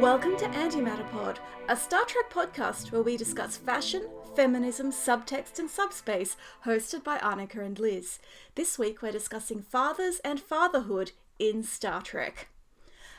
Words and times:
Welcome 0.00 0.36
to 0.36 0.44
Antimatter 0.46 1.10
Pod, 1.10 1.38
a 1.68 1.76
Star 1.76 2.04
Trek 2.04 2.30
podcast 2.30 2.92
where 2.92 3.02
we 3.02 3.16
discuss 3.16 3.56
fashion, 3.56 4.02
feminism, 4.36 4.90
subtext, 4.90 5.58
and 5.58 5.70
subspace, 5.70 6.36
hosted 6.66 7.02
by 7.02 7.18
Annika 7.18 7.64
and 7.64 7.78
Liz. 7.78 8.18
This 8.54 8.78
week 8.78 9.00
we're 9.00 9.12
discussing 9.12 9.62
fathers 9.62 10.20
and 10.24 10.40
fatherhood 10.40 11.12
in 11.38 11.62
Star 11.62 12.02
Trek. 12.02 12.48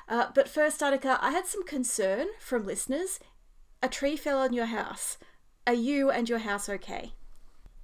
Uh, 0.08 0.28
but 0.36 0.48
first, 0.48 0.82
Annika, 0.82 1.18
I 1.22 1.32
had 1.32 1.48
some 1.48 1.66
concern 1.66 2.28
from 2.40 2.66
listeners. 2.66 3.20
A 3.82 3.90
tree 3.90 4.16
fell 4.16 4.40
on 4.40 4.54
your 4.54 4.68
house. 4.68 5.18
Are 5.66 5.74
you 5.74 6.12
and 6.12 6.30
your 6.30 6.40
house 6.40 6.70
okay? 6.70 7.14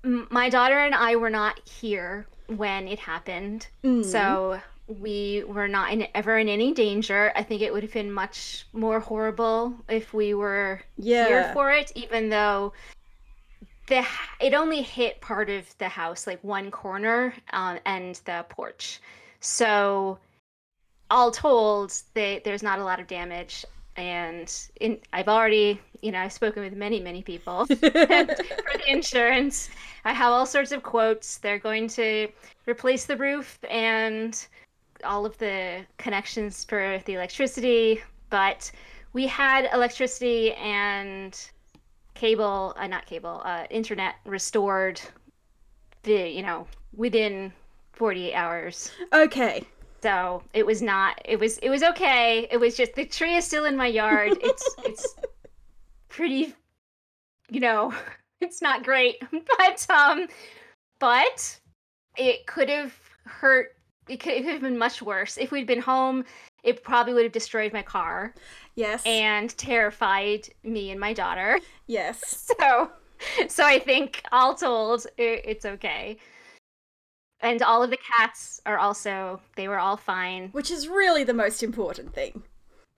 My 0.03 0.49
daughter 0.49 0.77
and 0.77 0.93
I 0.93 1.15
were 1.15 1.29
not 1.29 1.67
here 1.67 2.27
when 2.47 2.87
it 2.87 2.99
happened, 2.99 3.67
so 4.03 4.61
we 4.99 5.43
were 5.47 5.67
not 5.67 5.91
in, 5.93 6.07
ever 6.15 6.37
in 6.37 6.49
any 6.49 6.73
danger. 6.73 7.31
I 7.35 7.43
think 7.43 7.61
it 7.61 7.71
would 7.73 7.83
have 7.83 7.93
been 7.93 8.11
much 8.11 8.65
more 8.73 8.99
horrible 8.99 9.75
if 9.89 10.13
we 10.13 10.33
were 10.33 10.81
Yeah. 10.97 11.27
here 11.27 11.43
for 11.53 11.71
it, 11.71 11.91
even 11.95 12.29
though 12.29 12.73
the 13.87 14.05
it 14.39 14.53
only 14.53 14.81
hit 14.81 15.21
part 15.21 15.49
of 15.49 15.77
the 15.77 15.87
house, 15.89 16.27
like 16.27 16.43
one 16.43 16.71
corner 16.71 17.33
um, 17.53 17.79
and 17.85 18.15
the 18.25 18.45
porch. 18.49 18.99
So, 19.39 20.19
all 21.09 21.31
told, 21.31 21.93
they, 22.13 22.41
there's 22.45 22.63
not 22.63 22.79
a 22.79 22.83
lot 22.83 22.99
of 22.99 23.07
damage. 23.07 23.65
And 23.97 24.53
in, 24.79 24.99
I've 25.11 25.27
already, 25.27 25.79
you 26.01 26.11
know, 26.13 26.19
I've 26.19 26.31
spoken 26.31 26.63
with 26.63 26.73
many, 26.73 27.01
many 27.01 27.21
people 27.21 27.65
for 27.65 27.75
the 27.75 28.83
insurance. 28.87 29.69
I 30.05 30.13
have 30.13 30.31
all 30.31 30.45
sorts 30.45 30.71
of 30.71 30.83
quotes. 30.83 31.37
They're 31.39 31.59
going 31.59 31.89
to 31.89 32.29
replace 32.67 33.05
the 33.05 33.17
roof 33.17 33.59
and 33.69 34.47
all 35.03 35.25
of 35.25 35.37
the 35.37 35.85
connections 35.97 36.63
for 36.65 37.01
the 37.05 37.13
electricity, 37.13 38.01
but 38.29 38.71
we 39.13 39.27
had 39.27 39.69
electricity 39.73 40.53
and 40.53 41.37
cable, 42.13 42.73
uh, 42.77 42.87
not 42.87 43.05
cable, 43.05 43.41
uh, 43.45 43.65
internet 43.69 44.15
restored 44.25 45.01
the, 46.03 46.29
you 46.29 46.41
know, 46.41 46.67
within 46.95 47.51
48 47.93 48.33
hours. 48.33 48.91
Okay. 49.13 49.65
So 50.01 50.41
it 50.53 50.65
was 50.65 50.81
not, 50.81 51.21
it 51.25 51.39
was, 51.39 51.57
it 51.59 51.69
was 51.69 51.83
okay. 51.83 52.47
It 52.49 52.57
was 52.57 52.75
just, 52.75 52.95
the 52.95 53.05
tree 53.05 53.35
is 53.35 53.45
still 53.45 53.65
in 53.65 53.77
my 53.77 53.87
yard. 53.87 54.37
It's, 54.41 54.75
it's 54.83 55.15
pretty, 56.09 56.55
you 57.49 57.59
know, 57.59 57.93
it's 58.41 58.61
not 58.61 58.83
great, 58.83 59.21
but, 59.57 59.87
um, 59.89 60.27
but 60.99 61.59
it 62.17 62.45
could 62.47 62.69
have 62.69 62.93
hurt 63.25 63.75
it 64.11 64.19
could, 64.19 64.33
it 64.33 64.43
could 64.43 64.51
have 64.53 64.61
been 64.61 64.77
much 64.77 65.01
worse. 65.01 65.37
If 65.37 65.51
we'd 65.51 65.67
been 65.67 65.81
home 65.81 66.25
it 66.63 66.83
probably 66.83 67.13
would 67.13 67.23
have 67.23 67.31
destroyed 67.31 67.73
my 67.73 67.81
car 67.81 68.33
Yes. 68.75 69.01
and 69.05 69.49
terrified 69.57 70.47
me 70.63 70.91
and 70.91 70.99
my 70.99 71.13
daughter. 71.13 71.59
Yes. 71.87 72.51
so 72.59 72.91
so 73.47 73.63
i 73.65 73.77
think 73.77 74.23
all 74.31 74.55
told 74.55 75.05
it, 75.17 75.41
it's 75.45 75.65
okay. 75.65 76.17
And 77.43 77.61
all 77.63 77.81
of 77.83 77.89
the 77.89 77.97
cats 77.97 78.61
are 78.65 78.77
also 78.77 79.41
they 79.55 79.67
were 79.67 79.79
all 79.79 79.97
fine. 79.97 80.49
Which 80.51 80.69
is 80.71 80.87
really 80.87 81.23
the 81.23 81.33
most 81.33 81.63
important 81.63 82.13
thing. 82.13 82.43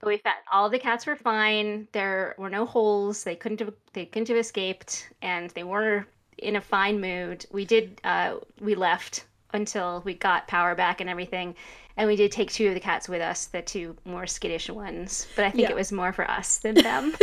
we 0.04 0.18
found 0.18 0.36
all 0.52 0.68
the 0.68 0.78
cats 0.78 1.06
were 1.06 1.16
fine. 1.16 1.88
There 1.92 2.34
were 2.38 2.50
no 2.50 2.66
holes. 2.66 3.24
They 3.24 3.36
couldn't 3.36 3.60
have 3.60 3.72
they 3.94 4.04
couldn't 4.06 4.28
have 4.28 4.36
escaped 4.36 5.08
and 5.22 5.50
they 5.50 5.64
were 5.64 6.06
in 6.38 6.56
a 6.56 6.60
fine 6.60 7.00
mood. 7.00 7.46
We 7.50 7.64
did 7.64 8.00
uh 8.04 8.36
we 8.60 8.74
left 8.74 9.24
until 9.54 10.02
we 10.04 10.12
got 10.14 10.46
power 10.48 10.74
back 10.74 11.00
and 11.00 11.08
everything. 11.08 11.54
And 11.96 12.08
we 12.08 12.16
did 12.16 12.32
take 12.32 12.50
two 12.52 12.68
of 12.68 12.74
the 12.74 12.80
cats 12.80 13.08
with 13.08 13.22
us 13.22 13.46
the 13.46 13.62
two 13.62 13.96
more 14.04 14.26
skittish 14.26 14.68
ones. 14.68 15.26
But 15.36 15.44
i 15.46 15.50
think 15.50 15.62
Yeah. 15.62 15.70
it 15.70 15.76
was 15.76 15.92
more 15.92 16.12
for 16.12 16.28
us 16.30 16.58
than 16.58 16.74
them. 16.88 17.14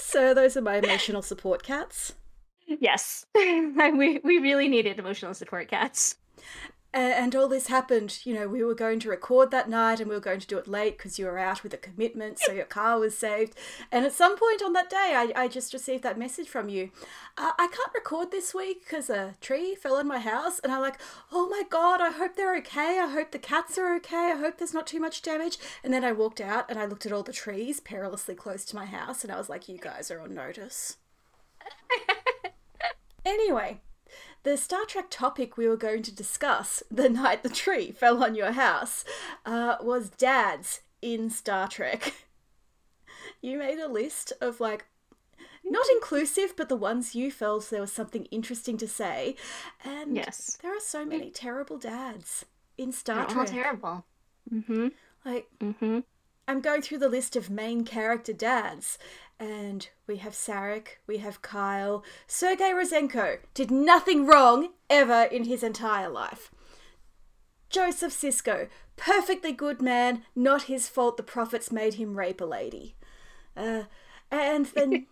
So 0.00 0.34
those 0.34 0.56
are 0.56 0.60
my 0.62 0.76
emotional 0.76 1.22
support 1.22 1.62
cats. 1.62 2.12
yes. 2.66 3.24
We 3.34 4.20
we 4.22 4.38
really 4.38 4.68
needed 4.68 4.98
emotional 4.98 5.32
support 5.34 5.68
cats 5.68 6.16
And 6.92 7.36
all 7.36 7.48
this 7.48 7.66
happened, 7.66 8.20
you 8.24 8.32
know, 8.32 8.48
we 8.48 8.64
were 8.64 8.74
going 8.74 8.98
to 9.00 9.10
record 9.10 9.50
that 9.50 9.68
night 9.68 10.00
and 10.00 10.08
we 10.08 10.14
were 10.14 10.20
going 10.20 10.40
to 10.40 10.46
do 10.46 10.56
it 10.56 10.66
late 10.66 10.96
because 10.96 11.18
you 11.18 11.26
were 11.26 11.38
out 11.38 11.62
with 11.62 11.74
a 11.74 11.76
commitment, 11.76 12.38
so 12.38 12.50
your 12.52 12.64
car 12.64 12.98
was 12.98 13.16
saved. 13.16 13.54
And 13.92 14.06
at 14.06 14.14
some 14.14 14.38
point 14.38 14.62
on 14.62 14.72
that 14.72 14.88
day, 14.88 15.12
I, 15.14 15.32
I 15.36 15.48
just 15.48 15.74
received 15.74 16.02
that 16.04 16.18
message 16.18 16.48
from 16.48 16.70
you. 16.70 16.90
Uh, 17.36 17.52
I 17.58 17.66
can't 17.66 17.94
record 17.94 18.30
this 18.30 18.54
week 18.54 18.80
because 18.84 19.10
a 19.10 19.34
tree 19.42 19.74
fell 19.74 19.96
on 19.96 20.08
my 20.08 20.18
house. 20.18 20.60
And 20.60 20.72
I'm 20.72 20.80
like, 20.80 20.98
oh 21.30 21.46
my 21.48 21.62
God, 21.68 22.00
I 22.00 22.10
hope 22.10 22.36
they're 22.36 22.56
okay. 22.56 22.98
I 22.98 23.08
hope 23.08 23.32
the 23.32 23.38
cats 23.38 23.76
are 23.76 23.94
okay. 23.96 24.32
I 24.32 24.36
hope 24.36 24.56
there's 24.56 24.74
not 24.74 24.86
too 24.86 25.00
much 25.00 25.20
damage. 25.20 25.58
And 25.84 25.92
then 25.92 26.04
I 26.04 26.12
walked 26.12 26.40
out 26.40 26.70
and 26.70 26.78
I 26.78 26.86
looked 26.86 27.04
at 27.04 27.12
all 27.12 27.22
the 27.22 27.32
trees 27.32 27.80
perilously 27.80 28.34
close 28.34 28.64
to 28.64 28.76
my 28.76 28.86
house 28.86 29.22
and 29.24 29.32
I 29.32 29.36
was 29.36 29.50
like, 29.50 29.68
you 29.68 29.76
guys 29.76 30.10
are 30.10 30.20
on 30.20 30.34
notice. 30.34 30.96
Anyway, 33.28 33.80
the 34.42 34.56
Star 34.56 34.84
Trek 34.86 35.06
topic 35.10 35.56
we 35.56 35.68
were 35.68 35.76
going 35.76 36.02
to 36.04 36.14
discuss 36.14 36.82
the 36.90 37.08
night 37.08 37.42
the 37.42 37.48
tree 37.48 37.90
fell 37.90 38.22
on 38.24 38.34
your 38.34 38.52
house 38.52 39.04
uh, 39.44 39.76
was 39.80 40.10
dads 40.10 40.80
in 41.02 41.30
Star 41.30 41.68
Trek. 41.68 42.14
You 43.40 43.58
made 43.58 43.78
a 43.78 43.88
list 43.88 44.32
of 44.40 44.58
like, 44.60 44.86
not 45.64 45.86
inclusive, 45.92 46.54
but 46.56 46.68
the 46.68 46.76
ones 46.76 47.14
you 47.14 47.30
felt 47.30 47.68
there 47.70 47.80
was 47.80 47.92
something 47.92 48.24
interesting 48.26 48.76
to 48.78 48.88
say. 48.88 49.36
And 49.84 50.16
Yes. 50.16 50.58
there 50.62 50.74
are 50.76 50.80
so 50.80 51.04
many 51.04 51.30
terrible 51.30 51.78
dads 51.78 52.46
in 52.76 52.90
Star 52.92 53.16
They're 53.26 53.26
all 53.38 53.44
Trek. 53.44 53.48
terrible 53.48 54.04
mm-hmm 54.52 54.88
like, 55.24 55.48
mm-hmm 55.60 56.00
I'm 56.48 56.60
going 56.62 56.80
through 56.80 56.98
the 56.98 57.10
list 57.10 57.36
of 57.36 57.50
main 57.50 57.84
character 57.84 58.32
dads, 58.32 58.98
and 59.38 59.88
we 60.06 60.16
have 60.16 60.32
Sarek, 60.32 60.98
we 61.06 61.18
have 61.18 61.42
Kyle. 61.42 62.04
Sergei 62.26 62.70
Rozhenko 62.70 63.38
did 63.54 63.70
nothing 63.70 64.26
wrong 64.26 64.70
ever 64.90 65.22
in 65.22 65.44
his 65.44 65.62
entire 65.62 66.08
life. 66.08 66.50
Joseph 67.70 68.12
Sisko, 68.12 68.68
perfectly 68.96 69.52
good 69.52 69.82
man, 69.82 70.22
not 70.34 70.62
his 70.62 70.88
fault 70.88 71.16
the 71.16 71.22
prophets 71.22 71.70
made 71.70 71.94
him 71.94 72.18
rape 72.18 72.40
a 72.40 72.44
lady. 72.44 72.96
Uh, 73.56 73.84
and 74.30 74.66
then 74.74 75.06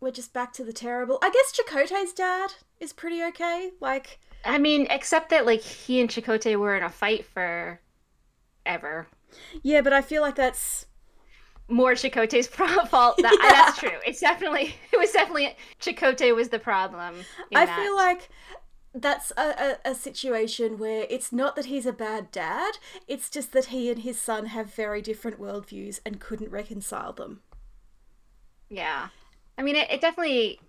we're 0.00 0.10
just 0.10 0.32
back 0.32 0.52
to 0.54 0.64
the 0.64 0.72
terrible. 0.72 1.18
I 1.22 1.30
guess 1.30 1.52
Chakotay's 1.52 2.12
dad 2.12 2.54
is 2.80 2.92
pretty 2.92 3.22
okay. 3.24 3.70
Like, 3.80 4.20
i 4.44 4.58
mean 4.58 4.88
except 4.90 5.30
that 5.30 5.46
like 5.46 5.60
he 5.60 6.00
and 6.00 6.10
Chakotay 6.10 6.56
were 6.56 6.76
in 6.76 6.82
a 6.82 6.88
fight 6.88 7.24
for 7.24 7.80
ever 8.66 9.06
yeah, 9.62 9.80
but 9.80 9.92
I 9.92 10.02
feel 10.02 10.22
like 10.22 10.36
that's 10.36 10.86
more 11.72 11.92
Chakotay's 11.94 12.48
pro- 12.56 12.84
fault. 12.84 13.16
That, 13.22 13.36
Yeah. 13.42 13.50
That's 13.50 13.78
true. 13.78 13.98
It's 14.06 14.20
definitely 14.20 14.74
it 14.92 14.98
was 14.98 15.10
definitely 15.12 15.56
Chakotay 15.80 16.34
was 16.34 16.50
the 16.50 16.58
problem. 16.58 17.16
I 17.54 17.66
that. 17.66 17.76
feel 17.76 17.96
like 17.96 18.28
that's 18.94 19.32
a, 19.38 19.78
a, 19.86 19.90
a 19.92 19.94
situation 19.94 20.78
where 20.78 21.06
it's 21.08 21.32
not 21.32 21.56
that 21.56 21.64
he's 21.66 21.86
a 21.86 21.92
bad 21.92 22.30
dad, 22.30 22.74
it's 23.08 23.30
just 23.30 23.52
that 23.52 23.66
he 23.66 23.90
and 23.90 24.00
his 24.02 24.20
son 24.20 24.46
have 24.46 24.74
very 24.74 25.00
different 25.00 25.40
worldviews 25.40 26.00
and 26.04 26.20
couldn't 26.20 26.50
reconcile 26.50 27.12
them. 27.14 27.40
yeah. 28.68 29.08
I 29.58 29.62
mean, 29.62 29.76
it, 29.76 29.90
it 29.90 30.00
definitely 30.00 30.60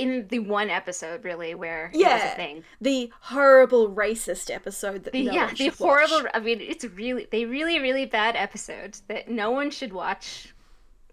in 0.00 0.26
the 0.28 0.38
one 0.38 0.70
episode 0.70 1.24
really 1.24 1.54
where 1.54 1.90
Yeah. 1.94 2.34
thing. 2.34 2.64
The 2.80 3.12
horrible 3.20 3.90
racist 3.90 4.50
episode 4.54 5.04
that 5.04 5.12
The, 5.12 5.24
no 5.26 5.32
yeah, 5.32 5.52
the 5.52 5.68
horrible. 5.68 6.22
watch. 6.22 6.30
I 6.34 6.40
mean, 6.40 6.60
it's 6.60 6.84
really 6.84 7.26
they 7.30 7.44
really 7.44 7.78
really 7.78 8.06
bad 8.06 8.34
episode 8.36 8.96
that 9.08 9.28
no 9.28 9.50
one 9.50 9.70
should 9.70 9.92
watch 9.92 10.54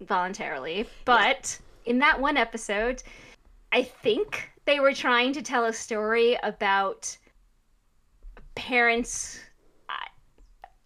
voluntarily. 0.02 0.88
But 1.06 1.60
in 1.86 2.00
that 2.00 2.20
one 2.22 2.38
episode, 2.38 3.04
I 3.72 3.84
think 3.84 4.50
they 4.66 4.80
were 4.80 4.94
trying 4.94 5.34
to 5.34 5.42
tell 5.42 5.66
a 5.66 5.74
story 5.74 6.38
about 6.44 7.18
parents, 8.56 9.40
uh, 9.90 9.94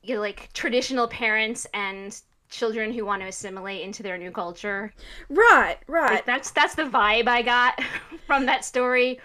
you 0.03 0.15
know, 0.15 0.21
like 0.21 0.51
traditional 0.53 1.07
parents 1.07 1.67
and 1.73 2.19
children 2.51 2.93
who 2.93 3.05
want 3.05 3.21
to 3.21 3.27
assimilate 3.27 3.81
into 3.81 4.03
their 4.03 4.17
new 4.17 4.29
culture. 4.31 4.93
Right, 5.29 5.77
right. 5.87 6.15
Like 6.15 6.25
that's 6.25 6.51
that's 6.51 6.75
the 6.75 6.83
vibe 6.83 7.27
I 7.27 7.41
got 7.41 7.81
from 8.27 8.45
that 8.45 8.63
story. 8.63 9.19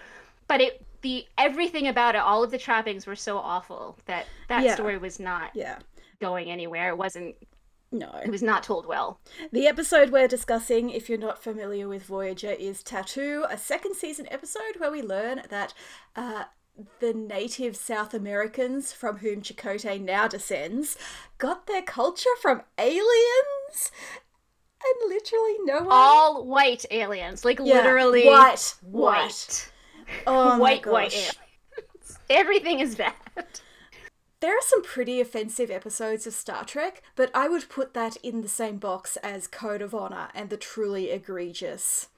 But 0.47 0.61
it 0.61 0.81
the 1.01 1.25
everything 1.37 1.87
about 1.87 2.15
it, 2.15 2.19
all 2.19 2.43
of 2.43 2.49
the 2.51 2.57
trappings 2.57 3.05
were 3.05 3.15
so 3.15 3.37
awful 3.37 3.97
that 4.05 4.25
that 4.49 4.63
Yeah. 4.63 4.73
story 4.73 4.97
was 4.97 5.19
not 5.19 5.51
yeah. 5.53 5.77
going 6.19 6.49
anywhere. 6.49 6.89
It 6.89 6.97
wasn't 6.97 7.35
No. 7.91 8.09
it 8.23 8.31
was 8.31 8.41
not 8.41 8.63
told 8.63 8.85
well. 8.87 9.19
The 9.51 9.67
episode 9.67 10.09
we're 10.09 10.27
discussing, 10.27 10.89
if 10.89 11.07
you're 11.07 11.17
not 11.19 11.43
familiar 11.43 11.87
with 11.87 12.03
Voyager, 12.05 12.51
is 12.51 12.81
Tattoo, 12.81 13.45
a 13.49 13.57
second 13.57 13.95
season 13.95 14.27
episode 14.31 14.77
where 14.79 14.91
we 14.91 15.01
learn 15.01 15.43
that 15.49 15.73
uh, 16.15 16.45
the 16.99 17.13
native 17.13 17.75
South 17.75 18.13
Americans 18.13 18.93
from 18.93 19.17
whom 19.17 19.41
Chakotay 19.41 19.99
now 20.01 20.27
descends 20.27 20.97
got 21.37 21.67
their 21.67 21.81
culture 21.81 22.35
from 22.41 22.61
aliens. 22.77 23.91
And 24.83 25.09
literally 25.09 25.55
no 25.63 25.79
one. 25.79 25.87
All 25.89 26.45
white 26.45 26.85
aliens, 26.91 27.43
like 27.43 27.59
Yeah, 27.59 27.75
literally 27.81 28.25
white, 28.27 28.75
white. 28.81 29.21
white, 29.21 29.71
Oh 30.27 30.57
white, 30.59 30.85
white 30.85 31.13
aliens. 31.13 32.19
Everything 32.29 32.79
is 32.79 32.95
bad. 32.95 33.13
there 34.39 34.53
are 34.55 34.61
some 34.61 34.83
pretty 34.83 35.19
offensive 35.19 35.71
episodes 35.71 36.27
of 36.27 36.33
Star 36.33 36.63
Trek, 36.63 37.01
but 37.15 37.31
I 37.33 37.47
would 37.49 37.69
put 37.69 37.93
that 37.95 38.17
in 38.17 38.41
the 38.41 38.47
same 38.47 38.77
box 38.77 39.17
as 39.17 39.47
Code 39.47 39.81
of 39.81 39.95
Honor 39.95 40.29
and 40.35 40.49
the 40.51 40.57
truly 40.57 41.09
egregious 41.09 42.09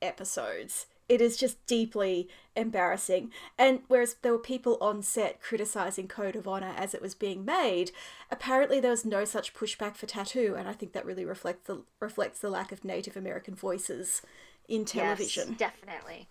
episodes. 0.00 0.86
It 1.10 1.20
is 1.20 1.36
just 1.36 1.64
deeply 1.66 2.28
embarrassing. 2.54 3.32
And 3.58 3.80
whereas 3.88 4.14
there 4.22 4.32
were 4.32 4.38
people 4.38 4.78
on 4.80 5.02
set 5.02 5.42
criticizing 5.42 6.06
Code 6.06 6.36
of 6.36 6.46
Honor 6.46 6.72
as 6.76 6.94
it 6.94 7.02
was 7.02 7.14
being 7.14 7.44
made, 7.44 7.90
apparently 8.30 8.78
there 8.78 8.92
was 8.92 9.04
no 9.04 9.24
such 9.24 9.52
pushback 9.52 9.96
for 9.96 10.06
Tattoo, 10.06 10.54
and 10.56 10.68
I 10.68 10.72
think 10.72 10.92
that 10.92 11.04
really 11.04 11.24
reflects 11.24 11.66
the 11.66 11.82
reflects 11.98 12.38
the 12.40 12.48
lack 12.50 12.70
of 12.70 12.84
Native 12.84 13.16
American 13.16 13.54
voices 13.54 14.22
in 14.68 14.84
television. 14.84 15.48
Yes, 15.50 15.58
definitely. 15.58 16.28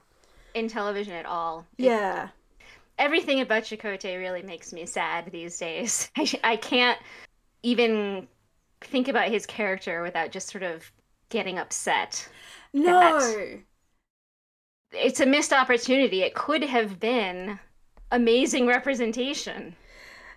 In 0.53 0.67
television 0.67 1.13
at 1.13 1.25
all. 1.25 1.67
Yeah 1.77 2.29
everything 2.99 3.39
about 3.39 3.63
Chakotay 3.63 4.19
really 4.19 4.43
makes 4.43 4.73
me 4.73 4.85
sad 4.85 5.31
these 5.31 5.57
days. 5.57 6.11
I, 6.17 6.27
I 6.43 6.55
can't 6.57 6.99
even 7.63 8.27
think 8.81 9.07
about 9.07 9.29
his 9.29 9.45
character 9.45 10.03
without 10.03 10.31
just 10.31 10.49
sort 10.49 10.63
of 10.63 10.91
getting 11.29 11.57
upset. 11.57 12.27
No. 12.73 13.59
It's 14.91 15.19
a 15.19 15.25
missed 15.25 15.53
opportunity. 15.53 16.24
It 16.24 16.33
could 16.33 16.63
have 16.63 17.00
been 17.00 17.59
amazing 18.12 18.68
representation. 18.68 19.75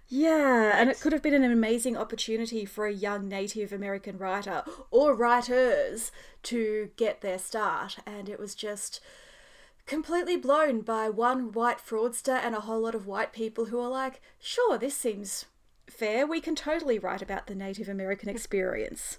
Yeah, 0.08 0.78
and 0.78 0.90
it 0.90 1.00
could 1.00 1.12
have 1.12 1.22
been 1.22 1.32
an 1.32 1.50
amazing 1.50 1.96
opportunity 1.96 2.66
for 2.66 2.86
a 2.86 2.92
young 2.92 3.28
Native 3.28 3.72
American 3.72 4.18
writer 4.18 4.62
or 4.90 5.14
writers 5.14 6.12
to 6.44 6.90
get 6.96 7.22
their 7.22 7.38
start, 7.38 7.96
and 8.04 8.28
it 8.28 8.38
was 8.38 8.54
just 8.54 9.00
completely 9.86 10.36
blown 10.36 10.82
by 10.82 11.08
one 11.08 11.50
white 11.52 11.78
fraudster 11.78 12.34
and 12.34 12.54
a 12.54 12.60
whole 12.60 12.80
lot 12.80 12.94
of 12.94 13.06
white 13.06 13.32
people 13.32 13.66
who 13.66 13.80
are 13.80 13.88
like, 13.88 14.20
sure, 14.38 14.76
this 14.76 14.96
seems 14.96 15.46
fair. 15.88 16.26
We 16.26 16.42
can 16.42 16.54
totally 16.54 16.98
write 16.98 17.22
about 17.22 17.46
the 17.46 17.54
Native 17.54 17.88
American 17.88 18.28
experience. 18.28 19.18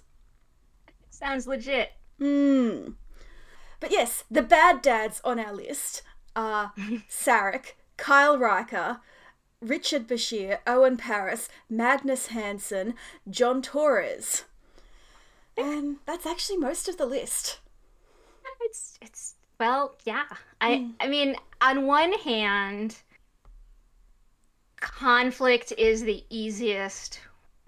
Sounds 1.10 1.48
legit. 1.48 1.92
Hmm. 2.18 2.90
But 3.80 3.90
yes, 3.90 4.24
the 4.30 4.42
bad 4.42 4.82
dads 4.82 5.20
on 5.24 5.38
our 5.38 5.52
list 5.52 6.02
are 6.34 6.72
Sarek, 7.08 7.72
Kyle 7.96 8.38
Riker, 8.38 9.00
Richard 9.60 10.06
Bashir, 10.06 10.58
Owen 10.66 10.96
Paris, 10.96 11.48
Magnus 11.70 12.28
Hansen, 12.28 12.94
John 13.28 13.62
Torres. 13.62 14.44
And 15.56 15.96
that's 16.06 16.26
actually 16.26 16.58
most 16.58 16.88
of 16.88 16.96
the 16.96 17.06
list. 17.06 17.60
It's 18.60 18.98
it's 19.00 19.34
well, 19.60 19.94
yeah. 20.04 20.24
I 20.60 20.70
mm. 20.70 20.92
I 21.00 21.08
mean, 21.08 21.36
on 21.60 21.86
one 21.86 22.12
hand, 22.12 22.96
conflict 24.80 25.72
is 25.78 26.02
the 26.02 26.24
easiest 26.30 27.20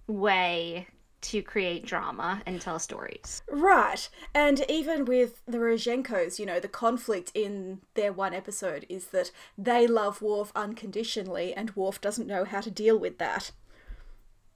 way 0.06 0.86
to 1.30 1.42
create 1.42 1.84
drama 1.84 2.42
and 2.46 2.60
tell 2.60 2.78
stories. 2.78 3.42
Right. 3.50 4.08
And 4.34 4.64
even 4.68 5.04
with 5.04 5.42
the 5.46 5.58
Rozhenkos, 5.58 6.38
you 6.38 6.46
know, 6.46 6.60
the 6.60 6.68
conflict 6.68 7.32
in 7.34 7.80
their 7.94 8.12
one 8.12 8.34
episode 8.34 8.86
is 8.88 9.06
that 9.06 9.30
they 9.58 9.86
love 9.86 10.22
Worf 10.22 10.52
unconditionally 10.54 11.52
and 11.54 11.74
Worf 11.74 12.00
doesn't 12.00 12.26
know 12.26 12.44
how 12.44 12.60
to 12.60 12.70
deal 12.70 12.98
with 12.98 13.18
that. 13.18 13.50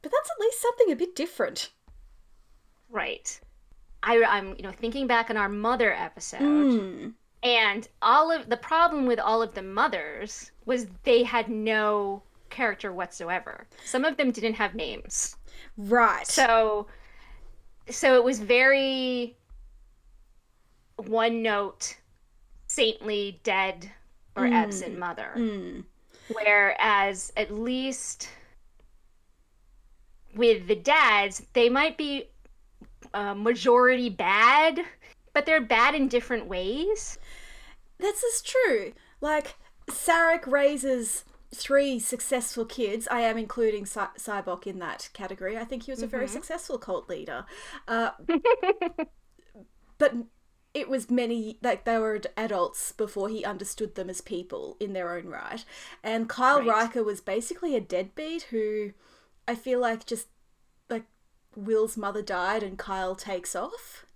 But 0.02 0.12
that's 0.12 0.30
at 0.30 0.40
least 0.40 0.62
something 0.62 0.92
a 0.92 0.96
bit 0.96 1.14
different. 1.14 1.70
Right. 2.88 3.40
I, 4.02 4.22
I'm, 4.22 4.54
you 4.56 4.62
know, 4.62 4.72
thinking 4.72 5.06
back 5.06 5.30
on 5.30 5.36
our 5.36 5.48
mother 5.48 5.92
episode. 5.92 6.40
Mm. 6.40 7.12
And 7.42 7.88
all 8.02 8.30
of 8.30 8.48
the 8.48 8.56
problem 8.56 9.06
with 9.06 9.18
all 9.18 9.42
of 9.42 9.54
the 9.54 9.62
mothers 9.62 10.50
was 10.66 10.86
they 11.04 11.22
had 11.22 11.48
no 11.48 12.22
character 12.50 12.92
whatsoever. 12.92 13.66
Some 13.84 14.04
of 14.04 14.16
them 14.16 14.30
didn't 14.30 14.54
have 14.54 14.74
names. 14.74 15.36
Right. 15.76 16.26
So 16.26 16.86
so 17.88 18.14
it 18.16 18.24
was 18.24 18.38
very 18.40 19.36
one 20.96 21.42
note 21.42 21.96
saintly 22.66 23.40
dead 23.42 23.90
or 24.36 24.44
mm. 24.44 24.52
absent 24.52 24.98
mother. 24.98 25.32
Mm. 25.36 25.84
Whereas 26.32 27.32
at 27.36 27.52
least 27.52 28.28
with 30.34 30.68
the 30.68 30.76
dads, 30.76 31.42
they 31.52 31.68
might 31.68 31.98
be 31.98 32.28
uh, 33.12 33.34
majority 33.34 34.08
bad, 34.08 34.80
but 35.32 35.46
they're 35.46 35.60
bad 35.60 35.94
in 35.94 36.08
different 36.08 36.46
ways. 36.46 37.18
This 37.98 38.22
is 38.22 38.42
true. 38.42 38.92
Like, 39.20 39.56
Sarek 39.88 40.46
raises 40.46 41.24
three 41.54 41.98
successful 41.98 42.64
kids. 42.64 43.08
I 43.10 43.20
am 43.20 43.36
including 43.36 43.86
Cy- 43.86 44.08
Sybok 44.16 44.66
in 44.66 44.78
that 44.78 45.08
category. 45.12 45.56
I 45.56 45.64
think 45.64 45.84
he 45.84 45.92
was 45.92 46.00
mm-hmm. 46.00 46.06
a 46.06 46.08
very 46.08 46.26
mm-hmm. 46.26 46.34
successful 46.34 46.78
cult 46.78 47.08
leader. 47.08 47.44
Uh, 47.88 48.10
but 49.98 50.14
it 50.72 50.88
was 50.88 51.10
many 51.10 51.58
like 51.62 51.84
they 51.84 51.98
were 51.98 52.20
adults 52.36 52.92
before 52.92 53.28
he 53.28 53.44
understood 53.44 53.96
them 53.96 54.08
as 54.08 54.20
people 54.20 54.76
in 54.78 54.92
their 54.92 55.16
own 55.16 55.26
right. 55.26 55.64
And 56.02 56.28
Kyle 56.28 56.60
right. 56.60 56.68
Riker 56.68 57.02
was 57.02 57.20
basically 57.20 57.74
a 57.74 57.80
deadbeat 57.80 58.42
who 58.44 58.92
I 59.48 59.56
feel 59.56 59.80
like 59.80 60.06
just 60.06 60.28
like 60.88 61.04
Will's 61.56 61.96
mother 61.96 62.22
died 62.22 62.62
and 62.62 62.78
Kyle 62.78 63.16
takes 63.16 63.56
off. 63.56 64.06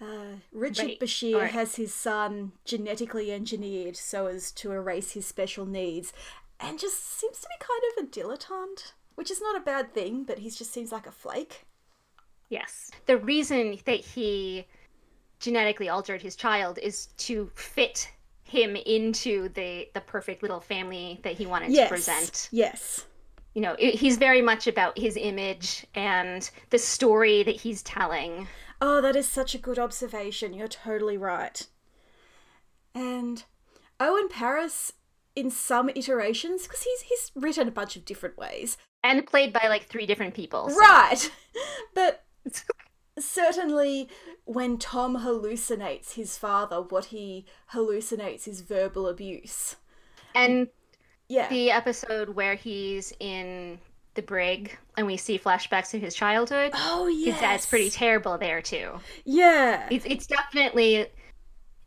Uh, 0.00 0.36
Richard. 0.52 0.98
Bashir 1.00 1.40
right. 1.40 1.50
has 1.50 1.76
his 1.76 1.94
son 1.94 2.52
genetically 2.64 3.32
engineered 3.32 3.96
so 3.96 4.26
as 4.26 4.52
to 4.52 4.72
erase 4.72 5.12
his 5.12 5.26
special 5.26 5.64
needs 5.64 6.12
and 6.60 6.78
just 6.78 7.02
seems 7.18 7.40
to 7.40 7.48
be 7.48 7.64
kind 7.64 7.82
of 7.92 8.04
a 8.04 8.08
dilettante, 8.08 8.92
which 9.14 9.30
is 9.30 9.40
not 9.40 9.56
a 9.56 9.64
bad 9.64 9.94
thing, 9.94 10.24
but 10.24 10.38
he 10.38 10.50
just 10.50 10.72
seems 10.72 10.92
like 10.92 11.06
a 11.06 11.12
flake. 11.12 11.66
Yes. 12.48 12.90
The 13.06 13.16
reason 13.16 13.78
that 13.84 14.00
he 14.00 14.66
genetically 15.38 15.88
altered 15.88 16.22
his 16.22 16.36
child 16.36 16.78
is 16.78 17.06
to 17.18 17.50
fit 17.54 18.10
him 18.44 18.76
into 18.76 19.48
the 19.50 19.88
the 19.92 20.00
perfect 20.00 20.42
little 20.42 20.60
family 20.60 21.20
that 21.22 21.34
he 21.34 21.46
wanted 21.46 21.72
yes. 21.72 21.88
to 21.88 21.94
present. 21.94 22.48
Yes. 22.52 23.04
You 23.54 23.62
know, 23.62 23.74
he's 23.78 24.18
very 24.18 24.42
much 24.42 24.66
about 24.66 24.98
his 24.98 25.16
image 25.16 25.86
and 25.94 26.48
the 26.70 26.78
story 26.78 27.42
that 27.42 27.56
he's 27.56 27.82
telling. 27.82 28.46
Oh, 28.80 29.00
that 29.00 29.16
is 29.16 29.28
such 29.28 29.54
a 29.54 29.58
good 29.58 29.78
observation. 29.78 30.52
You're 30.52 30.68
totally 30.68 31.16
right. 31.16 31.66
And 32.94 33.44
Owen 33.98 34.28
Paris, 34.28 34.92
in 35.34 35.50
some 35.50 35.88
iterations, 35.90 36.64
because 36.64 36.82
he's 36.82 37.00
he's 37.02 37.32
written 37.34 37.68
a 37.68 37.72
bunch 37.72 37.96
of 37.96 38.04
different 38.04 38.36
ways 38.36 38.76
and 39.02 39.26
played 39.26 39.52
by 39.52 39.66
like 39.68 39.86
three 39.86 40.06
different 40.06 40.34
people. 40.34 40.68
So. 40.70 40.78
Right, 40.78 41.30
but 41.94 42.24
certainly 43.18 44.08
when 44.44 44.78
Tom 44.78 45.18
hallucinates 45.18 46.14
his 46.14 46.36
father, 46.36 46.82
what 46.82 47.06
he 47.06 47.46
hallucinates 47.72 48.46
is 48.46 48.60
verbal 48.60 49.08
abuse. 49.08 49.76
And 50.34 50.68
yeah, 51.28 51.48
the 51.48 51.70
episode 51.70 52.30
where 52.30 52.54
he's 52.54 53.12
in 53.20 53.78
the 54.16 54.22
brig 54.22 54.76
and 54.96 55.06
we 55.06 55.16
see 55.16 55.38
flashbacks 55.38 55.90
to 55.90 55.98
his 55.98 56.14
childhood. 56.14 56.72
Oh 56.74 57.06
yeah, 57.06 57.32
his 57.32 57.40
dad's 57.40 57.66
pretty 57.66 57.90
terrible 57.90 58.38
there 58.38 58.60
too. 58.60 58.92
Yeah, 59.24 59.86
it's 59.90 60.04
it's 60.06 60.26
definitely 60.26 61.06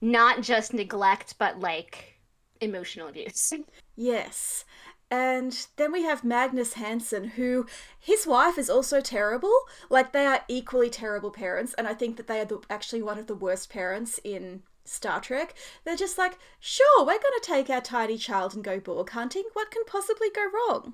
not 0.01 0.41
just 0.41 0.73
neglect, 0.73 1.35
but 1.37 1.59
like 1.59 2.19
emotional 2.61 3.07
abuse. 3.07 3.53
Yes. 4.01 4.63
And 5.11 5.67
then 5.75 5.91
we 5.91 6.03
have 6.03 6.23
Magnus 6.23 6.75
Hansen, 6.75 7.31
who 7.31 7.65
his 7.99 8.25
wife 8.25 8.57
is 8.57 8.69
also 8.69 9.01
terrible. 9.01 9.53
Like 9.89 10.13
they 10.13 10.25
are 10.25 10.41
equally 10.47 10.89
terrible 10.89 11.31
parents, 11.31 11.73
and 11.73 11.85
I 11.85 11.93
think 11.93 12.15
that 12.15 12.27
they 12.27 12.39
are 12.39 12.45
the, 12.45 12.61
actually 12.69 13.01
one 13.01 13.19
of 13.19 13.27
the 13.27 13.35
worst 13.35 13.69
parents 13.69 14.17
in 14.23 14.61
Star 14.85 15.19
Trek. 15.19 15.53
They're 15.83 15.95
just 15.95 16.17
like, 16.17 16.37
sure, 16.59 17.01
we're 17.01 17.19
going 17.19 17.21
to 17.21 17.41
take 17.43 17.69
our 17.69 17.81
tiny 17.81 18.17
child 18.17 18.55
and 18.55 18.63
go 18.63 18.79
Borg 18.79 19.09
hunting. 19.09 19.43
What 19.53 19.71
can 19.71 19.83
possibly 19.85 20.29
go 20.33 20.45
wrong? 20.45 20.93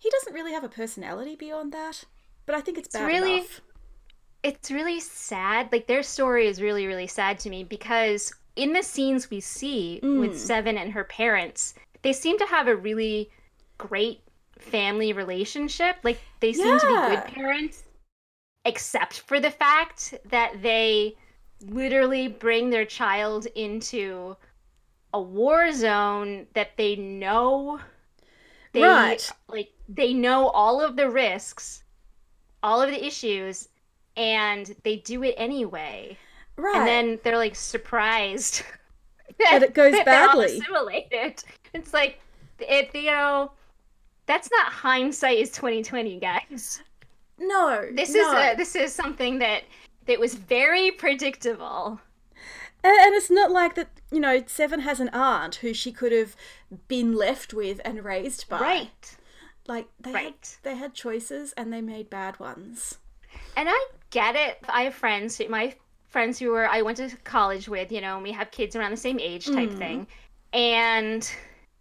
He 0.00 0.10
doesn't 0.10 0.32
really 0.32 0.52
have 0.52 0.64
a 0.64 0.68
personality 0.68 1.36
beyond 1.36 1.72
that. 1.72 2.04
But 2.46 2.54
I 2.56 2.62
think 2.62 2.78
it's, 2.78 2.88
it's 2.88 2.96
bad 2.96 3.06
really, 3.06 3.34
enough. 3.34 3.60
It's 4.42 4.70
really 4.70 4.98
sad. 4.98 5.68
Like 5.70 5.86
their 5.86 6.02
story 6.02 6.48
is 6.48 6.60
really, 6.60 6.86
really 6.86 7.06
sad 7.06 7.38
to 7.40 7.50
me 7.50 7.62
because 7.62 8.32
in 8.56 8.72
the 8.72 8.82
scenes 8.82 9.30
we 9.30 9.40
see 9.40 10.00
mm. 10.02 10.20
with 10.20 10.38
Seven 10.38 10.78
and 10.78 10.92
her 10.92 11.04
parents, 11.04 11.74
they 12.02 12.14
seem 12.14 12.38
to 12.38 12.46
have 12.46 12.66
a 12.66 12.74
really 12.74 13.30
great 13.78 14.20
family 14.58 15.12
relationship. 15.12 15.96
Like 16.02 16.18
they 16.40 16.54
seem 16.54 16.66
yeah. 16.66 16.78
to 16.78 16.86
be 16.86 17.16
good 17.16 17.34
parents, 17.34 17.84
except 18.64 19.20
for 19.20 19.38
the 19.38 19.50
fact 19.50 20.14
that 20.30 20.62
they 20.62 21.16
literally 21.66 22.26
bring 22.26 22.70
their 22.70 22.86
child 22.86 23.46
into 23.54 24.34
a 25.12 25.20
war 25.20 25.72
zone 25.72 26.46
that 26.54 26.70
they 26.78 26.96
know 26.96 27.80
they 28.72 28.82
right. 28.82 29.30
like 29.48 29.70
they 29.88 30.12
know 30.12 30.48
all 30.48 30.80
of 30.80 30.96
the 30.96 31.10
risks, 31.10 31.82
all 32.62 32.80
of 32.80 32.90
the 32.90 33.04
issues, 33.04 33.68
and 34.16 34.74
they 34.84 34.96
do 34.96 35.22
it 35.24 35.34
anyway. 35.36 36.16
Right. 36.56 36.76
And 36.76 36.86
then 36.86 37.18
they're 37.22 37.36
like 37.36 37.56
surprised 37.56 38.62
that, 39.38 39.62
it 39.62 39.74
goes 39.74 39.92
that 39.92 40.04
badly. 40.04 40.58
assimilated. 40.58 41.42
It's 41.72 41.92
like 41.92 42.20
it, 42.58 42.94
you 42.94 43.10
know, 43.10 43.52
that's 44.26 44.50
not 44.50 44.72
hindsight 44.72 45.38
is 45.38 45.50
2020, 45.50 46.20
guys. 46.20 46.82
No. 47.38 47.88
This 47.92 48.12
no. 48.12 48.20
is 48.20 48.34
a, 48.34 48.56
this 48.56 48.76
is 48.76 48.92
something 48.94 49.38
that 49.38 49.64
that 50.06 50.20
was 50.20 50.34
very 50.34 50.90
predictable. 50.90 52.00
And, 52.82 52.98
and 52.98 53.14
it's 53.14 53.30
not 53.30 53.50
like 53.50 53.74
that, 53.74 53.88
you 54.10 54.20
know, 54.20 54.42
Seven 54.46 54.80
has 54.80 55.00
an 55.00 55.10
aunt 55.10 55.56
who 55.56 55.74
she 55.74 55.92
could 55.92 56.12
have 56.12 56.34
been 56.88 57.14
left 57.14 57.52
with 57.52 57.80
and 57.84 58.04
raised 58.04 58.48
by. 58.48 58.60
Right. 58.60 59.16
Like 59.66 59.88
they 60.00 60.12
Right. 60.12 60.24
had 60.24 60.34
they 60.62 60.76
had 60.76 60.94
choices 60.94 61.52
and 61.52 61.72
they 61.72 61.80
made 61.80 62.10
bad 62.10 62.40
ones. 62.40 62.98
And 63.56 63.68
I 63.70 63.86
get 64.10 64.34
it. 64.36 64.58
I 64.68 64.82
have 64.82 64.94
friends, 64.94 65.40
my 65.48 65.74
friends 66.08 66.38
who 66.38 66.50
were 66.50 66.68
I 66.68 66.82
went 66.82 66.98
to 66.98 67.10
college 67.24 67.68
with, 67.68 67.92
you 67.92 68.00
know, 68.00 68.14
and 68.14 68.22
we 68.22 68.32
have 68.32 68.50
kids 68.50 68.74
around 68.74 68.90
the 68.90 68.96
same 68.96 69.20
age 69.20 69.46
type 69.46 69.70
mm. 69.70 69.78
thing. 69.78 70.06
And 70.52 71.30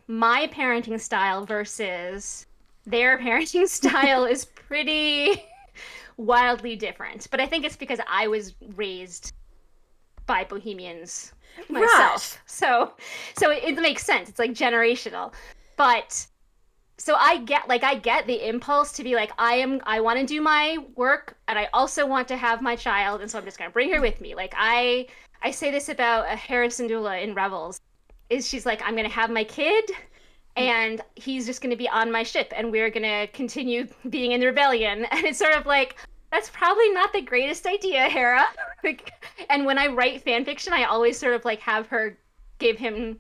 my 0.07 0.47
parenting 0.47 0.99
style 0.99 1.45
versus 1.45 2.45
their 2.85 3.17
parenting 3.23 3.67
style 3.67 4.25
is 4.25 4.45
pretty 4.45 5.43
wildly 6.17 6.75
different. 6.75 7.27
But 7.31 7.39
I 7.39 7.47
think 7.47 7.65
it's 7.65 7.77
because 7.77 7.99
I 8.07 8.27
was 8.27 8.53
raised 8.75 9.33
by 10.29 10.43
bohemians 10.43 11.33
myself. 11.69 12.39
So 12.45 12.93
so 13.36 13.50
it, 13.50 13.63
it 13.63 13.81
makes 13.81 14.05
sense. 14.05 14.29
It's 14.29 14.38
like 14.38 14.51
generational. 14.51 15.33
But 15.75 16.27
so 17.00 17.15
I 17.15 17.39
get 17.39 17.67
like 17.67 17.83
I 17.83 17.95
get 17.95 18.27
the 18.27 18.48
impulse 18.48 18.91
to 18.93 19.03
be 19.03 19.15
like 19.15 19.31
I 19.39 19.55
am 19.55 19.81
I 19.86 20.01
want 20.01 20.19
to 20.19 20.25
do 20.25 20.39
my 20.39 20.77
work 20.95 21.36
and 21.48 21.57
I 21.57 21.67
also 21.74 22.05
want 22.05 22.27
to 22.27 22.38
have 22.38 22.62
my 22.62 22.75
child 22.75 23.21
and 23.21 23.31
so 23.31 23.39
I'm 23.39 23.45
just 23.45 23.57
gonna 23.57 23.71
bring 23.71 23.91
her 23.91 24.01
with 24.01 24.21
me. 24.21 24.36
Like 24.36 24.53
I 24.55 25.07
I 25.41 25.50
say 25.50 25.71
this 25.71 25.89
about 25.89 26.27
Hera 26.38 26.67
Syndulla 26.67 27.24
in 27.24 27.33
Rebels, 27.33 27.81
is 28.29 28.48
she's 28.48 28.67
like 28.67 28.83
I'm 28.86 28.95
gonna 28.95 29.09
have 29.09 29.31
my 29.31 29.43
kid 29.43 29.89
and 30.55 31.01
he's 31.15 31.48
just 31.48 31.62
gonna 31.62 31.75
be 31.75 31.89
on 31.89 32.12
my 32.12 32.21
ship 32.21 32.53
and 32.55 32.71
we're 32.71 32.91
gonna 32.91 33.25
continue 33.27 33.88
being 34.09 34.33
in 34.33 34.41
the 34.41 34.45
rebellion 34.45 35.05
and 35.12 35.25
it's 35.25 35.39
sort 35.39 35.55
of 35.55 35.65
like 35.65 35.95
that's 36.31 36.50
probably 36.50 36.89
not 36.91 37.13
the 37.13 37.21
greatest 37.21 37.65
idea, 37.65 38.09
Hera. 38.09 38.45
Like, 38.81 39.12
and 39.50 39.65
when 39.65 39.77
I 39.77 39.88
write 39.88 40.24
fan 40.24 40.45
fiction, 40.45 40.71
I 40.71 40.86
always 40.86 41.19
sort 41.19 41.33
of 41.33 41.43
like 41.43 41.59
have 41.59 41.88
her 41.88 42.17
give 42.59 42.77
him 42.77 43.19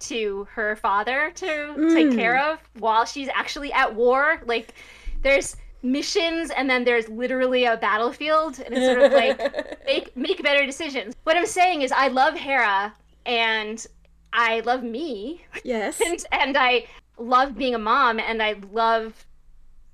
to 0.00 0.46
her 0.50 0.76
father 0.76 1.32
to 1.36 1.94
take 1.94 2.12
care 2.14 2.38
hmm. 2.38 2.52
of 2.52 2.58
while 2.78 3.06
she's 3.06 3.28
actually 3.34 3.72
at 3.72 3.94
war. 3.94 4.42
Like 4.44 4.74
there's 5.22 5.56
missions 5.82 6.50
and 6.50 6.68
then 6.68 6.84
there's 6.84 7.08
literally 7.08 7.64
a 7.64 7.76
battlefield 7.76 8.60
and 8.60 8.74
it's 8.74 8.86
sort 8.86 9.00
of 9.00 9.12
like 9.12 9.84
make 9.86 10.16
make 10.16 10.42
better 10.42 10.66
decisions. 10.66 11.14
What 11.24 11.36
I'm 11.36 11.46
saying 11.46 11.82
is 11.82 11.92
I 11.92 12.08
love 12.08 12.34
Hera 12.34 12.92
and 13.24 13.84
I 14.32 14.60
love 14.60 14.82
me 14.82 15.44
yes. 15.64 16.00
and 16.06 16.24
and 16.32 16.56
I 16.56 16.86
love 17.18 17.56
being 17.56 17.74
a 17.74 17.78
mom 17.78 18.20
and 18.20 18.42
I 18.42 18.56
love 18.72 19.26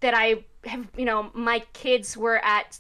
that 0.05 0.13
I 0.15 0.45
have 0.67 0.87
you 0.97 1.07
know 1.07 1.31
my 1.35 1.61
kids 1.73 2.15
were 2.17 2.39
at 2.45 2.79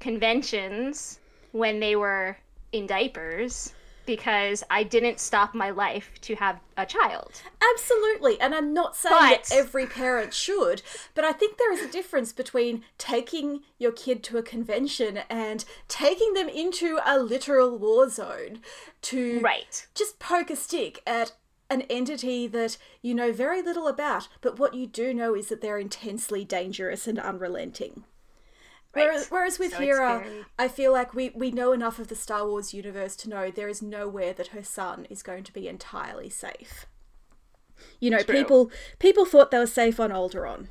conventions 0.00 1.18
when 1.52 1.80
they 1.80 1.96
were 1.96 2.36
in 2.72 2.86
diapers 2.86 3.72
because 4.04 4.62
I 4.70 4.82
didn't 4.84 5.18
stop 5.20 5.54
my 5.54 5.68
life 5.70 6.10
to 6.22 6.34
have 6.36 6.58
a 6.78 6.86
child. 6.86 7.42
Absolutely. 7.74 8.40
And 8.40 8.54
I'm 8.54 8.72
not 8.72 8.96
saying 8.96 9.14
But- 9.18 9.44
that 9.44 9.54
every 9.54 9.86
parent 9.86 10.32
should, 10.32 10.80
but 11.14 11.24
I 11.24 11.32
think 11.32 11.58
there 11.58 11.72
is 11.72 11.82
a 11.82 11.88
difference 11.92 12.32
between 12.32 12.84
taking 12.96 13.64
your 13.78 13.92
kid 13.92 14.22
to 14.24 14.38
a 14.38 14.42
convention 14.42 15.18
and 15.28 15.62
taking 15.88 16.32
them 16.32 16.48
into 16.48 16.98
a 17.04 17.18
literal 17.18 17.76
war 17.76 18.08
zone 18.08 18.62
to 19.02 19.40
Right. 19.40 19.86
just 19.94 20.18
poke 20.18 20.48
a 20.50 20.56
stick 20.56 21.02
at 21.06 21.32
an 21.70 21.82
entity 21.82 22.46
that 22.46 22.78
you 23.02 23.14
know 23.14 23.32
very 23.32 23.60
little 23.62 23.86
about, 23.88 24.28
but 24.40 24.58
what 24.58 24.74
you 24.74 24.86
do 24.86 25.12
know 25.12 25.34
is 25.34 25.48
that 25.48 25.60
they're 25.60 25.78
intensely 25.78 26.44
dangerous 26.44 27.06
and 27.06 27.18
unrelenting. 27.18 28.04
Whereas, 28.94 29.22
Right. 29.24 29.30
whereas 29.30 29.58
with 29.58 29.72
So 29.72 29.78
Hera, 29.80 30.20
very- 30.20 30.44
I 30.58 30.66
feel 30.68 30.92
like 30.92 31.12
we, 31.14 31.28
we 31.34 31.50
know 31.50 31.72
enough 31.72 31.98
of 31.98 32.08
the 32.08 32.14
Star 32.16 32.46
Wars 32.46 32.72
universe 32.72 33.14
to 33.16 33.28
know 33.28 33.50
there 33.50 33.68
is 33.68 33.82
nowhere 33.82 34.32
that 34.32 34.48
her 34.48 34.64
son 34.64 35.06
is 35.10 35.22
going 35.22 35.44
to 35.44 35.52
be 35.52 35.68
entirely 35.68 36.30
safe. 36.30 36.86
You 38.00 38.10
know, 38.10 38.22
True. 38.22 38.34
people 38.34 38.70
people 38.98 39.24
thought 39.26 39.50
they 39.50 39.58
were 39.58 39.66
safe 39.66 40.00
on 40.00 40.10
Alderaan. 40.10 40.68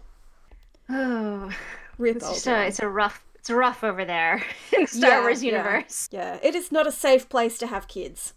Oh, 0.90 1.52
Rip 1.98 2.18
it's 2.18 2.28
just 2.28 2.48
a, 2.48 2.66
it's 2.66 2.80
a 2.80 2.88
rough 2.90 3.24
it's 3.36 3.50
rough 3.50 3.84
over 3.84 4.04
there 4.04 4.44
in 4.74 4.82
the 4.82 4.88
Star 4.88 5.10
Yeah, 5.12 5.22
Wars 5.22 5.44
yeah. 5.44 5.52
universe. 5.52 6.10
Yeah, 6.12 6.40
it 6.42 6.56
is 6.56 6.72
not 6.72 6.88
a 6.88 6.92
safe 6.92 7.30
place 7.30 7.58
to 7.60 7.68
have 7.68 7.88
kids. 7.88 8.34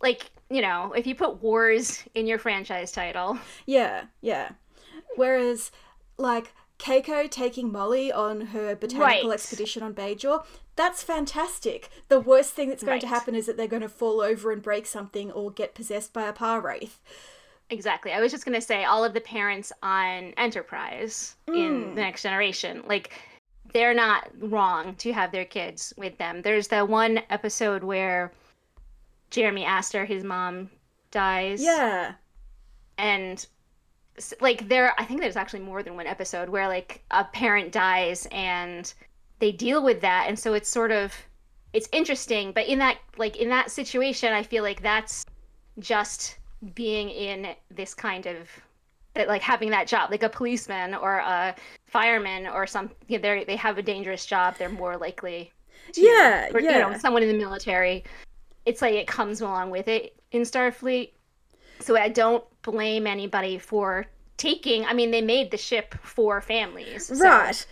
Like, 0.00 0.30
you 0.50 0.62
know, 0.62 0.92
if 0.96 1.06
you 1.06 1.14
put 1.14 1.42
wars 1.42 2.02
in 2.14 2.26
your 2.26 2.38
franchise 2.38 2.92
title, 2.92 3.38
Yeah, 3.66 4.04
yeah. 4.20 4.50
Whereas, 5.16 5.70
like, 6.16 6.52
Keiko 6.78 7.28
taking 7.30 7.72
Molly 7.72 8.12
on 8.12 8.40
her 8.40 8.76
botanical 8.76 9.28
Right. 9.28 9.32
expedition 9.32 9.82
on 9.82 9.94
Bajor, 9.94 10.44
that's 10.76 11.02
fantastic. 11.02 11.88
The 12.08 12.20
worst 12.20 12.52
thing 12.52 12.68
that's 12.68 12.84
going 12.84 13.00
to 13.00 13.08
happen 13.08 13.34
is 13.34 13.46
that 13.46 13.56
they're 13.56 13.66
going 13.66 13.82
to 13.82 13.88
fall 13.88 14.20
over 14.20 14.52
and 14.52 14.62
break 14.62 14.86
something 14.86 15.32
or 15.32 15.50
get 15.50 15.74
possessed 15.74 16.12
by 16.12 16.28
a 16.28 16.32
pah-wraith. 16.32 17.00
Exactly. 17.70 18.12
I 18.12 18.20
was 18.20 18.32
just 18.32 18.44
going 18.44 18.54
to 18.54 18.64
say 18.64 18.84
all 18.84 19.04
of 19.04 19.12
the 19.12 19.20
parents 19.20 19.72
on 19.82 20.32
Enterprise 20.36 21.36
in 21.48 21.54
mm. 21.54 21.94
the 21.94 22.00
next 22.00 22.22
generation, 22.22 22.82
like 22.86 23.12
they're 23.72 23.92
not 23.92 24.30
wrong 24.38 24.94
to 24.94 25.12
have 25.12 25.32
their 25.32 25.44
kids 25.44 25.92
with 25.96 26.16
them. 26.16 26.40
There's 26.42 26.68
that 26.68 26.88
one 26.88 27.20
episode 27.28 27.82
where 27.84 28.32
Jeremy 29.30 29.64
Aster, 29.64 30.04
his 30.04 30.24
mom, 30.24 30.70
dies. 31.10 31.62
Yeah. 31.62 32.12
And 32.96 33.46
like 34.40 34.68
there 34.68 34.94
I 34.98 35.04
think 35.04 35.20
there's 35.20 35.36
actually 35.36 35.60
more 35.60 35.82
than 35.82 35.94
one 35.94 36.06
episode 36.06 36.48
where 36.48 36.66
like 36.66 37.04
a 37.10 37.24
parent 37.24 37.70
dies 37.72 38.26
and 38.32 38.92
they 39.38 39.52
deal 39.52 39.82
with 39.82 40.00
that 40.00 40.24
and 40.28 40.36
so 40.36 40.54
it's 40.54 40.68
sort 40.68 40.90
of 40.90 41.14
it's 41.72 41.88
interesting, 41.92 42.52
but 42.52 42.66
in 42.66 42.78
that 42.80 42.98
like 43.16 43.36
in 43.36 43.48
that 43.50 43.70
situation 43.70 44.32
I 44.32 44.42
feel 44.42 44.64
like 44.64 44.82
that's 44.82 45.24
just 45.78 46.38
being 46.74 47.08
in 47.10 47.54
this 47.70 47.94
kind 47.94 48.26
of 48.26 48.48
that 49.14 49.28
like 49.28 49.42
having 49.42 49.70
that 49.70 49.86
job 49.86 50.10
like 50.10 50.24
a 50.24 50.28
policeman 50.28 50.94
or 50.94 51.18
a 51.18 51.54
fireman 51.86 52.48
or 52.48 52.66
some 52.66 52.90
you 53.06 53.18
know, 53.18 53.22
they 53.22 53.44
they 53.44 53.56
have 53.56 53.78
a 53.78 53.82
dangerous 53.82 54.26
job 54.26 54.56
they're 54.58 54.68
more 54.68 54.96
likely 54.96 55.52
to, 55.92 56.00
Yeah, 56.00 56.48
or, 56.52 56.60
you 56.60 56.70
know 56.72 56.90
yeah. 56.90 56.98
someone 56.98 57.22
in 57.22 57.28
the 57.28 57.38
military 57.38 58.02
it's 58.68 58.82
like 58.82 58.94
it 58.94 59.06
comes 59.06 59.40
along 59.40 59.70
with 59.70 59.88
it 59.88 60.04
in 60.32 60.42
starfleet 60.42 61.10
so 61.80 61.96
i 61.96 62.08
don't 62.08 62.44
blame 62.62 63.06
anybody 63.06 63.58
for 63.58 64.06
taking 64.36 64.84
i 64.86 64.92
mean 64.92 65.10
they 65.10 65.22
made 65.22 65.50
the 65.50 65.56
ship 65.56 65.94
for 66.02 66.40
families 66.40 67.06
so- 67.06 67.14
Right. 67.24 67.66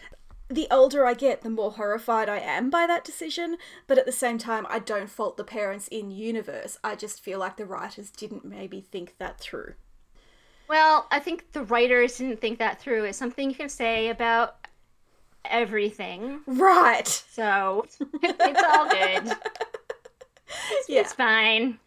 The 0.49 0.69
older 0.71 1.05
I 1.05 1.15
get, 1.15 1.43
the 1.43 1.51
more 1.51 1.73
horrified 1.73 2.29
I 2.29 2.39
am 2.39 2.71
by 2.71 2.87
that 2.87 3.03
decision, 3.05 3.57
but 3.89 3.99
at 3.99 4.07
the 4.07 4.13
same 4.13 4.39
time, 4.39 4.65
I 4.71 4.79
don't 4.79 5.11
fault 5.11 5.37
the 5.37 5.43
parents 5.43 5.89
in 5.89 6.13
universe. 6.13 6.79
I 6.85 6.95
just 6.95 7.21
feel 7.21 7.41
like 7.41 7.57
the 7.57 7.67
writers 7.67 8.13
didn't 8.13 8.45
maybe 8.45 8.81
think 8.81 9.19
that 9.19 9.41
through. 9.41 9.75
Well, 10.69 11.09
I 11.11 11.19
think 11.19 11.51
the 11.51 11.65
writers 11.65 12.19
didn't 12.19 12.41
think 12.41 12.61
that 12.61 12.81
through. 12.81 13.07
Is 13.07 13.17
something 13.17 13.51
you 13.51 13.57
can 13.57 13.69
say 13.69 14.09
about 14.09 14.55
everything. 15.45 16.43
Right. 16.47 17.09
So 17.09 17.85
it's 18.23 18.63
all 18.63 18.89
good. 18.89 19.37
Yeah. 20.89 21.01
It's 21.01 21.13
fine. 21.13 21.79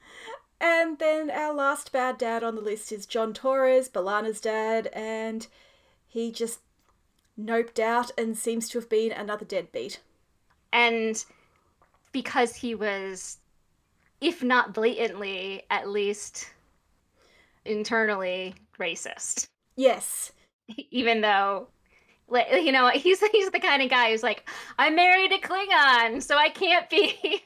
And 0.62 1.00
then 1.00 1.30
our 1.32 1.54
last 1.54 1.92
bad 1.92 2.18
dad 2.18 2.44
on 2.44 2.56
the 2.56 2.62
list 2.62 2.92
is 2.92 3.06
John 3.06 3.34
Torres, 3.34 3.88
B'Elanna's 3.88 4.42
dad, 4.42 4.88
and 4.88 5.48
he 6.08 6.32
just 6.32 6.60
noped 7.39 7.80
out 7.80 8.12
and 8.18 8.38
seems 8.38 8.68
to 8.70 8.80
have 8.80 8.89
been 8.89 9.13
another 9.13 9.46
deadbeat. 9.46 10.01
And 10.74 11.24
because 12.12 12.56
he 12.56 12.75
was, 12.75 13.38
if 14.20 14.44
not 14.44 14.74
blatantly, 14.74 15.63
at 15.72 15.88
least 15.88 16.50
internally 17.63 18.56
racist. 18.78 19.48
Yes. 19.78 20.34
Even 20.92 21.22
though, 21.22 21.68
you 22.51 22.72
know, 22.72 22.89
he's 22.89 23.22
he's 23.32 23.50
the 23.51 23.60
kind 23.60 23.82
of 23.82 23.89
guy 23.89 24.12
who's 24.12 24.24
like, 24.24 24.50
I'm 24.78 24.96
married 24.96 25.32
to 25.32 25.39
Klingon, 25.39 26.22
so 26.22 26.36
I 26.36 26.50
can't 26.50 26.89
be 26.89 27.44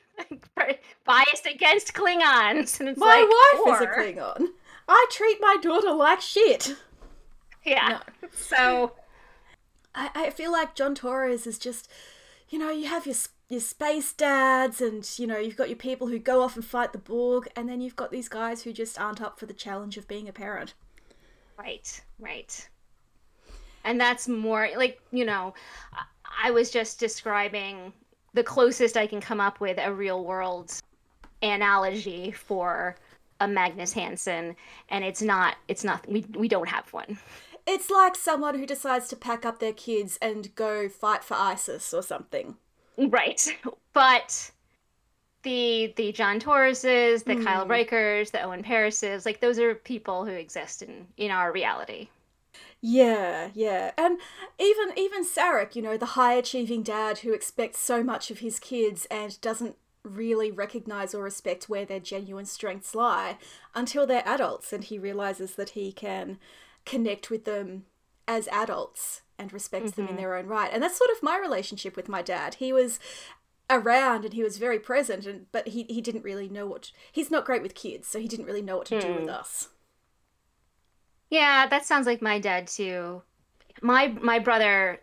biased 1.06 1.46
against 1.46 1.94
Klingons. 1.94 2.80
And 2.80 2.90
it's 2.90 3.00
My 3.00 3.28
like, 3.56 3.66
wife 3.66 3.76
is 3.76 3.82
a 3.82 3.88
Klingon. 3.88 4.48
I 4.88 5.06
treat 5.12 5.38
my 5.42 5.58
daughter 5.62 5.94
like 5.94 6.22
shit. 6.22 6.76
Yeah. 7.66 8.00
So 8.32 8.94
I, 9.96 10.10
I 10.14 10.30
feel 10.32 10.52
like 10.52 10.76
John 10.76 10.96
Torres 10.96 11.48
is 11.48 11.58
just, 11.58 11.90
you 12.50 12.60
know, 12.60 12.72
you 12.72 12.88
have 12.88 13.06
your 13.06 13.16
your 13.50 13.62
space 13.62 14.12
dads, 14.14 14.82
and 14.82 15.08
you 15.18 15.28
know 15.28 15.38
you've 15.38 15.58
got 15.58 15.70
your 15.70 15.78
people 15.78 16.08
who 16.08 16.18
go 16.18 16.42
off 16.42 16.56
and 16.56 16.66
fight 16.66 16.92
the 16.92 16.98
Borg, 16.98 17.48
and 17.56 17.70
then 17.70 17.82
you've 17.82 17.96
got 17.96 18.12
these 18.12 18.28
guys 18.28 18.64
who 18.64 18.74
just 18.74 19.00
aren't 19.00 19.22
up 19.22 19.40
for 19.40 19.46
the 19.46 19.54
challenge 19.54 19.96
of 19.96 20.08
being 20.08 20.28
a 20.28 20.34
parent. 20.34 20.74
Right, 21.58 22.02
right. 22.20 22.68
And 23.84 24.00
that's 24.00 24.28
more 24.28 24.70
like, 24.76 25.00
you 25.12 25.26
know, 25.26 25.54
I 26.42 26.52
was 26.52 26.72
just 26.72 27.00
describing 27.00 27.94
the 28.34 28.44
closest 28.44 28.98
I 28.98 29.08
can 29.08 29.22
come 29.22 29.40
up 29.40 29.60
with 29.60 29.78
a 29.82 29.94
real 29.94 30.24
world 30.24 30.74
analogy 31.42 32.32
for 32.32 32.96
a 33.40 33.48
Magnus 33.48 33.94
Hansen 33.94 34.56
and 34.90 35.04
it's 35.04 35.22
not 35.22 35.56
it's 35.68 35.84
not 35.84 36.08
we 36.10 36.26
we 36.36 36.48
don't 36.48 36.70
have 36.70 36.92
one. 36.94 37.18
It's 37.66 37.90
like 37.90 38.16
someone 38.16 38.58
who 38.60 38.66
decides 38.66 39.08
to 39.10 39.16
pack 39.16 39.46
up 39.46 39.60
their 39.60 39.74
kids 39.74 40.18
and 40.22 40.54
go 40.56 40.90
fight 40.90 41.24
for 41.24 41.36
ISIS 41.36 41.94
or 41.94 42.02
something. 42.04 42.56
Right. 42.98 43.42
But 43.94 44.52
the 45.44 45.94
the 45.98 46.12
John 46.12 46.40
Torreses, 46.40 47.24
the 47.24 47.44
Kyle 47.44 47.66
Mm. 47.66 47.70
Rikers, 47.70 48.32
the 48.32 48.42
Owen 48.42 48.64
Parises, 48.64 49.26
like 49.26 49.40
those 49.40 49.60
are 49.60 49.76
people 49.76 50.26
who 50.26 50.32
exist 50.32 50.82
in 50.82 51.08
in 51.18 51.32
our 51.32 51.52
reality. 51.52 52.10
Yeah, 52.86 53.50
yeah. 53.54 53.92
And 53.98 54.20
even 54.60 54.98
even 54.98 55.24
Sarek, 55.24 55.74
you 55.76 55.82
know, 55.82 55.96
the 55.96 56.06
high 56.18 56.34
achieving 56.34 56.84
dad 56.84 57.20
who 57.20 57.32
expects 57.34 57.80
so 57.80 58.04
much 58.04 58.30
of 58.30 58.40
his 58.40 58.60
kids 58.60 59.06
and 59.10 59.40
doesn't 59.40 59.78
really 60.04 60.52
recognize 60.52 61.16
or 61.16 61.24
respect 61.24 61.70
where 61.70 61.86
their 61.86 62.02
genuine 62.02 62.46
strengths 62.46 62.94
lie 62.94 63.38
until 63.74 64.06
they're 64.06 64.28
adults 64.28 64.74
and 64.74 64.84
he 64.84 65.00
realizes 65.00 65.56
that 65.56 65.70
he 65.72 65.94
can 65.94 66.38
connect 66.86 67.30
with 67.30 67.46
them 67.46 67.86
as 68.28 68.50
adults 68.50 69.22
and 69.40 69.54
respects 69.54 69.92
them 69.92 70.10
in 70.10 70.16
Mhm. 70.16 70.18
their 70.18 70.36
own 70.36 70.48
right. 70.48 70.70
And 70.74 70.84
that's 70.84 70.98
sort 70.98 71.10
of 71.12 71.24
my 71.24 71.38
relationship 71.38 71.96
with 71.96 72.10
my 72.10 72.22
dad. 72.22 72.56
He 72.56 72.74
was 72.74 73.00
around 73.70 74.26
and 74.26 74.34
he 74.34 74.44
was 74.44 74.58
very 74.58 74.78
present 74.80 75.26
and 75.26 75.50
but 75.54 75.70
he, 75.70 75.84
he 75.84 76.02
didn't 76.02 76.24
really 76.24 76.50
know 76.50 76.68
what 76.68 76.92
he's 77.14 77.32
not 77.32 77.46
great 77.46 77.62
with 77.64 77.76
kids, 77.76 78.08
so 78.10 78.20
he 78.20 78.28
didn't 78.28 78.46
really 78.46 78.62
know 78.62 78.76
what 78.78 78.88
to 78.88 78.96
do 78.96 79.14
with 79.14 79.26
Hmm. 79.26 79.30
us. 79.30 79.70
Yeah, 81.34 81.66
that 81.66 81.84
sounds 81.84 82.06
like 82.06 82.22
my 82.22 82.38
dad 82.38 82.68
too. 82.68 83.24
My 83.82 84.10
my 84.22 84.38
brother 84.38 85.02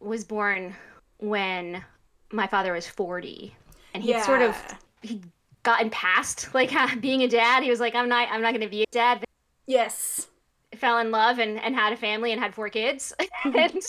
was 0.00 0.24
born 0.24 0.74
when 1.18 1.84
my 2.32 2.48
father 2.48 2.72
was 2.72 2.86
40 2.88 3.54
and 3.94 4.02
he 4.02 4.18
sort 4.20 4.42
of 4.42 4.56
Yeah. 4.56 4.76
he 5.02 5.20
gotten 5.62 5.88
past 5.90 6.52
like 6.52 6.72
being 7.00 7.22
a 7.22 7.28
dad. 7.28 7.62
He 7.62 7.70
was 7.70 7.78
like 7.78 7.94
I'm 7.94 8.08
not 8.08 8.28
I'm 8.28 8.42
not 8.42 8.50
going 8.50 8.66
to 8.66 8.68
be 8.68 8.82
a 8.82 8.86
dad. 8.90 9.24
Yes. 9.68 10.26
Fell 10.74 10.98
in 10.98 11.12
love 11.12 11.38
and 11.38 11.60
and 11.60 11.76
had 11.76 11.92
a 11.92 11.96
family 11.96 12.32
and 12.32 12.40
had 12.40 12.54
four 12.56 12.68
kids. 12.68 13.14
Mm-hmm. 13.44 13.56
and 13.56 13.82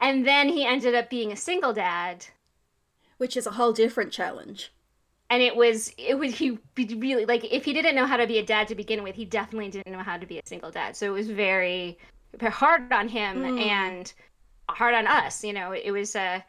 and 0.00 0.26
then 0.26 0.48
he 0.50 0.66
ended 0.66 0.94
up 0.94 1.08
being 1.08 1.32
a 1.32 1.36
single 1.36 1.72
dad. 1.72 2.26
Which 3.16 3.34
is 3.34 3.46
a 3.46 3.52
whole 3.52 3.72
different 3.72 4.12
challenge. 4.12 4.72
And 5.30 5.42
it 5.42 5.54
was 5.54 5.92
it 5.98 6.18
was 6.18 6.34
he 6.34 6.58
be- 6.74 6.94
really 6.96 7.24
like 7.26 7.44
if 7.44 7.64
he 7.64 7.72
didn't 7.72 7.94
know 7.94 8.06
how 8.06 8.16
to 8.16 8.26
be 8.26 8.38
a 8.38 8.44
dad 8.44 8.66
to 8.68 8.74
begin 8.74 9.02
with 9.02 9.14
he 9.14 9.24
definitely 9.24 9.68
didn't 9.70 9.92
know 9.92 9.98
how 10.02 10.16
to 10.16 10.26
be 10.26 10.38
a 10.38 10.42
single 10.46 10.70
dad 10.70 10.96
so 10.96 11.06
it 11.06 11.10
was 11.10 11.28
very, 11.30 11.98
very 12.38 12.52
hard 12.52 12.92
on 12.92 13.08
him 13.08 13.42
Mm. 13.42 13.60
and 13.60 14.12
hard 14.70 14.94
on 14.94 15.06
us 15.06 15.44
you 15.44 15.52
know 15.52 15.72
it 15.72 15.90
was 15.90 16.14
uh 16.16 16.40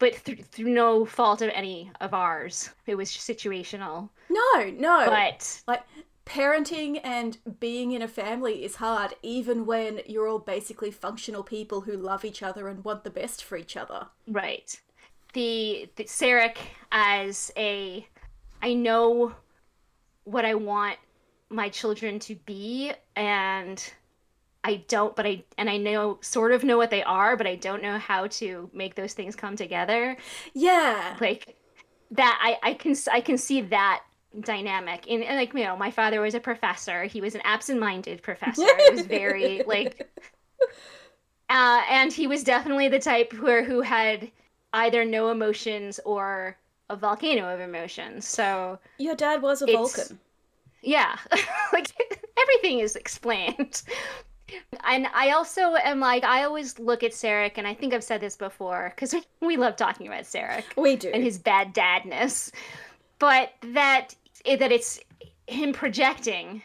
but 0.00 0.14
through, 0.16 0.36
through 0.36 0.70
no 0.70 1.04
fault 1.04 1.40
of 1.42 1.50
any 1.54 1.90
of 2.00 2.12
ours 2.14 2.70
it 2.86 2.94
was 2.96 3.08
situational 3.10 4.08
No, 4.28 4.70
no. 4.76 5.06
but 5.06 5.62
like 5.68 5.82
parenting 6.26 7.00
and 7.04 7.36
being 7.60 7.92
in 7.92 8.02
a 8.02 8.08
family 8.08 8.64
is 8.64 8.76
hard 8.76 9.14
even 9.22 9.66
when 9.66 10.00
you're 10.06 10.26
all 10.28 10.38
basically 10.38 10.90
functional 10.90 11.42
people 11.42 11.82
who 11.82 11.92
love 11.96 12.24
each 12.24 12.42
other 12.42 12.68
and 12.68 12.84
want 12.84 13.04
the 13.04 13.10
best 13.10 13.44
for 13.44 13.56
each 13.56 13.76
other. 13.76 14.06
right 14.28 14.80
the, 15.34 15.88
the 15.96 16.04
Sarek 16.04 16.56
as 16.92 17.52
a 17.56 18.06
I 18.64 18.72
know 18.72 19.34
what 20.24 20.46
I 20.46 20.54
want 20.54 20.96
my 21.50 21.68
children 21.68 22.18
to 22.20 22.34
be 22.34 22.92
and 23.14 23.92
I 24.64 24.76
don't 24.88 25.14
but 25.14 25.26
I 25.26 25.44
and 25.58 25.68
I 25.68 25.76
know 25.76 26.16
sort 26.22 26.50
of 26.50 26.64
know 26.64 26.78
what 26.78 26.88
they 26.88 27.02
are 27.02 27.36
but 27.36 27.46
I 27.46 27.56
don't 27.56 27.82
know 27.82 27.98
how 27.98 28.26
to 28.28 28.70
make 28.72 28.94
those 28.94 29.12
things 29.12 29.36
come 29.36 29.54
together. 29.54 30.16
Yeah. 30.54 31.14
like 31.20 31.56
that 32.12 32.40
I 32.42 32.70
I 32.70 32.74
can 32.74 32.96
I 33.12 33.20
can 33.20 33.36
see 33.36 33.60
that 33.60 34.02
dynamic. 34.40 35.04
And, 35.10 35.22
and 35.22 35.36
like 35.36 35.52
you 35.52 35.64
know 35.64 35.76
my 35.76 35.90
father 35.90 36.22
was 36.22 36.34
a 36.34 36.40
professor. 36.40 37.04
He 37.04 37.20
was 37.20 37.34
an 37.34 37.42
absent-minded 37.44 38.22
professor. 38.22 38.62
It 38.64 38.94
was 38.94 39.06
very 39.06 39.62
like 39.66 40.10
uh, 41.50 41.82
and 41.90 42.10
he 42.10 42.26
was 42.26 42.42
definitely 42.42 42.88
the 42.88 42.98
type 42.98 43.34
where 43.34 43.62
who 43.62 43.82
had 43.82 44.30
either 44.72 45.04
no 45.04 45.28
emotions 45.28 46.00
or 46.06 46.56
a 46.90 46.96
volcano 46.96 47.52
of 47.52 47.60
emotions 47.60 48.26
so 48.26 48.78
Your 48.98 49.14
dad 49.14 49.42
was 49.42 49.62
a 49.62 49.66
Vulcan. 49.66 50.18
yeah. 50.82 51.16
Like 51.72 51.90
everything 52.38 52.80
is 52.80 52.94
explained. 52.96 53.82
And 54.84 55.06
i 55.14 55.30
also 55.30 55.74
am 55.82 55.98
like 56.00 56.22
i 56.24 56.44
always 56.44 56.78
look 56.78 57.02
at 57.02 57.12
Sarek, 57.12 57.52
and 57.56 57.66
i 57.66 57.72
think 57.74 57.94
i've 57.94 58.04
said 58.04 58.20
this 58.20 58.36
before 58.36 58.92
because 58.94 59.14
we 59.40 59.56
love 59.56 59.76
talking 59.76 60.06
about 60.06 60.24
Sarek 60.24 60.64
We 60.76 60.96
do. 60.96 61.08
and 61.12 61.24
his 61.24 61.38
bad 61.38 61.74
dadness. 61.74 62.52
But 63.18 63.52
that 63.72 64.14
that 64.44 64.70
it's 64.72 65.00
him 65.46 65.72
projecting 65.72 66.62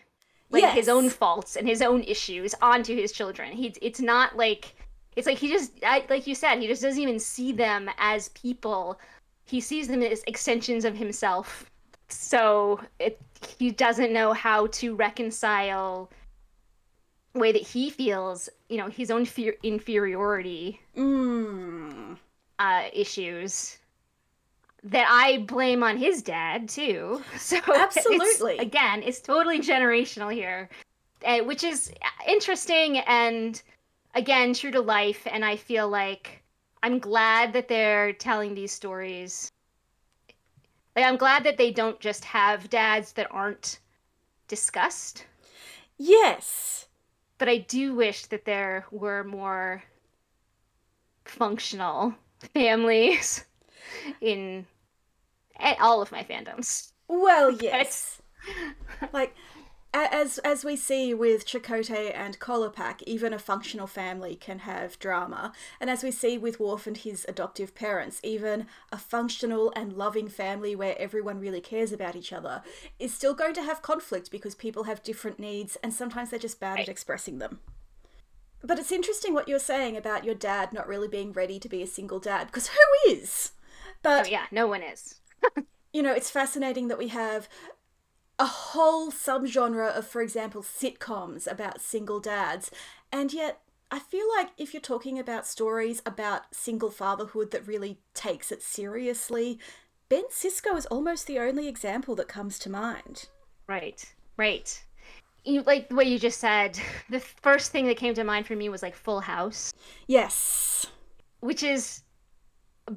like 0.52 0.74
his 0.74 0.90
own 0.90 1.10
faults 1.10 1.56
and 1.56 1.68
his 1.68 1.82
own 1.82 2.04
issues 2.04 2.54
onto 2.62 2.96
his 2.96 3.12
children. 3.14 3.52
He 3.54 3.74
it's 3.82 4.02
not 4.02 4.36
like 4.36 4.76
it's 5.16 5.26
like 5.28 5.38
he 5.38 5.48
just 5.48 5.72
I, 5.84 6.04
like 6.10 6.28
you 6.28 6.36
said 6.36 6.60
he 6.60 6.68
just 6.68 6.82
doesn't 6.82 7.02
even 7.02 7.20
see 7.20 7.52
them 7.54 7.90
as 7.98 8.30
people 8.30 9.00
he 9.50 9.60
sees 9.62 9.88
them 9.88 10.02
as 10.02 10.24
extensions 10.28 10.86
of 10.86 10.96
himself 10.96 11.70
so 12.08 12.80
it, 13.00 13.20
he 13.58 13.72
doesn't 13.72 14.12
know 14.14 14.34
how 14.34 14.68
to 14.68 14.96
reconcile 14.96 16.10
way 17.36 17.52
that 17.52 17.62
he 17.62 17.90
feels 17.90 18.50
you 18.70 18.78
know 18.78 18.88
his 18.88 19.12
own 19.12 19.26
fear, 19.26 19.56
inferiority 19.64 20.80
Mm. 20.98 22.18
uh, 22.58 22.84
issues 22.94 23.78
that 24.84 25.08
I 25.10 25.40
blame 25.40 25.84
on 25.84 25.98
his 25.98 26.22
dad 26.24 26.70
too. 26.70 27.22
So 27.38 27.58
it's- 27.58 27.98
Absolutely. 27.98 28.58
again, 28.60 29.04
it's 29.04 29.20
totally 29.20 29.60
generational 29.60 30.34
here, 30.34 30.70
uh, 31.26 31.40
which 31.40 31.64
is 31.66 31.92
interesting 32.28 32.98
and 33.00 33.62
again 34.16 34.54
true 34.54 34.72
to 34.72 34.80
life. 34.82 35.28
And 35.30 35.44
I 35.46 35.58
feel 35.58 35.88
like 35.90 36.39
I'm 36.84 37.00
glad 37.00 37.54
that 37.54 37.68
they're 37.68 38.14
telling 38.14 38.56
these 38.56 38.72
stories. 38.72 39.52
Like 40.96 41.06
I'm 41.06 41.18
glad 41.18 41.44
that 41.44 41.58
they 41.58 41.72
don't 41.72 42.00
just 42.00 42.26
have 42.26 42.70
dads 42.70 43.14
that 43.14 43.28
aren't 43.32 43.80
discussed, 44.48 45.26
Yes. 45.98 46.88
but 47.38 47.48
I 47.50 47.58
do 47.60 47.94
wish 47.94 48.26
that 48.28 48.46
there 48.46 48.86
were 48.92 49.24
more 49.24 49.84
functional 51.26 52.16
families 52.54 53.46
in 54.22 54.66
all 55.80 56.02
of 56.02 56.12
my 56.12 56.24
fandoms. 56.24 56.92
Well, 57.08 57.52
yes. 57.62 58.22
like 59.14 59.36
as 59.94 60.38
as 60.40 60.64
we 60.64 60.76
see 60.76 61.14
with 61.14 61.46
Chakotay 61.46 62.12
and 62.16 62.40
Kolopak, 62.40 63.02
even 63.08 63.34
a 63.34 63.40
functional 63.40 63.88
family 63.88 64.36
can 64.36 64.60
have 64.60 65.00
drama, 65.00 65.52
and 65.80 65.90
as 65.90 66.04
we 66.04 66.12
see 66.12 66.38
with 66.38 66.60
Worf 66.60 66.86
and 66.86 66.96
his 66.98 67.26
adoptive 67.28 67.74
parents, 67.74 68.20
even 68.24 68.68
a 68.92 68.98
functional 68.98 69.74
and 69.76 69.94
loving 69.94 70.28
family 70.28 70.76
where 70.76 70.96
everyone 71.00 71.40
really 71.40 71.62
cares 71.62 71.92
about 71.92 72.16
each 72.16 72.32
other 72.32 72.62
is 73.00 73.14
still 73.14 73.34
going 73.34 73.54
to 73.56 73.64
have 73.64 73.82
conflict 73.82 74.30
because 74.30 74.54
people 74.56 74.84
have 74.84 75.02
different 75.04 75.40
needs, 75.40 75.76
and 75.84 75.94
sometimes 75.94 76.30
they're 76.30 76.40
just 76.40 76.60
bad 76.60 76.76
Right. 76.76 76.82
at 76.88 76.90
expressing 76.90 77.40
them. 77.40 77.60
But 78.62 78.78
it's 78.78 78.92
interesting 78.92 79.34
what 79.34 79.48
you're 79.48 79.58
saying 79.58 79.98
about 79.98 80.26
your 80.26 80.36
dad 80.36 80.72
not 80.74 80.88
really 80.88 81.08
being 81.08 81.32
ready 81.32 81.60
to 81.60 81.70
be 81.70 81.82
a 81.82 81.88
single 81.88 82.20
dad, 82.20 82.48
because 82.48 82.68
who 82.68 83.12
is? 83.12 83.54
But 84.04 84.28
Oh 84.28 84.30
yeah, 84.30 84.46
no 84.52 84.68
one 84.68 84.84
is. 84.84 85.16
you 85.94 86.04
know, 86.04 86.14
it's 86.14 86.30
fascinating 86.30 86.90
that 86.90 86.98
we 86.98 87.08
have 87.08 87.50
a 88.40 88.46
whole 88.46 89.12
subgenre 89.12 89.92
of, 89.92 90.08
for 90.08 90.22
example, 90.22 90.64
sitcoms 90.64 91.46
about 91.52 91.82
single 91.82 92.20
dads, 92.20 92.72
and 93.12 93.34
yet 93.34 93.60
I 93.92 94.00
feel 94.00 94.26
like 94.38 94.50
if 94.58 94.74
you're 94.74 94.82
talking 94.82 95.20
about 95.20 95.46
stories 95.48 96.02
about 96.06 96.54
single 96.56 96.92
fatherhood 96.92 97.52
that 97.52 97.68
really 97.68 98.00
takes 98.14 98.52
it 98.52 98.62
seriously, 98.62 99.60
Ben 100.10 100.26
Sisko 100.32 100.78
is 100.78 100.86
almost 100.88 101.28
the 101.28 101.40
only 101.40 101.68
example 101.68 102.16
that 102.16 102.28
comes 102.28 102.60
to 102.60 102.70
mind. 102.70 103.28
Right, 103.68 104.04
right. 104.38 104.84
You 105.44 105.64
like 105.64 105.88
what 105.92 106.08
you 106.08 106.20
just 106.20 106.40
said. 106.40 106.80
The 107.10 107.20
first 107.20 107.72
thing 107.72 107.88
that 107.88 107.98
came 107.98 108.14
to 108.14 108.24
mind 108.24 108.46
for 108.46 108.56
me 108.56 108.70
was 108.70 108.84
like 108.84 108.96
Full 108.96 109.22
House, 109.22 109.74
Yes. 110.08 110.86
which 111.40 111.64
is 111.64 112.04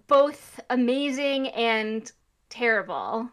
both 0.06 0.60
amazing 0.70 1.48
and 1.48 2.10
terrible. 2.50 3.30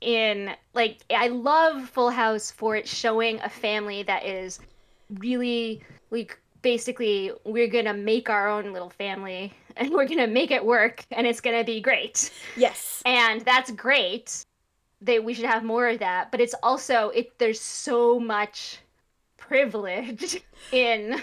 In 0.00 0.50
like, 0.74 0.98
I 1.14 1.28
love 1.28 1.88
Full 1.90 2.10
House 2.10 2.50
for 2.50 2.76
it 2.76 2.88
showing 2.88 3.38
a 3.40 3.48
family 3.50 4.02
that 4.04 4.24
is 4.24 4.58
really 5.18 5.82
like 6.10 6.38
basically 6.62 7.32
we're 7.44 7.68
gonna 7.68 7.94
make 7.94 8.28
our 8.30 8.48
own 8.48 8.72
little 8.72 8.90
family 8.90 9.52
and 9.76 9.90
we're 9.90 10.06
gonna 10.06 10.26
make 10.26 10.50
it 10.50 10.64
work 10.64 11.04
and 11.10 11.26
it's 11.26 11.40
gonna 11.40 11.64
be 11.64 11.80
great. 11.80 12.30
Yes. 12.56 13.02
and 13.06 13.40
that's 13.42 13.70
great 13.70 14.44
they 15.00 15.18
we 15.18 15.32
should 15.32 15.46
have 15.46 15.64
more 15.64 15.88
of 15.88 15.98
that 16.00 16.30
but 16.30 16.40
it's 16.40 16.54
also 16.62 17.08
it 17.10 17.36
there's 17.38 17.60
so 17.60 18.20
much 18.20 18.78
privilege 19.38 20.42
in 20.72 21.20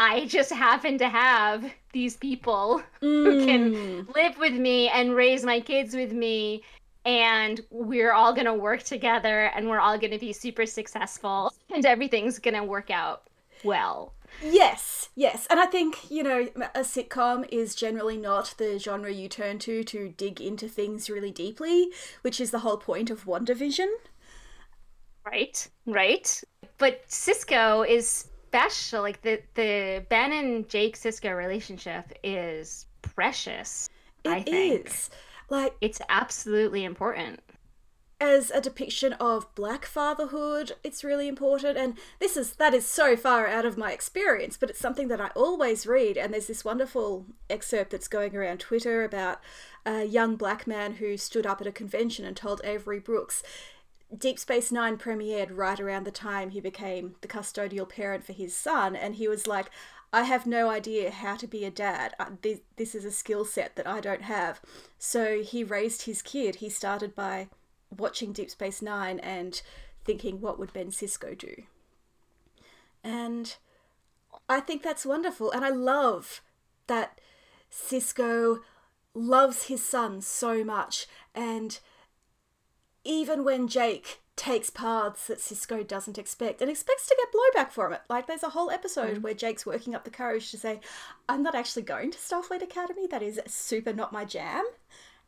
i 0.00 0.26
just 0.26 0.50
happen 0.52 0.98
to 0.98 1.08
have 1.08 1.64
these 1.92 2.16
people 2.16 2.82
who 3.00 3.36
can 3.46 3.72
Mm. 3.72 4.14
live 4.14 4.36
with 4.38 4.54
me 4.54 4.88
and 4.88 5.14
raise 5.14 5.44
my 5.44 5.60
kids 5.60 5.94
with 5.94 6.12
me 6.12 6.62
and 7.04 7.60
we're 7.70 8.12
all 8.12 8.32
going 8.32 8.46
to 8.46 8.54
work 8.54 8.82
together 8.82 9.46
and 9.54 9.68
we're 9.68 9.80
all 9.80 9.98
going 9.98 10.12
to 10.12 10.18
be 10.18 10.32
super 10.32 10.66
successful 10.66 11.52
and 11.74 11.84
everything's 11.84 12.38
going 12.38 12.54
to 12.54 12.64
work 12.64 12.90
out 12.90 13.24
well 13.64 14.12
Yes, 14.42 15.10
yes. 15.14 15.46
And 15.50 15.60
I 15.60 15.66
think, 15.66 16.10
you 16.10 16.22
know, 16.22 16.48
a 16.74 16.80
sitcom 16.80 17.46
is 17.50 17.74
generally 17.74 18.16
not 18.16 18.54
the 18.58 18.78
genre 18.78 19.12
you 19.12 19.28
turn 19.28 19.58
to 19.60 19.84
to 19.84 20.08
dig 20.16 20.40
into 20.40 20.68
things 20.68 21.10
really 21.10 21.30
deeply, 21.30 21.88
which 22.22 22.40
is 22.40 22.50
the 22.50 22.60
whole 22.60 22.76
point 22.76 23.10
of 23.10 23.24
WandaVision. 23.24 23.88
Right, 25.24 25.68
right. 25.86 26.42
But 26.78 27.06
Sisko 27.08 27.86
is 27.88 28.28
special. 28.48 29.02
Like 29.02 29.22
the, 29.22 29.40
the 29.54 30.04
Ben 30.08 30.32
and 30.32 30.68
Jake 30.68 30.96
Sisko 30.98 31.36
relationship 31.36 32.12
is 32.24 32.86
precious. 33.02 33.88
It 34.24 34.30
I 34.30 34.42
think. 34.42 34.86
is. 34.86 35.10
Like, 35.48 35.76
It's 35.80 36.00
absolutely 36.08 36.84
important. 36.84 37.40
as 38.20 38.50
a 38.52 38.60
depiction 38.60 39.12
of 39.14 39.52
black 39.56 39.84
fatherhood 39.84 40.72
it's 40.84 41.02
really 41.02 41.26
important 41.26 41.76
and 41.76 41.98
this 42.20 42.36
is 42.36 42.54
that 42.54 42.72
is 42.72 42.86
so 42.86 43.16
far 43.16 43.48
out 43.48 43.64
of 43.64 43.76
my 43.76 43.90
experience 43.92 44.56
but 44.56 44.70
it's 44.70 44.78
something 44.78 45.08
that 45.08 45.20
i 45.20 45.28
always 45.34 45.86
read 45.88 46.16
and 46.16 46.32
there's 46.32 46.46
this 46.46 46.64
wonderful 46.64 47.26
excerpt 47.50 47.90
that's 47.90 48.06
going 48.06 48.36
around 48.36 48.60
twitter 48.60 49.02
about 49.02 49.40
a 49.84 50.04
young 50.04 50.36
black 50.36 50.68
man 50.68 50.92
who 50.94 51.16
stood 51.16 51.44
up 51.46 51.60
at 51.60 51.66
a 51.66 51.72
convention 51.72 52.24
and 52.24 52.36
told 52.36 52.60
avery 52.62 53.00
brooks 53.00 53.42
Deep 54.16 54.38
Space 54.38 54.70
Nine 54.70 54.98
premiered 54.98 55.48
right 55.56 55.80
around 55.80 56.04
the 56.04 56.10
time 56.10 56.50
he 56.50 56.60
became 56.60 57.14
the 57.22 57.28
custodial 57.28 57.88
parent 57.88 58.24
for 58.24 58.34
his 58.34 58.54
son, 58.54 58.94
and 58.94 59.14
he 59.14 59.26
was 59.26 59.46
like, 59.46 59.70
I 60.12 60.24
have 60.24 60.46
no 60.46 60.68
idea 60.68 61.10
how 61.10 61.36
to 61.36 61.46
be 61.46 61.64
a 61.64 61.70
dad. 61.70 62.14
Uh, 62.18 62.26
This, 62.42 62.60
this 62.76 62.94
is 62.94 63.04
a 63.04 63.10
skill 63.10 63.44
set 63.44 63.76
that 63.76 63.86
I 63.86 64.00
don't 64.00 64.22
have. 64.22 64.60
So 64.98 65.42
he 65.42 65.64
raised 65.64 66.02
his 66.02 66.20
kid. 66.22 66.56
He 66.56 66.68
started 66.68 67.14
by 67.14 67.48
watching 67.96 68.32
Deep 68.32 68.50
Space 68.50 68.82
Nine 68.82 69.18
and 69.20 69.60
thinking, 70.04 70.40
what 70.40 70.58
would 70.58 70.72
Ben 70.72 70.90
Sisko 70.90 71.36
do? 71.36 71.62
And 73.02 73.56
I 74.48 74.60
think 74.60 74.82
that's 74.82 75.06
wonderful. 75.06 75.50
And 75.50 75.64
I 75.64 75.70
love 75.70 76.42
that 76.86 77.20
Sisko 77.70 78.60
loves 79.14 79.64
his 79.64 79.84
son 79.84 80.20
so 80.20 80.62
much. 80.64 81.06
And 81.34 81.78
even 83.04 83.44
when 83.44 83.68
Jake 83.68 84.21
takes 84.36 84.70
paths 84.70 85.26
that 85.26 85.38
Sisko 85.38 85.86
doesn't 85.86 86.18
expect 86.18 86.62
and 86.62 86.70
expects 86.70 87.06
to 87.06 87.16
get 87.16 87.64
blowback 87.66 87.70
from 87.70 87.92
it. 87.92 88.00
Like 88.08 88.26
there's 88.26 88.42
a 88.42 88.50
whole 88.50 88.70
episode 88.70 89.18
mm. 89.18 89.22
where 89.22 89.34
Jake's 89.34 89.66
working 89.66 89.94
up 89.94 90.04
the 90.04 90.10
courage 90.10 90.50
to 90.50 90.58
say, 90.58 90.80
I'm 91.28 91.42
not 91.42 91.54
actually 91.54 91.82
going 91.82 92.10
to 92.10 92.18
Starfleet 92.18 92.62
Academy. 92.62 93.06
That 93.06 93.22
is 93.22 93.40
super 93.46 93.92
not 93.92 94.12
my 94.12 94.24
jam. 94.24 94.64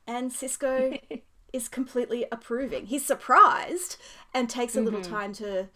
And 0.07 0.31
Sisko 0.31 1.01
is 1.53 1.69
completely 1.69 2.25
approving. 2.33 2.87
He's 2.87 3.05
surprised 3.05 3.97
and 4.33 4.49
takes 4.49 4.75
a 4.75 4.81
little 4.81 5.01
mm-hmm. 5.01 5.15
time 5.15 5.33
to 5.35 5.69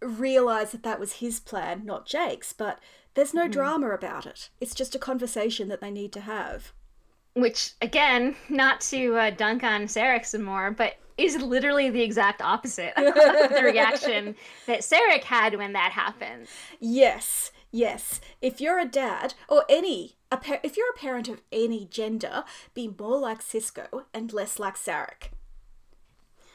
realize 0.00 0.72
that 0.72 0.82
that 0.82 1.00
was 1.00 1.14
his 1.14 1.40
plan, 1.40 1.84
not 1.84 2.06
Jake's, 2.06 2.52
but 2.52 2.80
there's 3.14 3.34
no 3.34 3.48
mm. 3.48 3.52
drama 3.52 3.90
about 3.90 4.26
it. 4.26 4.48
It's 4.60 4.74
just 4.74 4.94
a 4.94 4.98
conversation 4.98 5.68
that 5.68 5.80
they 5.80 5.90
need 5.90 6.12
to 6.12 6.20
have. 6.20 6.72
Which, 7.34 7.72
again, 7.82 8.36
not 8.48 8.80
to 8.82 9.16
uh, 9.16 9.30
dunk 9.30 9.64
on 9.64 9.82
Sarek 9.82 10.24
some 10.24 10.44
more, 10.44 10.70
but 10.70 10.94
is 11.16 11.40
literally 11.40 11.90
the 11.90 12.02
exact 12.02 12.42
opposite 12.42 12.92
of 12.96 13.14
the 13.14 13.62
reaction 13.62 14.34
that 14.66 14.80
Sarek 14.80 15.24
had 15.24 15.56
when 15.56 15.72
that 15.72 15.92
happened. 15.92 16.46
Yes, 16.80 17.52
yes. 17.70 18.20
If 18.40 18.60
you're 18.60 18.78
a 18.78 18.86
dad 18.86 19.34
or 19.48 19.64
any, 19.68 20.16
a 20.30 20.36
pa- 20.36 20.60
if 20.62 20.76
you're 20.76 20.90
a 20.90 20.98
parent 20.98 21.28
of 21.28 21.40
any 21.52 21.86
gender, 21.86 22.44
be 22.74 22.88
more 22.98 23.18
like 23.18 23.40
Sisko 23.40 24.04
and 24.12 24.32
less 24.32 24.58
like 24.58 24.76
Sarek. 24.76 25.30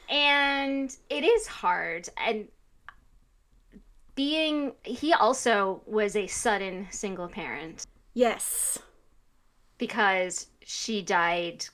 And 0.08 0.94
it 1.08 1.24
is 1.24 1.46
hard. 1.46 2.08
And 2.16 2.48
being, 4.14 4.72
he 4.82 5.12
also 5.12 5.82
was 5.86 6.16
a 6.16 6.26
sudden 6.26 6.88
single 6.90 7.28
parent 7.28 7.86
Yes, 8.12 8.78
because 9.78 10.48
she 10.64 11.00
died 11.00 11.64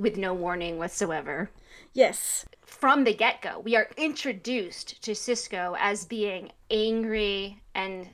with 0.00 0.16
no 0.16 0.34
warning 0.34 0.78
whatsoever. 0.78 1.50
yes, 1.92 2.46
from 2.64 3.04
the 3.04 3.14
get 3.14 3.42
go, 3.42 3.60
we 3.60 3.76
are 3.76 3.88
introduced 3.96 5.02
to 5.02 5.12
Sisko 5.12 5.76
as 5.78 6.04
being 6.04 6.52
angry 6.70 7.62
and 7.74 8.08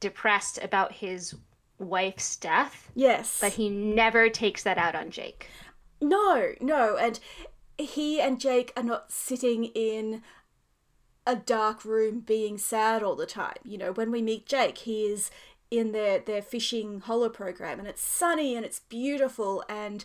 depressed 0.00 0.58
about 0.62 0.92
his 0.92 1.34
wife's 1.78 2.36
death, 2.36 2.90
yes. 2.94 3.38
but 3.40 3.52
he 3.52 3.68
never 3.68 4.28
takes 4.28 4.62
that 4.62 4.78
out 4.78 4.94
on 4.94 5.10
Jake. 5.10 5.48
No, 6.00 6.52
no, 6.60 6.96
and 6.96 7.20
he 7.78 8.20
and 8.20 8.40
Jake 8.40 8.72
are 8.76 8.82
not 8.82 9.12
sitting 9.12 9.66
in 9.66 10.22
a 11.26 11.36
dark 11.36 11.84
room 11.84 12.20
being 12.20 12.58
sad 12.58 13.02
all 13.02 13.14
the 13.14 13.26
time. 13.26 13.58
You 13.64 13.78
know, 13.78 13.92
when 13.92 14.10
we 14.10 14.22
meet 14.22 14.46
Jake, 14.46 14.78
he 14.78 15.04
is 15.04 15.30
in 15.70 15.92
their 15.92 16.18
their 16.18 16.42
fishing 16.42 17.00
holo 17.00 17.30
program 17.30 17.78
and 17.78 17.88
it's 17.88 18.02
sunny 18.02 18.54
and 18.54 18.64
it's 18.64 18.80
beautiful 18.80 19.64
and 19.70 20.04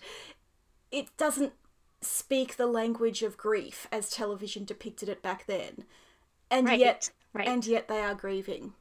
it 0.91 1.15
doesn't 1.17 1.53
speak 2.01 2.55
the 2.57 2.67
language 2.67 3.23
of 3.23 3.37
grief 3.37 3.87
as 3.91 4.09
television 4.09 4.65
depicted 4.65 5.09
it 5.09 5.21
back 5.21 5.45
then. 5.45 5.85
And 6.49 6.67
Right, 6.67 6.79
yet 6.79 7.09
right. 7.33 7.47
and 7.47 7.65
yet 7.65 7.87
they 7.87 8.01
are 8.01 8.15
grieving. 8.15 8.73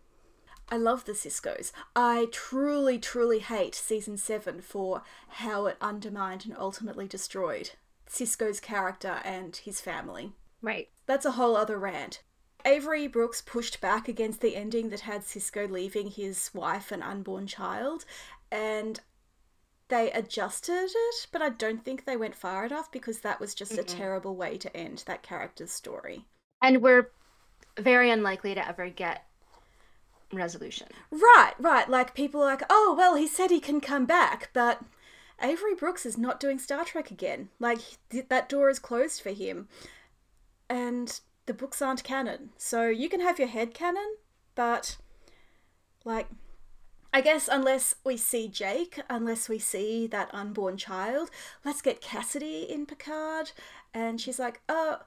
I 0.68 0.76
love 0.76 1.04
the 1.04 1.12
Sisko's. 1.12 1.72
I 1.94 2.26
truly, 2.32 2.98
truly 2.98 3.38
hate 3.38 3.74
season 3.74 4.16
seven 4.16 4.60
for 4.60 5.02
how 5.28 5.66
it 5.66 5.76
undermined 5.80 6.44
and 6.44 6.56
ultimately 6.58 7.06
destroyed 7.06 7.70
Sisko's 8.08 8.58
character 8.60 9.20
and 9.24 9.54
his 9.56 9.80
family. 9.80 10.32
Right. 10.60 10.88
That's 11.06 11.24
a 11.24 11.32
whole 11.32 11.56
other 11.56 11.78
rant. 11.78 12.22
Avery 12.64 13.06
Brooks 13.06 13.40
pushed 13.40 13.80
back 13.80 14.08
against 14.08 14.40
the 14.40 14.56
ending 14.56 14.88
that 14.88 15.00
had 15.00 15.22
Sisko 15.22 15.70
leaving 15.70 16.10
his 16.10 16.50
wife 16.52 16.90
and 16.90 17.02
unborn 17.02 17.46
child, 17.46 18.04
and 18.50 18.98
they 19.88 20.11
adjusted 20.11 20.90
it, 20.94 21.27
but 21.31 21.42
I 21.42 21.51
don't 21.51 21.85
think 21.85 22.05
they 22.05 22.16
went 22.16 22.35
far 22.35 22.66
enough 22.66 22.90
because 22.90 23.20
that 23.20 23.40
was 23.40 23.55
just 23.55 23.79
a 23.79 23.85
terrible 23.85 24.35
way 24.35 24.59
to 24.59 24.77
end 24.77 25.05
that 25.07 25.22
character's 25.22 25.70
story. 25.70 26.27
And 26.61 26.83
we're 26.83 27.11
very 27.79 28.11
unlikely 28.11 28.55
to 28.55 28.68
ever 28.68 28.88
get 28.88 29.27
resolution. 30.33 30.88
Right, 31.11 31.53
right. 31.59 31.88
Like 31.88 32.14
people 32.14 32.42
are 32.42 32.46
like, 32.46 32.62
oh, 32.68 32.94
well, 32.96 33.14
he 33.14 33.27
said 33.29 33.51
he 33.51 33.61
can 33.61 33.81
come 33.81 34.07
back, 34.07 34.51
but 34.53 34.83
Avery 35.40 35.75
Brooks 35.75 36.07
is 36.07 36.18
not 36.18 36.40
doing 36.40 36.59
Star 36.59 36.85
Trek 36.85 37.11
again. 37.11 37.51
Like 37.61 37.79
th- 38.11 38.29
that 38.29 38.49
door 38.49 38.70
is 38.70 38.79
closed 38.79 39.20
for 39.20 39.31
him, 39.31 39.68
and 40.68 41.20
the 41.46 41.55
books 41.55 41.81
aren't 41.81 42.05
canon. 42.05 42.51
So 42.57 42.88
you 42.88 43.09
can 43.09 43.20
have 43.20 43.38
your 43.38 43.49
head 43.49 43.75
canon, 43.75 44.16
but 44.55 44.96
like, 46.05 46.29
I 47.16 47.22
guess 47.22 47.48
unless 47.50 47.94
we 48.05 48.18
see 48.18 48.46
Jake, 48.46 49.00
unless 49.09 49.48
we 49.48 49.59
see 49.59 50.07
that 50.09 50.29
unborn 50.35 50.76
child, 50.76 51.31
let's 51.64 51.81
get 51.81 52.02
Cassidy 52.02 52.66
in 52.68 52.85
Picard, 52.85 53.52
and 53.94 54.20
she's 54.20 54.38
like, 54.38 54.61
oh. 54.68 54.98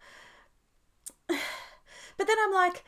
But 1.29 2.25
then 2.27 2.37
I'm 2.43 2.51
like, 2.51 2.83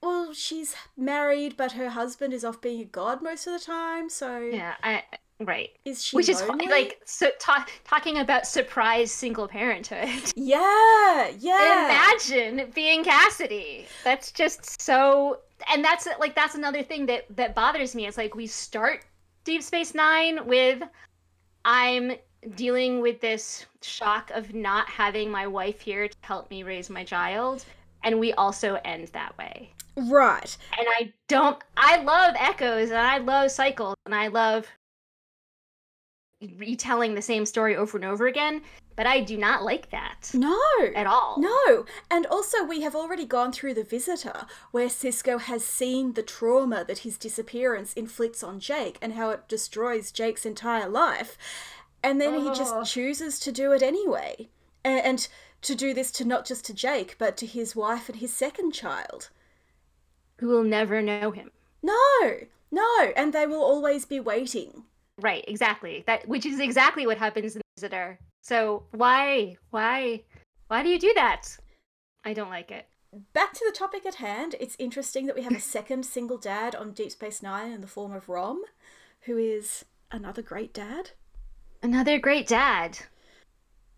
well, 0.00 0.32
she's 0.32 0.76
married, 0.96 1.56
but 1.56 1.72
her 1.72 1.90
husband 1.90 2.32
is 2.32 2.44
off 2.44 2.60
being 2.60 2.80
a 2.80 2.84
god 2.84 3.20
most 3.20 3.48
of 3.48 3.52
the 3.52 3.58
time. 3.58 4.08
So 4.08 4.38
Yeah, 4.38 4.74
I 4.80 5.02
right. 5.40 5.70
is 5.84 6.04
she 6.04 6.14
Which 6.16 6.28
is 6.28 6.40
like 6.70 7.00
so 7.04 7.30
ta- 7.40 7.66
talking 7.84 8.18
about 8.18 8.46
surprise 8.46 9.10
single 9.10 9.48
parenthood. 9.48 10.32
yeah, 10.36 11.30
yeah, 11.36 11.84
Imagine 12.30 12.70
being 12.76 13.02
Cassidy. 13.02 13.86
That's 14.04 14.30
just 14.30 14.80
so 14.80 15.40
and 15.70 15.84
that's 15.84 16.08
like 16.18 16.34
that's 16.34 16.54
another 16.54 16.82
thing 16.82 17.06
that 17.06 17.24
that 17.36 17.54
bothers 17.54 17.94
me. 17.94 18.06
It's 18.06 18.16
like 18.16 18.34
we 18.34 18.46
start 18.46 19.04
Deep 19.44 19.62
Space 19.62 19.94
9 19.94 20.46
with 20.46 20.82
I'm 21.64 22.12
dealing 22.54 23.00
with 23.00 23.20
this 23.20 23.66
shock 23.82 24.30
of 24.32 24.54
not 24.54 24.88
having 24.88 25.30
my 25.30 25.46
wife 25.46 25.80
here 25.80 26.08
to 26.08 26.16
help 26.22 26.50
me 26.50 26.62
raise 26.62 26.90
my 26.90 27.04
child 27.04 27.64
and 28.02 28.18
we 28.18 28.32
also 28.32 28.80
end 28.84 29.08
that 29.08 29.36
way. 29.38 29.70
right. 29.96 30.56
And 30.78 30.86
I 30.98 31.12
don't 31.28 31.62
I 31.76 32.02
love 32.02 32.34
echoes 32.38 32.90
and 32.90 32.98
I 32.98 33.18
love 33.18 33.50
cycles 33.50 33.96
and 34.06 34.14
I 34.14 34.28
love 34.28 34.66
retelling 36.56 37.14
the 37.14 37.22
same 37.22 37.46
story 37.46 37.76
over 37.76 37.96
and 37.96 38.04
over 38.04 38.26
again, 38.26 38.62
but 38.96 39.06
I 39.06 39.20
do 39.20 39.36
not 39.36 39.62
like 39.62 39.90
that 39.90 40.30
No, 40.34 40.58
at 40.94 41.06
all. 41.06 41.36
no, 41.38 41.86
and 42.10 42.26
also 42.26 42.64
we 42.64 42.82
have 42.82 42.94
already 42.94 43.24
gone 43.24 43.52
through 43.52 43.74
the 43.74 43.84
visitor, 43.84 44.46
where 44.70 44.88
Sisko 44.88 45.40
has 45.40 45.64
seen 45.64 46.12
the 46.12 46.22
trauma 46.22 46.84
that 46.86 46.98
his 46.98 47.16
disappearance 47.16 47.92
inflicts 47.94 48.42
on 48.42 48.60
Jake 48.60 48.98
and 49.00 49.14
how 49.14 49.30
it 49.30 49.48
destroys 49.48 50.12
Jake's 50.12 50.46
entire 50.46 50.88
life, 50.88 51.38
and 52.02 52.20
then 52.20 52.40
he 52.40 52.46
just 52.48 52.74
oh. 52.74 52.84
chooses 52.84 53.38
to 53.40 53.52
do 53.52 53.72
it 53.72 53.82
anyway, 53.82 54.48
and, 54.84 55.00
and 55.04 55.28
to 55.62 55.74
do 55.74 55.94
this 55.94 56.10
to 56.12 56.24
not 56.24 56.44
just 56.44 56.64
to 56.66 56.74
Jake 56.74 57.16
but 57.18 57.36
to 57.38 57.46
his 57.46 57.76
wife 57.76 58.08
and 58.08 58.18
his 58.18 58.34
second 58.34 58.72
child. 58.72 59.30
Who 60.38 60.48
will 60.48 60.64
never 60.64 61.00
know 61.00 61.30
him. 61.30 61.52
No, 61.82 62.40
no, 62.70 63.12
and 63.16 63.32
they 63.32 63.46
will 63.46 63.62
always 63.62 64.04
be 64.04 64.18
waiting. 64.18 64.84
Right, 65.20 65.44
exactly. 65.46 66.04
That 66.06 66.26
which 66.28 66.46
is 66.46 66.58
exactly 66.60 67.06
what 67.06 67.18
happens 67.18 67.56
in 67.56 67.62
Visitor. 67.76 68.18
So 68.42 68.84
why, 68.92 69.56
why, 69.70 70.22
why 70.68 70.82
do 70.82 70.88
you 70.88 70.98
do 70.98 71.12
that? 71.14 71.56
I 72.24 72.32
don't 72.32 72.50
like 72.50 72.70
it. 72.70 72.86
back 73.34 73.52
to 73.52 73.64
the 73.66 73.76
topic 73.76 74.06
at 74.06 74.16
hand, 74.16 74.54
it's 74.58 74.76
interesting 74.78 75.26
that 75.26 75.36
we 75.36 75.42
have 75.42 75.54
a 75.54 75.60
second 75.76 76.04
single 76.06 76.38
dad 76.38 76.74
on 76.74 76.92
Deep 76.92 77.12
Space 77.12 77.42
Nine 77.42 77.72
in 77.72 77.80
the 77.80 77.86
form 77.86 78.12
of 78.12 78.28
Rom, 78.28 78.62
who 79.22 79.36
is 79.36 79.84
another 80.10 80.42
great 80.42 80.72
dad. 80.72 81.10
Another 81.82 82.18
great 82.18 82.46
dad. 82.46 82.98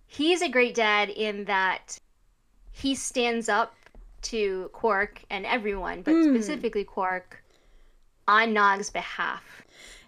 He's 0.06 0.42
a 0.42 0.48
great 0.48 0.74
dad 0.74 1.10
in 1.10 1.44
that 1.44 1.98
he 2.72 2.94
stands 2.94 3.48
up 3.48 3.74
to 4.22 4.70
Quark 4.72 5.22
and 5.30 5.44
everyone, 5.46 6.02
but 6.02 6.14
Mm. 6.14 6.34
specifically 6.34 6.84
Quark, 6.84 7.42
on 8.26 8.52
Nog's 8.54 8.90
behalf. 8.90 9.63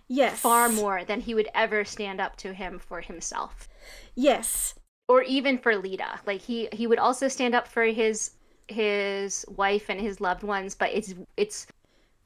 Yes. 0.08 0.38
Far 0.38 0.68
more 0.68 1.04
than 1.04 1.20
he 1.20 1.34
would 1.34 1.48
ever 1.54 1.84
stand 1.84 2.20
up 2.20 2.36
to 2.36 2.52
him 2.52 2.78
for 2.78 3.00
himself. 3.00 3.68
Yes. 4.14 4.74
Or 5.08 5.22
even 5.22 5.58
for 5.58 5.76
Leeta. 5.76 6.20
Like 6.26 6.40
he 6.40 6.68
he 6.72 6.86
would 6.86 6.98
also 6.98 7.28
stand 7.28 7.54
up 7.54 7.66
for 7.66 7.84
his 7.84 8.32
his 8.68 9.44
wife 9.48 9.88
and 9.88 10.00
his 10.00 10.20
loved 10.20 10.42
ones, 10.42 10.74
but 10.74 10.90
it's 10.92 11.14
it's 11.36 11.66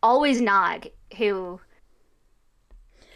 always 0.02 0.40
Nog 0.40 0.86
who 1.16 1.60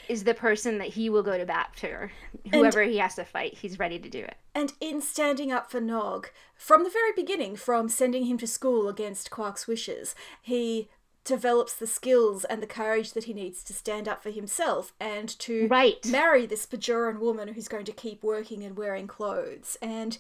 is 0.09 0.25
the 0.25 0.35
person 0.35 0.79
that 0.79 0.89
he 0.89 1.09
will 1.09 1.23
go 1.23 1.39
to 1.39 1.47
bat 1.47 1.71
for. 1.75 2.13
Whoever 2.51 2.83
he 2.83 2.99
has 2.99 3.15
to 3.15 3.25
fight, 3.25 3.55
he's 3.55 3.79
ready 3.79 3.99
to 3.99 4.09
do 4.09 4.19
it. 4.19 4.37
And 4.55 4.73
in 4.81 5.01
standing 5.01 5.51
up 5.51 5.71
for 5.71 5.81
Nog, 5.81 6.29
from 6.55 6.85
the 6.85 6.91
very 6.91 7.13
beginning, 7.17 7.57
from 7.57 7.89
sending 7.89 8.27
him 8.27 8.39
to 8.39 8.47
school 8.47 8.89
against 8.89 9.31
Quark's 9.31 9.67
wishes, 9.67 10.15
he 10.43 10.91
develops 11.25 11.75
the 11.75 11.87
skills 11.87 12.45
and 12.45 12.63
the 12.63 12.67
courage 12.67 13.13
that 13.15 13.25
he 13.25 13.33
needs 13.33 13.65
to 13.65 13.73
stand 13.73 14.07
up 14.07 14.23
for 14.23 14.31
himself 14.31 14.93
and 15.01 15.29
to 15.39 15.67
Right. 15.69 16.05
marry 16.07 16.45
this 16.47 16.67
Bajoran 16.67 17.19
woman 17.19 17.49
who's 17.55 17.69
going 17.69 17.87
to 17.87 17.93
keep 17.93 18.23
working 18.23 18.63
and 18.63 18.77
wearing 18.77 19.07
clothes. 19.07 19.77
And 19.81 20.19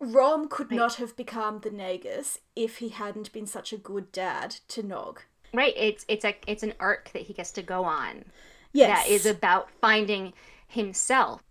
Rom 0.00 0.48
could 0.48 0.70
Right. 0.70 0.76
not 0.76 0.94
have 0.96 1.16
become 1.16 1.60
the 1.60 1.70
Nagus 1.70 2.38
if 2.54 2.78
he 2.78 2.90
hadn't 2.90 3.32
been 3.32 3.46
such 3.46 3.72
a 3.72 3.76
good 3.76 4.12
dad 4.12 4.56
to 4.68 4.82
Nog. 4.82 5.22
Right. 5.52 5.74
It's 5.76 6.04
it's 6.08 6.24
a 6.24 6.36
it's 6.46 6.62
an 6.62 6.74
arc 6.78 7.10
that 7.12 7.22
he 7.22 7.32
gets 7.32 7.50
to 7.52 7.62
go 7.62 7.84
on. 7.84 8.24
Yes. 8.72 9.04
That 9.06 9.12
is 9.12 9.26
about 9.26 9.70
finding 9.80 10.34
himself. 10.68 11.42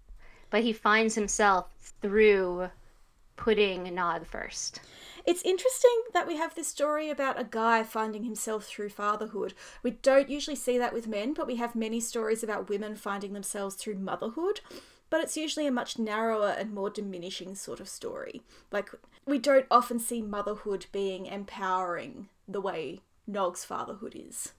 But 0.50 0.64
he 0.64 0.72
finds 0.72 1.16
himself 1.16 1.66
through 2.02 2.70
putting 3.36 3.94
Nog 3.94 4.26
first. 4.26 4.80
It's 5.28 5.44
interesting 5.44 6.04
that 6.14 6.26
we 6.26 6.38
have 6.38 6.56
this 6.56 6.70
story 6.70 7.10
about 7.10 7.38
a 7.38 7.44
guy 7.44 7.84
finding 7.84 8.24
himself 8.24 8.64
through 8.64 8.88
fatherhood. 8.88 9.54
We 9.84 9.92
don't 9.92 10.30
usually 10.30 10.56
see 10.56 10.78
that 10.78 10.94
with 10.94 11.06
men, 11.06 11.34
but 11.34 11.48
we 11.48 11.58
have 11.58 11.76
many 11.76 12.00
stories 12.00 12.44
about 12.44 12.70
women 12.70 12.96
finding 12.96 13.34
themselves 13.34 13.76
through 13.76 13.96
motherhood. 13.96 14.62
But 15.10 15.20
it's 15.20 15.36
usually 15.36 15.68
a 15.68 15.72
much 15.72 16.00
narrower 16.00 16.56
and 16.58 16.74
more 16.74 16.90
diminishing 16.90 17.56
sort 17.56 17.82
of 17.82 17.90
story. 17.90 18.42
Like, 18.72 18.90
we 19.26 19.38
don't 19.38 19.66
often 19.70 20.00
see 20.00 20.22
motherhood 20.22 20.86
being 20.94 21.26
empowering 21.26 22.30
the 22.48 22.62
way 22.62 23.02
Nog's 23.28 23.66
fatherhood 23.66 24.16
is. 24.16 24.54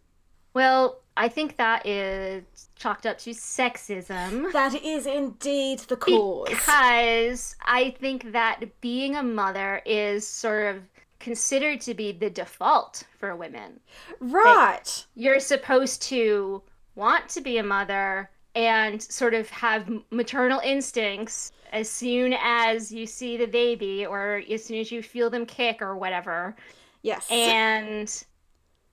Well, 0.58 0.98
I 1.16 1.28
think 1.28 1.56
that 1.58 1.86
is 1.86 2.42
chalked 2.74 3.06
up 3.06 3.16
to 3.18 3.30
sexism. 3.30 4.52
That 4.52 4.74
is 4.74 5.06
indeed 5.06 5.78
the 5.78 5.94
cause. 5.94 6.48
Because 6.48 7.54
I 7.64 7.94
think 8.00 8.32
that 8.32 8.64
being 8.80 9.14
a 9.14 9.22
mother 9.22 9.80
is 9.86 10.26
sort 10.26 10.74
of 10.74 10.82
considered 11.20 11.80
to 11.82 11.94
be 11.94 12.10
the 12.10 12.28
default 12.28 13.04
for 13.20 13.36
women. 13.36 13.78
Right. 14.18 15.06
You're 15.14 15.38
supposed 15.38 16.02
to 16.08 16.60
want 16.96 17.28
to 17.28 17.40
be 17.40 17.58
a 17.58 17.62
mother 17.62 18.28
and 18.56 19.00
sort 19.00 19.34
of 19.34 19.48
have 19.50 19.88
maternal 20.10 20.58
instincts 20.64 21.52
as 21.70 21.88
soon 21.88 22.34
as 22.42 22.90
you 22.90 23.06
see 23.06 23.36
the 23.36 23.46
baby 23.46 24.04
or 24.04 24.42
as 24.50 24.64
soon 24.64 24.80
as 24.80 24.90
you 24.90 25.04
feel 25.04 25.30
them 25.30 25.46
kick 25.46 25.80
or 25.80 25.96
whatever. 25.96 26.56
Yes. 27.02 27.30
And 27.30 28.12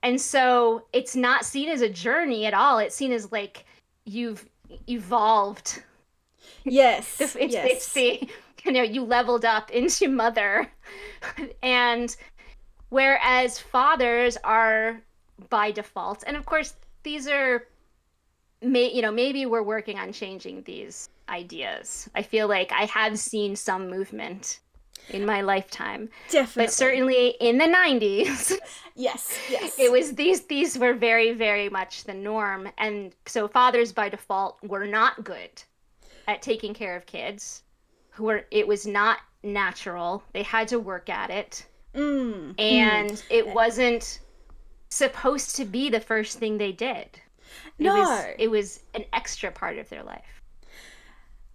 and 0.06 0.20
so 0.20 0.84
it's 0.92 1.16
not 1.16 1.44
seen 1.44 1.68
as 1.68 1.80
a 1.80 1.88
journey 1.88 2.46
at 2.46 2.54
all. 2.54 2.78
It's 2.78 2.94
seen 2.94 3.10
as 3.10 3.32
like 3.32 3.64
you've 4.04 4.48
evolved 4.88 5.82
yes. 6.64 7.20
it's, 7.20 7.34
yes. 7.36 7.68
it's 7.68 7.92
the 7.92 8.28
you 8.64 8.72
know 8.72 8.82
you 8.82 9.02
leveled 9.02 9.44
up 9.44 9.68
into 9.72 10.08
mother 10.08 10.70
and 11.62 12.16
whereas 12.88 13.58
fathers 13.58 14.38
are 14.44 15.00
by 15.50 15.72
default 15.72 16.22
and 16.24 16.36
of 16.36 16.46
course 16.46 16.74
these 17.02 17.26
are 17.26 17.66
may 18.62 18.92
you 18.92 19.02
know 19.02 19.12
maybe 19.12 19.44
we're 19.44 19.62
working 19.62 19.98
on 19.98 20.12
changing 20.12 20.62
these 20.62 21.08
ideas 21.28 22.08
i 22.14 22.22
feel 22.22 22.48
like 22.48 22.72
i 22.72 22.86
have 22.86 23.18
seen 23.18 23.54
some 23.54 23.90
movement 23.90 24.60
in 25.10 25.24
my 25.24 25.40
lifetime 25.40 26.08
Definitely. 26.30 26.64
but 26.64 26.72
certainly 26.72 27.28
in 27.40 27.58
the 27.58 27.64
90s 27.66 28.58
Yes. 28.98 29.38
Yes. 29.50 29.78
it 29.78 29.92
was 29.92 30.14
these 30.14 30.42
these 30.46 30.78
were 30.78 30.94
very 30.94 31.32
very 31.32 31.68
much 31.68 32.04
the 32.04 32.14
norm 32.14 32.68
and 32.78 33.14
so 33.26 33.46
fathers 33.46 33.92
by 33.92 34.08
default 34.08 34.56
were 34.62 34.86
not 34.86 35.22
good 35.22 35.50
at 36.26 36.40
taking 36.42 36.72
care 36.74 36.96
of 36.96 37.04
kids 37.06 37.62
who 38.10 38.24
were 38.24 38.46
it 38.50 38.66
was 38.66 38.86
not 38.86 39.18
natural 39.42 40.22
they 40.32 40.42
had 40.42 40.66
to 40.68 40.78
work 40.78 41.08
at 41.10 41.30
it 41.30 41.66
Mm. 41.94 42.60
and 42.60 43.22
it 43.30 43.46
wasn't 43.46 44.20
supposed 44.90 45.56
to 45.56 45.64
be 45.64 45.88
the 45.88 46.00
first 46.00 46.38
thing 46.38 46.58
they 46.58 46.72
did 46.72 46.96
it 46.98 47.20
No. 47.78 47.94
was 47.94 48.26
it 48.38 48.48
was 48.50 48.80
an 48.94 49.04
extra 49.12 49.50
part 49.50 49.78
of 49.78 49.88
their 49.88 50.02
life 50.02 50.35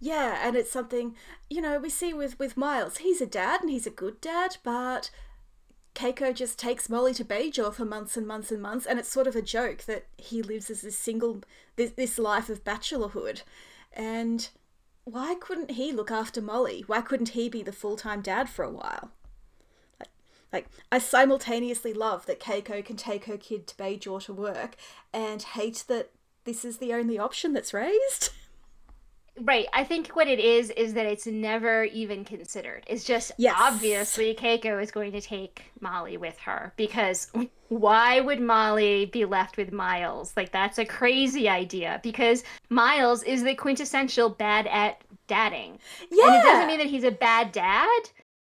Yeah, 0.04 0.40
and 0.42 0.56
it's 0.56 0.72
something 0.72 1.14
you 1.48 1.60
know 1.60 1.78
we 1.78 1.88
see 1.88 2.12
with 2.12 2.36
with 2.40 2.56
Miles. 2.56 2.96
He's 2.96 3.20
a 3.20 3.26
dad 3.26 3.60
and 3.60 3.70
he's 3.70 3.86
a 3.86 3.90
good 3.90 4.20
dad, 4.20 4.56
but 4.64 5.12
Keiko 5.94 6.34
just 6.34 6.58
takes 6.58 6.88
Molly 6.88 7.14
to 7.14 7.24
Bajor 7.24 7.72
for 7.72 7.84
months 7.84 8.16
and 8.16 8.26
months 8.26 8.50
and 8.50 8.60
months, 8.60 8.84
and 8.84 8.98
it's 8.98 9.08
sort 9.08 9.28
of 9.28 9.36
a 9.36 9.42
joke 9.42 9.84
that 9.84 10.06
he 10.18 10.42
lives 10.42 10.70
as 10.70 10.80
this 10.80 10.98
single 10.98 11.44
this 11.76 11.92
this 11.92 12.18
life 12.18 12.50
of 12.50 12.64
bachelorhood, 12.64 13.42
and 13.92 14.48
why 15.04 15.36
couldn't 15.36 15.70
he 15.72 15.92
look 15.92 16.10
after 16.10 16.42
Molly? 16.42 16.82
Why 16.88 17.00
couldn't 17.00 17.30
he 17.30 17.48
be 17.48 17.62
the 17.62 17.70
full 17.70 17.96
time 17.96 18.22
dad 18.22 18.48
for 18.48 18.64
a 18.64 18.72
while? 18.72 19.12
Like, 20.00 20.10
like 20.52 20.66
I 20.90 20.98
simultaneously 20.98 21.94
love 21.94 22.26
that 22.26 22.40
Keiko 22.40 22.84
can 22.84 22.96
take 22.96 23.26
her 23.26 23.36
kid 23.36 23.68
to 23.68 23.76
Bajor 23.76 24.20
to 24.24 24.32
work, 24.32 24.74
and 25.12 25.40
hate 25.40 25.84
that 25.86 26.10
this 26.42 26.64
is 26.64 26.78
the 26.78 26.92
only 26.92 27.20
option 27.20 27.52
that's 27.52 27.72
raised. 27.72 28.30
Right. 29.40 29.66
I 29.72 29.84
think 29.84 30.08
what 30.08 30.28
it 30.28 30.38
is 30.38 30.70
is 30.70 30.92
that 30.94 31.06
it's 31.06 31.26
never 31.26 31.84
even 31.84 32.24
considered. 32.24 32.84
It's 32.86 33.02
just 33.04 33.32
Yes. 33.38 33.56
obviously 33.58 34.34
Keiko 34.34 34.82
is 34.82 34.90
going 34.90 35.12
to 35.12 35.20
take 35.20 35.62
Molly 35.80 36.16
with 36.18 36.38
her 36.40 36.74
because 36.76 37.30
why 37.68 38.20
would 38.20 38.40
Molly 38.40 39.06
be 39.06 39.24
left 39.24 39.56
with 39.56 39.72
Miles? 39.72 40.34
Like 40.36 40.52
that's 40.52 40.78
a 40.78 40.84
crazy 40.84 41.48
idea 41.48 41.98
because 42.02 42.44
Miles 42.68 43.22
is 43.22 43.42
the 43.42 43.54
quintessential 43.54 44.28
bad 44.28 44.66
at 44.66 45.00
dadding. 45.28 45.78
Yeah. 46.10 46.26
And 46.26 46.34
it 46.36 46.42
doesn't 46.42 46.66
mean 46.66 46.78
that 46.78 46.88
he's 46.88 47.04
a 47.04 47.10
bad 47.10 47.52
dad 47.52 47.88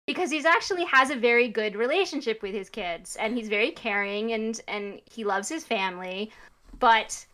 because 0.06 0.30
he's 0.30 0.46
actually 0.46 0.84
has 0.86 1.10
a 1.10 1.16
very 1.16 1.48
good 1.48 1.76
relationship 1.76 2.42
with 2.42 2.54
his 2.54 2.70
kids 2.70 3.16
and 3.16 3.38
he's 3.38 3.48
very 3.48 3.72
caring 3.72 4.34
and 4.34 4.60
and 4.68 5.00
he 5.10 5.24
loves 5.24 5.48
his 5.48 5.64
family, 5.64 6.32
but 6.80 7.26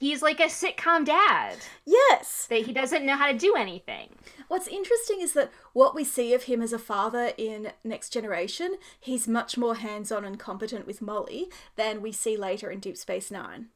he's 0.00 0.22
like 0.22 0.40
a 0.40 0.44
sitcom 0.44 1.04
dad 1.04 1.58
Yes. 1.84 2.46
that 2.48 2.66
he 2.66 2.72
doesn't 2.72 3.04
know 3.04 3.16
how 3.16 3.30
to 3.30 3.38
do 3.38 3.54
anything. 3.54 4.10
What's 4.48 4.68
interesting 4.68 5.20
is 5.20 5.32
that 5.34 5.50
what 5.72 5.94
we 5.94 6.04
see 6.04 6.34
of 6.34 6.44
him 6.44 6.62
as 6.62 6.72
a 6.72 6.78
father 6.78 7.32
in 7.36 7.72
Next 7.82 8.10
Generation, 8.10 8.76
he's 9.00 9.28
much 9.28 9.56
more 9.56 9.76
hands 9.76 10.12
on 10.12 10.24
and 10.24 10.38
competent 10.38 10.86
with 10.86 11.02
Molly 11.02 11.48
than 11.76 12.02
we 12.02 12.12
see 12.12 12.36
later 12.36 12.70
in 12.70 12.80
Deep 12.80 12.96
Space 12.96 13.30
Nine. 13.30 13.68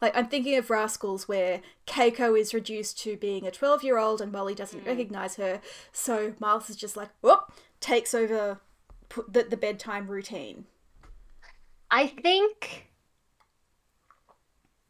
Like, 0.00 0.16
I'm 0.16 0.28
thinking 0.28 0.56
of 0.56 0.70
Rascals, 0.70 1.26
where 1.26 1.60
Keiko 1.86 2.38
is 2.38 2.54
reduced 2.54 3.00
to 3.00 3.16
being 3.16 3.46
a 3.46 3.50
12 3.50 3.82
year 3.82 3.98
old 3.98 4.20
and 4.20 4.30
Molly 4.30 4.54
doesn't 4.54 4.80
hmm. 4.80 4.88
recognize 4.88 5.36
her, 5.36 5.60
so 5.92 6.34
Miles 6.38 6.70
is 6.70 6.76
just 6.76 6.96
like, 6.96 7.10
whoop, 7.20 7.52
takes 7.80 8.14
over 8.14 8.60
the, 9.28 9.42
the 9.44 9.56
bedtime 9.56 10.08
routine. 10.08 10.66
I 11.90 12.06
think 12.06 12.87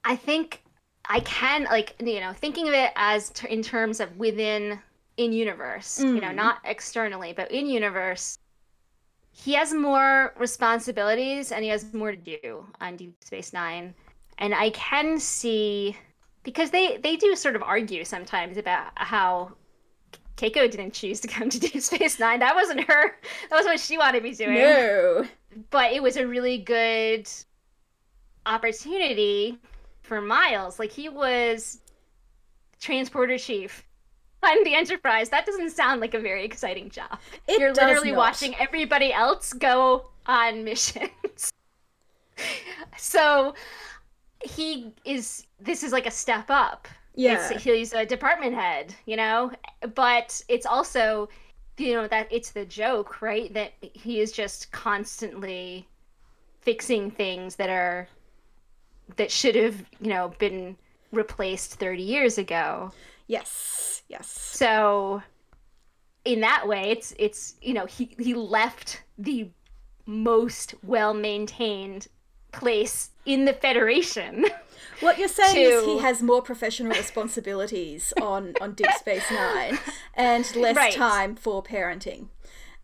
I 0.05 0.17
think 0.17 0.63
I 1.09 1.21
can 1.21 1.65
like 1.65 1.95
you 2.01 2.21
know 2.21 2.33
thinking 2.33 2.69
of 2.69 2.75
it 2.75 2.93
as 2.97 3.31
t- 3.31 3.49
in 3.49 3.63
terms 3.63 4.01
of 4.01 4.17
within 4.17 4.79
in 5.17 5.33
universe, 5.33 5.99
you 6.01 6.21
know, 6.21 6.29
Mm. 6.29 6.35
not 6.37 6.59
externally, 6.65 7.33
but 7.33 7.51
in 7.51 7.67
universe. 7.67 8.39
He 9.33 9.55
has 9.55 9.73
more 9.75 10.33
responsibilities 10.39 11.51
and 11.53 11.63
he 11.65 11.71
has 11.71 11.93
more 11.93 12.13
to 12.13 12.17
do 12.17 12.67
on 12.81 12.97
Deep 12.97 13.15
Space 13.25 13.53
9. 13.53 13.95
And 14.39 14.55
I 14.55 14.71
can 14.71 15.19
see 15.19 15.97
because 16.45 16.71
they 16.71 16.99
they 16.99 17.17
do 17.17 17.35
sort 17.37 17.57
of 17.57 17.63
argue 17.63 18.05
sometimes 18.05 18.57
about 18.59 18.93
how 18.97 19.53
Keiko 20.37 20.71
didn't 20.71 20.93
choose 20.95 21.19
to 21.21 21.29
come 21.29 21.51
to 21.51 21.59
Deep 21.67 21.81
Space 21.83 22.19
Nine. 22.21 22.39
That 22.39 22.55
wasn't 22.55 22.85
her. 22.85 23.17
That 23.51 23.57
was 23.57 23.67
what 23.67 23.81
she 23.81 23.99
wanted 23.99 24.19
to 24.19 24.23
be 24.23 24.35
doing 24.35 24.55
No. 24.55 25.25
but 25.71 25.93
it 25.93 26.03
was 26.03 26.17
a 26.17 26.27
really 26.27 26.59
good 26.59 27.29
opportunity 28.47 29.59
for 30.09 30.21
Miles. 30.21 30.79
Like 30.79 30.91
he 30.91 31.09
was 31.09 31.81
transporter 32.81 33.39
chief 33.39 33.85
on 34.43 34.65
the 34.65 34.75
Enterprise, 34.75 35.29
that 35.31 35.47
doesn't 35.47 35.71
sound 35.71 36.01
like 36.01 36.15
a 36.15 36.21
very 36.21 36.45
exciting 36.45 36.91
job. 36.91 37.19
It 37.47 37.61
You're 37.61 37.75
literally 37.75 38.11
not. 38.13 38.19
watching 38.19 38.55
everybody 38.57 39.13
else 39.13 39.53
go 39.53 40.07
on 40.27 40.65
missions. 40.65 41.53
so 42.97 43.55
he 44.43 44.93
is. 45.05 45.47
This 45.61 45.83
is 45.83 45.93
like 45.93 46.07
a 46.07 46.11
step 46.11 46.47
up. 46.49 46.89
Yeah. 47.15 47.51
It's, 47.51 47.65
he's 47.65 47.93
a 47.95 48.07
department 48.07 48.55
head, 48.55 48.95
you 49.07 49.17
know, 49.17 49.51
but 49.97 50.41
it's 50.49 50.67
also, 50.67 51.29
you 51.77 51.95
know, 51.95 52.07
that 52.07 52.29
it's 52.31 52.53
the 52.53 52.65
joke, 52.65 53.21
right? 53.21 53.53
That 53.55 53.73
he 53.81 54.21
is 54.21 54.31
just 54.31 54.71
constantly 54.71 55.89
fixing 56.61 57.11
things 57.11 57.57
that 57.57 57.71
are 57.71 58.07
that 59.17 59.31
should 59.31 59.55
have, 59.55 59.85
you 60.01 60.09
know, 60.11 60.33
been 60.39 60.77
replaced 61.13 61.75
30 61.75 62.03
years 62.03 62.39
ago. 62.39 62.93
yes. 63.27 64.03
Yes. 64.09 64.27
So 64.27 65.23
in 66.25 66.41
that 66.41 66.67
way, 66.67 66.91
it's 66.91 67.15
it's, 67.19 67.57
you 67.61 67.75
know, 67.75 67.85
he 67.85 68.15
he 68.19 68.33
left 68.33 69.03
the 69.19 69.51
most 70.07 70.75
well-maintained 70.83 72.09
place 72.53 73.11
in 73.27 73.45
the 73.45 73.53
Federation. 73.53 74.47
What 75.01 75.19
you're 75.19 75.29
saying 75.29 75.57
is 75.57 75.85
he 75.85 75.99
has 75.99 76.23
more 76.23 76.41
professional 76.43 76.93
responsibilities 76.93 78.13
on 78.23 78.55
on 78.61 78.73
Deep 78.75 78.91
Space 78.99 79.31
Nine 79.31 79.79
and 80.15 80.45
less 80.57 80.75
Right. 80.77 80.93
time 80.95 81.37
for 81.37 81.63
parenting. 81.63 82.29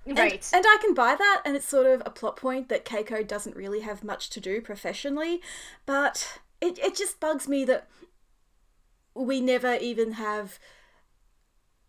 And, 0.07 0.19
right. 0.19 0.51
and 0.53 0.64
I 0.67 0.79
can 0.81 0.93
buy 0.95 1.14
that, 1.17 1.43
and 1.45 1.57
it's 1.57 1.67
sort 1.67 1.87
of 1.87 2.03
a 2.05 2.11
plot 2.11 2.37
point 2.37 2.69
that 2.69 2.85
Keiko 2.85 3.27
doesn't 3.27 3.57
really 3.57 3.81
have 3.81 4.05
much 4.05 4.29
to 4.31 4.40
do 4.40 4.61
professionally, 4.61 5.40
but 5.87 6.40
it, 6.61 6.79
it 6.79 6.95
just 6.95 7.21
bugs 7.21 7.49
me 7.49 7.64
that 7.64 7.88
we 9.14 9.40
never 9.40 9.77
even 9.77 10.12
have 10.12 10.59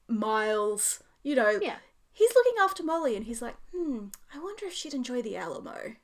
Miles, 0.08 1.04
you 1.23 1.36
know, 1.36 1.60
Yeah. 1.62 1.78
he's 2.13 2.34
looking 2.36 2.54
after 2.62 2.84
Molly 2.84 3.15
and 3.15 3.25
he's 3.25 3.41
like, 3.41 3.56
hmm, 3.73 4.06
I 4.34 4.39
wonder 4.39 4.65
if 4.65 4.73
she'd 4.73 4.93
enjoy 4.93 5.21
the 5.21 5.36
Alamo. 5.36 5.95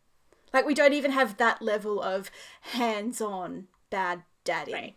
Like, 0.53 0.65
we 0.65 0.73
don't 0.73 0.93
even 0.93 1.11
have 1.11 1.37
that 1.37 1.61
level 1.61 2.01
of 2.01 2.29
hands 2.61 3.21
on 3.21 3.67
bad 3.89 4.23
daddy. 4.43 4.73
Right. 4.73 4.95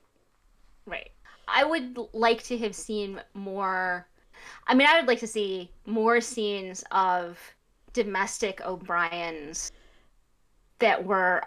Right. 0.87 1.11
I 1.47 1.65
would 1.65 1.97
like 2.13 2.43
to 2.45 2.59
have 2.59 2.75
seen 2.75 3.21
more. 3.35 4.09
I 4.67 4.75
mean, 4.75 4.87
I 4.87 4.99
would 4.99 5.09
like 5.09 5.21
to 5.21 5.27
see 5.27 5.71
more 5.87 6.21
scenes 6.21 6.85
of 6.91 7.39
domestic 7.93 8.61
O'Briens 8.67 9.73
that 10.79 11.05
were 11.05 11.43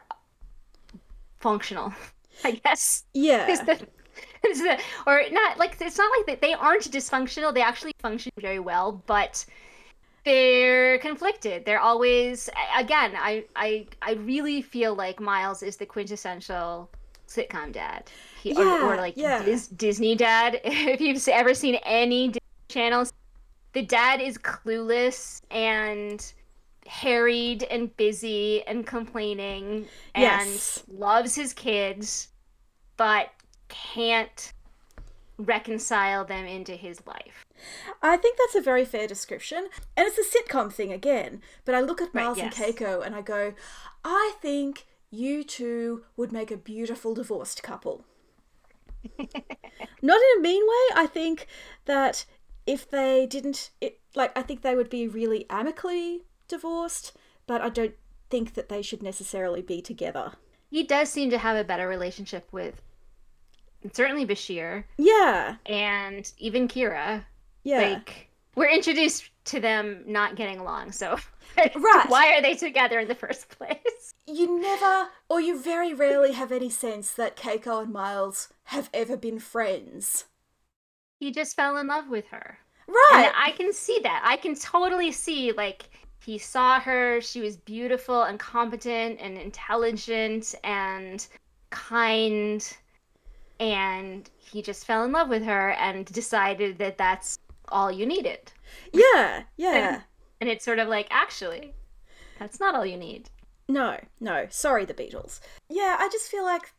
functional. 1.40 1.94
I 2.44 2.52
guess 2.52 3.04
Yeah. 3.14 3.48
is 3.50 3.62
the, 3.62 3.88
is 4.48 4.60
the 4.60 4.80
or 5.06 5.22
not 5.32 5.58
like 5.58 5.76
it's 5.82 5.98
not 5.98 6.12
like 6.18 6.26
that 6.28 6.42
they 6.42 6.54
aren't 6.54 6.84
dysfunctional. 6.92 7.54
They 7.54 7.62
actually 7.62 7.94
function 8.00 8.32
very 8.40 8.60
well, 8.60 9.04
but 9.08 9.46
they're 10.24 11.00
conflicted. 11.00 11.66
They're 11.66 11.80
always 11.80 12.50
again. 12.78 13.14
I 13.18 13.46
I 13.56 13.88
I 14.02 14.14
really 14.14 14.62
feel 14.62 14.94
like 14.96 15.20
Miles 15.20 15.64
is 15.64 15.78
the 15.78 15.86
quintessential 15.86 16.90
sitcom 17.28 17.72
dad. 17.72 18.10
He, 18.42 18.54
or, 18.56 18.94
or 18.94 18.96
like 18.98 19.16
yeah. 19.18 19.44
Dis, 19.44 19.68
Disney 19.68 20.16
dad. 20.16 20.62
If 20.64 21.02
you've 21.02 21.26
ever 21.28 21.54
seen 21.54 21.76
any 21.84 22.28
Disney 22.30 22.40
channels, 22.78 23.12
the 23.74 23.82
dad 23.82 24.22
is 24.22 24.38
clueless 24.38 25.42
and 25.50 26.34
harried 26.86 27.64
and 27.64 27.96
busy 27.98 28.64
and 28.68 28.86
complaining 28.86 29.88
Yes. 30.16 30.84
and 30.88 31.00
loves 31.00 31.34
his 31.36 31.54
kids, 31.54 32.28
but 32.96 33.30
can't 33.68 34.54
reconcile 35.40 36.24
them 36.24 36.46
into 36.46 36.74
his 36.74 37.06
life. 37.08 37.46
I 38.04 38.16
think 38.18 38.38
that's 38.38 38.56
a 38.56 38.62
very 38.62 38.86
fair 38.86 39.08
description. 39.08 39.68
And 39.96 40.08
it's 40.08 40.20
a 40.20 40.38
sitcom 40.38 40.72
thing 40.72 40.94
again. 40.94 41.42
But 41.66 41.74
I 41.74 41.82
look 41.82 42.00
at 42.00 42.14
Right, 42.14 42.26
Miles 42.26 42.38
yes. 42.38 42.60
and 42.60 42.76
Keiko 42.76 43.04
and 43.04 43.16
I 43.16 43.22
go, 43.22 43.54
I 44.04 44.34
think 44.40 44.86
you 45.10 45.44
two 45.44 46.04
would 46.16 46.32
make 46.32 46.52
a 46.52 46.58
beautiful 46.58 47.16
divorced 47.16 47.64
couple. 47.64 48.06
Not 49.18 50.22
in 50.22 50.40
a 50.40 50.42
mean 50.42 50.64
way. 50.64 50.96
I 50.96 51.08
think 51.12 51.48
that 51.86 52.26
if 52.68 52.88
they 52.90 53.26
didn't, 53.26 53.72
it, 53.82 54.00
like, 54.16 54.38
I 54.38 54.44
think 54.44 54.62
they 54.62 54.76
would 54.76 54.90
be 54.90 55.08
really 55.08 55.46
amicably 55.50 56.26
divorced, 56.48 57.14
but 57.48 57.62
I 57.62 57.70
don't 57.70 57.96
think 58.30 58.54
that 58.56 58.70
they 58.70 58.82
should 58.82 59.02
necessarily 59.02 59.62
be 59.62 59.82
together. 59.82 60.34
He 60.70 60.84
does 60.84 61.10
seem 61.10 61.30
to 61.32 61.38
have 61.38 61.56
a 61.58 61.64
better 61.64 61.88
relationship 61.88 62.48
with 62.52 62.82
certainly 63.94 64.26
Bashir 64.26 64.84
Yeah. 64.98 65.56
and 65.66 66.30
even 66.38 66.68
Kira. 66.68 67.24
Yeah. 67.64 67.80
Like 67.94 68.30
we're 68.56 68.70
introduced 68.70 69.30
to 69.46 69.60
them 69.60 70.04
not 70.06 70.36
getting 70.36 70.60
along, 70.60 70.92
so 70.92 71.18
Right. 71.58 72.10
why 72.10 72.34
are 72.36 72.42
they 72.42 72.56
together 72.56 73.00
in 73.00 73.08
the 73.08 73.16
first 73.16 73.48
place? 73.58 74.14
you 74.26 74.60
never, 74.60 75.08
or 75.30 75.40
you 75.40 75.58
very 75.62 75.94
rarely 75.94 76.34
have 76.34 76.52
any 76.52 76.70
sense 76.70 77.12
that 77.12 77.38
Keiko 77.38 77.82
and 77.84 77.94
Miles 77.94 78.50
have 78.66 78.90
ever 78.94 79.16
been 79.16 79.40
friends. 79.40 80.26
He 81.20 81.32
just 81.32 81.56
fell 81.56 81.78
in 81.78 81.88
love 81.88 82.10
with 82.10 82.28
her. 82.28 82.58
Right. 82.88 83.26
And 83.26 83.34
I 83.36 83.52
can 83.52 83.74
see 83.74 84.00
that. 84.04 84.22
I 84.26 84.38
can 84.38 84.56
totally 84.56 85.12
see 85.12 85.52
like 85.52 85.90
he 86.24 86.38
saw 86.38 86.80
her, 86.80 87.22
she 87.22 87.42
was 87.42 87.58
beautiful 87.58 88.24
and 88.24 88.40
competent 88.40 89.20
and 89.22 89.38
intelligent 89.38 90.56
and 90.64 91.26
kind 91.70 92.78
and 93.60 94.30
he 94.38 94.62
just 94.62 94.86
fell 94.86 95.04
in 95.04 95.12
love 95.12 95.30
with 95.30 95.44
her 95.44 95.72
and 95.72 96.06
decided 96.06 96.78
that 96.78 96.98
that's 96.98 97.40
all 97.70 97.92
you 97.92 98.06
needed. 98.06 98.52
Yeah, 98.94 99.44
yeah. 99.58 100.02
And 100.40 100.50
it's 100.50 100.64
sort 100.64 100.80
of 100.80 100.88
like 100.88 101.08
actually 101.10 101.74
that's 102.40 102.60
not 102.60 102.76
all 102.76 102.86
you 102.86 102.98
need. 102.98 103.30
No, 103.68 103.98
no. 104.22 104.48
Sorry, 104.50 104.86
the 104.86 104.94
Beatles. 104.94 105.42
Yeah, 105.70 105.98
I 106.00 106.08
just 106.10 106.30
feel 106.30 106.46
like 106.46 106.72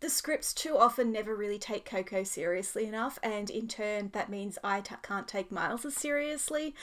the 0.00 0.10
scripts 0.10 0.52
too 0.52 0.76
often 0.76 1.10
never 1.10 1.34
really 1.34 1.58
take 1.58 1.88
Keiko 1.88 2.26
seriously 2.26 2.86
enough, 2.86 3.18
and 3.22 3.48
in 3.48 3.66
turn, 3.68 4.10
that 4.12 4.28
means 4.28 4.58
I 4.62 4.80
t- 4.80 4.94
can't 5.02 5.26
take 5.26 5.50
Miles 5.50 5.84
as 5.84 5.94
seriously, 5.94 6.74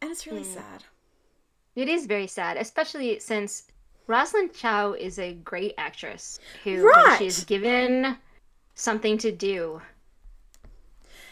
and 0.00 0.10
it's 0.10 0.26
really 0.26 0.42
hmm. 0.42 0.54
sad. 0.54 0.84
It 1.74 1.88
is 1.88 2.06
very 2.06 2.26
sad, 2.26 2.56
especially 2.56 3.20
since 3.20 3.68
Rosalind 4.06 4.52
Chao 4.54 4.92
is 4.92 5.18
a 5.18 5.34
great 5.34 5.74
actress 5.78 6.40
who, 6.64 6.84
when 6.84 7.18
she's 7.18 7.44
given 7.44 8.16
something 8.74 9.18
to 9.18 9.30
do, 9.30 9.80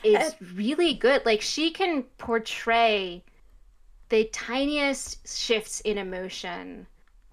is 0.05 0.35
really 0.55 0.95
good. 0.95 1.25
Like 1.27 1.41
she 1.41 1.71
can 1.71 2.05
portray 2.19 3.25
the 4.09 4.25
tiniest 4.33 5.37
shifts 5.37 5.81
in 5.81 5.99
emotion 5.99 6.87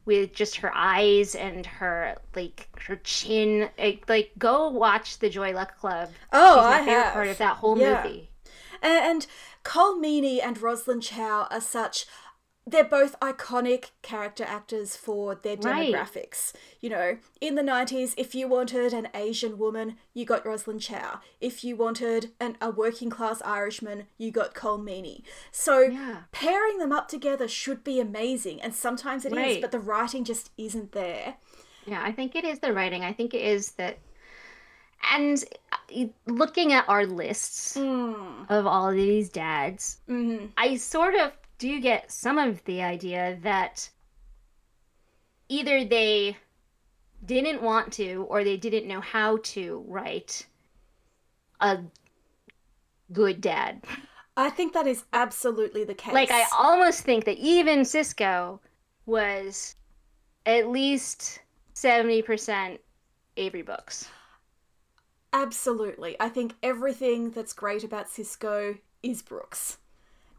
with 0.05 0.33
just 0.33 0.57
her 0.57 0.71
eyes 0.75 1.35
and 1.35 1.65
her 1.65 2.15
like 2.35 2.67
her 2.87 2.95
chin. 2.97 3.69
Like, 3.77 4.03
like 4.07 4.31
go 4.37 4.69
watch 4.69 5.19
the 5.19 5.29
Joy 5.29 5.53
Luck 5.53 5.77
Club. 5.77 6.09
Oh, 6.31 6.55
She's 6.55 6.63
my 6.63 6.75
I 6.75 6.79
favorite 6.79 6.93
have. 7.03 7.13
part 7.13 7.27
of 7.27 7.37
that 7.37 7.55
whole 7.57 7.77
Yeah. 7.77 8.03
movie. 8.03 8.29
And, 8.81 8.93
and 9.05 9.27
Colm 9.63 10.01
Meaney 10.03 10.39
and 10.43 10.61
Rosalind 10.61 11.03
Chao 11.03 11.47
are 11.49 11.61
such. 11.61 12.05
They're 12.65 12.85
both 12.85 13.19
iconic 13.19 13.91
character 14.01 14.45
actors 14.45 14.95
for 14.95 15.35
their 15.35 15.57
Right. 15.57 15.91
demographics. 15.93 16.53
You 16.79 16.89
know, 16.91 17.17
in 17.41 17.55
the 17.55 17.61
90s, 17.61 18.13
if 18.15 18.33
you 18.33 18.47
wanted 18.47 18.93
an 18.93 19.09
Asian 19.13 19.57
woman, 19.57 19.97
you 20.13 20.25
got 20.25 20.45
Rosalind 20.45 20.81
Chao. 20.81 21.19
If 21.41 21.65
you 21.65 21.75
wanted 21.75 22.31
an, 22.39 22.57
a 22.61 22.71
working 22.71 23.09
class 23.09 23.41
Irishman, 23.41 24.07
you 24.17 24.31
got 24.31 24.53
Colm 24.55 24.83
Meaney. 24.83 25.23
So 25.51 25.79
Yeah. 25.81 26.23
pairing 26.31 26.77
them 26.77 26.93
up 26.93 27.09
together 27.09 27.49
should 27.49 27.83
be 27.83 27.99
amazing, 27.99 28.61
and 28.61 28.73
sometimes 28.73 29.25
it 29.25 29.33
is, 29.33 29.37
Right. 29.37 29.61
but 29.61 29.71
the 29.71 29.79
writing 29.79 30.23
just 30.23 30.49
isn't 30.57 30.93
there. 30.93 31.35
Yeah, 31.85 32.01
I 32.01 32.13
think 32.13 32.33
it 32.33 32.45
is 32.45 32.59
the 32.59 32.71
writing. 32.71 33.03
I 33.03 33.11
think 33.11 33.33
it 33.33 33.41
is 33.41 33.71
that. 33.73 33.99
And 35.11 35.43
uh, 35.73 36.05
looking 36.27 36.71
at 36.71 36.87
our 36.87 37.05
lists 37.05 37.75
Mm. 37.75 38.49
of 38.49 38.65
all 38.65 38.87
of 38.89 38.95
these 38.95 39.29
dads, 39.29 39.97
hmm 40.07 40.45
I 40.55 40.77
sort 40.77 41.15
of 41.15 41.33
do 41.57 41.67
you 41.67 41.79
get 41.79 42.11
some 42.11 42.37
of 42.37 42.63
the 42.65 42.81
idea 42.81 43.37
that 43.43 43.89
either 45.49 45.85
they 45.85 46.37
didn't 47.25 47.61
want 47.61 47.93
to 47.93 48.25
or 48.29 48.43
they 48.43 48.57
didn't 48.57 48.87
know 48.87 49.01
how 49.01 49.37
to 49.43 49.83
write 49.87 50.45
a 51.59 51.79
good 53.11 53.41
dad. 53.41 53.83
I 54.35 54.49
think 54.49 54.73
that 54.73 54.87
is 54.87 55.03
absolutely 55.13 55.83
the 55.83 55.93
case. 55.93 56.13
Like, 56.13 56.31
I 56.31 56.45
almost 56.57 57.01
think 57.01 57.25
that 57.25 57.37
even 57.37 57.81
Sisko 57.81 58.59
was 59.05 59.75
at 60.45 60.69
least 60.69 61.39
70% 61.75 62.79
Avery 63.37 63.61
Brooks. 63.61 64.09
Absolutely. 65.31 66.15
I 66.19 66.29
think 66.29 66.53
everything 66.61 67.31
that's 67.31 67.53
great 67.53 67.83
about 67.83 68.07
Sisko 68.07 68.79
is 69.01 69.21
Brooks. 69.21 69.77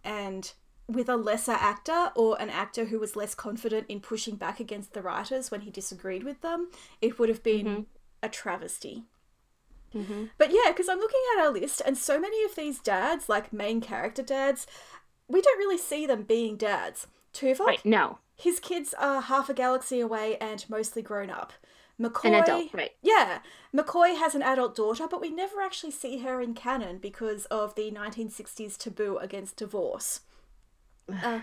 And 0.04 0.52
with 0.88 1.08
a 1.08 1.16
lesser 1.16 1.52
actor 1.52 2.12
or 2.14 2.40
an 2.40 2.50
actor 2.50 2.86
who 2.86 2.98
was 2.98 3.16
less 3.16 3.34
confident 3.34 3.86
in 3.88 4.00
pushing 4.00 4.36
back 4.36 4.60
against 4.60 4.92
the 4.92 5.00
writers 5.02 5.50
when 5.50 5.62
he 5.62 5.70
disagreed 5.70 6.22
with 6.24 6.40
them, 6.42 6.70
it 7.00 7.18
would 7.18 7.28
have 7.28 7.42
been 7.42 7.66
Mhm. 7.66 7.86
a 8.22 8.28
travesty. 8.28 9.04
Mm-hmm. 9.94 10.24
But 10.38 10.50
yeah, 10.50 10.70
because 10.70 10.88
I'm 10.88 10.98
looking 10.98 11.20
at 11.36 11.44
our 11.44 11.50
list, 11.52 11.80
and 11.86 11.96
so 11.96 12.18
many 12.18 12.44
of 12.44 12.54
these 12.56 12.80
dads, 12.80 13.28
like 13.28 13.52
main 13.52 13.80
character 13.80 14.22
dads, 14.22 14.66
we 15.28 15.40
don't 15.40 15.58
really 15.58 15.78
see 15.78 16.04
them 16.06 16.22
being 16.24 16.56
dads. 16.56 17.06
Tuvok, 17.32 17.60
Right. 17.66 17.84
No. 17.84 18.18
his 18.36 18.60
kids 18.60 18.92
are 18.94 19.22
half 19.22 19.48
a 19.48 19.54
galaxy 19.54 20.00
away 20.00 20.36
and 20.38 20.68
mostly 20.68 21.00
grown 21.02 21.30
up. 21.30 21.52
McCoy, 21.98 22.24
An 22.24 22.34
adult. 22.34 22.74
Right. 22.74 22.96
yeah, 23.02 23.38
McCoy 23.72 24.16
has 24.18 24.34
an 24.34 24.42
adult 24.42 24.74
daughter, 24.74 25.06
but 25.08 25.20
we 25.20 25.30
never 25.30 25.60
actually 25.60 25.92
see 25.92 26.18
her 26.18 26.40
in 26.40 26.52
canon 26.54 26.98
because 26.98 27.46
of 27.46 27.76
the 27.76 27.90
1960s 27.92 28.76
taboo 28.76 29.16
against 29.18 29.56
divorce. 29.56 30.20
Uh, 31.22 31.40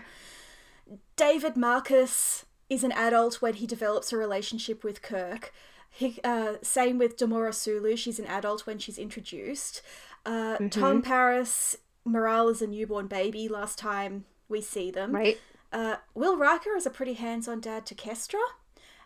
David 1.16 1.56
Marcus 1.56 2.44
is 2.68 2.84
an 2.84 2.92
adult 2.92 3.42
when 3.42 3.54
he 3.54 3.66
develops 3.66 4.12
a 4.12 4.16
relationship 4.16 4.82
with 4.82 5.02
Kirk. 5.02 5.52
He, 5.90 6.18
uh, 6.24 6.54
same 6.62 6.98
with 6.98 7.18
Demora 7.18 7.52
Sulu, 7.54 7.96
she's 7.96 8.18
an 8.18 8.26
adult 8.26 8.66
when 8.66 8.78
she's 8.78 8.98
introduced. 8.98 9.82
Uh, 10.24 10.56
Tom 10.70 11.02
Paris, 11.02 11.76
Miral 12.06 12.50
is 12.50 12.62
a 12.62 12.66
newborn 12.66 13.08
baby 13.08 13.46
last 13.48 13.78
time 13.78 14.24
we 14.48 14.60
see 14.60 14.90
them. 14.90 15.12
Right. 15.12 15.38
Uh, 15.72 15.96
Will 16.14 16.36
Riker 16.36 16.76
is 16.76 16.86
a 16.86 16.90
pretty 16.90 17.14
hands 17.14 17.48
on 17.48 17.60
dad 17.60 17.86
to 17.86 17.94
Kestra, 17.94 18.40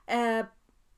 uh, 0.08 0.44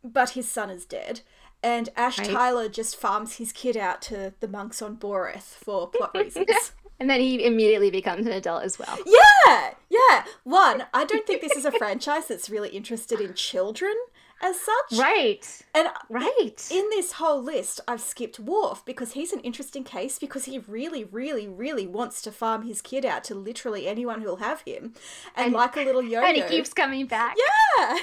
but 0.03 0.31
his 0.31 0.49
son 0.49 0.71
is 0.71 0.85
dead. 0.85 1.21
And 1.63 1.89
Ash 1.97 2.19
Right. 2.19 2.31
Tyler 2.31 2.69
just 2.69 2.97
farms 2.97 3.37
his 3.37 3.53
kid 3.53 3.77
out 3.77 4.01
to 4.03 4.33
the 4.41 4.49
monks 4.49 4.81
on 4.81 4.97
Boreth 4.97 5.55
for 5.55 5.89
plot 5.89 6.15
reasons. 6.15 6.73
And 7.01 7.09
then 7.09 7.21
he 7.21 7.45
immediately 7.45 7.91
becomes 7.91 8.27
an 8.27 8.33
adult 8.33 8.65
as 8.65 8.79
well. 8.79 8.99
yeah, 9.07 9.71
yeah. 9.89 10.25
One, 10.45 10.85
I 10.93 11.05
don't 11.05 11.27
think 11.27 11.41
this 11.43 11.53
is 11.57 11.65
a 11.65 11.71
franchise 11.73 12.27
that's 12.27 12.51
really 12.51 12.71
interested 12.71 13.21
in 13.21 13.35
children 13.35 13.95
as 14.43 14.57
such. 14.61 14.99
Right. 14.99 15.63
And 15.75 15.89
Right. 16.09 16.69
in 16.71 16.89
this 16.91 17.13
whole 17.13 17.43
list, 17.43 17.81
I've 17.89 18.01
skipped 18.01 18.39
Worf 18.41 18.85
because 18.85 19.13
he's 19.13 19.33
an 19.33 19.41
interesting 19.41 19.85
case 19.85 20.19
because 20.19 20.45
he 20.47 20.59
really, 20.61 21.05
really, 21.05 21.47
really 21.49 21.87
wants 21.87 22.21
to 22.23 22.33
farm 22.33 22.63
his 22.63 22.81
kid 22.83 23.05
out 23.05 23.23
to 23.25 23.35
literally 23.35 23.87
anyone 23.89 24.21
who'll 24.23 24.37
have 24.37 24.63
him. 24.63 24.95
And, 25.37 25.47
And- 25.47 25.55
like 25.55 25.77
a 25.77 25.81
little 25.85 26.03
yo-yo. 26.03 26.23
and 26.27 26.37
he 26.37 26.43
keeps 26.45 26.73
coming 26.73 27.07
back. 27.07 27.37
Yeah. 27.79 27.97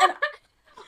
All 0.00 0.08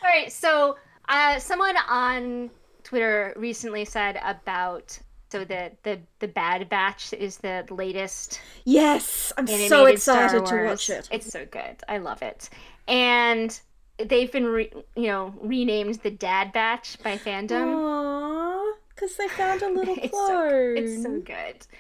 right. 0.05 0.31
So, 0.33 0.77
uh, 1.09 1.39
someone 1.39 1.77
on 1.89 2.51
Twitter 2.83 3.33
recently 3.37 3.85
said 3.85 4.19
about 4.25 4.99
so 5.31 5.45
the 5.45 5.73
the 5.83 5.99
the 6.19 6.29
Bad 6.29 6.69
Batch 6.69 7.13
is 7.13 7.39
the 7.39 7.65
latest 7.71 8.41
Yes, 8.65 9.33
I'm 9.37 9.47
so 9.47 9.87
excited 9.87 10.47
to 10.47 10.65
watch 10.65 10.91
it. 10.91 11.09
It's 11.11 11.31
so 11.31 11.45
good. 11.47 11.77
I 11.89 11.99
love 11.99 12.23
it. 12.23 12.49
And 12.89 13.59
they've 13.99 14.31
been 14.31 14.47
re- 14.47 14.73
you 14.95 15.09
know 15.09 15.35
renamed 15.41 15.97
the 15.97 16.11
Dad 16.11 16.53
Batch 16.53 17.03
by 17.03 17.17
fandom. 17.19 17.75
Aww, 17.75 18.73
because 18.95 19.17
they 19.17 19.29
found 19.29 19.63
a 19.63 19.69
little 19.69 19.95
it's 20.03 20.11
clone. 20.11 20.77
so 20.77 20.83
it's 20.83 21.03
so 21.03 21.21
good. 21.21 21.67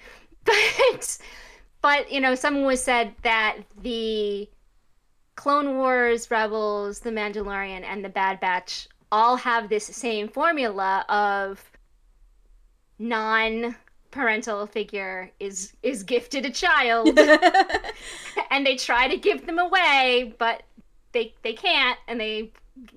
But 0.46 1.18
but 1.82 2.12
you 2.12 2.20
know, 2.20 2.34
someone 2.34 2.64
was 2.64 2.82
said 2.82 3.14
that 3.22 3.58
the 3.82 4.48
Clone 5.36 5.76
Wars, 5.76 6.30
Rebels, 6.30 7.00
The 7.00 7.10
Mandalorian, 7.10 7.82
and 7.82 8.04
the 8.04 8.08
Bad 8.08 8.40
Batch 8.40 8.88
all 9.12 9.36
have 9.36 9.68
this 9.68 9.86
same 9.86 10.28
formula 10.28 11.04
of 11.08 11.62
non 12.98 13.76
parental 14.10 14.66
figure 14.66 15.30
is 15.40 15.72
is 15.82 16.02
gifted 16.02 16.44
a 16.46 16.50
child. 16.50 17.18
And 18.50 18.64
they 18.64 18.76
try 18.76 19.08
to 19.08 19.16
give 19.16 19.44
them 19.46 19.58
away 19.58 20.34
but 20.38 20.62
they 21.12 21.34
they 21.42 21.52
can't 21.52 21.98
and 22.08 22.18
they 22.18 22.52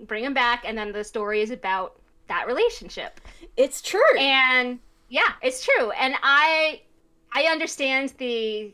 bring 0.07 0.23
them 0.23 0.33
back 0.33 0.63
and 0.65 0.77
then 0.77 0.91
the 0.91 1.03
story 1.03 1.41
is 1.41 1.51
about 1.51 1.99
that 2.27 2.47
relationship. 2.47 3.19
It's 3.57 3.81
true. 3.81 4.17
and 4.17 4.79
yeah 5.09 5.33
it's 5.41 5.65
true. 5.65 5.91
And 5.91 6.15
i 6.23 6.81
i 7.33 7.43
understand 7.43 8.13
the 8.17 8.73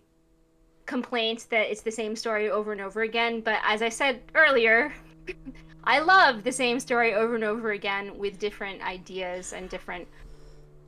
complaints 0.86 1.46
that 1.46 1.72
it's 1.72 1.82
the 1.82 1.92
same 1.92 2.16
story 2.16 2.50
over 2.50 2.72
and 2.72 2.80
over 2.80 3.02
again 3.02 3.42
but 3.42 3.58
as 3.64 3.82
i 3.82 3.90
said 3.90 4.22
earlier 4.36 4.94
i 5.84 5.98
love 6.00 6.44
the 6.44 6.52
same 6.52 6.80
story 6.80 7.16
over 7.16 7.34
and 7.36 7.44
over 7.44 7.72
again 7.72 8.16
with 8.20 8.38
different 8.38 8.82
ideas 8.84 9.54
and 9.54 9.68
different 9.68 10.08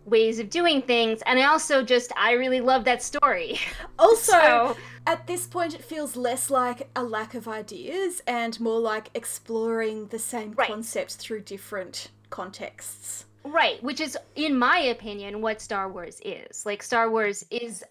ways 0.07 0.39
of 0.39 0.49
doing 0.49 0.81
things 0.81 1.21
and 1.25 1.37
i 1.37 1.43
also 1.43 1.83
just 1.83 2.11
i 2.17 2.31
really 2.31 2.61
love 2.61 2.83
that 2.85 3.03
story 3.03 3.59
also, 3.99 4.31
so 4.31 4.77
at 5.07 5.25
this 5.25 5.47
point, 5.47 5.73
it 5.73 5.85
feels 5.85 6.17
less 6.17 6.49
like 6.49 6.89
a 6.97 7.01
lack 7.01 7.33
of 7.33 7.47
ideas 7.47 8.21
and 8.27 8.59
more 8.59 8.77
like 8.77 9.09
exploring 9.13 10.07
the 10.07 10.19
same 10.19 10.51
Right. 10.51 10.67
concepts 10.67 11.15
through 11.15 11.43
different 11.43 12.09
contexts. 12.29 13.23
Right, 13.45 13.81
which 13.81 14.01
is, 14.01 14.17
in 14.35 14.59
my 14.59 14.77
opinion, 14.79 15.41
what 15.41 15.61
Star 15.61 15.89
Wars 15.89 16.19
is. 16.25 16.65
Like, 16.65 16.83
Star 16.83 17.09
Wars 17.09 17.45
is 17.49 17.85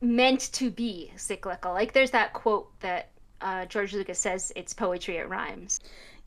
meant 0.00 0.50
to 0.54 0.70
be 0.70 1.12
cyclical. 1.16 1.72
Like, 1.74 1.92
there's 1.92 2.12
that 2.12 2.32
quote 2.32 2.68
that 2.80 3.10
uh, 3.42 3.66
George 3.66 3.92
Lucas 3.92 4.18
says 4.18 4.50
it's 4.56 4.72
poetry, 4.72 5.18
it 5.18 5.28
rhymes. 5.28 5.78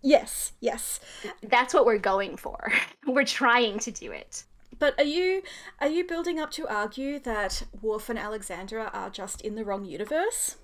Yes, 0.03 0.53
yes. 0.59 0.99
That's 1.41 1.73
what 1.73 1.87
we're 1.87 1.97
going 1.97 2.37
for. 2.37 2.71
we're 3.07 3.25
trying 3.25 3.79
to 3.79 3.89
do 3.89 4.11
it. 4.11 4.43
But 4.79 4.95
are 4.97 5.03
you 5.03 5.43
are 5.79 5.87
you 5.87 6.05
building 6.05 6.39
up 6.39 6.51
to 6.51 6.67
argue 6.67 7.19
that 7.19 7.63
Worf 7.81 8.09
and 8.09 8.19
Alexander 8.19 8.79
are 8.79 9.09
just 9.09 9.41
in 9.41 9.55
the 9.55 9.65
wrong 9.65 9.85
universe? 9.85 10.57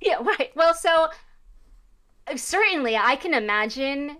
Yeah, 0.00 0.16
right. 0.22 0.50
Well, 0.54 0.74
so 0.74 1.08
certainly 2.36 2.96
I 2.96 3.16
can 3.16 3.34
imagine 3.34 4.18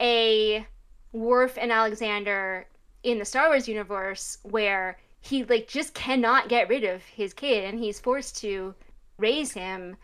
a 0.00 0.66
Worf 1.12 1.58
and 1.58 1.72
Alexander 1.72 2.66
in 3.02 3.18
the 3.18 3.24
Star 3.24 3.48
Wars 3.48 3.68
universe 3.68 4.38
where 4.42 4.98
he 5.20 5.44
like 5.44 5.68
just 5.68 5.94
cannot 5.94 6.48
get 6.48 6.68
rid 6.68 6.84
of 6.84 7.02
his 7.04 7.32
kid 7.32 7.64
and 7.64 7.78
he's 7.78 8.00
forced 8.00 8.38
to 8.38 8.74
raise 9.18 9.52
him 9.52 9.96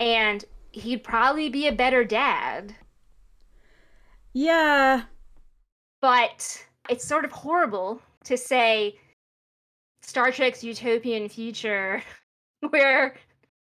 and 0.00 0.44
he'd 0.72 1.02
probably 1.02 1.48
be 1.48 1.66
a 1.66 1.72
better 1.72 2.04
dad. 2.04 2.74
Yeah. 4.32 5.02
But 6.00 6.66
it's 6.88 7.04
sort 7.06 7.24
of 7.24 7.32
horrible 7.32 8.00
to 8.24 8.36
say 8.36 8.96
Star 10.02 10.30
Trek's 10.32 10.62
utopian 10.64 11.28
future 11.28 12.02
where 12.70 13.14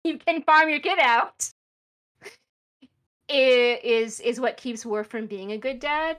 you 0.05 0.19
can 0.19 0.43
farm 0.43 0.69
your 0.69 0.81
kid 0.81 0.99
out 1.01 1.49
is 3.29 4.21
is 4.21 4.41
what 4.41 4.57
keeps 4.57 4.87
Worf 4.87 5.09
from 5.09 5.27
being 5.27 5.53
a 5.53 5.59
good 5.59 5.81
dad. 5.81 6.19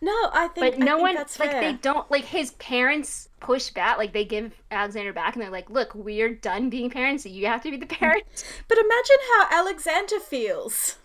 No, 0.00 0.12
I 0.32 0.48
think 0.48 0.76
But 0.76 0.78
no 0.84 0.84
I 0.84 0.96
think 0.96 1.02
one 1.02 1.14
that's 1.14 1.38
like 1.38 1.52
fair. 1.52 1.60
they 1.60 1.72
don't 1.74 2.10
like 2.10 2.24
his 2.24 2.50
parents 2.52 3.28
push 3.38 3.70
back 3.70 3.98
like 3.98 4.12
they 4.12 4.24
give 4.24 4.52
Alexander 4.72 5.12
back 5.12 5.34
and 5.34 5.42
they're 5.42 5.50
like, 5.52 5.70
"Look, 5.70 5.94
we're 5.94 6.34
done 6.34 6.70
being 6.70 6.90
parents. 6.90 7.24
You 7.24 7.46
have 7.46 7.62
to 7.62 7.70
be 7.70 7.76
the 7.76 7.86
parent." 8.00 8.24
But 8.66 8.78
imagine 8.78 9.16
how 9.36 9.60
Alexander 9.60 10.18
feels. 10.18 10.96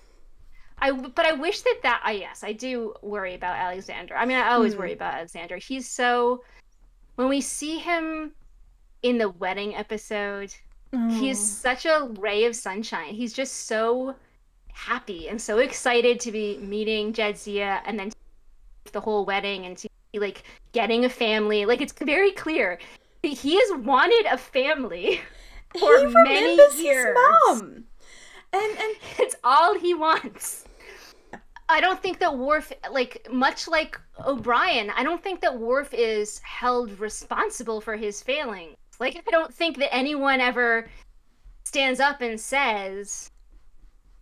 I 0.79 0.91
but 0.91 1.25
I 1.25 1.33
wish 1.33 1.61
that 1.61 1.79
that 1.83 2.01
I 2.03 2.11
yes, 2.13 2.43
I 2.43 2.53
do 2.53 2.93
worry 3.01 3.33
about 3.35 3.55
Alexander. 3.57 4.15
I 4.15 4.25
mean, 4.25 4.37
I 4.37 4.51
always 4.53 4.73
Hmm. 4.73 4.79
worry 4.79 4.93
about 4.93 5.15
Alexander. 5.15 5.57
He's 5.57 5.89
so 5.89 6.43
when 7.15 7.29
we 7.29 7.41
see 7.41 7.79
him 7.79 8.33
in 9.01 9.17
the 9.17 9.29
wedding 9.29 9.75
episode, 9.75 10.53
he's 11.09 11.39
Mm. 11.39 11.61
such 11.61 11.85
a 11.85 12.09
ray 12.19 12.45
of 12.45 12.55
sunshine. 12.55 13.13
He's 13.15 13.33
just 13.33 13.65
so 13.67 14.15
happy 14.71 15.27
and 15.29 15.41
so 15.41 15.57
excited 15.57 16.19
to 16.21 16.31
be 16.31 16.57
meeting 16.59 17.11
Jadzia 17.11 17.81
and 17.85 17.99
then 17.99 18.11
the 18.91 19.01
whole 19.01 19.25
wedding 19.25 19.65
and 19.65 19.75
to 19.79 19.89
be 20.13 20.19
like 20.19 20.43
getting 20.73 21.05
a 21.05 21.09
family. 21.09 21.65
Like 21.65 21.81
it's 21.81 21.93
very 21.93 22.31
clear 22.31 22.77
he 23.23 23.55
has 23.59 23.73
wanted 23.79 24.25
a 24.31 24.37
family 24.37 25.19
for 25.77 25.97
he 25.97 26.05
many 26.23 26.55
years. 26.81 27.07
his 27.07 27.15
mum. 27.49 27.83
And 28.53 28.71
and 28.79 28.95
It's 29.19 29.35
all 29.43 29.77
he 29.77 29.93
wants. 29.95 30.65
I 31.69 31.81
don't 31.81 32.01
think 32.01 32.19
that 32.19 32.37
Worf, 32.37 32.71
like 32.91 33.27
much 33.31 33.67
like 33.67 33.99
O'Brien, 34.25 34.89
I 34.91 35.03
don't 35.03 35.21
think 35.21 35.41
that 35.41 35.59
Worf 35.59 35.93
is 35.93 36.39
held 36.39 36.97
responsible 36.99 37.81
for 37.81 37.95
his 37.97 38.21
failings. 38.21 38.75
Like 38.99 39.21
I 39.27 39.31
don't 39.31 39.53
think 39.53 39.77
that 39.77 39.93
anyone 39.93 40.39
ever 40.39 40.89
stands 41.65 41.99
up 41.99 42.21
and 42.21 42.39
says, 42.39 43.29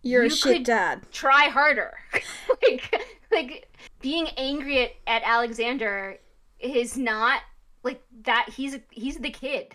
you're 0.02 0.22
You 0.24 0.28
a 0.28 0.30
shit 0.30 0.56
could- 0.58 0.64
dad. 0.64 1.02
"Try 1.12 1.44
harder." 1.48 1.94
like, 2.62 3.04
like 3.32 3.68
being 4.00 4.28
angry 4.36 4.82
at, 4.82 4.90
at 5.06 5.22
Alexander 5.24 6.18
is 6.60 6.96
not 6.96 7.40
like 7.82 8.02
that. 8.24 8.48
He's 8.54 8.76
he's 8.90 9.16
the 9.18 9.30
kid. 9.30 9.74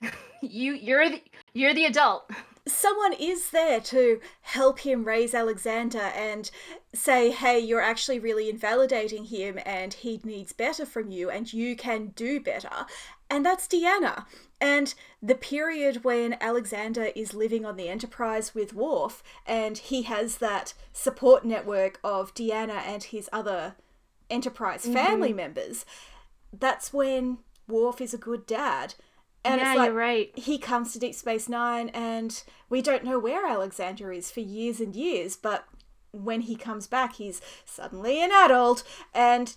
you 0.42 0.72
you're 0.74 1.08
the, 1.08 1.22
you're 1.54 1.74
the 1.74 1.84
adult. 1.86 2.30
Someone 2.66 3.12
is 3.12 3.50
there 3.50 3.80
to 3.80 4.20
help 4.42 4.80
him 4.80 5.04
raise 5.04 5.34
Alexander 5.34 6.12
and 6.14 6.50
say, 6.94 7.30
hey, 7.30 7.58
you're 7.58 7.80
actually 7.80 8.20
really 8.20 8.48
invalidating 8.48 9.24
him 9.24 9.58
and 9.66 9.94
he 9.94 10.20
needs 10.22 10.52
better 10.52 10.86
from 10.86 11.10
you 11.10 11.28
and 11.28 11.52
you 11.52 11.74
can 11.74 12.08
do 12.08 12.40
better. 12.40 12.86
And 13.28 13.44
that's 13.44 13.66
Deanna. 13.66 14.26
And 14.60 14.94
the 15.20 15.34
period 15.34 16.04
when 16.04 16.36
Alexander 16.40 17.10
is 17.16 17.34
living 17.34 17.64
on 17.64 17.76
the 17.76 17.88
Enterprise 17.88 18.54
with 18.54 18.74
Worf 18.74 19.22
and 19.44 19.78
he 19.78 20.02
has 20.02 20.36
that 20.36 20.74
support 20.92 21.44
network 21.44 21.98
of 22.04 22.32
Deanna 22.34 22.82
and 22.86 23.02
his 23.02 23.28
other 23.32 23.74
Enterprise 24.30 24.84
mm-hmm. 24.84 24.94
family 24.94 25.32
members. 25.32 25.84
that's 26.52 26.92
when 26.92 27.38
Worf 27.68 28.00
is 28.00 28.12
a 28.12 28.18
good 28.18 28.46
dad. 28.46 28.94
And 29.44 29.60
yeah, 29.60 29.72
it's 29.72 29.78
like 29.78 29.86
you're 29.88 29.94
right. 29.96 30.30
he 30.38 30.58
comes 30.58 30.92
to 30.92 30.98
Deep 30.98 31.14
Space 31.14 31.48
Nine, 31.48 31.88
and 31.90 32.42
we 32.68 32.80
don't 32.80 33.04
know 33.04 33.18
where 33.18 33.46
Alexander 33.46 34.12
is 34.12 34.30
for 34.30 34.40
years 34.40 34.80
and 34.80 34.94
years. 34.94 35.36
But 35.36 35.64
when 36.12 36.42
he 36.42 36.54
comes 36.56 36.86
back, 36.86 37.14
he's 37.14 37.40
suddenly 37.64 38.22
an 38.22 38.30
adult, 38.32 38.84
and 39.12 39.56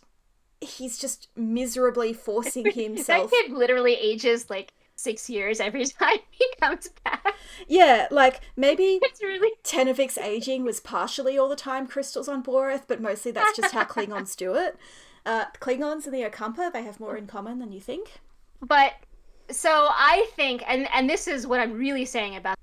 he's 0.61 0.97
just 0.97 1.27
miserably 1.35 2.13
forcing 2.13 2.71
himself. 2.73 3.29
That 3.29 3.43
kid 3.47 3.51
literally 3.51 3.93
ages 3.93 4.49
like 4.49 4.73
six 4.95 5.29
years 5.29 5.59
every 5.59 5.85
time 5.99 6.17
he 6.31 6.45
comes 6.59 6.89
back. 7.03 7.35
Yeah, 7.67 8.07
like 8.11 8.41
maybe 8.55 8.99
It's 9.03 9.21
really 9.21 9.51
Tenavik's 9.63 10.17
aging 10.17 10.63
was 10.63 10.79
partially 10.79 11.37
all 11.37 11.49
the 11.49 11.55
time 11.55 11.85
crystals 11.85 12.27
on 12.27 12.43
Boreth, 12.43 12.83
but 12.87 13.01
mostly 13.01 13.31
that's 13.31 13.55
just 13.55 13.73
how 13.73 13.83
Klingons 13.83 14.35
do 14.35 14.55
it. 14.55 14.77
Uh, 15.25 15.45
Klingons 15.59 16.05
and 16.05 16.13
the 16.13 16.21
Ocampa, 16.21 16.71
they 16.71 16.83
have 16.83 16.99
more 16.99 17.17
in 17.17 17.27
common 17.27 17.59
than 17.59 17.71
you 17.71 17.81
think. 17.81 18.13
but 18.61 18.93
so 19.51 19.87
I 19.91 20.27
think 20.35 20.63
and 20.67 20.87
and 20.93 21.09
this 21.09 21.27
is 21.27 21.45
what 21.47 21.59
I'm 21.59 21.73
really 21.77 22.05
saying 22.05 22.35
about 22.35 22.55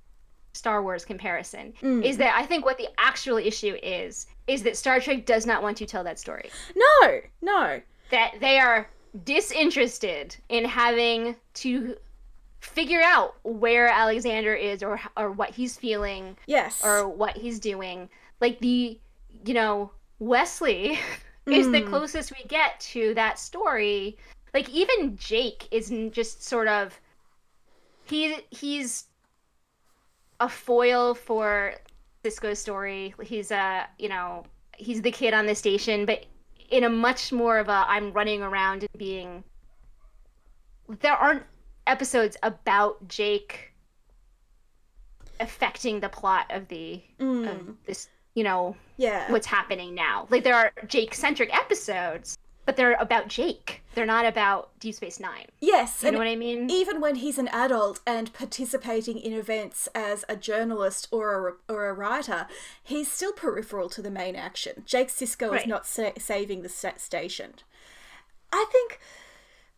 Star 0.55 0.83
Wars 0.83 1.05
comparison 1.05 1.72
Mm. 1.83 2.05
is 2.05 2.16
that 2.18 2.35
I 2.37 2.45
think 2.45 2.64
what 2.64 2.78
the 2.78 2.89
actual 2.99 3.37
issue 3.39 3.76
is 3.83 4.26
is 4.47 4.62
that 4.64 4.76
Star 4.76 5.01
Trek 5.01 5.24
does 5.26 5.47
not 5.47 5.62
want 5.62 5.76
to 5.78 5.87
tell 5.87 6.05
that 6.05 6.18
story. 6.18 6.51
No, 6.76 7.20
no. 7.41 7.80
That 8.11 8.35
they 8.41 8.59
are 8.59 8.89
disinterested 9.24 10.37
in 10.49 10.64
having 10.64 11.37
to 11.55 11.97
figure 12.61 13.03
out 13.03 13.35
where 13.43 13.89
Alexander 13.89 14.55
is 14.55 14.83
or 14.83 15.01
or 15.16 15.30
what 15.33 15.51
he's 15.51 15.76
feeling 15.76 16.37
Yes. 16.47 16.83
or 16.85 17.09
what 17.09 17.37
he's 17.37 17.59
doing. 17.59 18.09
Like 18.41 18.59
the, 18.61 18.99
you 19.45 19.55
know, 19.55 19.91
Wesley 20.18 20.99
is 21.47 21.70
the 21.70 21.83
Mm. 21.83 21.89
closest 21.89 22.33
we 22.37 22.45
get 22.49 22.78
to 22.93 23.14
that 23.14 23.39
story. 23.39 24.16
Like 24.55 24.68
even 24.70 25.16
Jake 25.16 25.68
isn't 25.70 26.12
just 26.12 26.42
sort 26.42 26.68
of 26.68 27.00
he 28.05 28.36
he's 28.50 29.05
a 30.40 30.48
foil 30.48 31.14
for 31.14 31.74
Sisko's 32.24 32.59
story. 32.59 33.14
He's 33.22 33.50
a, 33.50 33.86
you 33.98 34.09
know, 34.09 34.44
he's 34.76 35.03
the 35.03 35.11
kid 35.11 35.34
on 35.34 35.46
the 35.46 35.55
station, 35.55 36.05
but 36.05 36.26
in 36.70 36.84
a 36.84 36.88
much 36.88 37.32
more 37.32 37.59
of 37.59 37.68
a 37.68 37.84
I'm 37.88 38.12
running 38.12 38.42
around 38.42 38.82
and 38.82 38.98
being 38.98 39.44
there 41.00 41.12
aren't 41.12 41.44
episodes 41.86 42.36
about 42.42 43.09
Jake 43.09 43.72
affecting 45.40 46.00
the 46.00 46.09
plot 46.09 46.46
of 46.50 46.68
the 46.68 47.03
Mm. 47.18 47.50
of 47.50 47.76
this 47.86 48.09
you 48.34 48.44
know 48.44 48.76
yeah. 48.96 49.30
what's 49.30 49.46
happening 49.46 49.94
now 49.94 50.26
like 50.30 50.44
there 50.44 50.55
are 50.55 50.72
jake 50.86 51.14
centric 51.14 51.55
episodes 51.55 52.38
but 52.64 52.76
they're 52.76 52.94
about 52.94 53.28
jake 53.28 53.82
they're 53.94 54.06
not 54.06 54.24
about 54.24 54.70
deep 54.80 54.94
space 54.94 55.20
nine 55.20 55.46
yes. 55.60 56.02
you 56.02 56.10
know 56.10 56.18
what 56.18 56.26
i 56.26 56.36
mean 56.36 56.70
even 56.70 57.00
when 57.00 57.16
he's 57.16 57.38
an 57.38 57.48
adult 57.48 58.00
and 58.06 58.32
participating 58.32 59.18
in 59.18 59.32
events 59.32 59.88
as 59.94 60.24
a 60.28 60.36
journalist 60.36 61.08
or 61.10 61.56
a, 61.68 61.72
or 61.72 61.88
a 61.88 61.92
writer, 61.92 62.46
he's 62.82 63.10
still 63.10 63.32
peripheral 63.32 63.88
to 63.90 64.02
the 64.02 64.10
main 64.10 64.34
action. 64.36 64.82
Jake 64.86 65.08
Sisko 65.08 65.56
is 65.58 65.66
not 65.66 65.86
sa- 65.86 66.12
saving 66.18 66.62
the 66.62 66.68
sta- 66.68 66.98
station. 66.98 67.54
I 68.52 68.66
think, 68.70 68.98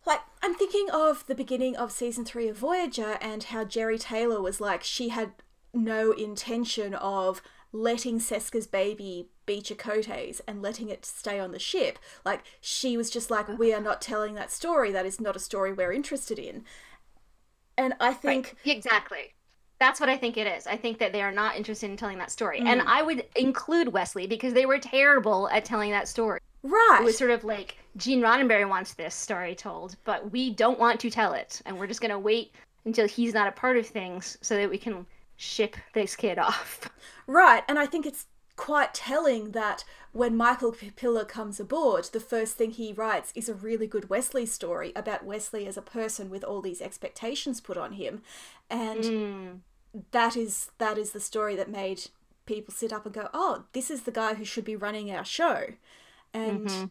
like, 0.07 0.21
I'm 0.43 0.55
thinking 0.55 0.89
of 0.91 1.27
the 1.27 1.35
beginning 1.35 1.77
of 1.77 1.93
season 1.93 2.25
three 2.25 2.49
of 2.49 2.57
Voyager 2.57 3.19
and 3.21 3.45
how 3.45 3.65
Jeri 3.65 4.01
Taylor 4.01 4.41
was 4.41 4.61
like, 4.61 4.83
she 4.83 5.11
had 5.11 5.33
no 5.73 6.13
intention 6.13 6.95
of 6.95 7.43
letting 7.75 8.21
Seska's 8.21 8.69
baby 8.69 9.27
be 9.47 9.61
Chakotay's 9.61 10.41
and 10.47 10.63
letting 10.63 10.89
it 10.89 11.05
stay 11.05 11.41
on 11.41 11.51
the 11.51 11.59
ship. 11.59 11.99
Like, 12.25 12.45
she 12.61 12.97
was 12.97 13.11
just 13.11 13.31
like, 13.33 13.49
we 13.59 13.75
are 13.75 13.81
not 13.81 14.01
telling 14.01 14.35
that 14.37 14.53
story. 14.53 14.93
That 14.93 15.05
is 15.05 15.21
not 15.21 15.35
a 15.35 15.41
story 15.41 15.73
we're 15.73 15.93
interested 15.93 16.39
in. 16.39 16.65
And 17.77 17.95
I 18.01 18.13
think, 18.15 18.55
Right. 18.65 18.77
exactly 18.77 19.35
that's 19.81 19.99
what 19.99 20.09
i 20.09 20.17
think 20.17 20.37
it 20.37 20.47
is 20.47 20.69
i 20.69 20.77
think 20.77 20.99
that 20.99 21.13
they 21.13 21.21
are 21.21 21.33
not 21.33 21.57
interested 21.57 21.91
in 21.91 21.97
telling 21.97 22.17
that 22.17 22.31
story 22.31 22.61
and 22.61 22.81
Mm. 22.81 22.85
i 22.87 23.03
would 23.03 23.27
include 23.35 23.89
wesley 23.89 24.25
because 24.29 24.53
they 24.55 24.67
were 24.67 24.79
terrible 24.79 25.49
at 25.49 25.65
telling 25.65 25.91
that 25.91 26.07
story 26.07 26.39
right. 26.63 26.99
it 27.01 27.05
was 27.05 27.19
sort 27.19 27.33
of 27.33 27.43
like 27.43 27.77
gene 27.97 28.21
roddenberry 28.21 28.67
wants 28.69 28.95
this 28.95 29.17
story 29.17 29.53
told 29.57 29.97
but 30.05 30.31
we 30.31 30.51
don't 30.51 30.79
want 30.79 31.01
to 31.01 31.11
tell 31.11 31.33
it 31.33 31.61
and 31.67 31.77
we're 31.77 31.89
just 31.89 32.01
going 32.01 32.13
to 32.13 32.19
wait 32.21 32.53
until 32.85 33.07
he's 33.09 33.35
not 33.35 33.49
a 33.49 33.53
part 33.53 33.77
of 33.77 33.85
things 33.85 34.39
so 34.43 34.57
that 34.57 34.71
we 34.71 34.79
can 34.79 35.05
ship 35.37 35.77
this 35.95 36.17
kid 36.17 36.39
off 36.39 36.89
Right, 37.27 37.63
and 37.69 37.79
I 37.79 37.87
think 37.87 38.05
it's 38.07 38.27
quite 38.57 38.95
telling 38.95 39.51
that 39.53 39.85
when 40.13 40.37
Michael 40.37 40.73
P- 40.73 40.91
Piller 40.91 41.25
comes 41.25 41.59
aboard, 41.59 42.05
the 42.13 42.21
first 42.21 42.57
thing 42.57 42.71
he 42.71 42.93
writes 42.93 43.33
is 43.35 43.49
a 43.49 43.55
really 43.55 43.87
good 43.87 44.11
Wesley 44.11 44.47
story 44.47 44.93
about 44.95 45.25
Wesley 45.25 45.67
as 45.67 45.77
a 45.77 45.83
person 45.83 46.31
with 46.31 46.45
all 46.45 46.61
these 46.61 46.81
expectations 46.83 47.61
put 47.61 47.77
on 47.77 47.93
him, 47.95 48.23
and 48.71 49.03
Mm. 49.05 49.61
that 50.13 50.37
is 50.37 50.71
that 50.79 50.99
is 50.99 51.11
the 51.13 51.21
story 51.21 51.57
that 51.57 51.71
made 51.71 52.11
people 52.47 52.73
sit 52.75 52.93
up 52.93 53.07
and 53.07 53.15
go, 53.15 53.29
"Oh, 53.35 53.65
this 53.73 53.91
is 53.91 54.03
the 54.03 54.13
guy 54.13 54.35
who 54.35 54.45
should 54.45 54.65
be 54.65 54.77
running 54.77 55.11
our 55.11 55.25
show," 55.25 55.69
and. 56.33 56.67
Mhm. 56.69 56.91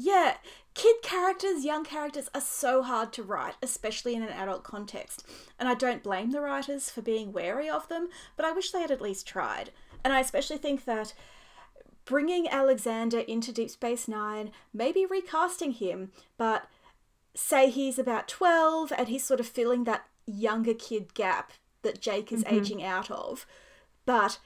Yeah, 0.00 0.36
kid 0.78 1.02
characters, 1.02 1.64
young 1.64 1.84
characters 1.84 2.30
are 2.32 2.40
so 2.40 2.82
hard 2.82 3.12
to 3.14 3.22
write, 3.22 3.56
especially 3.60 4.14
in 4.14 4.22
an 4.22 4.28
adult 4.28 4.62
context. 4.62 5.26
And 5.58 5.68
I 5.68 5.74
don't 5.74 6.02
blame 6.02 6.30
the 6.30 6.40
writers 6.40 6.88
for 6.88 7.02
being 7.02 7.32
wary 7.32 7.68
of 7.68 7.88
them, 7.88 8.08
but 8.36 8.46
I 8.46 8.52
wish 8.52 8.70
they 8.70 8.80
had 8.80 8.92
at 8.92 9.00
least 9.00 9.26
tried. 9.26 9.70
And 10.04 10.12
I 10.12 10.20
especially 10.20 10.58
think 10.58 10.84
that 10.84 11.14
bringing 12.04 12.48
Alexander 12.48 13.18
into 13.18 13.52
Deep 13.52 13.70
Space 13.70 14.06
Nine, 14.06 14.52
maybe 14.72 15.04
recasting 15.04 15.72
him, 15.72 16.12
but 16.36 16.68
say 17.34 17.70
he's 17.70 17.98
about 17.98 18.28
12 18.28 18.92
and 18.96 19.08
he's 19.08 19.24
sort 19.24 19.40
of 19.40 19.46
filling 19.46 19.84
that 19.84 20.06
younger 20.26 20.74
kid 20.74 21.12
gap 21.14 21.52
that 21.82 22.00
Jake 22.00 22.32
is 22.32 22.44
aging 22.46 22.82
out 22.84 23.10
of, 23.10 23.46
but 24.06 24.38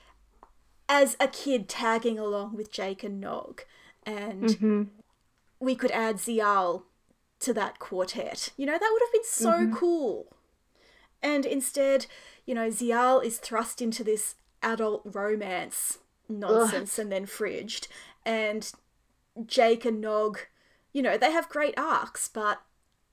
as 0.89 1.17
a 1.21 1.29
kid 1.29 1.69
tagging 1.69 2.19
along 2.19 2.57
with 2.57 2.73
Jake 2.73 3.05
and 3.05 3.21
Nog. 3.21 3.65
And 4.05 4.45
Mhm. 4.45 4.89
We 5.63 5.77
could 5.77 5.93
add 5.93 6.17
Ziyal 6.17 6.83
to 7.41 7.55
that 7.55 7.79
quartet. 7.79 8.51
You 8.57 8.67
know, 8.67 8.79
that 8.79 8.91
would 8.93 9.03
have 9.03 9.13
been 9.13 9.25
so 9.25 9.53
mm-hmm. 9.53 9.75
cool. 9.75 10.27
And 11.23 11.47
instead, 11.47 12.07
you 12.45 12.55
know, 12.55 12.69
Ziyal 12.69 13.25
is 13.25 13.39
thrust 13.39 13.81
into 13.81 14.03
this 14.03 14.35
adult 14.63 15.03
romance 15.05 15.99
nonsense 16.29 16.99
and 16.99 17.13
then 17.13 17.27
fridged. 17.27 17.87
And 18.27 18.71
Jake 19.47 19.85
and 19.85 20.01
Nog, 20.01 20.41
you 20.93 21.03
know, 21.03 21.17
they 21.17 21.31
have 21.31 21.49
great 21.49 21.75
arcs, 21.79 22.29
but 22.29 22.63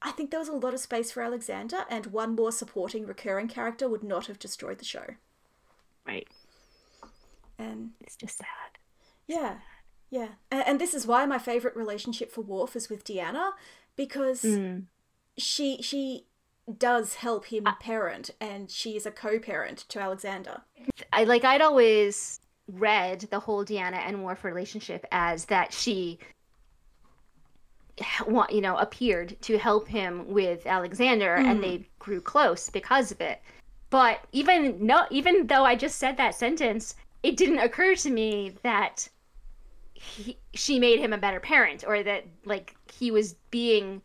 I 0.01 0.11
think 0.11 0.31
there 0.31 0.39
was 0.39 0.49
a 0.49 0.53
lot 0.53 0.73
of 0.73 0.79
space 0.79 1.11
for 1.11 1.21
Alexander, 1.21 1.85
and 1.89 2.07
one 2.07 2.35
more 2.35 2.51
supporting 2.51 3.05
recurring 3.05 3.47
character 3.47 3.89
would 3.89 4.03
not 4.03 4.27
have 4.27 4.39
destroyed 4.39 4.79
the 4.79 4.85
show. 4.85 5.15
right 6.07 6.27
And 7.57 7.91
it's 7.99 8.15
just 8.15 8.37
sad 8.37 8.79
Yeah, 9.27 9.57
yeah. 10.09 10.29
And, 10.51 10.79
this 10.79 10.93
is 10.93 11.05
why 11.07 11.25
my 11.25 11.37
favorite 11.37 11.75
relationship 11.75 12.31
for 12.31 12.41
Worf 12.41 12.75
is 12.75 12.89
with 12.89 13.03
Deanna, 13.03 13.51
because 13.95 14.41
Mm. 14.43 14.85
she 15.37 15.81
she 15.81 16.25
does 16.77 17.15
help 17.15 17.45
him 17.45 17.65
parent, 17.79 18.29
and 18.39 18.69
she 18.69 18.95
is 18.95 19.05
a 19.05 19.11
co-parent 19.11 19.79
to 19.89 19.99
Alexander. 19.99 20.61
I 21.13 21.23
like 21.23 21.43
I'd 21.43 21.61
always 21.61 22.39
read 22.67 23.21
the 23.31 23.39
whole 23.39 23.65
Deanna 23.65 23.97
and 24.07 24.23
Worf 24.23 24.43
relationship 24.43 25.05
as 25.11 25.45
that 25.45 25.73
she 25.73 26.19
wa- 28.27 28.47
you 28.49 28.61
know 28.61 28.77
appeared 28.77 29.39
to 29.41 29.57
help 29.57 29.87
him 29.87 30.27
with 30.29 30.65
Alexander 30.67 31.35
and 31.35 31.63
they 31.63 31.87
grew 31.99 32.21
close 32.21 32.69
because 32.69 33.11
of 33.11 33.19
it. 33.21 33.41
But 33.89 34.19
even 34.31 34.85
no 34.85 35.05
even 35.09 35.47
though 35.47 35.65
I 35.65 35.75
just 35.75 35.97
said 35.97 36.17
that 36.17 36.35
sentence, 36.35 36.95
it 37.23 37.35
didn't 37.37 37.59
occur 37.59 37.95
to 37.95 38.09
me 38.09 38.55
that 38.63 39.09
he, 39.99 40.37
she 40.53 40.79
made 40.79 40.99
him 40.99 41.13
a 41.13 41.17
better 41.17 41.39
parent 41.39 41.83
or 41.85 42.03
that 42.03 42.25
like 42.45 42.75
he 42.91 43.11
was 43.11 43.35
being 43.51 44.01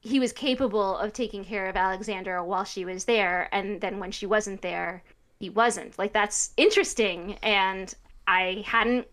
he 0.00 0.20
was 0.20 0.32
capable 0.32 0.96
of 0.98 1.12
taking 1.12 1.44
care 1.44 1.66
of 1.66 1.76
Alexander 1.76 2.42
while 2.42 2.64
she 2.64 2.84
was 2.84 3.04
there 3.04 3.48
and 3.52 3.80
then 3.80 3.98
when 3.98 4.10
she 4.10 4.26
wasn't 4.26 4.62
there 4.62 5.02
he 5.38 5.50
wasn't 5.50 5.98
like 5.98 6.12
that's 6.12 6.52
interesting 6.56 7.38
and 7.42 7.94
I 8.26 8.64
hadn't 8.66 9.06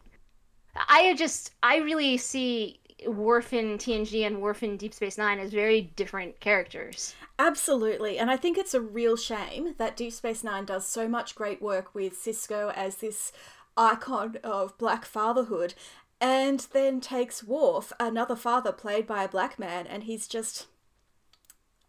I 0.75 1.13
just 1.15 1.51
I 1.61 1.77
really 1.77 2.17
see 2.17 2.79
Worf 3.05 3.53
in 3.53 3.77
TNG 3.77 4.25
and 4.25 4.41
Worf 4.41 4.63
in 4.63 4.77
Deep 4.77 4.93
Space 4.93 5.17
Nine 5.17 5.39
as 5.39 5.51
very 5.51 5.81
different 5.81 6.39
characters. 6.39 7.15
Absolutely, 7.37 8.17
and 8.17 8.31
I 8.31 8.37
think 8.37 8.57
it's 8.57 8.73
a 8.73 8.81
real 8.81 9.15
shame 9.15 9.75
that 9.77 9.97
Deep 9.97 10.13
Space 10.13 10.43
Nine 10.43 10.65
does 10.65 10.87
so 10.87 11.07
much 11.07 11.35
great 11.35 11.61
work 11.61 11.93
with 11.93 12.13
Sisko 12.13 12.73
as 12.75 12.97
this 12.97 13.31
icon 13.77 14.37
of 14.43 14.77
black 14.77 15.05
fatherhood, 15.05 15.73
and 16.19 16.67
then 16.71 17.01
takes 17.01 17.43
Worf, 17.43 17.91
another 17.99 18.35
father 18.35 18.71
played 18.71 19.05
by 19.05 19.23
a 19.23 19.29
black 19.29 19.59
man, 19.59 19.85
and 19.87 20.03
he's 20.03 20.27
just 20.27 20.67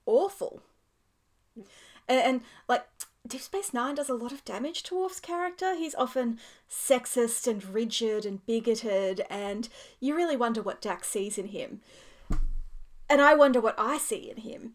awful. 0.07 0.62
And, 1.57 1.66
and 2.09 2.41
like, 2.68 2.87
Deep 3.26 3.41
Space 3.41 3.72
Nine 3.72 3.95
does 3.95 4.11
a 4.11 4.14
lot 4.14 4.32
of 4.32 4.45
damage 4.45 4.82
to 4.85 5.01
Worf's 5.01 5.20
character. 5.20 5.74
He's 5.74 5.95
often 5.95 6.39
sexist 6.68 7.47
and 7.47 7.64
rigid 7.64 8.26
and 8.26 8.45
bigoted, 8.45 9.22
and 9.30 9.68
you 10.01 10.14
really 10.14 10.37
wonder 10.37 10.61
what 10.61 10.82
Dax 10.82 11.09
sees 11.09 11.39
in 11.39 11.47
him. 11.47 11.80
And 13.09 13.20
I 13.20 13.35
wonder 13.35 13.61
what 13.61 13.78
I 13.78 13.99
see 13.99 14.30
in 14.30 14.39
him. 14.39 14.74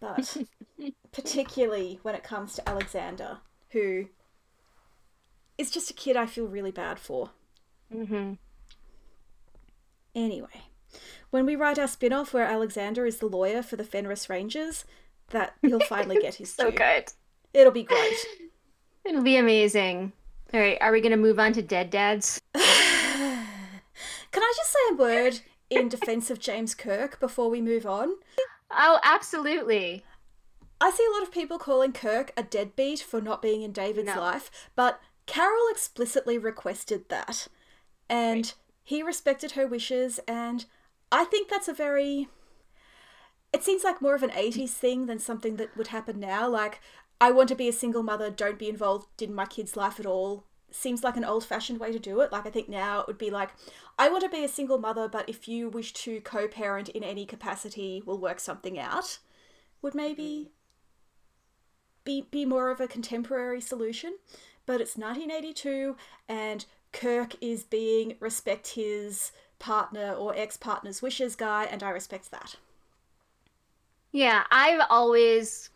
But 0.00 0.36
particularly 1.12 2.00
when 2.02 2.14
it 2.14 2.24
comes 2.24 2.54
to 2.54 2.68
Alexander, 2.68 3.38
who 3.70 4.06
is 5.62 5.70
just 5.70 5.90
a 5.90 5.94
kid 5.94 6.16
I 6.16 6.26
feel 6.26 6.46
really 6.46 6.72
bad 6.72 6.98
for. 6.98 7.30
Mm-hmm. 7.94 8.32
Anyway, 10.14 10.62
when 11.30 11.46
we 11.46 11.56
write 11.56 11.78
our 11.78 11.88
spin 11.88 12.12
off 12.12 12.34
where 12.34 12.44
Alexander 12.44 13.06
is 13.06 13.18
the 13.18 13.26
lawyer 13.26 13.62
for 13.62 13.76
the 13.76 13.84
Fenris 13.84 14.28
Rangers, 14.28 14.84
that 15.30 15.54
he'll 15.62 15.80
finally 15.80 16.18
get 16.20 16.34
his 16.34 16.52
so 16.54 16.70
due. 16.70 16.76
good. 16.78 17.12
It'll 17.54 17.72
be 17.72 17.84
great. 17.84 18.16
It'll 19.04 19.22
be 19.22 19.36
amazing. 19.36 20.12
All 20.52 20.60
right, 20.60 20.78
are 20.80 20.92
we 20.92 21.00
going 21.00 21.12
to 21.12 21.16
move 21.16 21.38
on 21.38 21.52
to 21.54 21.62
Dead 21.62 21.88
Dads? 21.90 22.40
Can 22.54 22.62
I 24.42 24.52
just 24.56 24.72
say 24.72 24.78
a 24.90 24.94
word 24.96 25.40
in 25.70 25.88
defense 25.88 26.30
of 26.30 26.38
James 26.38 26.74
Kirk 26.74 27.18
before 27.20 27.48
we 27.50 27.60
move 27.62 27.86
on? 27.86 28.10
Oh, 28.70 28.98
absolutely. 29.02 30.04
I 30.80 30.90
see 30.90 31.06
a 31.08 31.12
lot 31.14 31.22
of 31.22 31.32
people 31.32 31.58
calling 31.58 31.92
Kirk 31.92 32.32
a 32.36 32.42
deadbeat 32.42 33.00
for 33.00 33.20
not 33.20 33.40
being 33.42 33.62
in 33.62 33.72
David's 33.72 34.08
No. 34.14 34.20
life, 34.20 34.50
but 34.76 35.00
Carol 35.32 35.68
explicitly 35.70 36.36
requested 36.36 37.08
that. 37.08 37.48
And 38.06 38.44
Right. 38.44 38.54
he 38.84 39.02
respected 39.02 39.52
her 39.52 39.66
wishes, 39.66 40.20
and 40.28 40.66
I 41.10 41.24
think 41.24 41.48
that's 41.48 41.68
a 41.68 41.72
very. 41.72 42.28
It 43.50 43.62
seems 43.62 43.82
like 43.82 44.02
more 44.02 44.14
of 44.14 44.22
an 44.22 44.30
80s 44.32 44.74
thing 44.74 45.06
than 45.06 45.18
something 45.18 45.56
that 45.56 45.74
would 45.74 45.86
happen 45.86 46.20
now. 46.20 46.46
Like, 46.48 46.82
I 47.18 47.30
want 47.30 47.48
to 47.48 47.54
be 47.54 47.66
a 47.66 47.72
single 47.72 48.02
mother, 48.02 48.28
don't 48.30 48.58
be 48.58 48.68
involved 48.68 49.22
in 49.22 49.34
my 49.34 49.46
kid's 49.46 49.74
life 49.74 49.98
at 49.98 50.04
all. 50.04 50.44
Seems 50.70 51.02
like 51.02 51.16
an 51.16 51.24
old 51.24 51.46
fashioned 51.46 51.80
way 51.80 51.92
to 51.92 51.98
do 51.98 52.20
it. 52.20 52.30
Like, 52.30 52.46
I 52.46 52.50
think 52.50 52.68
now 52.68 53.00
it 53.00 53.06
would 53.06 53.18
be 53.18 53.30
like, 53.30 53.52
I 53.98 54.10
want 54.10 54.22
to 54.24 54.28
be 54.28 54.44
a 54.44 54.48
single 54.48 54.78
mother, 54.78 55.08
but 55.08 55.30
if 55.30 55.48
you 55.48 55.70
wish 55.70 55.94
to 56.04 56.20
co 56.20 56.46
parent 56.46 56.90
in 56.90 57.02
any 57.02 57.24
capacity, 57.24 58.02
we'll 58.04 58.18
work 58.18 58.38
something 58.38 58.78
out. 58.78 59.18
Would 59.80 59.94
maybe 59.94 60.50
mm-hmm. 60.50 60.50
be 62.04 62.28
be 62.30 62.44
more 62.44 62.70
of 62.70 62.80
a 62.80 62.88
contemporary 62.88 63.62
solution. 63.62 64.18
But 64.66 64.80
it's 64.80 64.96
1982, 64.96 65.96
and 66.28 66.64
Kirk 66.92 67.34
is 67.40 67.64
being 67.64 68.16
respect 68.20 68.68
his 68.68 69.32
partner 69.58 70.12
or 70.12 70.34
ex 70.36 70.56
partner's 70.56 71.02
wishes 71.02 71.34
guy, 71.36 71.64
and 71.64 71.82
I 71.82 71.90
respect 71.90 72.30
that. 72.30 72.56
Yeah, 74.12 74.44
I've 74.50 74.82
always 74.90 75.70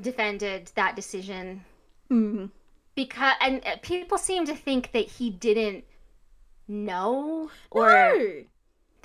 defended 0.00 0.70
that 0.76 0.96
decision 0.96 1.64
Mm. 2.10 2.50
because 2.96 3.34
and 3.40 3.64
uh, 3.66 3.76
people 3.82 4.18
seem 4.18 4.44
to 4.46 4.54
think 4.54 4.90
that 4.92 5.06
he 5.06 5.30
didn't 5.30 5.84
know 6.66 7.50
or 7.70 7.88
No. 7.88 8.44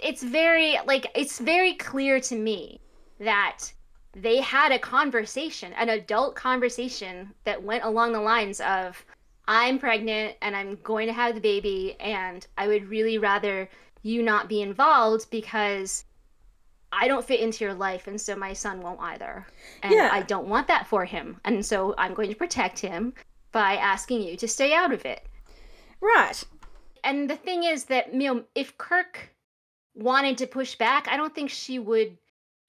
it's 0.02 0.24
very 0.24 0.78
like 0.88 1.08
it's 1.16 1.40
very 1.40 1.74
clear 1.76 2.20
to 2.22 2.36
me 2.36 2.80
that 3.20 3.74
they 4.16 4.40
had 4.40 4.72
a 4.72 4.80
conversation 4.80 5.74
an 5.74 5.90
adult 5.90 6.36
conversation 6.36 7.34
that 7.44 7.62
went 7.62 7.84
along 7.84 8.14
the 8.14 8.22
lines 8.22 8.62
of 8.62 9.06
i'm 9.48 9.78
pregnant 9.78 10.36
and 10.42 10.56
i'm 10.56 10.78
going 10.84 11.06
to 11.06 11.14
have 11.14 11.36
the 11.36 11.42
baby 11.42 11.96
and 12.00 12.48
i 12.58 12.66
would 12.68 12.88
really 12.88 13.18
rather 13.18 13.70
you 14.04 14.24
not 14.24 14.48
be 14.48 14.62
involved 14.62 15.30
because 15.30 16.06
i 16.94 17.08
don't 17.10 17.26
fit 17.26 17.42
into 17.42 17.64
your 17.66 17.74
life 17.74 18.08
and 18.08 18.20
so 18.20 18.36
my 18.36 18.54
son 18.54 18.80
won't 18.82 19.00
either 19.02 19.46
and 19.84 19.94
Yeah. 19.94 20.10
i 20.14 20.22
don't 20.22 20.48
want 20.48 20.68
that 20.70 20.88
for 20.88 21.04
him 21.04 21.40
and 21.44 21.66
so 21.66 21.94
i'm 21.98 22.14
going 22.14 22.30
to 22.30 22.36
protect 22.36 22.80
him 22.80 23.14
by 23.52 23.76
asking 23.76 24.22
you 24.22 24.38
to 24.38 24.48
stay 24.48 24.74
out 24.74 24.94
of 24.94 25.06
it 25.06 25.26
Right. 26.02 26.42
and 27.04 27.30
the 27.30 27.36
thing 27.36 27.64
is 27.64 27.86
that 27.86 28.14
you 28.14 28.34
know 28.34 28.44
if 28.56 28.78
kirk 28.78 29.30
wanted 29.94 30.38
to 30.38 30.48
push 30.48 30.76
back 30.76 31.08
i 31.10 31.18
don't 31.18 31.36
think 31.36 31.50
she 31.50 31.80
would 31.80 32.18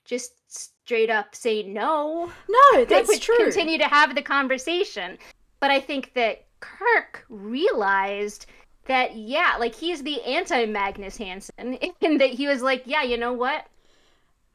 just 0.06 0.32
straight 0.48 1.10
up 1.10 1.34
say 1.34 1.62
no 1.62 2.30
No, 2.48 2.84
they 2.84 2.84
that's 2.86 3.08
would 3.08 3.20
true. 3.20 3.36
continue 3.36 3.78
to 3.78 3.88
have 3.88 4.14
the 4.14 4.22
conversation 4.22 5.18
but 5.60 5.70
i 5.70 5.80
think 5.80 6.12
that 6.14 6.46
kirk 6.60 7.24
realized 7.28 8.46
that 8.86 9.16
yeah 9.16 9.56
like 9.58 9.74
he's 9.74 10.02
the 10.02 10.22
anti 10.22 10.64
magnus 10.66 11.16
hansen 11.16 11.78
and 12.02 12.20
that 12.20 12.30
he 12.30 12.46
was 12.46 12.62
like 12.62 12.82
yeah 12.86 13.02
you 13.02 13.16
know 13.18 13.32
what 13.32 13.66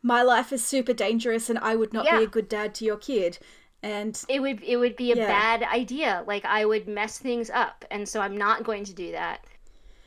My 0.03 0.23
life 0.23 0.51
is 0.51 0.63
super 0.65 0.93
dangerous, 0.93 1.47
and 1.49 1.59
I 1.59 1.75
would 1.75 1.93
not 1.93 2.05
Yeah. 2.05 2.17
be 2.17 2.23
a 2.23 2.27
good 2.27 2.49
dad 2.49 2.73
to 2.75 2.85
your 2.85 2.97
kid. 2.97 3.37
And 3.83 4.19
it 4.27 4.39
would 4.41 4.63
it 4.63 4.77
would 4.77 4.95
be 4.95 5.11
a 5.11 5.15
Yeah. 5.15 5.27
bad 5.27 5.63
idea 5.63 6.23
like 6.27 6.45
i 6.45 6.65
would 6.65 6.87
mess 6.87 7.17
things 7.17 7.49
up 7.49 7.83
and 7.89 8.07
so 8.07 8.21
i'm 8.21 8.37
not 8.37 8.63
going 8.63 8.83
to 8.85 8.93
do 8.93 9.11
that 9.11 9.43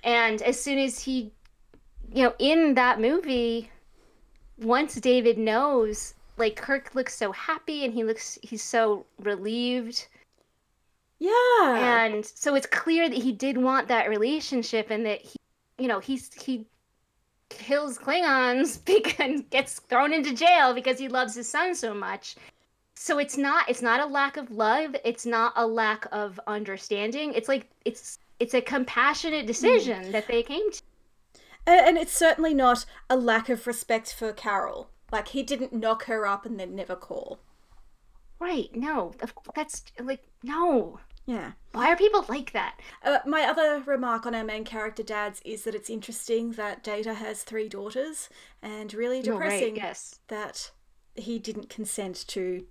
and 0.04 0.40
as 0.42 0.60
soon 0.60 0.78
as 0.78 1.00
he 1.00 1.32
you 2.12 2.22
know 2.22 2.34
in 2.38 2.74
that 2.74 3.00
movie 3.00 3.68
once 4.58 4.94
david 4.94 5.38
knows 5.38 6.14
like 6.36 6.56
kirk 6.56 6.94
looks 6.94 7.14
so 7.14 7.32
happy 7.32 7.84
and 7.84 7.94
he 7.94 8.04
looks 8.04 8.38
he's 8.42 8.62
so 8.62 9.06
relieved. 9.20 10.06
Yeah, 11.18 12.04
and 12.04 12.26
so 12.26 12.54
it's 12.54 12.66
clear 12.66 13.08
that 13.08 13.18
he 13.18 13.32
did 13.32 13.56
want 13.56 13.88
that 13.88 14.08
relationship 14.08 14.90
and 14.90 15.06
that 15.06 15.22
he 15.22 15.36
you 15.78 15.88
know 15.88 16.00
he's 16.00 16.32
he 16.34 16.66
kills 17.48 17.98
klingons 17.98 18.84
because 19.02 19.42
gets 19.50 19.78
thrown 19.80 20.12
into 20.12 20.34
jail 20.34 20.74
because 20.74 20.98
he 20.98 21.08
loves 21.08 21.34
his 21.34 21.48
son 21.48 21.74
so 21.74 21.94
much. 21.94 22.36
So 22.96 23.18
it's 23.18 23.36
not 23.36 23.68
it's 23.68 23.82
not 23.82 24.00
a 24.00 24.06
lack 24.06 24.36
of 24.36 24.50
love. 24.50 24.96
It's 25.04 25.24
not 25.24 25.52
a 25.56 25.66
lack 25.66 26.06
of 26.12 26.40
understanding. 26.46 27.32
It's 27.34 27.48
like 27.48 27.70
it's 27.84 28.18
it's 28.40 28.54
a 28.54 28.60
compassionate 28.60 29.42
hmm. 29.42 29.46
decision 29.46 30.10
that 30.12 30.26
they 30.26 30.42
came 30.42 30.70
to 30.72 30.82
and, 31.66 31.96
it's 31.98 32.12
certainly 32.12 32.54
not 32.54 32.84
a 33.08 33.16
lack 33.16 33.48
of 33.48 33.66
respect 33.66 34.12
for 34.12 34.32
Carol. 34.32 34.90
Like 35.12 35.28
he 35.28 35.42
didn't 35.42 35.72
knock 35.72 36.04
her 36.04 36.26
up 36.26 36.44
and 36.44 36.58
then 36.58 36.74
never 36.74 36.96
call. 36.96 37.38
right 38.40 38.74
no 38.74 39.12
that's 39.54 39.82
like 40.02 40.24
no 40.42 40.98
Yeah. 41.24 41.52
why 41.72 41.90
are 41.90 41.96
people 41.96 42.24
like 42.28 42.52
that 42.52 42.80
Uh, 43.02 43.18
my 43.24 43.42
other 43.42 43.82
remark 43.86 44.26
on 44.26 44.34
our 44.34 44.44
main 44.44 44.64
character 44.64 45.02
dads 45.04 45.40
is 45.44 45.64
that 45.64 45.74
it's 45.74 45.88
interesting 45.88 46.52
that 46.52 46.82
Data 46.82 47.14
has 47.14 47.42
three 47.44 47.68
daughters, 47.68 48.28
and 48.60 48.92
really 48.92 49.22
No, 49.22 49.38
right, 49.38 49.50
depressing 49.50 49.76
yes 49.76 50.18
that 50.28 50.72
he 51.14 51.38
didn't 51.38 51.68
consent 51.68 52.24
to 52.28 52.66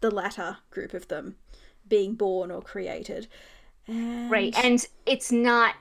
the 0.00 0.10
latter 0.10 0.58
group 0.70 0.94
of 0.94 1.08
them 1.08 1.36
being 1.88 2.14
born 2.14 2.50
or 2.50 2.62
created. 2.62 3.26
And... 3.88 4.30
Right, 4.30 4.54
and 4.64 4.86
it's 5.04 5.32
not. 5.32 5.74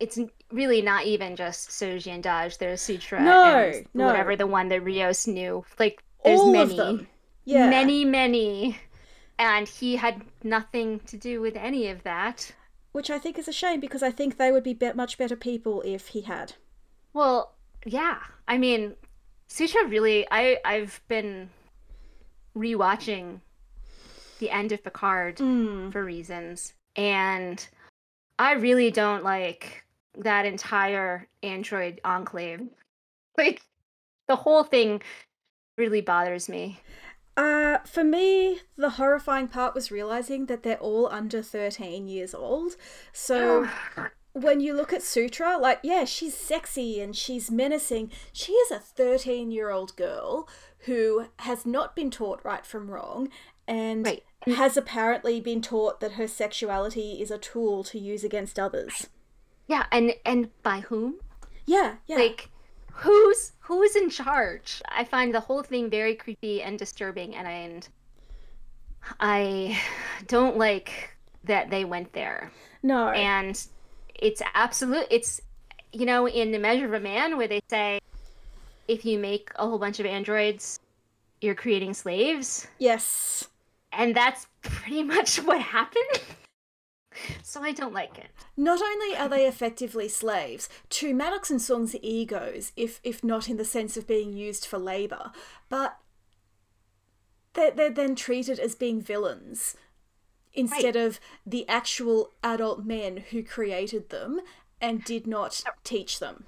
It's 0.00 0.18
really 0.52 0.82
not 0.82 1.06
even 1.06 1.36
just 1.36 1.70
Soji 1.70 2.08
and 2.12 2.22
Dahj. 2.24 2.58
There's 2.58 2.80
Sutra 2.80 3.20
No, 3.22 3.44
and 3.44 3.86
no. 3.94 4.06
whatever 4.06 4.36
the 4.36 4.46
one 4.46 4.68
that 4.68 4.82
Rios 4.82 5.26
knew. 5.26 5.64
Like 5.78 6.02
there's 6.24 6.40
all 6.40 6.52
many. 6.52 7.06
Yeah. 7.44 7.70
many, 7.70 8.04
many, 8.04 8.78
and 9.38 9.66
he 9.68 9.96
had 9.96 10.22
nothing 10.44 11.00
to 11.06 11.16
do 11.16 11.40
with 11.40 11.56
any 11.56 11.88
of 11.88 12.02
that. 12.04 12.52
Which 12.92 13.08
I 13.10 13.18
think 13.18 13.38
is 13.38 13.46
a 13.48 13.52
shame 13.52 13.78
because 13.80 14.02
I 14.02 14.10
think 14.10 14.36
they 14.36 14.50
would 14.50 14.64
be, 14.64 14.74
be- 14.74 14.92
much 14.94 15.16
better 15.16 15.36
people 15.36 15.80
if 15.82 16.08
he 16.08 16.22
had. 16.22 16.54
Well, 17.12 17.54
yeah. 17.86 18.18
I 18.48 18.58
mean, 18.58 18.94
Sutra 19.46 19.86
really. 19.86 20.26
I 20.30 20.58
I've 20.64 21.00
been 21.08 21.50
rewatching 22.56 23.40
the 24.40 24.50
end 24.50 24.72
of 24.72 24.82
Picard 24.82 25.36
Mm. 25.36 25.92
for 25.92 26.04
reasons. 26.04 26.74
And 26.96 27.66
I 28.38 28.52
really 28.54 28.90
don't 28.90 29.22
like 29.22 29.84
that 30.18 30.46
entire 30.46 31.28
android 31.42 32.00
enclave. 32.04 32.60
Like 33.38 33.62
the 34.28 34.36
whole 34.36 34.64
thing 34.64 35.00
really 35.78 36.00
bothers 36.02 36.48
me. 36.48 36.80
Uh, 37.36 37.78
for 37.86 38.04
me, 38.04 38.58
the 38.76 38.90
horrifying 38.90 39.48
part 39.48 39.74
was 39.74 39.90
realizing 39.90 40.46
that 40.46 40.62
they're 40.62 40.76
all 40.78 41.06
under 41.10 41.40
13 41.42 42.06
years 42.08 42.34
old. 42.34 42.76
So 43.12 43.66
when 44.34 44.60
you 44.60 44.74
look 44.74 44.92
at 44.92 45.02
Sutra, 45.02 45.56
like, 45.56 45.78
yeah, 45.82 46.04
she's 46.04 46.34
sexy 46.36 47.00
and 47.00 47.16
she's 47.16 47.50
menacing. 47.50 48.10
She 48.32 48.52
is 48.52 48.70
a 48.70 48.78
13 48.78 49.50
year 49.50 49.70
old 49.70 49.96
girl 49.96 50.46
who 50.80 51.26
has 51.38 51.64
not 51.64 51.96
been 51.96 52.10
taught 52.10 52.44
right 52.44 52.66
from 52.66 52.90
wrong 52.90 53.30
and 53.66 54.04
Right. 54.04 54.24
has 54.46 54.76
apparently 54.76 55.40
been 55.40 55.62
taught 55.62 56.00
that 56.00 56.12
her 56.12 56.26
sexuality 56.28 57.22
is 57.22 57.30
a 57.30 57.38
tool 57.38 57.84
to 57.84 57.98
use 57.98 58.22
against 58.24 58.58
others. 58.58 59.08
Yeah, 59.70 59.86
and 59.92 60.12
and 60.26 60.50
by 60.64 60.80
whom? 60.80 61.20
Yeah, 61.64 61.94
yeah. 62.08 62.16
Like 62.16 62.48
who's 62.90 63.52
who's 63.60 63.94
in 63.94 64.10
charge? 64.10 64.82
I 64.88 65.04
find 65.04 65.32
the 65.32 65.38
whole 65.38 65.62
thing 65.62 65.88
very 65.88 66.16
creepy 66.16 66.60
and 66.60 66.76
disturbing 66.76 67.36
and 67.36 67.46
I 67.46 67.52
and 67.52 67.88
I 69.20 69.78
don't 70.26 70.56
like 70.56 71.16
that 71.44 71.70
they 71.70 71.84
went 71.84 72.12
there. 72.12 72.50
no. 72.82 73.10
And 73.10 73.64
it's 74.16 74.42
absolute 74.54 75.06
it's 75.08 75.40
you 75.92 76.04
know 76.04 76.26
in 76.26 76.50
the 76.50 76.58
measure 76.58 76.86
of 76.86 76.94
a 76.94 77.00
man 77.00 77.36
where 77.36 77.46
they 77.46 77.60
say 77.70 78.00
if 78.88 79.04
you 79.04 79.20
make 79.20 79.52
a 79.54 79.68
whole 79.68 79.78
bunch 79.78 80.00
of 80.00 80.04
androids 80.04 80.80
you're 81.40 81.54
creating 81.54 81.94
slaves 81.94 82.66
yes. 82.78 83.46
and 83.92 84.16
that's 84.16 84.48
pretty 84.62 85.04
much 85.04 85.36
what 85.36 85.60
happened. 85.60 86.22
so 87.42 87.62
I 87.62 87.72
don't 87.72 87.94
like 87.94 88.18
it. 88.18 88.28
Not 88.56 88.80
only 88.80 89.16
are 89.16 89.28
they 89.28 89.46
effectively 89.46 90.08
slaves 90.08 90.68
to 90.90 91.14
Maddox 91.14 91.50
and 91.50 91.60
Soong's 91.60 91.96
egos, 92.02 92.72
if 92.76 93.00
if 93.02 93.22
not 93.24 93.48
in 93.48 93.56
the 93.56 93.64
sense 93.64 93.96
of 93.96 94.06
being 94.06 94.32
used 94.32 94.66
for 94.66 94.78
labor, 94.78 95.32
but 95.68 95.98
they're, 97.54 97.70
they're 97.70 97.90
then 97.90 98.14
treated 98.14 98.58
as 98.58 98.74
being 98.74 99.00
villains 99.00 99.76
instead 100.52 100.96
right. 100.96 101.04
of 101.06 101.20
the 101.46 101.68
actual 101.68 102.30
adult 102.42 102.84
men 102.84 103.18
who 103.30 103.42
created 103.42 104.10
them 104.10 104.40
and 104.80 105.04
did 105.04 105.26
not 105.26 105.62
teach 105.84 106.18
them. 106.18 106.44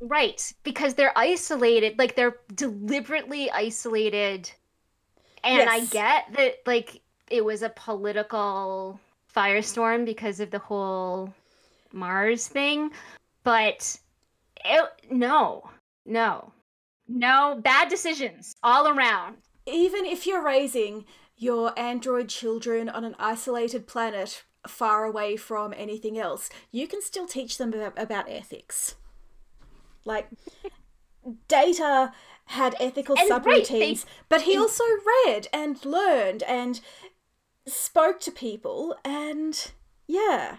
Right, 0.00 0.52
because 0.62 0.94
they're 0.94 1.16
isolated, 1.16 1.98
like 1.98 2.14
they're 2.14 2.36
deliberately 2.54 3.50
isolated. 3.50 4.50
And 5.42 5.58
yes. 5.58 5.68
I 5.68 5.84
get 5.86 6.32
that 6.36 6.54
like 6.66 7.00
it 7.30 7.44
was 7.44 7.62
a 7.62 7.68
political 7.68 9.00
firestorm 9.38 10.04
because 10.04 10.40
of 10.40 10.50
the 10.50 10.58
whole 10.58 11.32
Mars 11.92 12.48
thing, 12.48 12.90
but 13.44 13.98
it, 14.64 14.90
no. 15.10 15.70
No. 16.04 16.52
No 17.06 17.60
bad 17.62 17.88
decisions 17.88 18.56
all 18.62 18.88
around. 18.88 19.36
Even 19.66 20.04
if 20.04 20.26
you're 20.26 20.44
raising 20.44 21.04
your 21.36 21.78
android 21.78 22.28
children 22.28 22.88
on 22.88 23.04
an 23.04 23.14
isolated 23.18 23.86
planet 23.86 24.44
far 24.66 25.04
away 25.04 25.36
from 25.36 25.72
anything 25.76 26.18
else, 26.18 26.50
you 26.72 26.88
can 26.88 27.00
still 27.00 27.26
teach 27.26 27.58
them 27.58 27.72
about 27.96 28.28
ethics. 28.28 28.96
Like, 30.04 30.28
Data 31.46 32.12
had 32.46 32.74
ethical 32.80 33.16
and 33.18 33.30
subroutines, 33.30 33.44
right, 33.46 33.70
they, 33.70 33.96
but 34.28 34.42
he 34.42 34.56
also 34.56 34.84
read 35.26 35.48
and 35.52 35.84
learned 35.84 36.42
and 36.44 36.80
spoke 37.68 38.20
to 38.20 38.30
people, 38.30 38.96
and 39.04 39.70
yeah. 40.06 40.56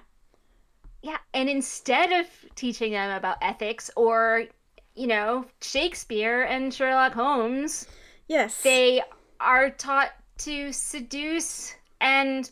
Yeah, 1.02 1.18
and 1.34 1.50
instead 1.50 2.12
of 2.12 2.28
teaching 2.56 2.92
them 2.92 3.16
about 3.16 3.38
ethics 3.42 3.90
or, 3.96 4.46
you 4.96 5.08
know, 5.08 5.46
Shakespeare 5.62 6.44
and 6.44 6.74
Sherlock 6.74 7.14
Holmes, 7.14 7.88
yes, 8.28 8.62
they 8.62 9.02
are 9.40 9.70
taught 9.70 10.12
to 10.40 10.74
seduce 10.74 11.74
and 12.02 12.50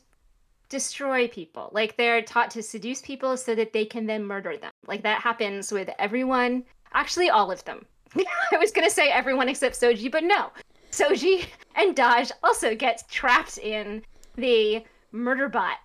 destroy 0.70 1.28
people. 1.28 1.70
Like 1.74 1.98
they're 1.98 2.22
taught 2.22 2.52
to 2.52 2.64
seduce 2.64 3.02
people 3.02 3.38
so 3.38 3.56
that 3.56 3.74
they 3.74 3.86
can 3.86 4.06
then 4.06 4.26
murder 4.26 4.58
them. 4.58 4.72
Like 4.86 5.04
that 5.04 5.22
happens 5.22 5.72
with 5.72 5.90
everyone, 6.00 6.64
actually 6.94 7.30
all 7.30 7.52
of 7.52 7.64
them. 7.66 7.86
I 8.16 8.58
was 8.58 8.72
going 8.72 8.88
to 8.88 8.94
say 8.94 9.10
everyone 9.10 9.50
except 9.50 9.80
Soji, 9.80 10.12
but 10.12 10.24
no. 10.24 10.52
Soji 10.92 11.46
and 11.76 11.96
Dahj 11.96 12.32
also 12.44 12.76
get 12.76 13.04
trapped 13.10 13.58
in 13.58 14.04
the 14.38 14.84
murder 15.12 15.50
bot 15.50 15.78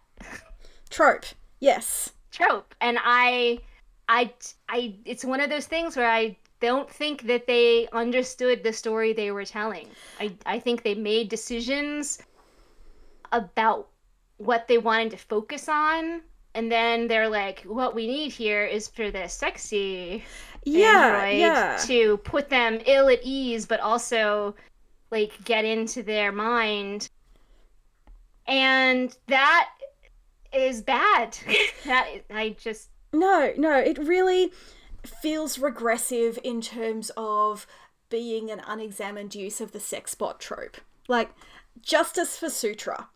trope. 0.91 1.25
Yes. 1.61 2.11
Trope. 2.31 2.75
And 2.81 2.99
I 3.03 3.59
I 4.09 4.33
I 4.69 4.95
it's 5.05 5.25
one 5.25 5.41
of 5.41 5.51
those 5.51 5.67
things 5.67 5.97
where 5.97 6.11
I 6.11 6.37
don't 6.61 6.89
think 6.89 7.23
that 7.27 7.47
they 7.47 7.89
understood 7.93 8.63
the 8.63 8.73
story 8.73 9.13
they 9.13 9.33
were 9.33 9.45
telling. 9.45 9.89
I, 10.21 10.33
I 10.47 10.61
think 10.61 10.83
they 10.83 10.95
made 10.95 11.29
decisions 11.29 12.23
about 13.33 13.89
what 14.37 14.69
they 14.69 14.79
wanted 14.79 15.11
to 15.11 15.17
focus 15.17 15.69
on. 15.69 16.23
And 16.55 16.71
then 16.71 17.09
they're 17.09 17.29
like, 17.29 17.63
what 17.63 17.95
we 17.95 18.07
need 18.07 18.31
here 18.31 18.65
is 18.65 18.87
for 18.87 19.11
the 19.11 19.27
sexy 19.27 20.23
yeah, 20.65 21.27
yeah. 21.29 21.79
to 21.87 22.19
put 22.19 22.49
them 22.49 22.79
ill 22.87 23.09
at 23.09 23.21
ease, 23.23 23.67
but 23.67 23.81
also 23.81 24.55
like 25.11 25.33
get 25.45 25.65
into 25.65 26.03
their 26.03 26.31
mind. 26.31 27.09
And 28.47 29.17
that 29.29 29.71
is 30.53 30.83
bad. 30.83 31.39
that 31.85 32.09
I 32.31 32.57
just 32.59 32.89
no, 33.13 33.53
no, 33.57 33.79
it 33.79 33.99
really 33.99 34.53
feels 35.05 35.59
regressive 35.59 36.39
in 36.43 36.61
terms 36.61 37.11
of 37.17 37.67
being 38.09 38.51
an 38.51 38.63
unexamined 38.67 39.35
use 39.35 39.61
of 39.61 39.73
the 39.73 39.81
sex 39.81 40.15
bot 40.15 40.41
trope. 40.41 40.79
Like, 41.09 41.31
justice 41.81 42.37
for 42.39 42.49
Sutra. 42.49 43.09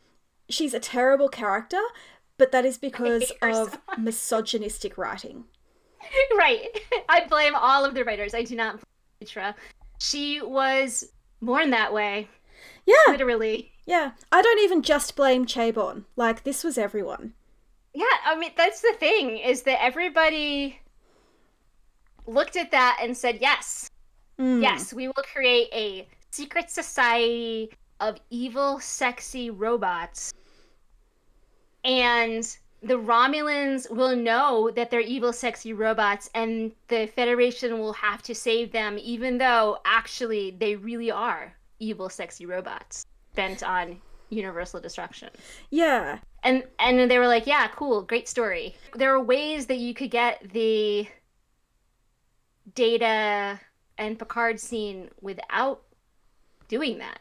She's 0.48 0.74
a 0.74 0.80
terrible 0.80 1.28
character, 1.28 1.80
but 2.38 2.52
that 2.52 2.64
is 2.64 2.78
because 2.78 3.32
of 3.42 3.70
so 3.70 3.78
misogynistic 3.98 4.98
writing. 4.98 5.44
Right. 6.36 6.68
I 7.08 7.26
blame 7.26 7.54
all 7.54 7.84
of 7.84 7.94
the 7.94 8.04
writers. 8.04 8.34
I 8.34 8.42
do 8.42 8.54
not 8.54 8.74
blame 8.74 8.84
Sutra. 9.22 9.54
She 9.98 10.40
was 10.42 11.04
born 11.40 11.70
that 11.70 11.92
way. 11.92 12.28
Yeah. 12.84 12.94
Literally. 13.08 13.72
Yeah. 13.86 14.12
I 14.32 14.42
don't 14.42 14.60
even 14.60 14.82
just 14.82 15.16
blame 15.16 15.46
Chabon. 15.46 16.04
Like, 16.16 16.42
this 16.42 16.64
was 16.64 16.76
everyone. 16.76 17.32
Yeah, 17.94 18.04
I 18.26 18.36
mean, 18.36 18.50
that's 18.56 18.82
the 18.82 18.94
thing, 18.98 19.38
is 19.38 19.62
that 19.62 19.82
everybody 19.82 20.80
looked 22.26 22.56
at 22.56 22.72
that 22.72 22.98
and 23.00 23.16
said, 23.16 23.38
yes, 23.40 23.88
mm. 24.38 24.60
yes, 24.60 24.92
we 24.92 25.06
will 25.06 25.14
create 25.32 25.68
a 25.72 26.08
secret 26.30 26.68
society 26.68 27.70
of 28.00 28.18
evil, 28.28 28.80
sexy 28.80 29.48
robots. 29.48 30.34
And 31.84 32.44
the 32.82 32.98
Romulans 32.98 33.88
will 33.90 34.16
know 34.16 34.70
that 34.74 34.90
they're 34.90 35.00
evil, 35.00 35.32
sexy 35.32 35.72
robots, 35.72 36.28
and 36.34 36.72
the 36.88 37.06
Federation 37.06 37.78
will 37.78 37.94
have 37.94 38.20
to 38.22 38.34
save 38.34 38.72
them, 38.72 38.98
even 39.00 39.38
though 39.38 39.78
actually 39.86 40.50
they 40.50 40.74
really 40.74 41.10
are 41.10 41.54
evil, 41.78 42.10
sexy 42.10 42.44
robots 42.44 43.06
bent 43.36 43.62
on 43.62 44.00
universal 44.28 44.80
destruction. 44.80 45.30
Yeah. 45.70 46.18
And 46.42 46.64
and 46.78 47.10
they 47.10 47.18
were 47.18 47.28
like, 47.28 47.46
yeah, 47.46 47.68
cool, 47.68 48.02
great 48.02 48.28
story. 48.28 48.74
There 48.94 49.14
are 49.14 49.22
ways 49.22 49.66
that 49.66 49.78
you 49.78 49.94
could 49.94 50.10
get 50.10 50.52
the 50.52 51.08
Data 52.74 53.60
and 53.98 54.18
Picard 54.18 54.60
scene 54.60 55.10
without 55.20 55.82
doing 56.68 56.98
that. 56.98 57.20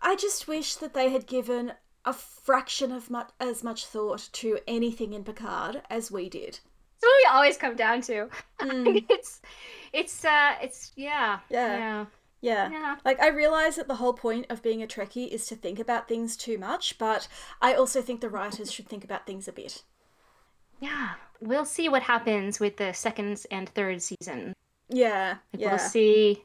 I 0.00 0.16
just 0.16 0.48
wish 0.48 0.76
that 0.76 0.94
they 0.94 1.10
had 1.10 1.26
given 1.26 1.72
a 2.04 2.12
fraction 2.12 2.92
of 2.92 3.10
much, 3.10 3.30
as 3.40 3.64
much 3.64 3.86
thought 3.86 4.28
to 4.32 4.58
anything 4.66 5.14
in 5.14 5.24
Picard 5.24 5.82
as 5.88 6.10
we 6.10 6.28
did. 6.28 6.60
That's 7.00 7.02
what 7.02 7.22
we 7.22 7.28
always 7.32 7.56
come 7.56 7.76
down 7.76 8.02
to. 8.02 8.28
Mm. 8.60 9.04
it's, 9.10 9.40
it's, 9.92 10.24
uh, 10.24 10.54
it's 10.60 10.92
yeah, 10.96 11.40
yeah, 11.48 11.78
yeah. 11.78 12.06
Yeah. 12.44 12.70
yeah. 12.70 12.96
Like, 13.06 13.20
I 13.20 13.28
realize 13.28 13.76
that 13.76 13.88
the 13.88 13.94
whole 13.94 14.12
point 14.12 14.46
of 14.50 14.62
being 14.62 14.82
a 14.82 14.86
Trekkie 14.86 15.28
is 15.28 15.46
to 15.46 15.56
think 15.56 15.78
about 15.78 16.08
things 16.08 16.36
too 16.36 16.58
much, 16.58 16.98
but 16.98 17.26
I 17.62 17.72
also 17.72 18.02
think 18.02 18.20
the 18.20 18.28
writers 18.28 18.70
should 18.70 18.86
think 18.86 19.02
about 19.02 19.26
things 19.26 19.48
a 19.48 19.52
bit. 19.52 19.82
Yeah. 20.78 21.12
We'll 21.40 21.64
see 21.64 21.88
what 21.88 22.02
happens 22.02 22.60
with 22.60 22.76
the 22.76 22.92
second 22.92 23.42
and 23.50 23.70
third 23.70 24.02
season. 24.02 24.52
Yeah. 24.90 25.36
Like, 25.54 25.62
yeah. 25.62 25.70
We'll 25.70 25.78
see. 25.78 26.44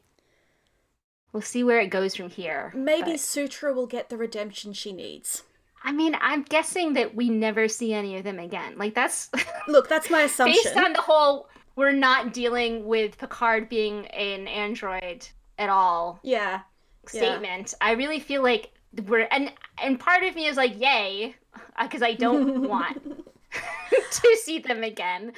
We'll 1.34 1.41
see 1.41 1.66
where 1.66 1.82
it 1.82 1.89
goes 1.89 2.16
from 2.16 2.30
here. 2.30 2.72
Maybe 2.74 3.12
but... 3.12 3.20
Sutra 3.20 3.74
will 3.74 3.86
get 3.86 4.08
the 4.08 4.18
redemption 4.18 4.72
she 4.72 4.93
needs. 4.93 5.43
I 5.84 5.91
mean, 5.91 6.16
I'm 6.22 6.43
guessing 6.43 6.93
that 6.93 7.14
we 7.14 7.30
never 7.30 7.68
see 7.68 7.93
any 7.93 8.16
of 8.18 8.24
them 8.24 8.39
again. 8.39 8.78
Like 8.78 8.95
that's 8.95 9.30
Look, 9.68 9.89
that's 9.89 10.10
my 10.10 10.22
assumption. 10.22 10.62
Based 10.64 10.78
on 10.78 10.93
the 10.93 11.02
whole 11.02 11.50
we're 11.76 11.91
not 11.91 12.34
dealing 12.34 12.86
with 12.86 13.18
Picard 13.18 13.70
being 13.70 14.06
an 14.08 14.47
android 14.47 15.30
at 15.60 15.70
all. 15.70 16.20
Yeah. 16.24 16.62
Statement. 17.05 17.76
Yeah. 17.80 17.88
I 17.88 17.91
really 17.91 18.20
feel 18.20 18.41
like 18.41 18.72
we're 19.05 19.28
and 19.30 19.51
and 19.84 19.99
part 19.99 20.24
of 20.24 20.36
me 20.36 20.47
is 20.47 20.57
like 20.57 20.80
yay 20.80 21.36
uh, 21.78 21.84
because 21.84 22.01
I 22.01 22.14
don't 22.14 22.62
want 22.68 23.03
to 24.12 24.38
see 24.43 24.60
them 24.60 24.84
again. 24.84 25.34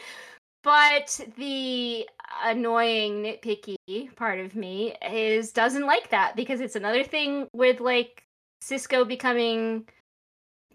But 0.63 1.19
the 1.37 2.07
annoying 2.43 3.23
nitpicky 3.23 4.15
part 4.15 4.39
of 4.39 4.55
me 4.55 4.95
is 5.11 5.51
doesn't 5.51 5.85
like 5.85 6.11
that 6.11 6.35
because 6.35 6.61
it's 6.61 6.75
another 6.75 7.03
thing 7.03 7.47
with 7.51 7.81
like 7.81 8.23
Sisko 8.63 9.05
becoming 9.07 9.87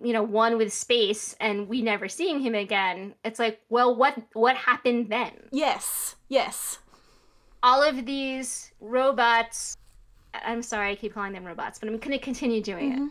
you 0.03 0.13
know 0.13 0.23
one 0.23 0.59
with 0.59 0.73
space 0.73 1.35
and 1.41 1.69
we 1.69 1.81
never 1.81 2.09
seeing 2.09 2.41
him 2.41 2.55
again 2.55 3.15
it's 3.25 3.39
like 3.39 3.61
well 3.71 3.97
what 3.97 4.15
what 4.35 4.55
happened 4.55 5.09
then 5.09 5.33
yes 5.53 6.17
yes 6.29 6.79
all 7.67 7.83
of 7.83 8.07
these 8.07 8.71
robots 8.81 9.77
i'm 10.45 10.63
sorry 10.63 10.93
i 10.93 10.95
keep 10.95 11.13
calling 11.13 11.33
them 11.33 11.45
robots 11.45 11.81
but 11.81 11.89
i'm 11.89 11.99
going 11.99 12.17
to 12.17 12.25
continue 12.25 12.63
doing 12.63 12.93
mm-hmm. 12.93 13.05
it 13.07 13.11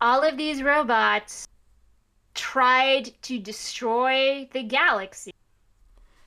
all 0.00 0.24
of 0.24 0.36
these 0.36 0.64
robots 0.64 1.46
tried 2.34 3.12
to 3.22 3.38
destroy 3.38 4.48
the 4.52 4.64
galaxy 4.64 5.32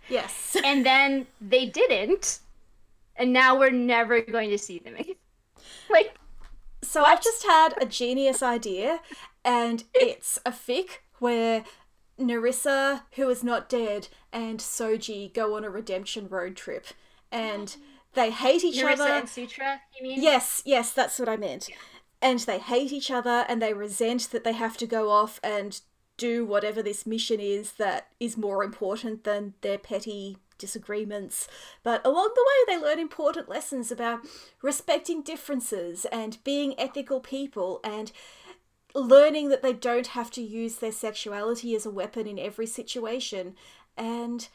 yes 0.07 0.55
and 0.63 0.86
then 0.86 1.28
they 1.41 1.65
didn't 1.65 2.39
and 3.18 3.34
now 3.34 3.59
we're 3.59 3.70
never 3.70 4.22
going 4.22 4.49
to 4.49 4.57
see 4.57 4.80
them 4.80 4.95
again 4.95 5.15
like 5.89 6.15
so 6.82 7.01
what? 7.01 7.09
i've 7.09 7.22
just 7.22 7.45
had 7.45 7.74
a 7.82 7.86
genius 7.86 8.41
idea 8.41 9.01
and 9.43 9.84
it's 9.93 10.39
a 10.45 10.51
fic 10.51 10.99
where 11.20 11.65
Narissa, 12.20 13.03
who 13.15 13.30
is 13.30 13.43
not 13.43 13.70
dead, 13.70 14.07
and 14.34 14.57
Soji 14.57 15.32
go 15.32 15.55
on 15.55 15.63
a 15.63 15.70
redemption 15.70 16.28
road 16.28 16.55
trip 16.55 16.88
and 17.32 17.75
they 18.13 18.32
hate 18.32 18.63
each 18.63 18.84
Narissa 18.84 18.93
other. 18.93 19.13
and 19.13 19.30
Sutra, 19.30 19.82
you 19.99 20.07
mean? 20.07 20.21
Yes, 20.21 20.61
yes, 20.65 20.91
that's 20.91 21.19
what 21.19 21.30
I 21.30 21.38
meant. 21.38 21.69
and 22.21 22.39
they 22.39 22.57
hate 22.59 22.91
each 22.91 23.11
other 23.11 23.45
and 23.47 23.61
they 23.61 23.73
resent 23.73 24.32
that 24.32 24.43
they 24.43 24.53
have 24.53 24.75
to 24.78 24.88
go 24.88 25.11
off 25.11 25.39
and 25.43 25.82
do 26.17 26.43
whatever 26.45 26.82
this 26.82 27.05
mission 27.05 27.39
is 27.39 27.73
that 27.73 28.07
is 28.19 28.36
more 28.38 28.63
important 28.63 29.23
than 29.23 29.53
their 29.61 29.78
petty 29.78 30.38
disagreements. 30.57 31.47
But 31.84 32.03
along 32.03 32.32
the 32.34 32.45
way, 32.47 32.75
they 32.75 32.84
learn 32.84 32.97
important 32.97 33.47
lessons 33.47 33.91
about 33.91 34.21
respecting 34.63 35.21
differences 35.21 36.05
and 36.05 36.43
being 36.43 36.73
ethical 36.80 37.19
people 37.19 37.80
and 37.84 38.11
learning 38.95 39.49
that 39.49 39.61
they 39.61 39.73
don't 39.73 40.07
have 40.07 40.32
to 40.32 40.41
use 40.41 40.78
their 40.78 40.91
sexuality 40.91 41.75
as 41.75 41.86
a 41.86 41.91
weapon 41.91 42.25
in 42.25 42.39
every 42.39 42.65
situation. 42.67 43.55
And. 43.95 44.47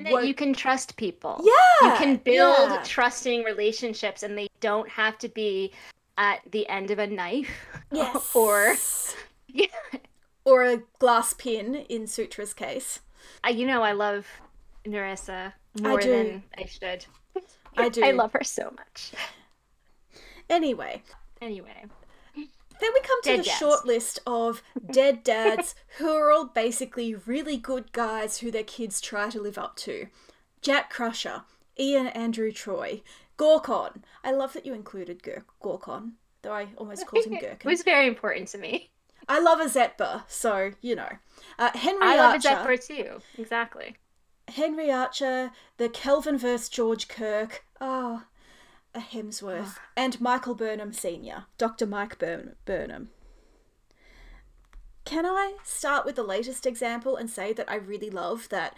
That 0.00 0.26
you 0.26 0.34
can 0.34 0.52
trust 0.54 0.96
people. 0.96 1.40
Yeah. 1.42 1.90
You 1.92 1.96
can 1.96 2.16
build 2.16 2.70
yeah. 2.70 2.82
trusting 2.84 3.44
relationships 3.44 4.22
and 4.22 4.36
they 4.36 4.48
don't 4.60 4.88
have 4.88 5.18
to 5.18 5.28
be 5.28 5.72
at 6.18 6.40
the 6.50 6.68
end 6.68 6.90
of 6.90 6.98
a 6.98 7.06
knife. 7.06 7.50
Yes. 7.92 8.34
or 8.34 8.74
yeah. 9.48 9.66
Or 10.46 10.62
a 10.62 10.82
glass 10.98 11.34
pin 11.34 11.74
in 11.74 12.04
Sutra's 12.04 12.54
case. 12.54 13.00
I, 13.44 13.50
you 13.50 13.66
know, 13.66 13.82
I 13.82 13.92
love 13.92 14.26
Narissa 14.86 15.52
more 15.80 16.00
do. 16.00 16.10
than 16.10 16.42
I 16.56 16.64
should. 16.64 17.04
I 17.76 17.88
do. 17.90 18.02
I 18.02 18.12
love 18.12 18.32
her 18.32 18.42
so 18.42 18.72
much. 18.74 19.12
Anyway, 20.48 21.02
Anyway, 21.42 21.86
then 22.82 22.90
we 22.94 23.00
come 23.00 23.22
to 23.22 23.28
Dead 23.30 23.40
the 23.40 23.44
dads. 23.44 23.58
short 23.58 23.86
list 23.86 24.18
of 24.26 24.62
dead 24.90 25.22
dads 25.22 25.74
who 25.98 26.08
are 26.10 26.30
all 26.32 26.46
basically 26.46 27.14
really 27.14 27.56
good 27.56 27.92
guys 27.92 28.38
who 28.38 28.50
their 28.50 28.64
kids 28.64 29.00
try 29.00 29.30
to 29.30 29.40
live 29.40 29.58
up 29.58 29.76
to. 29.76 30.08
Jack 30.60 30.90
Crusher, 30.90 31.42
Ian 31.78 32.06
Andrew 32.08 32.52
Troi, 32.52 33.02
Gorkon. 33.38 34.02
I 34.22 34.32
love 34.32 34.52
that 34.52 34.66
you 34.66 34.74
included 34.74 35.22
Gorkon, 35.62 36.12
though 36.42 36.52
I 36.52 36.68
almost 36.76 37.06
called 37.06 37.24
him 37.24 37.34
it 37.40 37.64
was 37.64 37.82
very 37.82 38.06
important 38.06 38.48
to 38.48 38.58
me. 38.58 38.90
I 39.28 39.40
love 39.40 39.60
Azetbur, 39.60 40.24
so 40.28 40.72
you 40.80 40.96
know. 40.96 41.08
Uh, 41.58 41.70
Henry 41.74 42.02
I 42.02 42.16
love 42.16 42.34
Archer. 42.34 42.48
Zephyr 42.48 42.76
too. 42.76 43.22
Exactly. 43.38 43.96
Henry 44.48 44.90
Archer, 44.90 45.52
the 45.76 45.88
Kelvin 45.88 46.36
verse 46.36 46.68
George 46.68 47.08
Kirk, 47.08 47.64
ah, 47.80 48.14
a 48.16 48.26
Hemsworth, 48.94 49.76
ah. 49.76 49.80
and 49.96 50.20
Michael 50.20 50.54
Burnham 50.54 50.92
Sr., 50.92 51.44
Dr. 51.58 51.86
Mike 51.86 52.18
Burn- 52.18 52.56
Burnham. 52.64 53.10
Can 55.04 55.26
I 55.26 55.56
start 55.64 56.04
with 56.06 56.16
the 56.16 56.22
latest 56.22 56.66
example 56.66 57.16
and 57.16 57.28
say 57.28 57.52
that 57.52 57.70
I 57.70 57.74
really 57.74 58.10
love 58.10 58.48
that 58.50 58.76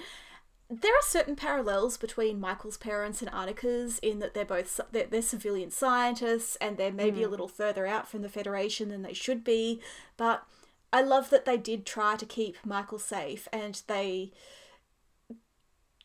there 0.71 0.95
are 0.95 1.03
certain 1.03 1.37
parallels 1.37 1.99
between 1.99 2.41
Michael's 2.41 2.79
parents 2.79 3.21
and 3.21 3.31
Annika's 3.31 3.99
in 3.99 4.19
that 4.21 4.33
they're 4.33 4.45
both 4.45 4.81
they're, 4.93 5.07
they're 5.07 5.23
civilian 5.23 5.71
scientists 5.71 6.57
and 6.57 6.77
they're 6.77 6.93
maybe 6.93 7.23
a 7.23 7.27
mm. 7.27 7.31
little 7.31 7.49
further 7.49 7.87
out 7.87 8.09
from 8.09 8.23
the 8.23 8.29
Federation 8.29 8.89
than 8.89 9.03
they 9.03 9.13
should 9.13 9.45
be, 9.45 9.81
but 10.17 10.47
I 10.93 11.03
love 11.03 11.31
that 11.31 11.45
they 11.45 11.57
did 11.57 11.85
try 11.85 12.17
to 12.17 12.25
keep 12.25 12.57
Michael 12.65 12.99
safe 12.99 13.47
and 13.53 13.83
they 13.89 14.33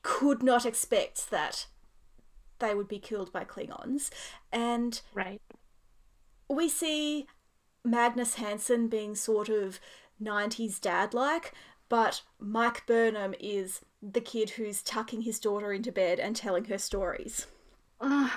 could 0.01 0.43
not 0.43 0.65
expect 0.65 1.29
that 1.31 1.67
they 2.59 2.75
would 2.75 2.87
be 2.87 2.99
killed 2.99 3.31
by 3.31 3.43
Klingons. 3.45 4.09
And 4.51 5.01
Right. 5.13 5.41
we 6.49 6.67
see 6.69 7.27
Magnus 7.83 8.35
Hansen 8.35 8.87
being 8.87 9.15
sort 9.15 9.49
of 9.49 9.79
90s 10.19 10.79
dad 10.79 11.13
like, 11.13 11.53
but 11.89 12.21
Mike 12.39 12.85
Burnham 12.85 13.33
is 13.39 13.81
the 14.01 14.21
kid 14.21 14.51
who's 14.51 14.81
tucking 14.83 15.21
his 15.23 15.39
daughter 15.39 15.73
into 15.73 15.91
bed 15.91 16.19
and 16.19 16.35
telling 16.35 16.65
her 16.65 16.77
stories. 16.77 17.47
Oh, 18.01 18.33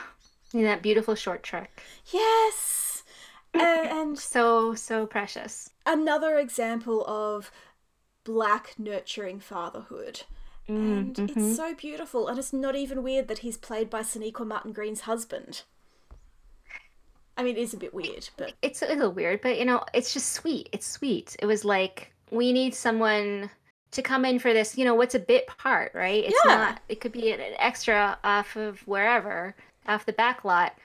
in 0.53 0.63
that 0.65 0.83
beautiful 0.83 1.15
Short 1.17 1.43
Trek. 1.43 1.83
Yes! 2.13 3.03
and, 3.55 3.87
and 3.91 4.19
So 4.19 4.75
so 4.75 5.07
precious. 5.07 5.71
another 5.87 6.39
example 6.39 7.05
of 7.07 7.51
black 8.25 8.75
nurturing 8.79 9.41
fatherhood. 9.41 10.23
And 10.69 11.15
Mm, 11.17 11.29
mhm. 11.29 11.37
it's 11.37 11.57
so 11.57 11.75
beautiful, 11.75 12.29
and 12.29 12.39
it's 12.39 12.53
not 12.53 12.77
even 12.77 13.03
weird 13.03 13.29
that 13.29 13.39
he's 13.39 13.57
played 13.57 13.91
by 13.91 14.03
Sonequa 14.03 14.47
Martin 14.47 14.73
Green's 14.73 15.03
husband. 15.03 15.63
I 17.37 17.43
mean, 17.43 17.57
it 17.57 17.61
is 17.61 17.73
a 17.75 17.79
bit 17.79 17.95
weird, 17.95 18.29
but 18.37 18.53
It's 18.63 18.83
a 18.83 18.87
little 18.87 19.11
weird, 19.11 19.41
but 19.41 19.59
you 19.59 19.65
know, 19.65 19.85
it's 19.95 20.13
just 20.13 20.33
sweet. 20.33 20.69
It's 20.73 20.87
sweet. 20.87 21.35
It 21.41 21.47
was 21.47 21.65
like 21.65 22.13
we 22.31 22.53
need 22.53 22.75
someone 22.75 23.51
to 23.91 24.03
come 24.03 24.25
in 24.25 24.39
for 24.39 24.53
this. 24.53 24.77
You 24.77 24.85
know, 24.85 24.95
what's 24.95 25.15
a 25.15 25.19
bit 25.19 25.47
part, 25.47 25.93
right? 25.95 26.25
It's 26.25 26.39
Yeah. 26.45 26.55
not. 26.55 26.81
It 26.89 27.01
could 27.01 27.13
be 27.13 27.33
an 27.33 27.41
an 27.41 27.55
extra 27.59 28.19
off 28.23 28.55
of 28.57 28.87
wherever, 28.87 29.55
off 29.89 30.07
the 30.07 30.13
back 30.13 30.45
lot. 30.45 30.77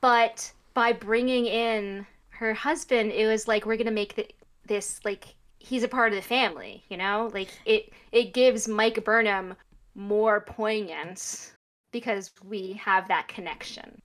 But 0.00 0.50
by 0.74 0.92
bringing 0.92 1.46
in 1.46 2.06
her 2.30 2.54
husband, 2.54 3.12
it 3.12 3.26
was 3.26 3.46
like 3.46 3.66
we're 3.66 3.76
gonna 3.76 3.90
make 3.90 4.16
the, 4.16 4.26
this 4.66 5.00
like 5.04 5.34
he's 5.62 5.82
a 5.82 5.88
part 5.88 6.12
of 6.12 6.16
the 6.16 6.22
family. 6.22 6.84
You 6.88 6.96
know, 6.96 7.30
like 7.32 7.50
it. 7.64 7.92
It 8.12 8.34
gives 8.34 8.68
Mike 8.68 9.04
Burnham 9.04 9.56
more 9.94 10.40
poignance 10.40 11.52
because 11.92 12.30
we 12.44 12.74
have 12.74 13.08
that 13.08 13.28
connection. 13.28 14.02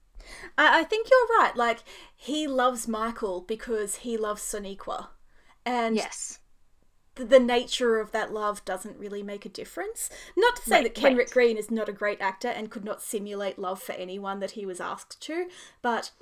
I, 0.56 0.80
I 0.80 0.84
think 0.84 1.08
you're 1.10 1.38
right. 1.40 1.56
Like, 1.56 1.80
he 2.16 2.46
loves 2.46 2.86
Michael 2.88 3.40
because 3.42 3.96
he 3.96 4.16
loves 4.16 4.42
Sonequa. 4.42 5.08
And 5.64 5.96
Yes. 5.96 6.40
the, 7.16 7.24
the 7.24 7.40
nature 7.40 7.98
of 8.00 8.12
that 8.12 8.32
love 8.32 8.64
doesn't 8.64 8.98
really 8.98 9.22
make 9.22 9.44
a 9.46 9.50
difference. 9.50 10.08
Not 10.36 10.56
to 10.56 10.62
say 10.62 10.82
Right, 10.82 10.82
that 10.82 10.94
Kenric 10.94 11.16
right. 11.18 11.30
Green 11.30 11.56
is 11.56 11.70
not 11.70 11.88
a 11.88 11.92
great 11.92 12.20
actor 12.20 12.48
and 12.48 12.70
could 12.70 12.84
not 12.84 13.02
simulate 13.02 13.58
love 13.58 13.82
for 13.82 13.92
anyone 13.92 14.40
that 14.40 14.52
he 14.52 14.64
was 14.66 14.80
asked 14.80 15.20
to, 15.22 15.48
but 15.82 16.12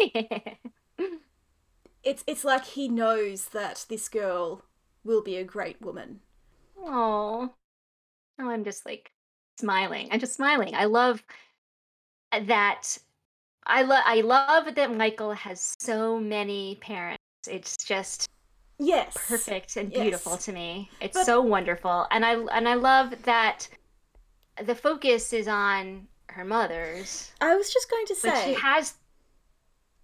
it's 2.03 2.25
it's 2.27 2.45
like 2.45 2.65
he 2.65 2.89
knows 2.89 3.49
that 3.49 3.85
this 3.89 4.09
girl 4.09 4.63
will 5.07 5.23
be 5.23 5.37
a 5.37 5.45
great 5.45 5.81
woman. 5.81 6.21
Oh, 6.79 7.51
oh, 8.41 8.51
I'm 8.51 8.65
just 8.65 8.85
like 8.85 9.11
smiling. 9.59 10.09
I'm 10.11 10.21
just 10.21 10.35
smiling. 10.35 10.75
I 10.75 10.85
love 10.85 11.23
uh, 12.33 12.41
that. 12.47 12.99
I 13.67 13.83
love. 13.83 14.03
I 14.05 14.21
love 14.21 14.75
that 14.75 14.95
Michael 14.95 15.33
has 15.33 15.75
so 15.81 16.19
many 16.21 16.77
parents. 16.81 17.23
It's 17.49 17.77
just 17.77 18.29
Yes. 18.79 19.17
perfect 19.29 19.77
and 19.77 19.91
Yes. 19.91 20.03
beautiful 20.03 20.37
to 20.37 20.53
me. 20.53 20.91
It's 21.01 21.17
But- 21.17 21.27
so 21.27 21.41
wonderful, 21.41 22.07
and 22.11 22.25
I 22.25 22.35
and 22.35 22.69
I 22.69 22.75
love 22.75 23.23
that 23.23 23.69
the 24.63 24.75
focus 24.75 25.33
is 25.33 25.49
on 25.49 26.09
her 26.31 26.45
mother's, 26.45 27.33
I 27.41 27.55
was 27.57 27.73
just 27.73 27.91
going 27.91 28.07
to 28.07 28.17
but 28.23 28.35
say 28.37 28.45
she 28.55 28.61
has. 28.61 28.95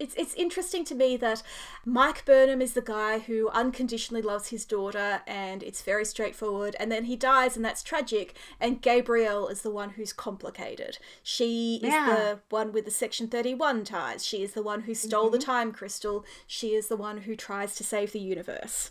It's 0.03 0.15
it's 0.17 0.35
interesting 0.35 0.85
to 0.87 0.95
me 0.95 1.17
that 1.17 1.43
Mike 1.87 2.25
Burnham 2.25 2.61
is 2.61 2.73
the 2.75 2.83
guy 2.83 3.21
who 3.21 3.49
unconditionally 3.51 4.21
loves 4.21 4.49
his 4.49 4.65
daughter 4.65 5.23
and 5.27 5.63
it's 5.63 5.83
very 5.83 6.05
straightforward 6.05 6.75
and 6.81 6.91
then 6.91 7.05
he 7.05 7.17
dies 7.17 7.57
and 7.57 7.65
that's 7.65 7.83
tragic 7.83 8.35
and 8.61 8.83
Gabrielle 8.83 9.47
is 9.47 9.63
the 9.63 9.71
one 9.71 9.91
who's 9.91 10.13
complicated. 10.13 10.99
She 11.23 11.77
is 11.77 11.93
Yeah. 11.93 12.07
the 12.07 12.41
one 12.51 12.73
with 12.73 12.85
the 12.85 12.91
section 12.91 13.29
31 13.29 13.85
ties. 13.85 14.27
She 14.27 14.43
is 14.43 14.53
the 14.53 14.63
one 14.63 14.83
who 14.83 14.95
stole 14.95 15.31
the 15.31 15.39
mm-hmm. 15.39 15.51
time 15.51 15.73
crystal. 15.73 16.25
She 16.47 16.75
is 16.75 16.89
the 16.89 16.97
one 16.97 17.19
who 17.19 17.37
tries 17.37 17.77
to 17.77 17.85
save 17.85 18.13
the 18.13 18.21
universe. 18.21 18.91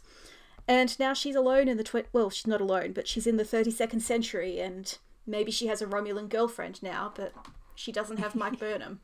And 0.68 0.98
now 0.98 1.14
she's 1.14 1.36
alone 1.36 1.68
in 1.68 1.78
the 1.78 1.84
tw- 1.84 2.08
well, 2.14 2.30
she's 2.30 2.48
not 2.48 2.62
alone, 2.62 2.94
but 2.94 3.08
she's 3.08 3.28
in 3.28 3.36
the 3.36 3.44
32nd 3.44 4.02
century 4.02 4.60
and 4.60 4.98
maybe 5.28 5.52
she 5.52 5.68
has 5.68 5.82
a 5.82 5.88
Romulan 5.88 6.30
girlfriend 6.30 6.82
now, 6.82 7.12
but 7.14 7.34
she 7.76 7.92
doesn't 7.92 8.20
have 8.20 8.36
Mike 8.36 8.60
Burnham. 8.66 9.02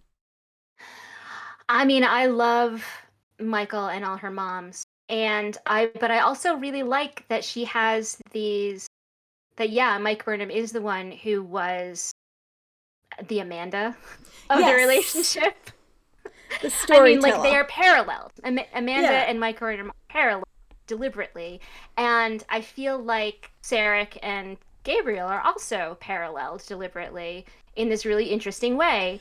I 1.69 1.85
mean, 1.85 2.03
I 2.03 2.27
love 2.27 2.85
Michael 3.39 3.87
and 3.87 4.05
all 4.05 4.17
her 4.17 4.31
moms. 4.31 4.83
And 5.09 5.57
I 5.65 5.89
but 5.99 6.11
I 6.11 6.19
also 6.19 6.55
really 6.55 6.83
like 6.83 7.25
that 7.29 7.43
she 7.43 7.63
has 7.65 8.17
these 8.31 8.87
that 9.55 9.69
yeah, 9.69 9.97
Mike 9.97 10.25
Burnham 10.25 10.51
is 10.51 10.71
the 10.71 10.81
one 10.81 11.11
who 11.11 11.41
was 11.43 12.11
the 13.27 13.39
Amanda 13.39 13.95
of 14.49 14.59
the 14.59 14.73
relationship. 14.73 15.55
The 16.61 16.67
I 16.67 16.69
storyteller. 16.69 17.03
mean, 17.05 17.19
like 17.19 17.41
they 17.43 17.55
are 17.55 17.65
paralleled. 17.65 18.31
Am- 18.45 18.57
Amanda 18.73 19.01
Yeah. 19.11 19.25
and 19.27 19.37
Mike 19.37 19.59
Burnham 19.59 19.89
are 19.89 19.93
parallel 20.07 20.45
deliberately, 20.87 21.59
and 21.97 22.41
I 22.49 22.61
feel 22.61 22.97
like 22.97 23.51
Sarek 23.61 24.17
and 24.23 24.55
Gabriel 24.85 25.27
are 25.27 25.41
also 25.41 25.97
paralleled 25.99 26.63
deliberately 26.65 27.45
in 27.75 27.89
this 27.89 28.05
really 28.05 28.25
interesting 28.27 28.77
way. 28.77 29.19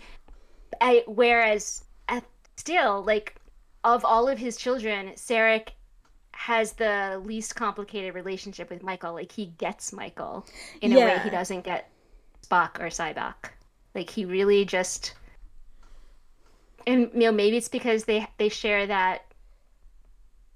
I, 0.80 1.02
whereas, 1.08 1.82
still, 2.56 3.02
like 3.02 3.36
of 3.84 4.04
all 4.04 4.28
of 4.28 4.38
his 4.38 4.56
children, 4.56 5.12
Sarek 5.14 5.68
has 6.32 6.72
the 6.72 7.20
least 7.24 7.56
complicated 7.56 8.14
relationship 8.14 8.70
with 8.70 8.82
Michael. 8.82 9.14
Like 9.14 9.32
he 9.32 9.46
gets 9.58 9.92
Michael 9.92 10.46
in 10.82 10.92
a 10.92 10.96
way 10.96 11.18
he 11.22 11.30
doesn't 11.30 11.64
get 11.64 11.90
Spock 12.46 12.78
or 12.78 12.86
Sybok. 12.86 13.50
Like 13.94 14.10
he 14.10 14.24
really 14.24 14.64
just 14.64 15.14
and 16.86 17.10
you 17.14 17.20
know 17.20 17.32
maybe 17.32 17.56
it's 17.56 17.68
because 17.68 18.04
they 18.04 18.26
they 18.38 18.48
share 18.48 18.86
that 18.86 19.22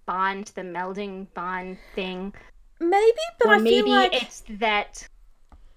bond 0.06 0.52
the 0.54 0.62
melding 0.62 1.26
bond 1.34 1.78
thing 1.94 2.32
Maybe, 2.80 3.20
but 3.38 3.48
or 3.48 3.54
I 3.54 3.58
maybe 3.58 3.82
feel 3.82 3.88
like 3.90 4.22
it's 4.22 4.42
that 4.48 5.06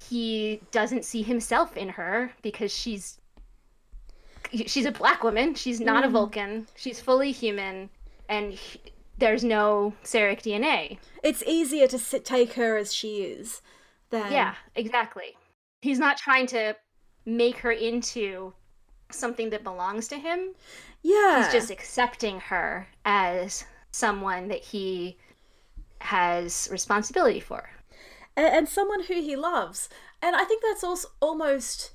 he 0.09 0.61
doesn't 0.71 1.03
see 1.03 1.21
himself 1.21 1.75
in 1.75 1.89
her 1.89 2.31
because 2.41 2.73
she's 2.73 3.19
she's 4.67 4.85
a 4.85 4.91
black 4.91 5.23
woman. 5.23 5.55
She's 5.55 5.79
not 5.79 6.03
Mm. 6.03 6.07
a 6.07 6.09
Vulcan. 6.09 6.67
She's 6.75 6.99
fully 6.99 7.31
human, 7.31 7.89
and 8.29 8.53
he- 8.53 8.81
there's 9.17 9.43
no 9.43 9.93
Sarek 10.03 10.41
DNA. 10.41 10.97
It's 11.23 11.43
easier 11.43 11.87
to 11.87 11.97
sit, 11.99 12.25
take 12.25 12.53
her 12.53 12.77
as 12.77 12.93
she 12.93 13.23
is 13.23 13.61
than 14.09 14.31
Yeah, 14.31 14.55
exactly. 14.75 15.37
He's 15.81 15.99
not 15.99 16.17
trying 16.17 16.47
to 16.47 16.75
make 17.25 17.57
her 17.59 17.71
into 17.71 18.53
something 19.11 19.49
that 19.51 19.63
belongs 19.63 20.07
to 20.09 20.17
him. 20.17 20.55
yeah. 21.01 21.43
He's 21.43 21.51
just 21.53 21.69
accepting 21.69 22.39
her 22.39 22.87
as 23.05 23.65
someone 23.91 24.47
that 24.47 24.61
he 24.63 25.17
has 26.01 26.67
responsibility 26.71 27.39
for. 27.39 27.69
and, 28.35 28.47
and 28.47 28.69
someone 28.69 29.03
who 29.03 29.13
he 29.15 29.35
loves. 29.35 29.89
And 30.21 30.35
I 30.35 30.43
think 30.45 30.63
that's 30.63 30.83
also 30.83 31.09
almost 31.21 31.91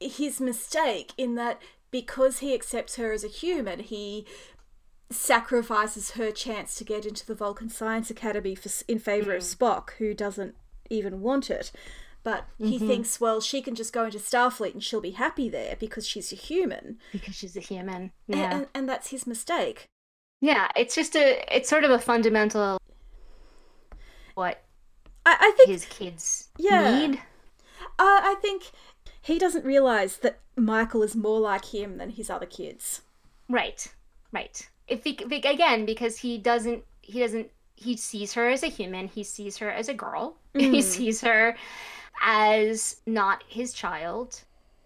his 0.00 0.40
mistake 0.40 1.12
in 1.18 1.34
that 1.36 1.60
because 1.90 2.38
he 2.38 2.54
accepts 2.54 2.96
her 2.96 3.12
as 3.12 3.22
a 3.24 3.28
human, 3.28 3.80
he 3.80 4.26
sacrifices 5.10 6.12
her 6.12 6.30
chance 6.30 6.74
to 6.76 6.84
get 6.84 7.04
into 7.04 7.26
the 7.26 7.34
Vulcan 7.34 7.68
Science 7.68 8.10
Academy 8.10 8.54
for, 8.54 8.70
in 8.88 8.98
favor 8.98 9.34
of 9.34 9.42
Spock, 9.42 9.90
who 9.98 10.14
doesn't 10.14 10.54
even 10.88 11.20
want 11.20 11.50
it. 11.50 11.72
But 12.22 12.44
he 12.58 12.78
thinks, 12.78 13.18
well, 13.18 13.40
she 13.40 13.62
can 13.62 13.74
just 13.74 13.94
go 13.94 14.04
into 14.04 14.18
Starfleet 14.18 14.74
and 14.74 14.84
she'll 14.84 15.00
be 15.00 15.12
happy 15.12 15.48
there 15.48 15.74
because 15.80 16.06
she's 16.06 16.30
a 16.32 16.36
human. 16.36 16.98
Because 17.12 17.34
she's 17.34 17.56
a 17.56 17.60
human. 17.60 18.12
Yeah. 18.28 18.54
And, 18.54 18.66
and 18.74 18.88
that's 18.88 19.08
his 19.08 19.26
mistake. 19.26 19.86
yeah, 20.42 20.68
it's 20.76 20.94
just 20.94 21.16
a 21.16 21.42
it's 21.54 21.68
sort 21.68 21.82
of 21.84 21.90
a 21.90 21.98
fundamental 21.98 22.78
what 24.34 24.62
I, 25.24 25.36
I 25.40 25.54
think 25.56 25.70
his 25.70 25.86
kids 25.86 26.48
Yeah. 26.58 27.06
need. 27.08 27.18
Uh, 27.98 28.20
I 28.22 28.34
think 28.42 28.70
he 29.22 29.38
doesn't 29.38 29.64
realize 29.64 30.18
that 30.18 30.38
Michael 30.56 31.02
is 31.02 31.14
more 31.16 31.40
like 31.40 31.66
him 31.66 31.98
than 31.98 32.10
his 32.10 32.30
other 32.30 32.46
kids. 32.46 33.02
Right. 33.48 33.86
Right. 34.32 34.68
If 34.88 35.04
he, 35.04 35.18
again 35.44 35.84
because 35.86 36.18
he 36.18 36.38
doesn't 36.38 36.84
he 37.02 37.20
doesn't 37.20 37.50
he 37.76 37.96
sees 37.96 38.34
her 38.34 38.48
as 38.48 38.62
a 38.62 38.66
human, 38.68 39.08
he 39.08 39.22
sees 39.24 39.56
her 39.58 39.70
as 39.70 39.88
a 39.88 39.94
girl. 39.94 40.36
He 40.54 40.80
Mm. 40.80 40.82
sees 40.82 41.20
her 41.22 41.56
as 42.22 42.96
not 43.06 43.42
his 43.48 43.72
child. 43.72 44.42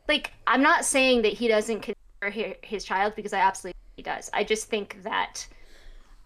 Like 0.09 0.32
I'm 0.47 0.62
not 0.62 0.85
saying 0.85 1.22
that 1.22 1.32
he 1.32 1.49
doesn't 1.49 1.80
consider 1.80 2.57
his 2.62 2.85
child 2.85 3.14
because 3.16 3.32
I 3.32 3.39
absolutely 3.41 3.80
he 3.97 4.03
does. 4.03 4.30
I 4.32 4.45
just 4.45 4.68
think 4.68 5.03
that 5.03 5.47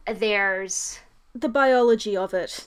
there's 0.07 0.99
The 1.35 1.49
biology 1.49 2.17
of 2.17 2.35
it. 2.35 2.67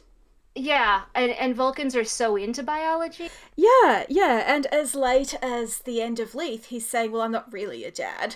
Yeah, 0.53 1.03
and 1.15 1.31
and 1.31 1.55
Vulcans 1.55 1.95
are 1.95 2.03
so 2.03 2.35
into 2.35 2.61
biology. 2.61 3.29
Yeah, 3.55 4.05
yeah, 4.09 4.43
and 4.45 4.65
as 4.67 4.95
late 4.95 5.33
as 5.41 5.79
the 5.79 6.01
end 6.01 6.19
of 6.19 6.35
Lethe, 6.35 6.65
he's 6.65 6.87
saying, 6.87 7.11
Well, 7.11 7.21
I'm 7.21 7.31
not 7.31 7.51
really 7.53 7.85
a 7.85 7.91
dad. 7.91 8.35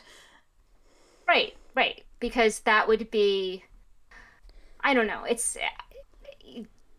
Right, 1.27 1.55
right. 1.75 2.03
Because 2.19 2.59
that 2.61 2.87
would 2.87 3.11
be, 3.11 3.65
I 4.81 4.93
don't 4.93 5.07
know. 5.07 5.23
It's 5.27 5.57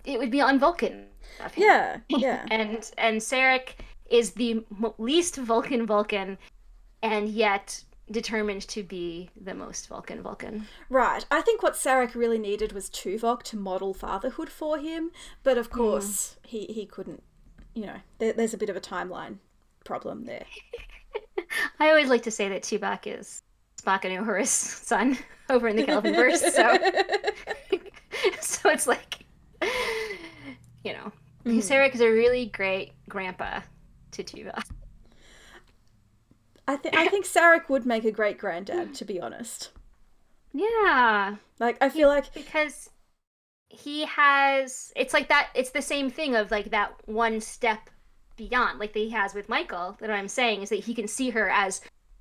it 0.05 0.19
would 0.19 0.31
be 0.31 0.41
on 0.41 0.59
Vulcan. 0.59 1.07
Yeah, 1.57 1.99
yeah. 2.09 2.45
And 2.51 2.91
and 2.99 3.21
Sarek 3.21 3.71
is 4.11 4.33
the 4.33 4.65
least 4.99 5.37
Vulcan 5.37 5.87
Vulcan, 5.87 6.37
and 7.03 7.29
yet 7.29 7.85
determined 8.11 8.63
to 8.69 8.83
be 8.83 9.31
the 9.41 9.55
most 9.55 9.89
Vulcan 9.89 10.23
Vulcan. 10.23 10.67
right. 10.91 11.25
I 11.31 11.41
think 11.41 11.63
what 11.63 11.75
Sarek 11.75 12.15
really 12.15 12.39
needed 12.39 12.73
was 12.73 12.89
Tuvok 12.89 13.43
to 13.45 13.57
model 13.57 13.95
fatherhood 13.95 14.49
for 14.49 14.79
him, 14.79 15.11
but 15.43 15.59
of 15.59 15.67
hmm. 15.67 15.79
course, 15.79 16.37
he, 16.45 16.67
he 16.67 16.87
couldn't, 16.87 17.23
you 17.75 17.87
know, 17.87 17.97
there, 18.19 18.33
there's 18.33 18.55
a 18.55 18.59
bit 18.59 18.71
of 18.71 18.77
a 18.77 18.81
timeline 18.81 19.39
problem 19.85 20.25
there. 20.25 20.45
I 21.81 21.91
always 21.91 22.09
like 22.09 22.23
to 22.25 22.31
say 22.31 22.49
that 22.49 22.63
Tuvok 22.63 23.07
is 23.07 23.43
Spock 23.81 24.05
and 24.05 24.27
Uhura's 24.27 24.51
son 24.51 25.19
over 25.51 25.69
in 25.69 25.77
the 25.77 25.85
Kelvinverse. 25.85 26.39
So 26.51 26.77
so 28.41 28.71
it's 28.71 28.87
like, 28.87 29.25
you 30.85 30.93
know, 30.93 31.13
hmm. 31.45 31.59
Sarek 31.59 31.95
is 31.95 32.01
a 32.01 32.09
really 32.09 32.47
great 32.47 32.93
grandpa 33.09 33.61
to 34.13 34.25
Tuvok. 34.25 34.65
I, 36.69 36.77
th- 36.77 36.95
I 36.97 37.09
think 37.09 37.25
Sarek 37.35 37.69
would 37.69 37.87
make 37.87 38.05
a 38.05 38.11
great 38.13 38.39
granddad, 38.39 38.95
to 38.95 39.05
be 39.05 39.21
honest. 39.21 39.71
Yeah, 40.53 41.37
Like, 41.61 41.77
I 41.83 41.89
feel 41.89 42.09
like 42.09 42.33
because 42.33 42.89
he 43.69 44.05
has. 44.07 44.93
It's 44.97 45.13
like 45.13 45.29
that. 45.29 45.51
It's 45.55 45.71
the 45.71 45.83
same 45.83 46.09
thing 46.11 46.35
of 46.35 46.51
like 46.51 46.71
that 46.71 46.95
one 47.07 47.41
step 47.41 47.91
beyond, 48.37 48.79
like 48.79 48.93
that 48.95 48.99
he 49.01 49.11
has 49.11 49.35
with 49.35 49.49
Michael. 49.49 49.97
That 50.01 50.11
I'm 50.11 50.29
saying 50.29 50.63
is 50.63 50.71
that 50.71 50.81
he 50.85 50.95
can 50.95 51.09
see 51.09 51.31
her 51.31 51.51
as 51.51 51.81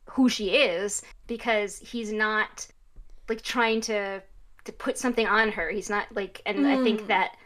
who 0.09 0.27
she 0.29 0.49
is 0.49 1.01
because 1.27 1.79
he's 1.79 2.11
not 2.11 2.67
like 3.29 3.41
trying 3.41 3.79
to 3.81 4.21
to 4.65 4.71
put 4.73 4.97
something 4.97 5.27
on 5.27 5.51
her. 5.51 5.69
He's 5.69 5.89
not 5.89 6.07
like, 6.13 6.41
and 6.45 6.67
I 6.67 6.83
think 6.83 7.01
Mm. 7.03 7.07
that 7.07 7.37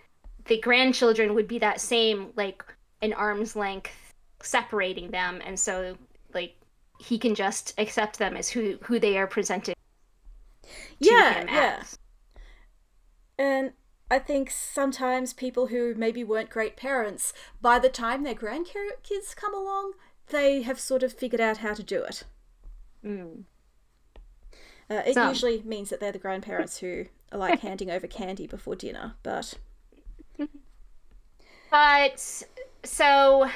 the 0.45 0.59
grandchildren 0.61 1.35
would 1.35 1.47
be 1.47 1.59
that 1.59 1.81
same 1.81 2.31
like 2.35 2.63
an 3.01 3.13
arm's 3.13 3.55
length 3.55 3.91
separating 4.41 5.11
them, 5.11 5.41
and 5.45 5.59
so 5.59 5.97
he 6.99 7.17
can 7.17 7.33
just 7.33 7.73
accept 7.77 8.19
them 8.19 8.35
as 8.35 8.49
who 8.49 8.77
who 8.83 8.99
they 8.99 9.17
are 9.17 9.27
presented 9.27 9.75
yeah, 10.99 11.45
yeah. 11.45 11.77
as. 11.79 11.97
And 13.37 13.71
I 14.11 14.19
think 14.19 14.51
sometimes 14.51 15.33
people 15.33 15.67
who 15.67 15.95
maybe 15.95 16.23
weren't 16.23 16.49
great 16.49 16.75
parents, 16.75 17.33
by 17.61 17.79
the 17.79 17.89
time 17.89 18.23
their 18.23 18.35
grandkids 18.35 19.35
come 19.35 19.53
along, 19.53 19.93
they 20.27 20.61
have 20.63 20.79
sort 20.79 21.03
of 21.03 21.13
figured 21.13 21.39
out 21.41 21.57
how 21.57 21.73
to 21.73 21.83
do 21.83 22.03
it. 22.03 22.23
Mm. 23.05 23.43
Uh, 24.89 25.03
it 25.05 25.13
Some. 25.13 25.29
usually 25.29 25.61
means 25.63 25.89
that 25.89 25.99
they're 25.99 26.11
the 26.11 26.19
grandparents 26.19 26.79
who 26.79 27.05
are 27.31 27.37
like 27.37 27.59
handing 27.61 27.89
over 27.89 28.07
candy 28.07 28.45
before 28.45 28.75
dinner, 28.75 29.13
but 29.23 29.53
But 31.71 32.43
so, 32.83 33.49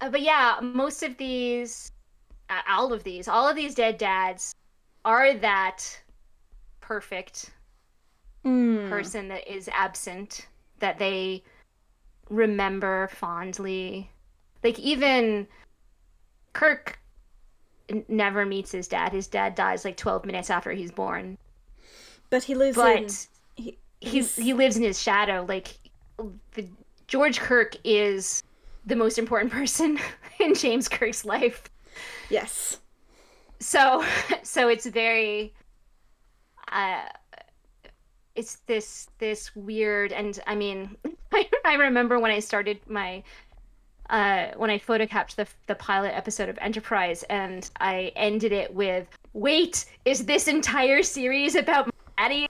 uh, 0.00 0.10
but 0.10 0.22
yeah, 0.22 0.58
most 0.62 1.02
of 1.02 1.16
these, 1.18 1.92
all 2.68 2.92
of 2.92 3.02
these, 3.04 3.28
all 3.28 3.48
of 3.48 3.56
these 3.56 3.74
dead 3.74 3.98
dads 3.98 4.54
are 5.04 5.34
that 5.34 6.00
perfect 6.80 7.50
Mm. 8.44 8.90
person 8.90 9.28
that 9.28 9.50
is 9.50 9.70
absent 9.72 10.48
that 10.78 10.98
they 10.98 11.42
remember 12.28 13.08
fondly. 13.08 14.10
Like 14.62 14.78
even 14.78 15.46
Kirk 16.52 16.98
never 18.08 18.44
meets 18.44 18.70
his 18.72 18.86
dad. 18.86 19.12
His 19.12 19.26
dad 19.28 19.54
dies 19.54 19.84
like 19.84 19.96
12 19.96 20.26
minutes 20.26 20.50
after 20.50 20.72
he's 20.72 20.90
born. 20.92 21.38
but 22.30 22.42
he 22.42 22.54
lives 22.54 22.76
But 22.76 22.96
in. 22.98 23.08
He, 23.56 23.78
he 24.00 24.22
he 24.22 24.52
lives 24.52 24.76
in 24.76 24.82
his 24.82 25.00
shadow. 25.00 25.46
Like 25.48 25.78
the 26.52 26.68
George 27.06 27.38
Kirk 27.40 27.76
is 27.84 28.42
the 28.84 28.96
most 28.96 29.18
important 29.18 29.52
person 29.60 29.98
in 30.38 30.54
James 30.54 30.86
Kirk's 30.88 31.24
life. 31.24 31.62
Yes. 32.30 32.78
So 33.60 34.04
so 34.42 34.68
it's 34.68 34.86
very 34.86 35.54
uh 36.70 37.02
it's 38.34 38.56
this 38.66 39.08
this 39.18 39.54
weird 39.54 40.12
and 40.12 40.38
I 40.46 40.54
mean 40.54 40.96
I, 41.32 41.48
I 41.64 41.74
remember 41.74 42.18
when 42.18 42.30
I 42.30 42.40
started 42.40 42.80
my 42.88 43.22
uh 44.10 44.48
when 44.56 44.70
I 44.70 44.78
photocapped 44.78 45.36
the 45.36 45.46
the 45.66 45.74
pilot 45.74 46.14
episode 46.14 46.48
of 46.48 46.58
Enterprise 46.60 47.22
and 47.24 47.70
I 47.80 48.12
ended 48.16 48.52
it 48.52 48.74
with 48.74 49.06
wait 49.32 49.86
is 50.04 50.26
this 50.26 50.48
entire 50.48 51.02
series 51.02 51.54
about 51.54 51.90
Maddie 52.18 52.48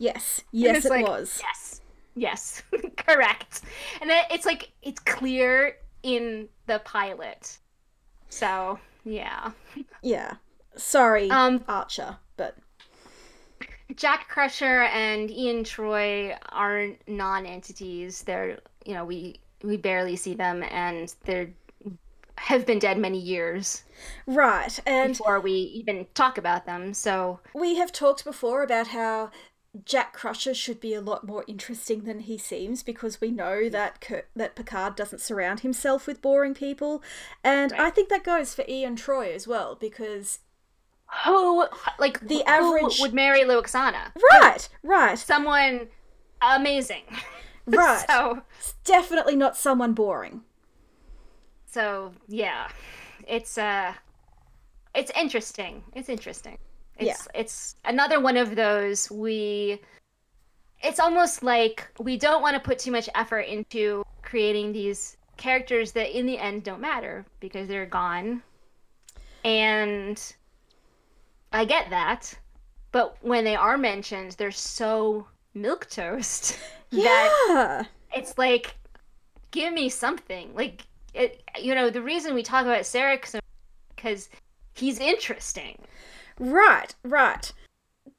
Yes. 0.00 0.40
Yes, 0.50 0.86
it 0.86 0.90
like, 0.90 1.06
was. 1.06 1.40
Yes. 1.42 1.82
Yes. 2.16 2.62
Correct. 2.96 3.60
And 4.00 4.10
it's 4.30 4.46
like 4.46 4.72
it's 4.82 4.98
clear 4.98 5.76
in 6.02 6.48
the 6.66 6.80
pilot. 6.80 7.58
So, 8.30 8.78
yeah. 9.04 9.50
Yeah. 10.02 10.34
Sorry, 10.76 11.30
Um 11.30 11.62
Archer, 11.68 12.16
but 12.36 12.56
Jack 13.96 14.28
Crusher 14.28 14.82
and 14.82 15.30
Ian 15.30 15.64
Troi 15.64 16.36
are 16.50 16.88
non-entities. 17.06 18.22
They're, 18.22 18.60
you 18.86 18.94
know, 18.94 19.04
we 19.04 19.40
we 19.62 19.76
barely 19.76 20.16
see 20.16 20.34
them 20.34 20.62
and 20.70 21.14
they're 21.24 21.50
have 22.36 22.64
been 22.64 22.78
dead 22.78 22.96
many 22.96 23.18
years 23.18 23.82
right. 24.26 24.80
And 24.86 25.12
before 25.12 25.40
we 25.40 25.52
even 25.52 26.06
talk 26.14 26.38
about 26.38 26.64
them. 26.64 26.94
So, 26.94 27.40
we 27.54 27.76
have 27.76 27.92
talked 27.92 28.24
before 28.24 28.62
about 28.62 28.86
how 28.86 29.30
Jack 29.84 30.12
Crusher 30.12 30.52
should 30.54 30.80
be 30.80 30.94
a 30.94 31.00
lot 31.00 31.24
more 31.26 31.44
interesting 31.46 32.02
than 32.02 32.20
he 32.20 32.36
seems 32.36 32.82
because 32.82 33.20
we 33.20 33.30
know 33.30 33.68
that 33.68 34.04
that 34.34 34.56
Picard 34.56 34.96
doesn't 34.96 35.20
surround 35.20 35.60
himself 35.60 36.06
with 36.08 36.20
boring 36.20 36.54
people, 36.54 37.02
and 37.44 37.72
I 37.74 37.90
think 37.90 38.08
that 38.08 38.24
goes 38.24 38.52
for 38.54 38.64
Ian 38.68 38.96
Troi 38.96 39.32
as 39.32 39.46
well 39.46 39.76
because 39.76 40.40
who 41.24 41.66
like 42.00 42.20
The 42.26 42.36
who 42.38 42.42
average- 42.78 42.98
would 43.00 43.14
marry 43.14 43.42
Lwaxana? 43.42 44.12
right, 44.32 44.68
right, 44.82 45.16
Someone 45.18 45.88
amazing. 46.42 47.04
right. 47.66 48.04
so 48.10 48.42
It's 48.58 48.72
definitely 48.84 49.36
not 49.36 49.56
someone 49.56 49.92
boring. 49.92 50.42
so 51.66 52.12
yeah 52.26 52.68
it's 53.28 53.56
uh 53.56 53.94
it's 54.94 55.12
interesting. 55.16 55.84
It's 55.94 56.08
interesting. 56.08 56.58
It's 57.00 57.28
yeah. 57.34 57.40
it's 57.40 57.76
another 57.84 58.20
one 58.20 58.36
of 58.36 58.54
those 58.54 59.10
we 59.10 59.80
it's 60.82 61.00
almost 61.00 61.42
like 61.42 61.88
we 61.98 62.16
don't 62.16 62.42
want 62.42 62.54
to 62.54 62.60
put 62.60 62.78
too 62.78 62.90
much 62.90 63.08
effort 63.14 63.40
into 63.40 64.04
creating 64.22 64.72
these 64.72 65.16
characters 65.36 65.92
that 65.92 66.16
in 66.16 66.26
the 66.26 66.38
end 66.38 66.62
don't 66.64 66.80
matter 66.80 67.24
because 67.40 67.68
they're 67.68 67.86
gone. 67.86 68.42
And 69.44 70.22
I 71.52 71.64
get 71.64 71.90
that. 71.90 72.34
But 72.92 73.16
when 73.22 73.44
they 73.44 73.56
are 73.56 73.78
mentioned, 73.78 74.32
they're 74.32 74.50
so 74.50 75.26
milk 75.54 75.88
toast 75.88 76.58
yeah. 76.90 77.04
that 77.48 77.86
it's 78.14 78.36
like 78.38 78.74
give 79.50 79.72
me 79.72 79.88
something. 79.88 80.54
Like 80.54 80.82
it 81.14 81.42
you 81.58 81.74
know, 81.74 81.90
the 81.90 82.02
reason 82.02 82.34
we 82.34 82.42
talk 82.42 82.64
about 82.64 82.86
so 82.86 83.40
because 83.94 84.28
he's 84.74 84.98
interesting. 84.98 85.78
Right, 86.40 86.94
right. 87.04 87.52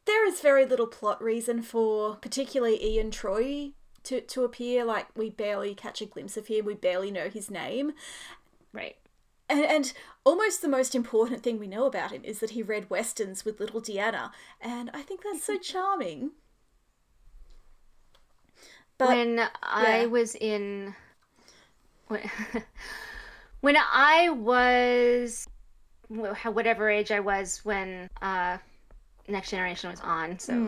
There 0.05 0.27
is 0.27 0.41
very 0.41 0.63
little 0.65 0.85
plot 0.85 1.21
reason 1.21 1.63
for 1.63 2.17
particularly 2.17 2.81
Ian 2.83 3.09
Troi 3.09 3.73
to, 4.03 4.21
to 4.21 4.43
appear. 4.43 4.85
Like 4.85 5.07
we 5.17 5.31
barely 5.31 5.73
catch 5.73 6.01
a 6.01 6.05
glimpse 6.05 6.37
of 6.37 6.45
him, 6.47 6.65
we 6.65 6.75
barely 6.75 7.09
know 7.09 7.29
his 7.29 7.49
name. 7.49 7.93
Right. 8.71 8.95
And, 9.49 9.65
and 9.65 9.93
almost 10.23 10.61
the 10.61 10.67
most 10.67 10.93
important 10.93 11.41
thing 11.41 11.57
we 11.57 11.67
know 11.67 11.85
about 11.85 12.11
him 12.11 12.23
is 12.23 12.39
that 12.39 12.51
he 12.51 12.61
read 12.61 12.91
westerns 12.91 13.43
with 13.43 13.59
little 13.59 13.81
Deanna, 13.81 14.31
and 14.61 14.91
I 14.93 15.01
think 15.01 15.23
that's 15.23 15.43
so 15.43 15.57
charming. 15.61 16.31
But, 18.99 19.09
when 19.09 19.37
yeah. 19.37 19.49
I 19.63 20.05
was 20.05 20.35
in 20.35 20.93
when, 22.07 22.29
when 23.61 23.77
I 23.77 24.29
was 24.29 25.47
whatever 26.11 26.89
age 26.89 27.11
I 27.11 27.19
was 27.19 27.61
when 27.63 28.09
uh, 28.21 28.57
Next 29.27 29.51
Generation 29.51 29.89
was 29.89 30.01
on, 30.01 30.37
so 30.39 30.53
mm. 30.53 30.67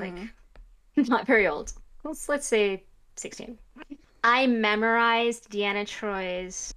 like 0.95 1.07
not 1.09 1.27
very 1.27 1.47
old. 1.47 1.73
Let's 2.03 2.29
let's 2.29 2.47
say 2.47 2.83
sixteen. 3.15 3.57
I 4.23 4.47
memorized 4.47 5.49
Deanna 5.49 5.85
Troi's 5.85 6.73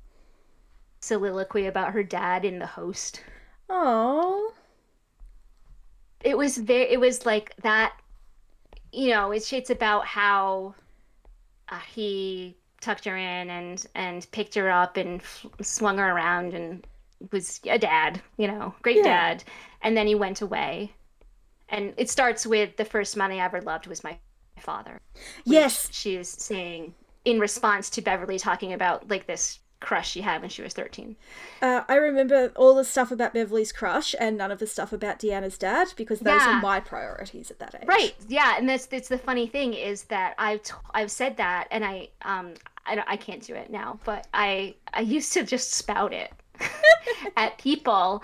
soliloquy 1.01 1.67
about 1.67 1.93
her 1.93 2.03
dad 2.03 2.45
in 2.45 2.59
The 2.59 2.67
Host. 2.67 3.23
Oh. 3.71 4.53
It 6.23 6.37
was 6.37 6.59
very. 6.59 6.91
It 6.91 6.99
was 6.99 7.25
like 7.25 7.55
that. 7.63 7.95
You 8.93 9.11
know, 9.11 9.31
it's 9.31 9.53
it's 9.53 9.71
about 9.71 10.07
how 10.07 10.75
uh, 11.69 11.79
he 11.93 12.57
tucked 12.81 13.05
her 13.05 13.17
in 13.17 13.51
and 13.51 13.87
and 13.95 14.27
picked 14.33 14.55
her 14.55 14.71
up 14.71 14.97
and 14.97 15.21
f- 15.21 15.47
swung 15.63 15.99
her 15.99 16.11
around 16.11 16.55
and 16.55 16.87
was 17.33 17.61
a 17.65 17.79
dad, 17.79 18.21
you 18.37 18.47
know, 18.47 18.75
great 18.83 18.99
yeah. 18.99 19.03
dad. 19.03 19.45
And 19.83 19.97
then 19.97 20.07
he 20.07 20.15
went 20.15 20.43
away. 20.43 20.93
And 21.69 21.95
it 21.97 22.11
starts 22.11 22.47
with 22.47 22.77
the 22.77 22.85
first 22.85 23.17
man 23.17 23.33
I 23.33 23.39
ever 23.39 23.61
loved 23.61 23.87
was 23.87 24.05
my 24.05 24.19
father. 24.59 25.01
Yes. 25.45 25.89
She 25.93 26.17
is 26.17 26.29
saying 26.29 26.95
in 27.25 27.41
response 27.41 27.91
to 27.91 28.03
Beverly 28.03 28.39
talking 28.39 28.73
about 28.73 29.11
like 29.11 29.27
this 29.27 29.59
crush 29.81 30.11
she 30.11 30.21
had 30.23 30.41
when 30.41 30.51
she 30.51 30.63
was 30.63 30.73
13. 30.73 31.17
Uh, 31.61 31.83
I 31.89 31.97
remember 31.97 32.53
all 32.57 32.75
the 32.75 32.85
stuff 32.85 33.11
about 33.11 33.35
Beverly's 33.35 33.73
crush 33.73 34.15
and 34.19 34.37
none 34.37 34.51
of 34.51 34.59
the 34.59 34.67
stuff 34.67 34.93
about 34.93 35.19
Deanna's 35.19 35.59
dad 35.59 35.89
because 35.97 36.21
those 36.21 36.41
yeah. 36.41 36.59
are 36.59 36.61
my 36.61 36.81
priorities 36.81 37.51
at 37.51 37.59
that 37.59 37.75
age. 37.75 37.87
Right. 37.87 38.15
Yeah, 38.29 38.55
and 38.57 38.69
that's 38.69 38.89
it's 38.91 39.09
the 39.09 39.19
funny 39.19 39.47
thing 39.47 39.75
is 39.75 40.05
that 40.05 40.35
I've 40.39 40.63
t- 40.63 40.75
I've 40.95 41.11
said 41.11 41.37
that 41.37 41.69
and 41.71 41.85
I 41.85 42.09
um 42.23 42.55
I 42.87 43.03
I 43.07 43.17
can't 43.17 43.43
do 43.43 43.55
it 43.55 43.71
now, 43.71 43.99
but 44.05 44.27
I 44.33 44.75
I 44.95 45.01
used 45.01 45.33
to 45.35 45.43
just 45.43 45.73
spout 45.73 46.13
it 46.13 46.33
at 47.37 47.59
people. 47.59 48.23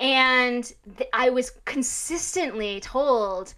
And 0.00 0.64
th- 0.96 1.10
I 1.12 1.30
was 1.30 1.50
consistently 1.64 2.80
told, 2.80 3.54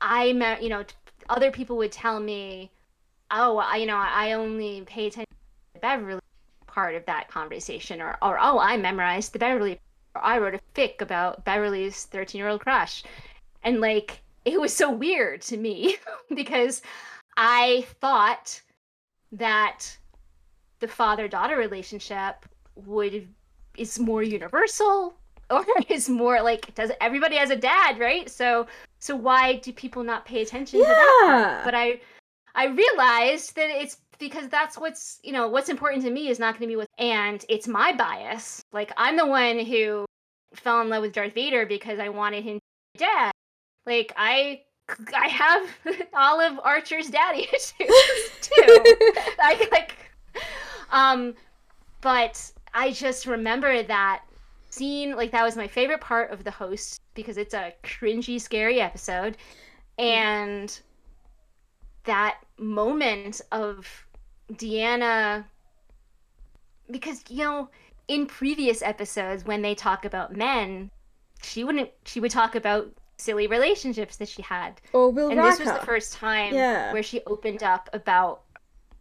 I, 0.00 0.32
met, 0.32 0.62
you 0.62 0.68
know, 0.68 0.84
other 1.28 1.50
people 1.50 1.76
would 1.76 1.92
tell 1.92 2.18
me, 2.18 2.70
oh, 3.30 3.58
I, 3.58 3.76
you 3.76 3.86
know, 3.86 3.96
I 3.96 4.32
only 4.32 4.82
pay 4.82 5.06
attention 5.06 5.30
to 5.30 5.74
the 5.74 5.80
Beverly 5.80 6.20
part 6.66 6.94
of 6.94 7.06
that 7.06 7.28
conversation, 7.28 8.00
or, 8.00 8.16
or 8.22 8.38
oh, 8.40 8.58
I 8.58 8.76
memorized 8.76 9.32
the 9.32 9.38
Beverly, 9.38 9.78
or 10.14 10.24
I 10.24 10.38
wrote 10.38 10.54
a 10.54 10.60
fic 10.74 11.00
about 11.00 11.44
Beverly's 11.44 12.04
13 12.06 12.38
year 12.38 12.48
old 12.48 12.60
crush. 12.60 13.04
And 13.62 13.80
like, 13.80 14.20
it 14.44 14.60
was 14.60 14.74
so 14.74 14.90
weird 14.90 15.42
to 15.42 15.56
me 15.56 15.96
because 16.34 16.82
I 17.36 17.86
thought 18.00 18.60
that 19.30 19.96
the 20.80 20.88
father 20.88 21.28
daughter 21.28 21.56
relationship 21.56 22.44
would 22.74 23.28
is 23.76 23.98
more 23.98 24.22
universal 24.22 25.14
or 25.50 25.64
is 25.88 26.08
more 26.08 26.42
like 26.42 26.74
does 26.74 26.90
everybody 27.00 27.36
has 27.36 27.50
a 27.50 27.56
dad 27.56 27.98
right? 27.98 28.30
So 28.30 28.66
so 28.98 29.16
why 29.16 29.56
do 29.56 29.72
people 29.72 30.04
not 30.04 30.24
pay 30.24 30.42
attention 30.42 30.80
yeah. 30.80 30.86
to 30.86 30.94
that 30.94 31.64
but 31.64 31.74
i 31.74 32.00
i 32.54 32.66
realized 32.66 33.56
that 33.56 33.68
it's 33.68 33.98
because 34.18 34.48
that's 34.48 34.78
what's 34.78 35.18
you 35.24 35.32
know 35.32 35.48
what's 35.48 35.68
important 35.68 36.04
to 36.04 36.10
me 36.10 36.28
is 36.28 36.38
not 36.38 36.54
going 36.54 36.62
to 36.62 36.66
be 36.68 36.76
with 36.76 36.86
and 36.98 37.44
it's 37.48 37.66
my 37.66 37.92
bias. 37.92 38.62
Like 38.72 38.92
i'm 38.96 39.16
the 39.16 39.26
one 39.26 39.58
who 39.58 40.06
fell 40.54 40.80
in 40.80 40.88
love 40.88 41.02
with 41.02 41.12
darth 41.12 41.34
vader 41.34 41.66
because 41.66 41.98
i 41.98 42.08
wanted 42.08 42.44
him 42.44 42.58
to 42.58 42.60
be 42.94 43.04
dad. 43.04 43.32
Like 43.84 44.12
i 44.16 44.62
i 45.16 45.28
have 45.28 45.68
olive 46.14 46.58
archer's 46.62 47.08
daddy 47.08 47.48
issues 47.52 47.72
too. 48.40 48.52
I 49.40 49.68
like 49.72 49.96
um 50.92 51.34
but 52.00 52.52
I 52.74 52.92
just 52.92 53.26
remember 53.26 53.82
that 53.82 54.22
scene. 54.70 55.16
Like 55.16 55.30
that 55.32 55.44
was 55.44 55.56
my 55.56 55.68
favorite 55.68 56.00
part 56.00 56.30
of 56.30 56.44
the 56.44 56.50
host 56.50 57.00
because 57.14 57.36
it's 57.36 57.54
a 57.54 57.72
cringy, 57.82 58.40
scary 58.40 58.80
episode, 58.80 59.36
and 59.98 60.80
that 62.04 62.38
moment 62.58 63.40
of 63.52 64.06
Deanna. 64.52 65.44
Because 66.90 67.22
you 67.28 67.44
know, 67.44 67.68
in 68.08 68.26
previous 68.26 68.82
episodes 68.82 69.44
when 69.44 69.62
they 69.62 69.74
talk 69.74 70.04
about 70.04 70.36
men, 70.36 70.90
she 71.42 71.64
wouldn't. 71.64 71.90
She 72.04 72.20
would 72.20 72.30
talk 72.30 72.54
about 72.54 72.92
silly 73.18 73.46
relationships 73.46 74.16
that 74.16 74.28
she 74.28 74.42
had. 74.42 74.80
Or 74.92 75.10
Will 75.10 75.28
And 75.28 75.38
Raka. 75.38 75.58
this 75.58 75.66
was 75.66 75.78
the 75.78 75.86
first 75.86 76.12
time 76.14 76.54
yeah. 76.54 76.92
where 76.92 77.02
she 77.02 77.20
opened 77.26 77.62
up 77.62 77.88
about 77.92 78.42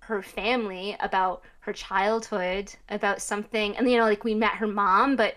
her 0.01 0.21
family, 0.21 0.95
about 0.99 1.43
her 1.61 1.73
childhood, 1.73 2.73
about 2.89 3.21
something. 3.21 3.75
And, 3.77 3.89
you 3.89 3.97
know, 3.97 4.03
like 4.03 4.23
we 4.23 4.35
met 4.35 4.53
her 4.53 4.67
mom, 4.67 5.15
but 5.15 5.35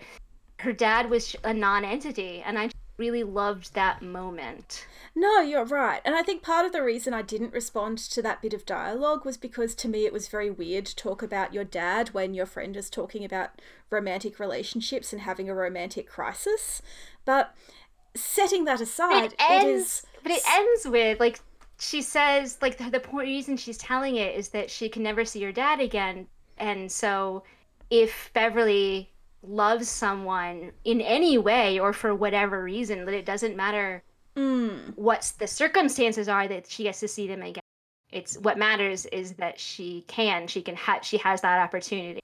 her 0.59 0.73
dad 0.73 1.09
was 1.09 1.35
a 1.43 1.53
non 1.53 1.85
entity. 1.85 2.41
And 2.45 2.57
I 2.57 2.69
really 2.97 3.23
loved 3.23 3.73
that 3.73 4.01
moment. 4.01 4.87
No, 5.13 5.41
you're 5.41 5.65
right. 5.65 6.01
And 6.05 6.15
I 6.15 6.23
think 6.23 6.43
part 6.43 6.65
of 6.65 6.71
the 6.71 6.83
reason 6.83 7.13
I 7.13 7.21
didn't 7.21 7.53
respond 7.53 7.97
to 7.97 8.21
that 8.21 8.41
bit 8.41 8.53
of 8.53 8.65
dialogue 8.65 9.25
was 9.25 9.37
because 9.37 9.75
to 9.75 9.87
me 9.87 10.05
it 10.05 10.13
was 10.13 10.27
very 10.27 10.49
weird 10.49 10.85
to 10.87 10.95
talk 10.95 11.21
about 11.21 11.53
your 11.53 11.63
dad 11.63 12.09
when 12.09 12.33
your 12.33 12.45
friend 12.45 12.75
is 12.75 12.89
talking 12.89 13.25
about 13.25 13.61
romantic 13.89 14.39
relationships 14.39 15.11
and 15.11 15.21
having 15.21 15.49
a 15.49 15.55
romantic 15.55 16.07
crisis. 16.07 16.81
But 17.25 17.55
setting 18.15 18.65
that 18.65 18.81
aside, 18.81 19.33
it, 19.33 19.35
ends, 19.39 19.65
it 19.65 19.69
is. 19.69 20.05
But 20.23 20.31
it 20.31 20.41
ends 20.49 20.87
with 20.87 21.19
like 21.19 21.39
she 21.79 22.01
says 22.01 22.57
like 22.61 22.77
the, 22.77 22.89
the 22.89 22.99
point 22.99 23.27
reason 23.27 23.57
she's 23.57 23.77
telling 23.77 24.15
it 24.15 24.35
is 24.35 24.49
that 24.49 24.69
she 24.69 24.89
can 24.89 25.03
never 25.03 25.25
see 25.25 25.43
her 25.43 25.51
dad 25.51 25.79
again. 25.79 26.27
And 26.57 26.91
so 26.91 27.43
if 27.89 28.31
beverly 28.33 29.11
loves 29.43 29.87
someone 29.87 30.71
in 30.83 31.01
any 31.01 31.37
way 31.37 31.79
or 31.79 31.93
for 31.93 32.15
whatever 32.15 32.63
reason 32.63 33.05
that 33.05 33.13
it 33.13 33.25
doesn't 33.25 33.55
matter 33.55 34.03
mm. 34.35 34.95
what 34.95 35.31
the 35.39 35.47
circumstances 35.47 36.27
are 36.27 36.47
that 36.47 36.67
she 36.69 36.83
gets 36.83 36.99
to 37.01 37.07
see 37.07 37.27
them 37.27 37.41
again. 37.41 37.61
It's 38.11 38.37
what 38.37 38.57
matters 38.57 39.05
is 39.07 39.33
that 39.33 39.59
she 39.59 40.05
can 40.07 40.47
she 40.47 40.61
can 40.61 40.75
have 40.75 41.03
she 41.03 41.17
has 41.17 41.41
that 41.41 41.59
opportunity. 41.59 42.21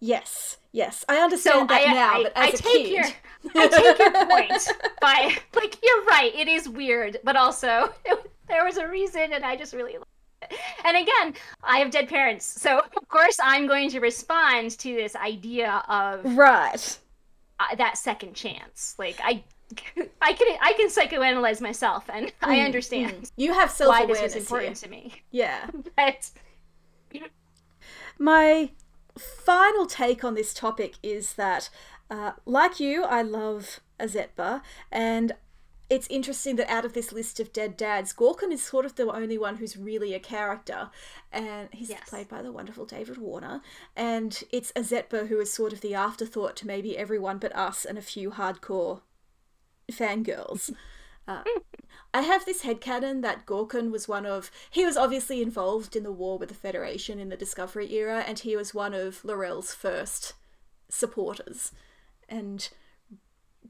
Yes 0.00 0.56
yes. 0.72 1.04
I 1.08 1.18
understand 1.18 1.60
so 1.60 1.66
that 1.66 1.88
I, 1.88 1.92
now 1.92 2.20
I, 2.20 2.22
but 2.22 2.32
as 2.36 2.44
I 2.44 2.48
a 2.48 2.52
take 2.52 2.86
kid. 2.86 2.92
your 2.92 3.04
i 3.56 3.66
take 3.68 3.98
your 3.98 4.26
point 4.26 4.68
but 5.00 5.60
like 5.60 5.78
you're 5.82 6.04
right 6.04 6.32
it 6.34 6.48
is 6.48 6.68
weird 6.68 7.18
but 7.24 7.36
also 7.36 7.92
there 8.50 8.64
was 8.64 8.76
a 8.76 8.86
reason 8.86 9.32
and 9.32 9.44
I 9.44 9.56
just 9.56 9.72
really 9.72 9.94
loved 9.94 10.06
it. 10.42 10.58
And 10.84 10.96
again, 10.96 11.34
I 11.62 11.78
have 11.78 11.90
dead 11.90 12.08
parents, 12.08 12.44
so 12.44 12.78
of 12.78 13.08
course 13.08 13.38
I'm 13.42 13.66
going 13.66 13.90
to 13.90 14.00
respond 14.00 14.72
to 14.78 14.94
this 14.94 15.14
idea 15.14 15.82
of 15.88 16.24
right 16.36 16.98
uh, 17.60 17.74
that 17.76 17.98
second 17.98 18.34
chance. 18.34 18.94
Like 18.98 19.20
I 19.22 19.44
I 20.20 20.32
can 20.32 20.56
I 20.60 20.72
can 20.72 20.88
psychoanalyze 20.88 21.60
myself, 21.60 22.04
and 22.12 22.26
mm, 22.26 22.32
I 22.42 22.60
understand. 22.60 23.22
Mm. 23.22 23.30
You 23.36 23.52
have 23.54 23.70
self 23.70 23.90
why 23.90 24.06
this 24.06 24.20
was 24.20 24.34
important 24.34 24.78
here. 24.78 24.84
to 24.84 24.90
me. 24.90 25.12
Yeah, 25.30 25.66
but 25.96 26.30
my 28.18 28.70
final 29.16 29.86
take 29.86 30.24
on 30.24 30.34
this 30.34 30.54
topic 30.54 30.94
is 31.02 31.34
that, 31.34 31.70
uh, 32.10 32.32
like 32.46 32.80
you, 32.80 33.04
I 33.04 33.22
love 33.22 33.80
Azetbur, 34.00 34.62
and 34.90 35.32
it's 35.90 36.06
interesting 36.08 36.56
that 36.56 36.70
out 36.70 36.84
of 36.84 36.92
this 36.94 37.12
list 37.12 37.40
of 37.40 37.52
dead 37.52 37.76
dads, 37.76 38.12
Gorkon 38.14 38.52
is 38.52 38.62
sort 38.62 38.86
of 38.86 38.94
the 38.94 39.10
only 39.12 39.36
one 39.36 39.56
who's 39.56 39.76
really 39.76 40.14
a 40.14 40.20
character, 40.20 40.88
and 41.32 41.68
he's 41.72 41.90
Yes. 41.90 42.08
played 42.08 42.28
by 42.28 42.42
the 42.42 42.52
wonderful 42.52 42.86
David 42.86 43.18
Warner. 43.18 43.60
And 43.96 44.42
it's 44.52 44.72
Azetbur 44.72 45.26
who 45.28 45.40
is 45.40 45.52
sort 45.52 45.72
of 45.72 45.80
the 45.80 45.94
afterthought 45.94 46.56
to 46.56 46.66
maybe 46.66 46.96
everyone 46.96 47.38
but 47.38 47.54
us 47.56 47.84
and 47.84 47.98
a 47.98 48.02
few 48.02 48.30
hardcore 48.30 49.02
fangirls. 49.90 50.72
Uh, 51.28 51.44
I 52.12 52.22
have 52.22 52.44
this 52.44 52.62
headcanon 52.62 53.22
that 53.22 53.46
Gorkon 53.46 53.92
was 53.92 54.08
one 54.08 54.26
of. 54.26 54.50
He 54.68 54.84
was 54.84 54.96
obviously 54.96 55.40
involved 55.42 55.94
in 55.94 56.02
the 56.02 56.10
war 56.10 56.38
with 56.38 56.48
the 56.48 56.56
Federation 56.56 57.20
in 57.20 57.28
the 57.28 57.36
Discovery 57.36 57.92
era, 57.94 58.24
and 58.26 58.36
he 58.40 58.56
was 58.56 58.74
one 58.74 58.94
of 58.94 59.24
L'Rell's 59.24 59.72
first 59.72 60.32
supporters 60.88 61.70
and 62.28 62.70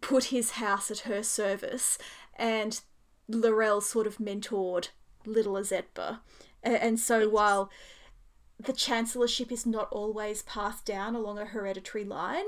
put 0.00 0.24
his 0.24 0.52
house 0.52 0.90
at 0.90 1.00
her 1.00 1.22
service. 1.22 1.98
And 2.36 2.80
L'Rell 3.28 3.80
sort 3.80 4.06
of 4.06 4.18
mentored 4.18 4.88
little 5.26 5.54
Azetbur. 5.54 6.20
And 6.62 6.98
so 6.98 7.28
while 7.28 7.70
the 8.58 8.72
chancellorship 8.72 9.50
is 9.50 9.64
not 9.64 9.88
always 9.90 10.42
passed 10.42 10.84
down 10.84 11.14
along 11.14 11.38
a 11.38 11.46
hereditary 11.46 12.04
line, 12.04 12.44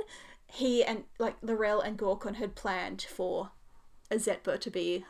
he 0.47 0.85
and 0.85 1.05
like 1.19 1.37
L'Rell 1.43 1.81
and 1.81 1.99
Gorkon 1.99 2.35
had 2.35 2.55
planned 2.55 3.03
for 3.03 3.53
Azetbur 4.11 4.61
to 4.61 4.71
be 4.71 5.05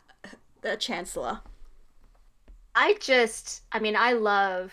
a 0.63 0.77
chancellor. 0.77 1.41
I 2.75 2.95
just, 3.01 3.63
I 3.73 3.81
mean, 3.81 3.97
I 3.97 4.13
love 4.13 4.73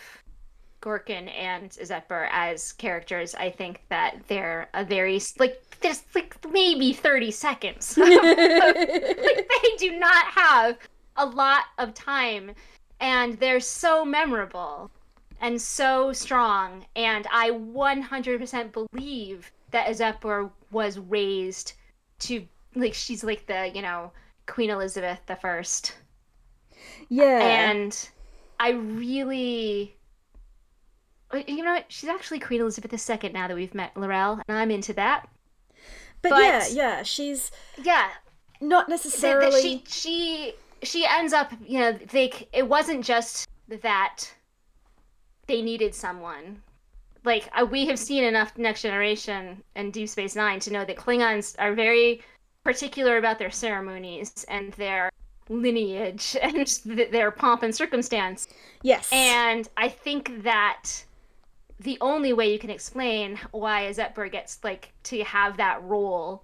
Gorkon 0.82 1.30
and 1.36 1.70
Zetber 1.72 2.28
as 2.32 2.74
characters. 2.74 3.36
I 3.36 3.50
think 3.50 3.82
that 3.90 4.18
they're 4.28 4.70
a 4.74 4.84
very 4.84 5.22
like 5.38 5.62
there's 5.82 6.04
like 6.16 6.36
maybe 6.52 6.94
thirty 6.94 7.32
seconds. 7.32 7.98
like 7.98 8.22
they 8.22 9.76
do 9.78 9.98
not 10.00 10.26
have 10.26 10.78
a 11.18 11.26
lot 11.26 11.66
of 11.78 11.94
time, 11.94 12.52
and 13.00 13.38
they're 13.40 13.60
so 13.60 14.06
memorable 14.06 14.92
and 15.42 15.62
so 15.62 16.12
strong. 16.14 16.86
And 16.96 17.26
I 17.32 17.52
100% 17.52 18.72
believe 18.72 19.52
that 19.72 19.88
Zetber 19.88 20.50
was 20.72 21.00
raised 21.00 21.74
to 22.20 22.46
like 22.76 22.94
she's 22.94 23.24
like 23.24 23.46
the 23.48 23.72
you 23.74 23.82
know 23.82 24.12
Queen 24.46 24.70
Elizabeth 24.70 25.20
the 25.26 25.36
First 25.36 25.96
Yeah. 27.10 27.70
and 27.70 28.10
I 28.60 28.72
really, 28.72 29.96
you 31.48 31.64
know 31.64 31.74
what? 31.74 31.86
She's 31.90 32.10
actually 32.10 32.40
Queen 32.40 32.62
Elizabeth 32.62 32.92
II 33.10 33.32
now 33.32 33.48
that 33.48 33.56
we've 33.56 33.76
met 33.76 33.96
L'Rell, 33.96 34.42
and 34.48 34.58
I'm 34.58 34.72
into 34.72 34.94
that. 34.94 35.28
but, 36.22 36.30
but- 36.32 36.42
yeah, 36.42 36.68
yeah, 36.72 37.04
she's 37.04 37.52
Yeah, 37.82 38.10
not 38.62 38.90
necessarily 38.90 39.62
she 39.62 39.84
she 39.88 40.54
she 40.84 41.06
ends 41.06 41.34
up. 41.34 41.52
You 41.66 41.80
know, 41.80 41.92
they 41.94 42.32
it 42.54 42.68
wasn't 42.68 43.04
just 43.06 43.48
that 43.68 44.26
they 45.48 45.62
needed 45.62 45.94
someone. 45.96 46.62
Like 47.26 47.50
uh, 47.60 47.66
we 47.66 47.86
have 47.88 48.00
seen 48.00 48.24
enough 48.24 48.58
Next 48.58 48.82
Generation 48.82 49.62
and 49.76 49.92
Deep 49.94 50.08
Space 50.10 50.36
Nine 50.36 50.60
to 50.62 50.72
know 50.74 50.86
that 50.86 50.96
Klingons 50.96 51.56
are 51.60 51.74
very 51.74 52.22
particular 52.64 53.18
about 53.18 53.40
their 53.40 53.52
ceremonies 53.52 54.46
and 54.50 54.72
their 54.74 55.10
lineage 55.50 56.38
and 56.42 56.66
th- 56.66 57.12
their 57.12 57.32
pomp 57.32 57.64
and 57.64 57.76
circumstance. 57.76 58.48
yes. 58.84 59.10
And 59.12 59.68
I 59.78 59.90
think 59.90 60.44
that 60.44 60.90
the 61.80 61.98
only 62.02 62.34
way 62.34 62.52
you 62.52 62.60
can 62.60 62.70
explain 62.70 63.40
why 63.52 63.90
Zetber 63.92 64.32
gets 64.32 64.60
like 64.64 64.92
to 65.04 65.24
have 65.24 65.58
that 65.58 65.82
role 65.84 66.44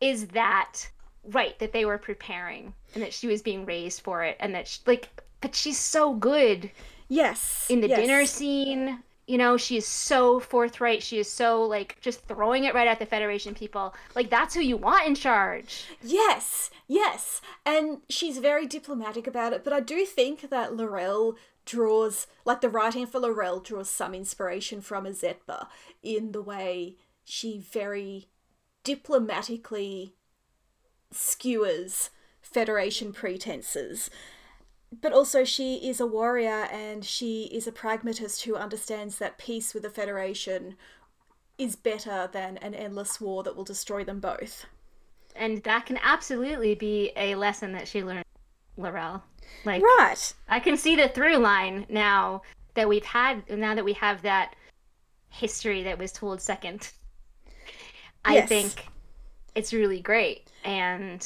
is 0.00 0.28
that 0.28 0.80
right 1.24 1.58
that 1.58 1.72
they 1.72 1.84
were 1.84 1.98
preparing 1.98 2.74
and 2.94 3.02
that 3.02 3.12
she 3.12 3.26
was 3.26 3.40
being 3.40 3.64
raised 3.64 4.02
for 4.02 4.22
it 4.22 4.36
and 4.40 4.54
that 4.54 4.68
she, 4.68 4.80
like 4.86 5.08
but 5.40 5.54
she's 5.54 5.78
so 5.78 6.14
good 6.14 6.70
yes. 7.08 7.66
in 7.70 7.80
the 7.80 7.88
yes. 7.88 7.98
dinner 7.98 8.26
scene 8.26 8.98
you 9.26 9.38
know 9.38 9.56
she 9.56 9.78
is 9.78 9.86
so 9.86 10.38
forthright 10.38 11.02
she 11.02 11.18
is 11.18 11.30
so 11.30 11.62
like 11.62 11.96
just 12.02 12.20
throwing 12.26 12.64
it 12.64 12.74
right 12.74 12.86
at 12.86 12.98
the 12.98 13.06
federation 13.06 13.54
people 13.54 13.94
like 14.14 14.28
that's 14.28 14.54
who 14.54 14.60
you 14.60 14.76
want 14.76 15.06
in 15.06 15.14
charge 15.14 15.86
Yes, 16.02 16.70
yes. 16.86 17.40
And 17.64 17.98
she's 18.08 18.38
very 18.38 18.66
diplomatic 18.66 19.26
about 19.26 19.52
it, 19.52 19.64
but 19.64 19.72
I 19.72 19.80
do 19.80 20.04
think 20.04 20.50
that 20.50 20.74
L'Rell 20.74 21.36
draws, 21.64 22.26
like 22.44 22.60
the 22.60 22.68
writing 22.68 23.06
for 23.06 23.18
L'Rell 23.20 23.60
draws 23.60 23.88
some 23.88 24.14
inspiration 24.14 24.80
from 24.80 25.04
Azetbur 25.04 25.66
in 26.02 26.32
the 26.32 26.42
way 26.42 26.96
she 27.24 27.58
very 27.58 28.28
diplomatically 28.82 30.14
skewers 31.10 32.10
Federation 32.42 33.12
pretenses. 33.12 34.10
But 34.92 35.12
also, 35.12 35.44
she 35.44 35.88
is 35.88 35.98
a 36.00 36.06
warrior 36.06 36.68
and 36.70 37.04
she 37.04 37.44
is 37.52 37.66
a 37.66 37.72
pragmatist 37.72 38.44
who 38.44 38.54
understands 38.54 39.18
that 39.18 39.38
peace 39.38 39.74
with 39.74 39.82
the 39.82 39.90
Federation 39.90 40.76
is 41.56 41.76
better 41.76 42.28
than 42.32 42.58
an 42.58 42.74
endless 42.74 43.20
war 43.20 43.42
that 43.42 43.56
will 43.56 43.64
destroy 43.64 44.04
them 44.04 44.20
both. 44.20 44.66
and 45.36 45.62
that 45.64 45.86
can 45.86 45.98
absolutely 46.02 46.74
be 46.74 47.10
a 47.16 47.34
lesson 47.34 47.72
that 47.72 47.88
she 47.88 48.04
learned 48.04 48.23
L'Rell 48.76 49.22
like 49.64 49.82
Right. 49.82 50.34
I 50.48 50.60
can 50.60 50.76
see 50.76 50.96
the 50.96 51.08
through 51.08 51.36
line 51.36 51.86
now 51.88 52.42
that 52.74 52.88
we've 52.88 53.04
had 53.04 53.48
now 53.48 53.74
that 53.74 53.84
we 53.84 53.92
have 53.94 54.22
that 54.22 54.54
history 55.30 55.82
that 55.84 55.98
was 55.98 56.12
told 56.12 56.40
second. 56.40 56.90
I 58.24 58.34
Yes. 58.34 58.48
think 58.48 58.86
it's 59.54 59.72
really 59.72 60.00
great 60.00 60.50
and, 60.64 61.24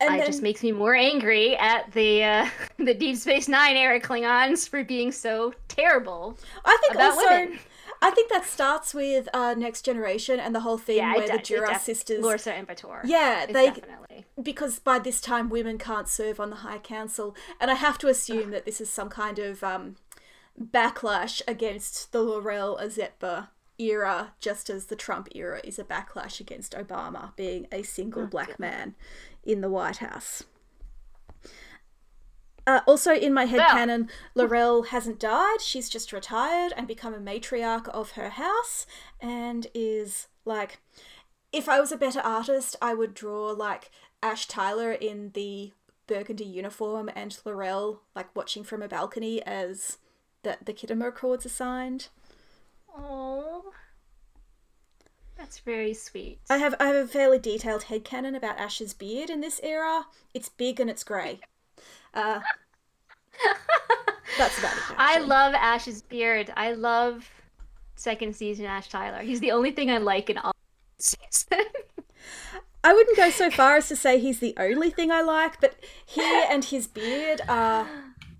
And 0.00 0.14
it 0.14 0.18
then, 0.18 0.26
just 0.26 0.42
makes 0.42 0.62
me 0.62 0.72
more 0.72 0.94
angry 0.94 1.56
at 1.56 1.90
the 1.92 2.22
uh, 2.24 2.48
the 2.78 2.94
Deep 2.94 3.16
Space 3.16 3.48
9 3.48 3.76
era 3.76 4.00
Klingons 4.00 4.68
for 4.68 4.84
being 4.84 5.10
so 5.10 5.52
terrible 5.68 6.38
I 6.64 6.76
think 6.82 6.94
about 6.94 7.12
also, 7.12 7.28
women. 7.28 7.58
I 8.02 8.10
think 8.10 8.30
that 8.30 8.44
starts 8.44 8.92
with 8.94 9.28
uh, 9.32 9.54
Next 9.56 9.82
Generation 9.82 10.40
and 10.40 10.54
the 10.54 10.60
whole 10.60 10.76
thing 10.78 10.96
Yeah, 10.98 11.14
where 11.14 11.24
it 11.24 11.30
the 11.32 11.38
Duras 11.38 11.70
def- 11.70 11.82
sisters. 11.82 12.24
Lursa 12.24 12.52
and 12.52 12.66
B'Etor. 12.66 13.00
Yeah, 13.04 13.46
they 13.46 13.66
definitely. 13.66 14.24
because 14.42 14.78
by 14.78 14.98
this 14.98 15.20
time 15.20 15.48
women 15.48 15.78
can't 15.78 16.08
serve 16.08 16.40
on 16.40 16.50
the 16.50 16.56
High 16.56 16.78
Council, 16.78 17.34
and 17.60 17.70
I 17.70 17.74
have 17.74 17.98
to 17.98 18.08
assume 18.08 18.50
that 18.50 18.64
this 18.64 18.80
is 18.80 18.90
some 18.90 19.08
kind 19.08 19.38
of 19.38 19.62
um, 19.62 19.96
backlash 20.60 21.40
against 21.46 22.12
the 22.12 22.22
L'Rell 22.22 22.76
Azetbur 22.82 23.48
era, 23.78 24.32
just 24.40 24.68
as 24.68 24.86
the 24.86 24.96
Trump 24.96 25.28
era 25.34 25.60
is 25.64 25.78
a 25.78 25.84
backlash 25.84 26.40
against 26.40 26.72
Obama 26.74 27.34
being 27.36 27.66
a 27.72 27.82
single 27.82 28.26
black 28.26 28.58
man 28.58 28.94
in 29.44 29.60
the 29.60 29.70
White 29.70 29.96
House. 29.98 30.44
Uh, 32.66 32.80
also, 32.86 33.12
in 33.12 33.32
my 33.34 33.44
head 33.44 33.58
Well- 33.58 33.70
canon, 33.70 34.08
L'Rell 34.34 34.84
hasn't 34.84 35.18
died. 35.18 35.60
She's 35.60 35.88
just 35.88 36.12
retired 36.12 36.72
and 36.76 36.86
become 36.86 37.14
a 37.14 37.18
matriarch 37.18 37.88
of 37.88 38.12
her 38.12 38.30
house 38.30 38.86
and 39.20 39.66
is 39.74 40.28
like, 40.44 40.78
if 41.52 41.68
I 41.68 41.80
was 41.80 41.92
a 41.92 41.96
better 41.96 42.20
artist, 42.20 42.76
I 42.80 42.94
would 42.94 43.14
draw 43.14 43.50
like 43.50 43.90
Ash 44.22 44.46
Tyler 44.46 44.92
in 44.92 45.30
the 45.34 45.72
burgundy 46.06 46.44
uniform 46.44 47.10
and 47.14 47.38
L'Rell 47.44 48.02
like 48.14 48.34
watching 48.34 48.64
from 48.64 48.82
a 48.82 48.88
balcony 48.88 49.42
as 49.42 49.98
the, 50.42 50.58
the 50.64 50.72
Khitomer 50.72 51.08
Accords 51.08 51.46
are 51.46 51.50
signed. 51.50 52.08
Oh. 52.96 53.72
That's 55.36 55.58
very 55.58 55.94
sweet. 55.94 56.38
I 56.48 56.58
have 56.58 56.74
I 56.78 56.86
have 56.86 56.96
a 56.96 57.06
fairly 57.06 57.38
detailed 57.38 57.84
head 57.84 58.04
headcanon 58.04 58.36
about 58.36 58.58
Ash's 58.58 58.94
beard 58.94 59.28
in 59.30 59.40
this 59.40 59.60
era. 59.62 60.06
It's 60.34 60.48
big 60.48 60.78
and 60.78 60.88
it's 60.88 61.02
grey. 61.02 61.40
Uh, 62.14 62.40
that's 64.38 64.58
about 64.58 64.72
it. 64.76 64.82
I 64.96 65.18
love 65.18 65.54
Ash's 65.54 66.02
beard. 66.02 66.52
I 66.56 66.72
love 66.72 67.28
second 67.96 68.34
season 68.34 68.66
Ash 68.66 68.88
Tyler. 68.88 69.22
He's 69.22 69.40
the 69.40 69.52
only 69.52 69.70
thing 69.70 69.90
I 69.90 69.98
like 69.98 70.30
in 70.30 70.38
all 70.38 70.54
season. 70.98 71.60
I 72.84 72.92
wouldn't 72.92 73.16
go 73.16 73.30
so 73.30 73.50
far 73.50 73.76
as 73.76 73.88
to 73.88 73.96
say 73.96 74.18
he's 74.18 74.40
the 74.40 74.54
only 74.56 74.90
thing 74.90 75.12
I 75.12 75.22
like, 75.22 75.60
but 75.60 75.76
he 76.04 76.20
and 76.50 76.64
his 76.64 76.88
beard 76.88 77.40
are 77.48 77.86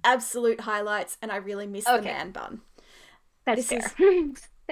absolute 0.02 0.60
highlights, 0.60 1.16
and 1.22 1.30
I 1.30 1.36
really 1.36 1.66
miss 1.66 1.84
the 1.84 2.02
man 2.02 2.32
bun. 2.32 2.60
That's 3.44 3.68
This 3.68 3.92
fair. 3.92 4.24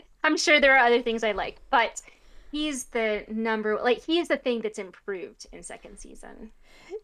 I'm 0.24 0.36
sure 0.36 0.60
there 0.60 0.76
are 0.76 0.84
other 0.86 1.02
things 1.02 1.22
I 1.22 1.32
like, 1.32 1.58
but 1.70 2.02
he's 2.50 2.84
the 2.84 3.24
number 3.28 3.78
like 3.82 4.04
he 4.04 4.18
is 4.18 4.28
the 4.28 4.36
thing 4.36 4.60
that's 4.60 4.78
improved 4.78 5.46
in 5.52 5.62
second 5.62 5.98
season. 5.98 6.50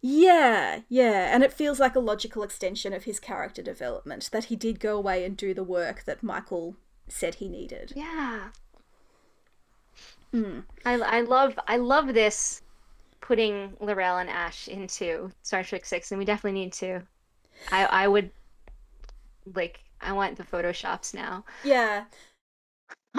Yeah, 0.03 0.81
yeah, 0.89 1.35
and 1.35 1.43
it 1.43 1.53
feels 1.53 1.79
like 1.81 1.95
a 1.97 2.01
logical 2.01 2.43
extension 2.43 2.93
of 2.93 3.05
his 3.05 3.21
character 3.21 3.63
development 3.63 4.29
that 4.33 4.45
he 4.45 4.57
did 4.57 4.81
go 4.81 4.97
away 4.97 5.25
and 5.25 5.37
do 5.37 5.53
the 5.55 5.63
work 5.65 6.05
that 6.05 6.23
Michael 6.23 6.77
said 7.09 7.37
he 7.37 7.49
needed. 7.49 7.93
Yeah. 7.97 8.49
Hmm. 10.33 10.61
I, 10.85 10.95
I 10.95 11.21
love 11.21 11.59
I 11.67 11.77
love 11.77 12.13
this 12.15 12.63
putting 13.21 13.77
L'Rell 13.81 14.19
and 14.19 14.29
Ash 14.29 14.69
into 14.69 15.31
Star 15.43 15.63
Trek 15.63 15.85
Six, 15.85 16.11
and 16.13 16.19
we 16.19 16.25
definitely 16.25 16.61
need 16.61 16.73
to. 16.75 17.03
I 17.71 17.85
I 17.87 18.09
would 18.09 18.31
like 19.55 19.81
I 20.01 20.13
want 20.13 20.37
the 20.37 20.45
photoshops 20.45 21.15
now. 21.15 21.45
Yeah. 21.65 22.05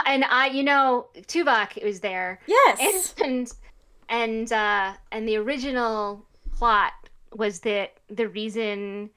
And 0.06 0.24
I 0.26 0.48
you 0.48 0.64
know 0.64 1.08
Tuvok 1.16 1.84
was 1.84 2.02
there 2.02 2.40
Yes. 2.46 3.16
and 3.24 3.52
and 4.10 4.52
uh 4.52 4.94
and 5.12 5.28
the 5.28 5.38
original 5.38 6.27
plot 6.58 6.94
was 7.34 7.60
that 7.62 7.94
the 8.10 8.28
reason 8.28 9.10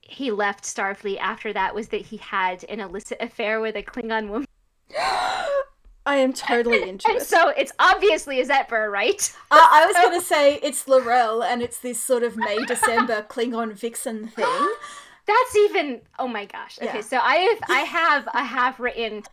he 0.00 0.30
left 0.30 0.64
Starfleet 0.64 1.18
after 1.18 1.52
that 1.52 1.74
was 1.74 1.88
that 1.88 2.00
he 2.00 2.16
had 2.16 2.64
an 2.68 2.80
illicit 2.80 3.18
affair 3.20 3.60
with 3.60 3.76
a 3.76 3.82
Klingon 3.82 4.28
woman. 4.28 4.46
I 6.08 6.16
am 6.18 6.32
totally 6.32 6.82
into 6.88 7.10
it. 7.10 7.22
so 7.22 7.48
it's 7.48 7.72
obviously 7.80 8.42
Azetbur, 8.42 8.90
right? 8.90 9.34
I, 9.50 9.82
I 9.82 9.86
was 9.86 9.96
going 9.96 10.20
to 10.20 10.24
say 10.24 10.54
it's 10.62 10.86
L'Rell, 10.86 11.42
and 11.42 11.62
it's 11.62 11.78
this 11.80 12.00
sort 12.00 12.22
of 12.22 12.36
May 12.36 12.64
December 12.64 13.22
Klingon 13.28 13.72
vixen 13.72 14.28
thing. 14.28 14.44
That's 15.26 15.56
even 15.56 16.00
oh 16.20 16.28
my 16.28 16.44
gosh. 16.44 16.78
Okay, 16.80 16.98
Yeah. 16.98 17.00
so 17.00 17.18
I 17.18 17.34
have 17.36 17.58
I 17.68 17.80
have 17.80 18.28
I 18.32 18.42
have 18.44 18.78
written 18.78 19.24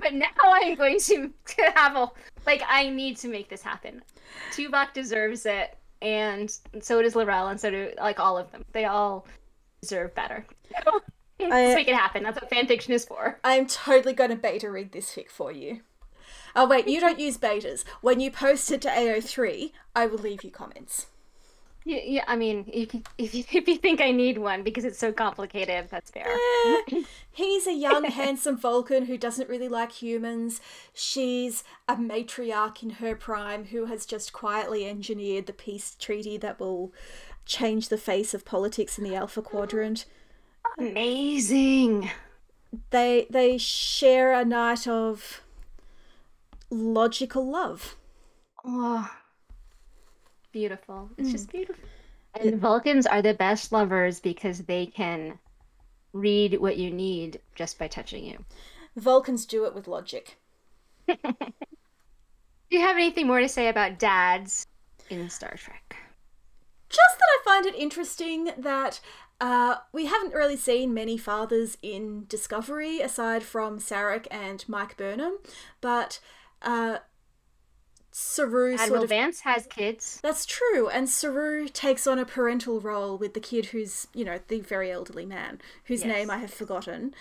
but 0.00 0.14
now 0.14 0.26
I'm 0.44 0.76
going 0.76 1.00
to, 1.00 1.32
to 1.56 1.62
have 1.74 1.96
a 1.96 2.08
like 2.46 2.62
I 2.68 2.88
need 2.88 3.16
to 3.18 3.28
make 3.28 3.48
this 3.48 3.62
happen. 3.62 4.02
Tuvok 4.52 4.92
deserves 4.92 5.44
it 5.44 5.76
and 6.02 6.54
so 6.80 7.00
does 7.00 7.14
L'Rell 7.16 7.48
and 7.48 7.60
so 7.60 7.70
do 7.70 7.90
like 7.98 8.20
all 8.20 8.36
of 8.36 8.50
them. 8.50 8.64
They 8.72 8.84
all 8.84 9.26
deserve 9.80 10.14
better. 10.14 10.44
Let's 11.40 11.52
I- 11.52 11.74
make 11.74 11.88
it 11.88 11.94
happen. 11.94 12.22
That's 12.22 12.40
what 12.40 12.50
fanfiction 12.50 12.90
is 12.90 13.04
for. 13.04 13.38
I'm 13.42 13.66
totally 13.66 14.12
going 14.12 14.30
to 14.30 14.36
beta 14.36 14.70
read 14.70 14.92
this 14.92 15.14
fic 15.14 15.30
for 15.30 15.50
you. 15.52 15.80
Oh, 16.54 16.68
wait, 16.68 16.86
you 16.86 17.00
don't 17.00 17.18
use 17.18 17.38
betas. 17.38 17.84
When 18.02 18.20
you 18.20 18.30
post 18.30 18.70
it 18.70 18.82
to 18.82 18.88
AO3, 18.88 19.72
I 19.96 20.06
will 20.06 20.18
leave 20.18 20.44
you 20.44 20.50
comments. 20.50 21.06
Yeah, 21.84 22.00
yeah 22.04 22.24
I 22.26 22.36
mean, 22.36 22.64
you 22.72 22.86
if 23.18 23.34
you 23.34 23.44
if 23.52 23.68
you 23.68 23.76
think 23.76 24.00
I 24.00 24.10
need 24.10 24.38
one 24.38 24.62
because 24.62 24.84
it's 24.84 24.98
so 24.98 25.12
complicated, 25.12 25.88
that's 25.90 26.10
fair. 26.10 26.26
Eh, 26.66 27.02
he's 27.30 27.66
a 27.66 27.72
young, 27.72 28.04
handsome 28.10 28.56
Vulcan 28.56 29.06
who 29.06 29.18
doesn't 29.18 29.48
really 29.48 29.68
like 29.68 29.92
humans. 29.92 30.60
She's 30.94 31.64
a 31.88 31.96
matriarch 31.96 32.82
in 32.82 32.90
her 32.90 33.14
prime 33.14 33.66
who 33.66 33.86
has 33.86 34.06
just 34.06 34.32
quietly 34.32 34.88
engineered 34.88 35.46
the 35.46 35.52
peace 35.52 35.96
treaty 35.98 36.36
that 36.38 36.60
will 36.60 36.92
change 37.44 37.88
the 37.88 37.98
face 37.98 38.34
of 38.34 38.44
politics 38.44 38.98
in 38.98 39.04
the 39.04 39.14
Alpha 39.14 39.42
Quadrant. 39.42 40.04
Amazing. 40.78 42.10
They 42.90 43.26
they 43.28 43.58
share 43.58 44.32
a 44.32 44.44
night 44.44 44.86
of 44.86 45.42
logical 46.70 47.50
love. 47.50 47.96
Oh, 48.64 49.10
beautiful. 50.52 51.10
It's 51.16 51.32
just 51.32 51.50
beautiful. 51.50 51.84
And 52.40 52.60
Vulcans 52.60 53.06
are 53.06 53.22
the 53.22 53.34
best 53.34 53.72
lovers 53.72 54.20
because 54.20 54.60
they 54.60 54.86
can 54.86 55.38
read 56.12 56.60
what 56.60 56.76
you 56.76 56.90
need 56.90 57.40
just 57.54 57.78
by 57.78 57.88
touching 57.88 58.24
you. 58.24 58.44
Vulcans 58.96 59.46
do 59.46 59.64
it 59.64 59.74
with 59.74 59.88
logic. 59.88 60.38
Do 61.06 61.16
you 62.70 62.80
have 62.80 62.96
anything 62.96 63.26
more 63.26 63.40
to 63.40 63.48
say 63.48 63.68
about 63.68 63.98
dads 63.98 64.66
in 65.10 65.28
Star 65.28 65.54
Trek? 65.56 65.96
Just 66.88 67.18
that 67.18 67.24
I 67.24 67.44
find 67.44 67.66
it 67.66 67.74
interesting 67.74 68.50
that 68.56 69.00
uh, 69.40 69.76
we 69.92 70.06
haven't 70.06 70.34
really 70.34 70.56
seen 70.56 70.94
many 70.94 71.18
fathers 71.18 71.76
in 71.82 72.26
Discovery 72.28 73.00
aside 73.00 73.42
from 73.42 73.78
Sarek 73.78 74.26
and 74.30 74.64
Mike 74.68 74.96
Burnham, 74.96 75.38
but 75.80 76.20
uh, 76.62 76.98
Saru 78.12 78.74
Admiral 78.74 78.88
sort 78.88 79.02
of. 79.04 79.08
Vance 79.08 79.40
has 79.40 79.66
kids. 79.66 80.20
That's 80.22 80.44
true, 80.46 80.88
and 80.88 81.08
Saru 81.08 81.66
takes 81.68 82.06
on 82.06 82.18
a 82.18 82.26
parental 82.26 82.78
role 82.80 83.16
with 83.16 83.32
the 83.34 83.40
kid 83.40 83.66
who's, 83.66 84.06
you 84.14 84.24
know, 84.24 84.38
the 84.48 84.60
very 84.60 84.92
elderly 84.92 85.24
man 85.26 85.60
whose 85.86 86.04
Yes. 86.04 86.08
name 86.08 86.30
I 86.30 86.36
have 86.38 86.52
forgotten. 86.52 87.14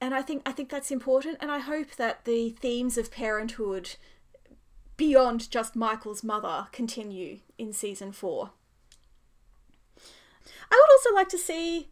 And 0.00 0.14
I 0.14 0.22
think 0.22 0.42
I 0.46 0.52
think 0.52 0.68
that's 0.68 0.90
important, 0.90 1.38
and 1.40 1.50
I 1.50 1.58
hope 1.58 1.96
that 1.96 2.24
the 2.24 2.50
themes 2.50 2.96
of 2.98 3.10
parenthood 3.10 3.96
beyond 4.96 5.50
just 5.50 5.74
Michael's 5.74 6.22
mother 6.22 6.68
continue 6.72 7.40
in 7.56 7.72
season 7.72 8.12
four. 8.12 8.50
I 10.70 10.76
would 10.76 10.90
also 10.92 11.14
like 11.14 11.28
to 11.30 11.38
see 11.38 11.88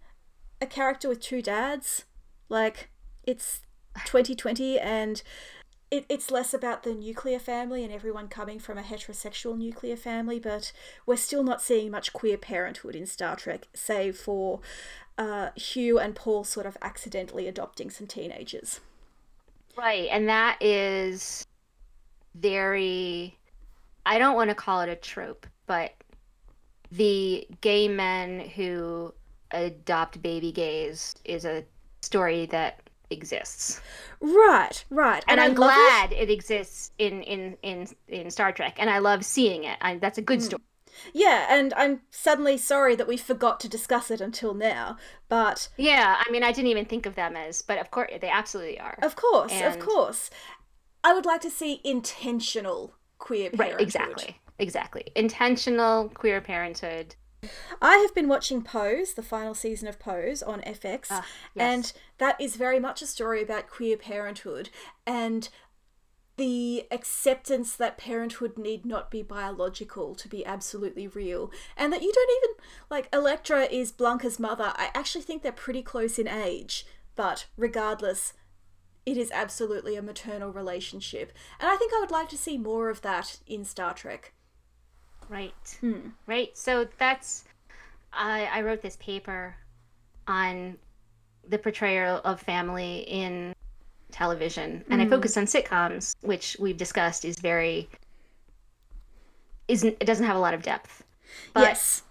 a 0.60 0.66
character 0.66 1.08
with 1.08 1.20
two 1.20 1.40
dads. 1.42 2.04
Like, 2.48 2.90
it's 3.24 3.60
2020 4.04 4.78
and 4.78 5.22
it, 5.90 6.04
it's 6.08 6.30
less 6.30 6.52
about 6.52 6.82
the 6.82 6.94
nuclear 6.94 7.38
family 7.38 7.84
and 7.84 7.92
everyone 7.92 8.28
coming 8.28 8.58
from 8.58 8.78
a 8.78 8.82
heterosexual 8.82 9.56
nuclear 9.56 9.96
family, 9.96 10.38
but 10.38 10.72
we're 11.06 11.16
still 11.16 11.42
not 11.42 11.62
seeing 11.62 11.90
much 11.90 12.12
queer 12.12 12.36
parenthood 12.36 12.94
in 12.94 13.06
Star 13.06 13.36
Trek, 13.36 13.68
save 13.74 14.16
for 14.16 14.60
uh, 15.16 15.50
Hugh 15.56 15.98
and 15.98 16.14
Paul 16.14 16.44
sort 16.44 16.66
of 16.66 16.76
accidentally 16.82 17.48
adopting 17.48 17.90
some 17.90 18.06
teenagers. 18.06 18.80
Right, 19.76 20.08
and 20.10 20.28
that 20.28 20.58
is 20.60 21.46
very 22.34 23.38
I 24.08 24.18
don't 24.18 24.36
want 24.36 24.48
to 24.48 24.54
call 24.54 24.80
it 24.80 24.88
a 24.88 24.96
trope, 24.96 25.46
but 25.66 25.92
the 26.90 27.46
gay 27.60 27.88
men 27.88 28.40
who 28.40 29.12
adopt 29.50 30.22
baby 30.22 30.50
gays 30.50 31.14
is 31.26 31.44
a 31.44 31.64
story 32.00 32.46
that 32.46 32.87
exists. 33.10 33.80
Right, 34.20 34.84
right. 34.90 35.24
And, 35.28 35.40
I 35.40 35.46
I'm 35.46 35.54
love 35.54 35.70
it. 35.70 35.74
glad 35.74 36.12
it. 36.12 36.30
exists 36.30 36.90
in, 36.98 37.22
in 37.22 37.56
in 37.62 37.88
in 38.08 38.30
Star 38.30 38.52
Trek 38.52 38.76
and 38.78 38.90
I 38.90 38.98
love 38.98 39.24
seeing 39.24 39.64
it. 39.64 39.78
I, 39.80 39.96
that's 39.96 40.18
a 40.18 40.22
good 40.22 40.40
hmm. 40.40 40.44
story. 40.44 40.62
Yeah, 41.12 41.46
and 41.48 41.72
I'm 41.74 42.00
suddenly 42.10 42.56
sorry 42.56 42.96
that 42.96 43.06
we 43.06 43.16
forgot 43.16 43.60
to 43.60 43.68
discuss 43.68 44.10
it 44.10 44.20
until 44.20 44.52
now, 44.52 44.96
but 45.28 45.68
Yeah, 45.76 46.20
I 46.24 46.30
mean 46.30 46.42
I 46.42 46.52
didn't 46.52 46.70
even 46.70 46.86
think 46.86 47.06
of 47.06 47.14
them 47.14 47.36
as 47.36 47.62
but 47.62 47.78
of 47.78 47.90
course 47.90 48.10
they 48.20 48.28
absolutely 48.28 48.80
are. 48.80 48.98
of 49.02 49.16
course, 49.16 49.52
of 49.60 49.78
course. 49.78 50.30
I 51.04 51.14
would 51.14 51.26
like 51.26 51.40
to 51.42 51.50
see 51.50 51.80
intentional 51.84 52.94
queer 53.18 53.50
parenthood. 53.50 53.76
Right, 53.76 53.80
exactly. 53.80 54.40
Exactly. 54.58 55.04
Intentional 55.14 56.08
queer 56.08 56.40
parenthood. 56.40 57.14
I 57.82 57.98
have 57.98 58.14
been 58.14 58.28
watching 58.28 58.62
Pose, 58.62 59.14
the 59.14 59.22
final 59.22 59.54
season 59.54 59.88
of 59.88 59.98
Pose 59.98 60.42
on 60.42 60.60
FX, 60.62 61.06
Ah, 61.10 61.24
yes. 61.54 61.74
and 61.74 61.92
that 62.18 62.40
is 62.40 62.56
very 62.56 62.78
much 62.80 63.02
a 63.02 63.06
story 63.06 63.42
about 63.42 63.68
queer 63.68 63.96
parenthood 63.96 64.70
and 65.06 65.48
the 66.36 66.86
acceptance 66.92 67.74
that 67.74 67.98
parenthood 67.98 68.56
need 68.56 68.86
not 68.86 69.10
be 69.10 69.22
biological 69.22 70.14
to 70.14 70.28
be 70.28 70.46
absolutely 70.46 71.08
real, 71.08 71.50
and 71.76 71.92
that 71.92 72.02
you 72.02 72.12
don't 72.12 72.30
even 72.30 72.64
like 72.88 73.08
Elektra 73.12 73.62
is 73.64 73.90
Blanca's 73.90 74.38
mother. 74.38 74.72
I 74.76 74.90
actually 74.94 75.22
think 75.22 75.42
they're 75.42 75.50
pretty 75.50 75.82
close 75.82 76.16
in 76.16 76.28
age, 76.28 76.86
but 77.16 77.46
regardless, 77.56 78.34
it 79.04 79.16
is 79.16 79.32
absolutely 79.32 79.96
a 79.96 80.02
maternal 80.02 80.52
relationship, 80.52 81.32
and 81.58 81.68
I 81.68 81.74
think 81.76 81.92
I 81.92 81.98
would 82.00 82.12
like 82.12 82.28
to 82.28 82.38
see 82.38 82.56
more 82.56 82.88
of 82.88 83.02
that 83.02 83.40
in 83.46 83.64
Star 83.64 83.92
Trek. 83.92 84.32
Right. 85.28 85.76
Hmm. 85.80 86.10
Right. 86.26 86.56
So 86.56 86.88
that's 86.98 87.44
I 88.12 88.48
I 88.52 88.62
wrote 88.62 88.82
this 88.82 88.96
paper 88.96 89.54
on 90.26 90.76
the 91.48 91.58
portrayal 91.58 92.20
of 92.24 92.40
family 92.40 93.00
in 93.08 93.54
television 94.10 94.84
and 94.90 95.00
I 95.00 95.04
hmm. 95.04 95.10
focused 95.10 95.38
on 95.38 95.44
sitcoms, 95.44 96.14
which 96.22 96.56
we've 96.58 96.76
discussed 96.76 97.24
is 97.24 97.38
very 97.38 97.88
isn't 99.68 99.96
it 100.00 100.04
doesn't 100.04 100.26
have 100.26 100.36
a 100.36 100.40
lot 100.40 100.54
of 100.54 100.62
depth. 100.62 101.04
But 101.52 101.62
yes. 101.62 102.02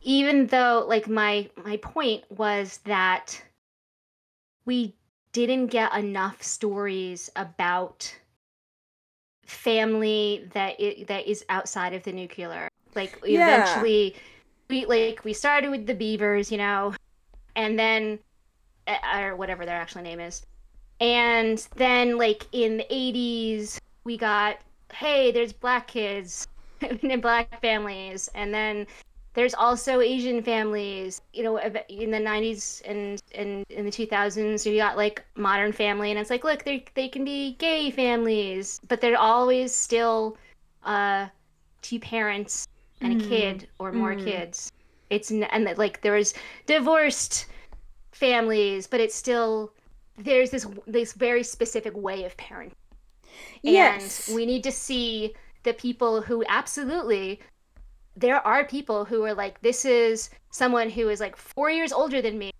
even 0.00 0.46
though 0.46 0.84
like 0.88 1.08
my 1.08 1.50
my 1.62 1.76
point 1.78 2.24
was 2.30 2.78
that 2.84 3.42
we 4.64 4.94
didn't 5.32 5.66
get 5.68 5.94
enough 5.94 6.42
stories 6.42 7.30
about 7.36 8.14
family 9.52 10.48
that 10.54 10.76
i- 10.80 11.04
that 11.08 11.26
is 11.26 11.44
outside 11.48 11.94
of 11.94 12.02
the 12.02 12.12
nuclear. 12.12 12.68
Like 12.94 13.18
Yeah. 13.26 13.48
eventually 13.48 14.16
we 14.68 14.84
like 14.86 15.24
we 15.24 15.32
started 15.32 15.70
with 15.70 15.86
the 15.86 15.94
beavers 15.94 16.50
you 16.50 16.58
know 16.58 16.94
and 17.56 17.78
then 17.78 18.18
uh, 18.86 18.96
or 19.20 19.36
whatever 19.36 19.64
their 19.66 19.76
actual 19.76 20.02
name 20.02 20.20
is. 20.20 20.42
And 21.00 21.58
then 21.76 22.16
like 22.18 22.46
in 22.52 22.78
the 22.78 22.86
80s 22.90 23.78
we 24.04 24.16
got 24.16 24.58
hey 24.92 25.30
there's 25.32 25.52
black 25.52 25.86
kids 25.88 26.46
in 27.02 27.20
black 27.20 27.60
families. 27.60 28.28
And 28.34 28.52
then 28.52 28.86
there's 29.34 29.54
also 29.54 30.00
asian 30.00 30.42
families 30.42 31.20
you 31.32 31.42
know 31.42 31.58
in 31.58 32.10
the 32.10 32.18
90s 32.18 32.82
and 32.84 33.22
and 33.34 33.64
in 33.70 33.84
the 33.84 33.90
2000s 33.90 34.70
you 34.70 34.76
got 34.76 34.96
like 34.96 35.24
modern 35.36 35.72
family 35.72 36.10
and 36.10 36.18
it's 36.18 36.30
like 36.30 36.44
look 36.44 36.64
they 36.64 36.84
they 36.94 37.08
can 37.08 37.24
be 37.24 37.54
gay 37.54 37.90
families 37.90 38.80
but 38.88 39.00
they're 39.00 39.18
always 39.18 39.74
still 39.74 40.36
uh 40.84 41.26
two 41.82 41.98
parents 41.98 42.66
and 43.02 43.20
a 43.20 43.24
kid 43.28 43.68
or 43.78 43.92
more 43.92 44.14
kids. 44.14 44.70
It's 45.10 45.30
and 45.30 45.66
that 45.66 45.76
like 45.76 46.00
there's 46.00 46.34
divorced 46.66 47.46
families 48.12 48.86
but 48.86 49.00
it's 49.00 49.14
still 49.14 49.72
there's 50.18 50.50
this 50.50 50.66
this 50.86 51.12
very 51.12 51.42
specific 51.42 51.94
way 51.96 52.24
of 52.24 52.36
parenting. 52.36 52.72
Yes. 53.62 54.28
and 54.28 54.36
we 54.36 54.46
need 54.46 54.62
to 54.64 54.72
see 54.72 55.34
the 55.64 55.72
people 55.72 56.20
who 56.22 56.44
absolutely 56.48 57.40
there 58.16 58.44
are 58.46 58.64
people 58.64 59.04
who 59.06 59.24
are 59.24 59.34
like 59.34 59.60
this 59.62 59.84
is 59.84 60.30
someone 60.50 60.90
who 60.90 61.08
is 61.08 61.20
like 61.20 61.36
four 61.36 61.70
years 61.70 61.92
older 61.92 62.20
than 62.22 62.38
me 62.38 62.52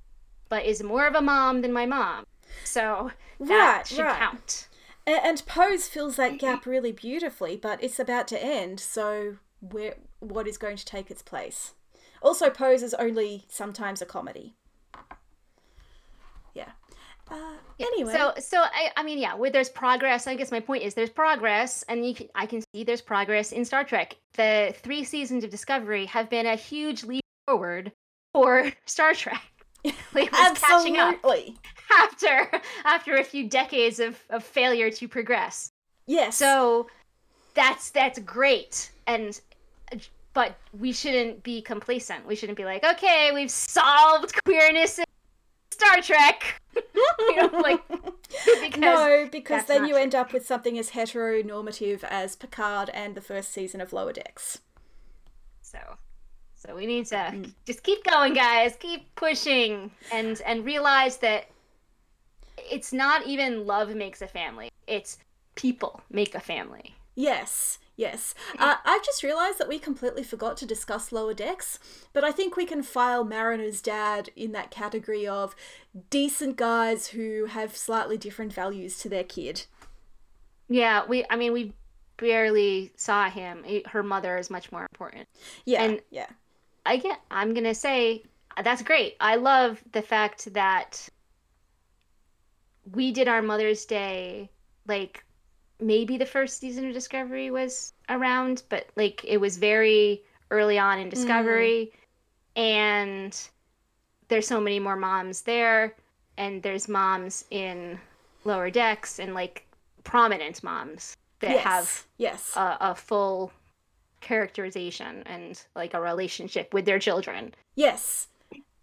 but 0.49 0.65
is 0.65 0.83
more 0.83 1.07
of 1.07 1.15
a 1.15 1.21
mom 1.21 1.61
than 1.63 1.73
my 1.73 1.87
mom 1.87 2.25
so 2.65 3.11
that 3.41 3.77
Right, 3.79 3.87
should 3.87 4.03
right. 4.03 4.19
count 4.19 4.69
A- 5.07 5.25
And 5.25 5.43
Pose 5.47 5.89
fills 5.89 6.17
that 6.17 6.33
mm-hmm. 6.33 6.37
gap 6.47 6.67
really 6.67 6.93
beautifully, 6.93 7.57
but 7.57 7.83
it's 7.83 7.99
about 7.99 8.29
to 8.29 8.43
end, 8.43 8.79
so 8.79 9.39
where 9.61 9.97
what 10.21 10.47
is 10.47 10.59
going 10.59 10.77
to 10.77 10.85
take 10.85 11.11
its 11.11 11.23
place. 11.23 11.75
Also, 12.23 12.51
Pose 12.51 12.83
is 12.85 12.95
only 12.95 13.45
sometimes 13.49 14.01
a 14.01 14.07
comedy. 14.07 14.55
Yeah. 17.31 17.37
Uh, 17.37 17.53
anyway, 17.81 18.13
So, 18.13 18.33
so 18.39 18.59
I, 18.61 18.91
I 18.97 19.03
mean, 19.03 19.19
yeah, 19.19 19.35
where 19.35 19.51
there's 19.51 19.69
progress. 19.69 20.27
I 20.27 20.35
guess 20.35 20.51
my 20.51 20.61
point 20.61 20.83
is 20.83 20.95
there's 20.95 21.11
progress, 21.11 21.83
and 21.89 22.07
you 22.07 22.15
can, 22.15 22.29
I 22.35 22.47
can 22.47 22.63
see 22.75 22.85
there's 22.85 23.01
progress 23.01 23.53
in 23.53 23.65
Star 23.65 23.85
Trek. 23.85 24.17
The 24.35 24.75
three 24.79 25.05
seasons 25.05 25.45
of 25.45 25.51
Discovery 25.51 26.07
have 26.07 26.29
been 26.31 26.47
a 26.47 26.57
huge 26.57 27.05
leap 27.05 27.25
forward 27.47 27.93
for 28.35 28.71
Star 28.87 29.15
Trek. 29.15 29.43
Like, 30.15 30.29
it 30.33 30.55
catching 30.61 30.99
up 30.99 31.17
absolutely. 31.17 31.57
after 31.99 32.61
after 32.85 33.17
a 33.17 33.25
few 33.25 33.49
decades 33.49 33.99
of, 33.99 34.17
of 34.31 34.45
failure 34.45 34.91
to 34.91 35.09
progress. 35.09 35.73
Yes. 36.07 36.37
So 36.37 36.87
that's 37.55 37.91
that's 37.91 38.19
great, 38.21 38.93
and 39.09 39.41
but 40.35 40.57
we 40.79 40.93
shouldn't 40.93 41.43
be 41.43 41.61
complacent. 41.63 42.27
We 42.27 42.35
shouldn't 42.37 42.57
be 42.57 42.65
like, 42.65 42.85
okay, 42.85 43.31
we've 43.35 43.51
solved 43.51 44.33
queerness 44.45 44.99
in 44.99 45.05
Star 45.85 46.01
Trek. 46.03 46.61
you 47.19 47.37
know, 47.37 47.59
like 47.61 47.81
because 48.63 48.77
no, 48.79 49.29
because 49.31 49.65
then 49.67 49.87
you 49.87 49.97
end 49.97 50.15
up 50.15 50.33
with 50.33 50.47
something 50.47 50.79
as 50.79 50.91
heteronormative 50.91 52.03
as 52.05 52.37
Picard 52.37 52.89
and 52.95 53.15
the 53.15 53.21
first 53.21 53.53
season 53.53 53.81
of 53.81 53.93
Lower 53.93 54.13
Decks. 54.13 54.61
So, 55.61 55.79
so 56.55 56.75
we 56.75 56.87
need 56.87 57.07
to 57.07 57.15
Mm. 57.17 57.53
just 57.67 57.83
keep 57.83 58.05
going, 58.05 58.35
guys. 58.35 58.77
Keep 58.79 59.15
pushing, 59.15 59.91
and 60.11 60.41
and 60.47 60.65
realize 60.65 61.19
that 61.19 61.47
it's 62.59 62.93
not 62.93 63.27
even 63.27 63.67
love 63.67 63.95
makes 63.95 64.23
a 64.23 64.29
family. 64.29 64.71
It's 64.87 65.19
people 65.55 66.01
make 66.11 66.35
a 66.35 66.41
family. 66.41 66.95
Yes, 67.15 67.79
yes. 67.97 68.35
Uh, 68.59 68.77
I've 68.85 69.05
just 69.05 69.23
realised 69.23 69.59
that 69.59 69.69
we 69.69 69.79
completely 69.79 70.23
forgot 70.23 70.57
to 70.59 70.67
discuss 70.67 71.13
Lower 71.13 71.35
Decks, 71.35 71.79
but 72.13 72.25
I 72.25 72.33
think 72.33 72.57
we 72.57 72.65
can 72.67 72.83
file 72.83 73.25
Mariner's 73.25 73.81
dad 73.81 74.31
in 74.37 74.53
that 74.53 74.71
category 74.71 75.27
of 75.27 75.55
decent 76.11 76.57
guys 76.57 77.09
who 77.09 77.47
have 77.47 77.77
slightly 77.77 78.17
different 78.19 78.53
values 78.53 78.99
to 78.99 79.09
their 79.09 79.25
kid. 79.25 79.67
Yeah, 80.69 81.05
we. 81.07 81.25
I 81.29 81.37
mean, 81.37 81.53
we 81.53 81.75
barely 82.17 82.93
saw 82.97 83.29
him. 83.29 83.65
Her 83.87 84.03
mother 84.03 84.39
is 84.39 84.49
much 84.51 84.71
more 84.73 84.87
important. 84.93 85.29
Yeah, 85.67 85.83
And- 85.83 86.01
yeah. 86.11 86.27
I 86.87 86.97
get. 86.97 87.21
I'm 87.31 87.55
gonna 87.55 87.75
say 87.75 88.23
that's 88.63 88.83
great. 88.83 89.17
I 89.21 89.37
love 89.37 89.83
the 89.93 90.03
fact 90.03 90.53
that 90.55 91.09
we 92.91 93.13
did 93.13 93.29
our 93.29 93.43
Mother's 93.43 93.85
Day 93.85 94.51
like 94.87 95.25
maybe 95.83 96.17
the 96.17 96.27
first 96.27 96.61
season 96.61 96.87
of 96.87 96.95
Discovery 96.95 97.51
was 97.51 97.93
around, 98.09 98.63
but 98.69 98.87
like 98.97 99.25
it 99.25 99.39
was 99.39 99.57
very 99.59 100.23
early 100.51 100.79
on 100.79 100.99
in 100.99 101.09
Discovery, 101.09 101.93
mm. 102.57 102.61
and 102.61 103.49
there's 104.29 104.47
so 104.47 104.61
many 104.61 104.79
more 104.79 104.97
moms 104.97 105.43
there, 105.43 105.95
and 106.37 106.63
there's 106.63 106.89
moms 106.89 107.45
in 107.51 107.99
Lower 108.45 108.71
Decks 108.71 109.19
and 109.19 109.35
like 109.35 109.67
prominent 110.05 110.63
moms 110.63 111.17
that 111.41 111.51
yes, 111.51 111.65
have 111.65 112.07
yes. 112.19 112.57
a, 112.57 112.77
a 112.81 112.95
full 112.95 113.53
characterization 114.21 115.23
and 115.27 115.63
like 115.75 115.95
a 115.95 116.01
relationship 116.01 116.73
with 116.73 116.85
their 116.85 116.99
children. 116.99 117.55
Yes. 117.75 118.29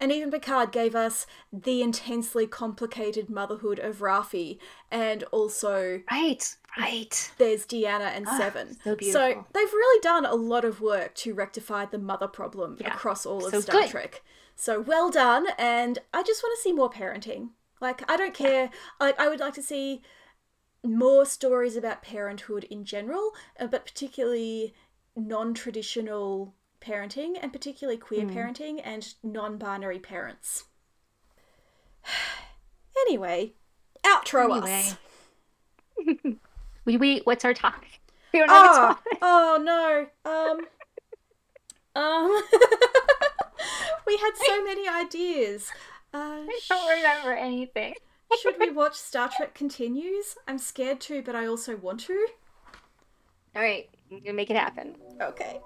And 0.00 0.10
even 0.10 0.30
Picard 0.30 0.72
gave 0.72 0.94
us 0.94 1.26
the 1.52 1.82
intensely 1.82 2.46
complicated 2.46 3.28
motherhood 3.28 3.78
of 3.78 3.98
Rafi, 3.98 4.58
and 4.90 5.24
also 5.24 6.00
Right, 6.10 6.56
right. 6.78 7.32
there's 7.36 7.66
Deanna 7.66 8.16
and 8.16 8.26
Ah, 8.26 8.38
Seven. 8.38 8.78
so 8.82 8.96
beautiful. 8.96 9.46
they've 9.52 9.72
really 9.72 10.00
done 10.00 10.24
a 10.24 10.34
lot 10.34 10.64
of 10.64 10.80
work 10.80 11.14
to 11.16 11.34
rectify 11.34 11.84
the 11.84 11.98
mother 11.98 12.28
problem 12.28 12.78
Yeah, 12.80 12.94
across 12.94 13.26
all 13.26 13.44
of 13.44 13.50
so 13.50 13.60
Star 13.60 13.82
good. 13.82 13.90
Trek. 13.90 14.22
So 14.56 14.80
well 14.80 15.10
done, 15.10 15.48
and 15.58 15.98
I 16.14 16.22
just 16.22 16.42
want 16.42 16.56
to 16.56 16.62
see 16.62 16.72
more 16.72 16.90
parenting. 16.90 17.50
Like 17.80 18.10
I 18.10 18.16
don't 18.16 18.34
care. 18.34 18.70
Like 18.98 19.18
I 19.20 19.28
would 19.28 19.40
like 19.40 19.54
to 19.54 19.62
see 19.62 20.02
more 20.82 21.26
stories 21.26 21.76
about 21.76 22.02
parenthood 22.02 22.64
in 22.64 22.84
general, 22.86 23.32
uh, 23.58 23.66
but 23.66 23.84
particularly 23.84 24.72
non-traditional 25.16 26.54
parenting 26.80 27.36
and 27.40 27.52
particularly 27.52 27.98
queer 27.98 28.24
Mm. 28.26 28.34
parenting 28.34 28.80
and 28.84 29.14
non-binary 29.22 29.98
parents. 29.98 30.64
anyway, 33.06 33.52
outro 34.04 34.62
us. 34.62 34.96
We 36.84 36.96
we 36.96 37.18
what's 37.24 37.44
our 37.44 37.54
topic? 37.54 38.00
We 38.32 38.38
don't 38.40 38.48
have 38.48 38.64
a 38.66 38.68
Oh, 38.70 38.74
topic. 38.76 39.18
oh 39.22 39.58
no. 39.62 40.30
Um. 40.30 40.66
Um. 41.94 42.30
we 44.06 44.16
had 44.16 44.32
so 44.36 44.64
many 44.64 44.88
ideas. 44.88 45.70
Uh, 46.12 46.42
I 46.42 46.58
don't 46.68 46.88
remember 46.96 47.32
anything. 47.34 47.94
should 48.42 48.56
we 48.58 48.72
watch 48.72 48.96
Star 48.96 49.28
Trek 49.28 49.54
Continues? 49.54 50.36
I'm 50.48 50.58
scared 50.58 51.00
to, 51.02 51.22
but 51.22 51.36
I 51.36 51.46
also 51.46 51.76
want 51.76 52.00
to. 52.00 52.26
All 53.54 53.62
right, 53.62 53.88
I'm 54.10 54.18
gonna 54.18 54.32
make 54.32 54.50
it 54.50 54.56
happen. 54.56 54.96
Okay. 55.22 55.60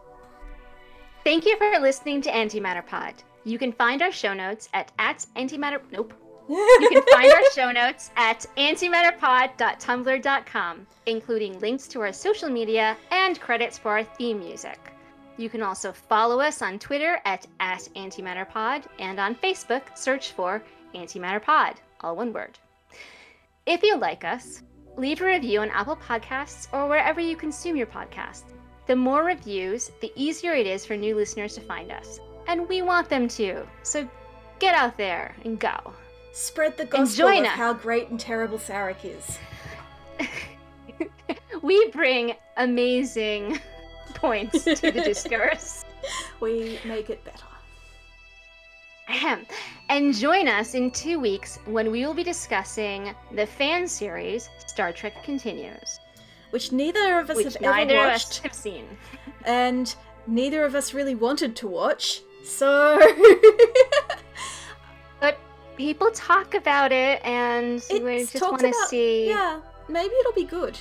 Thank 1.24 1.46
you 1.46 1.56
for 1.56 1.80
listening 1.80 2.20
to 2.22 2.30
Antimatter 2.30 2.86
Pod. 2.86 3.14
You 3.44 3.58
can 3.58 3.72
find 3.72 4.02
our 4.02 4.12
show 4.12 4.34
notes 4.34 4.68
at 4.74 4.92
at 4.98 5.24
antimatter. 5.36 5.80
Nope. 5.90 6.12
You 6.50 6.90
can 6.92 7.02
find 7.10 7.32
our 7.32 7.50
show 7.54 7.72
notes 7.82 8.10
at 8.16 8.44
antimatterpod.tumblr.com, 8.58 10.86
including 11.06 11.58
links 11.60 11.88
to 11.88 12.02
our 12.02 12.12
social 12.12 12.50
media 12.50 12.98
and 13.10 13.40
credits 13.40 13.78
for 13.78 13.92
our 13.92 14.04
theme 14.04 14.38
music. 14.38 14.78
You 15.38 15.48
can 15.48 15.62
also 15.62 15.92
follow 15.92 16.40
us 16.40 16.60
on 16.60 16.78
Twitter 16.78 17.22
at, 17.24 17.46
at 17.58 17.88
antimatterpod 17.96 18.84
and 18.98 19.18
on 19.18 19.34
Facebook, 19.34 19.96
search 19.96 20.32
for 20.32 20.62
antimatterpod, 20.94 21.76
all 22.02 22.16
one 22.16 22.34
word. 22.34 22.58
If 23.64 23.82
you 23.82 23.96
like 23.96 24.24
us, 24.24 24.60
leave 24.98 25.22
a 25.22 25.24
review 25.24 25.62
on 25.62 25.70
Apple 25.70 25.96
Podcasts 25.96 26.68
or 26.72 26.86
wherever 26.86 27.22
you 27.22 27.34
consume 27.34 27.76
your 27.76 27.86
podcast. 27.86 28.42
The 28.86 28.96
more 28.96 29.24
reviews, 29.24 29.90
the 30.00 30.12
easier 30.14 30.52
it 30.52 30.66
is 30.66 30.84
for 30.84 30.96
new 30.96 31.16
listeners 31.16 31.54
to 31.54 31.60
find 31.60 31.90
us. 31.90 32.20
And 32.46 32.68
we 32.68 32.82
want 32.82 33.08
them 33.08 33.28
to. 33.28 33.66
So 33.82 34.08
get 34.58 34.74
out 34.74 34.96
there 34.98 35.34
and 35.44 35.58
go. 35.58 35.94
Spread 36.32 36.76
the 36.76 36.84
gospel 36.84 37.28
of 37.28 37.44
us. 37.44 37.48
how 37.48 37.72
great 37.72 38.08
and 38.08 38.20
terrible 38.20 38.58
Sarek 38.58 39.04
is. 39.04 39.38
we 41.62 41.88
bring 41.90 42.34
amazing 42.56 43.58
points 44.14 44.64
to 44.64 44.74
the 44.74 45.02
discourse. 45.02 45.84
We 46.40 46.78
make 46.84 47.08
it 47.08 47.24
better. 47.24 47.46
Ahem. 49.08 49.46
And 49.88 50.14
join 50.14 50.48
us 50.48 50.74
in 50.74 50.90
two 50.90 51.18
weeks 51.18 51.58
when 51.64 51.90
we 51.90 52.04
will 52.04 52.12
be 52.12 52.22
discussing 52.22 53.14
the 53.32 53.46
fan 53.46 53.88
series 53.88 54.50
Star 54.66 54.92
Trek 54.92 55.22
Continues, 55.24 56.00
Which 56.54 56.70
neither 56.70 57.18
of 57.18 57.30
us 57.30 57.36
which 57.38 57.46
have 57.46 57.56
ever 57.56 57.76
neither 57.78 57.98
of 57.98 58.12
watched, 58.12 58.28
us 58.28 58.38
have 58.38 58.54
seen. 58.54 58.86
and 59.44 59.92
neither 60.28 60.64
of 60.64 60.76
us 60.76 60.94
really 60.94 61.16
wanted 61.16 61.56
to 61.56 61.66
watch. 61.66 62.22
So 62.44 62.96
But 65.20 65.36
people 65.76 66.12
talk 66.12 66.54
about 66.54 66.92
it, 66.92 67.20
and 67.24 67.82
we 67.90 68.20
just 68.20 68.40
want 68.40 68.60
to 68.60 68.72
see. 68.86 69.30
Yeah, 69.30 69.62
maybe 69.88 70.14
it'll 70.20 70.32
be 70.32 70.44
good. 70.44 70.78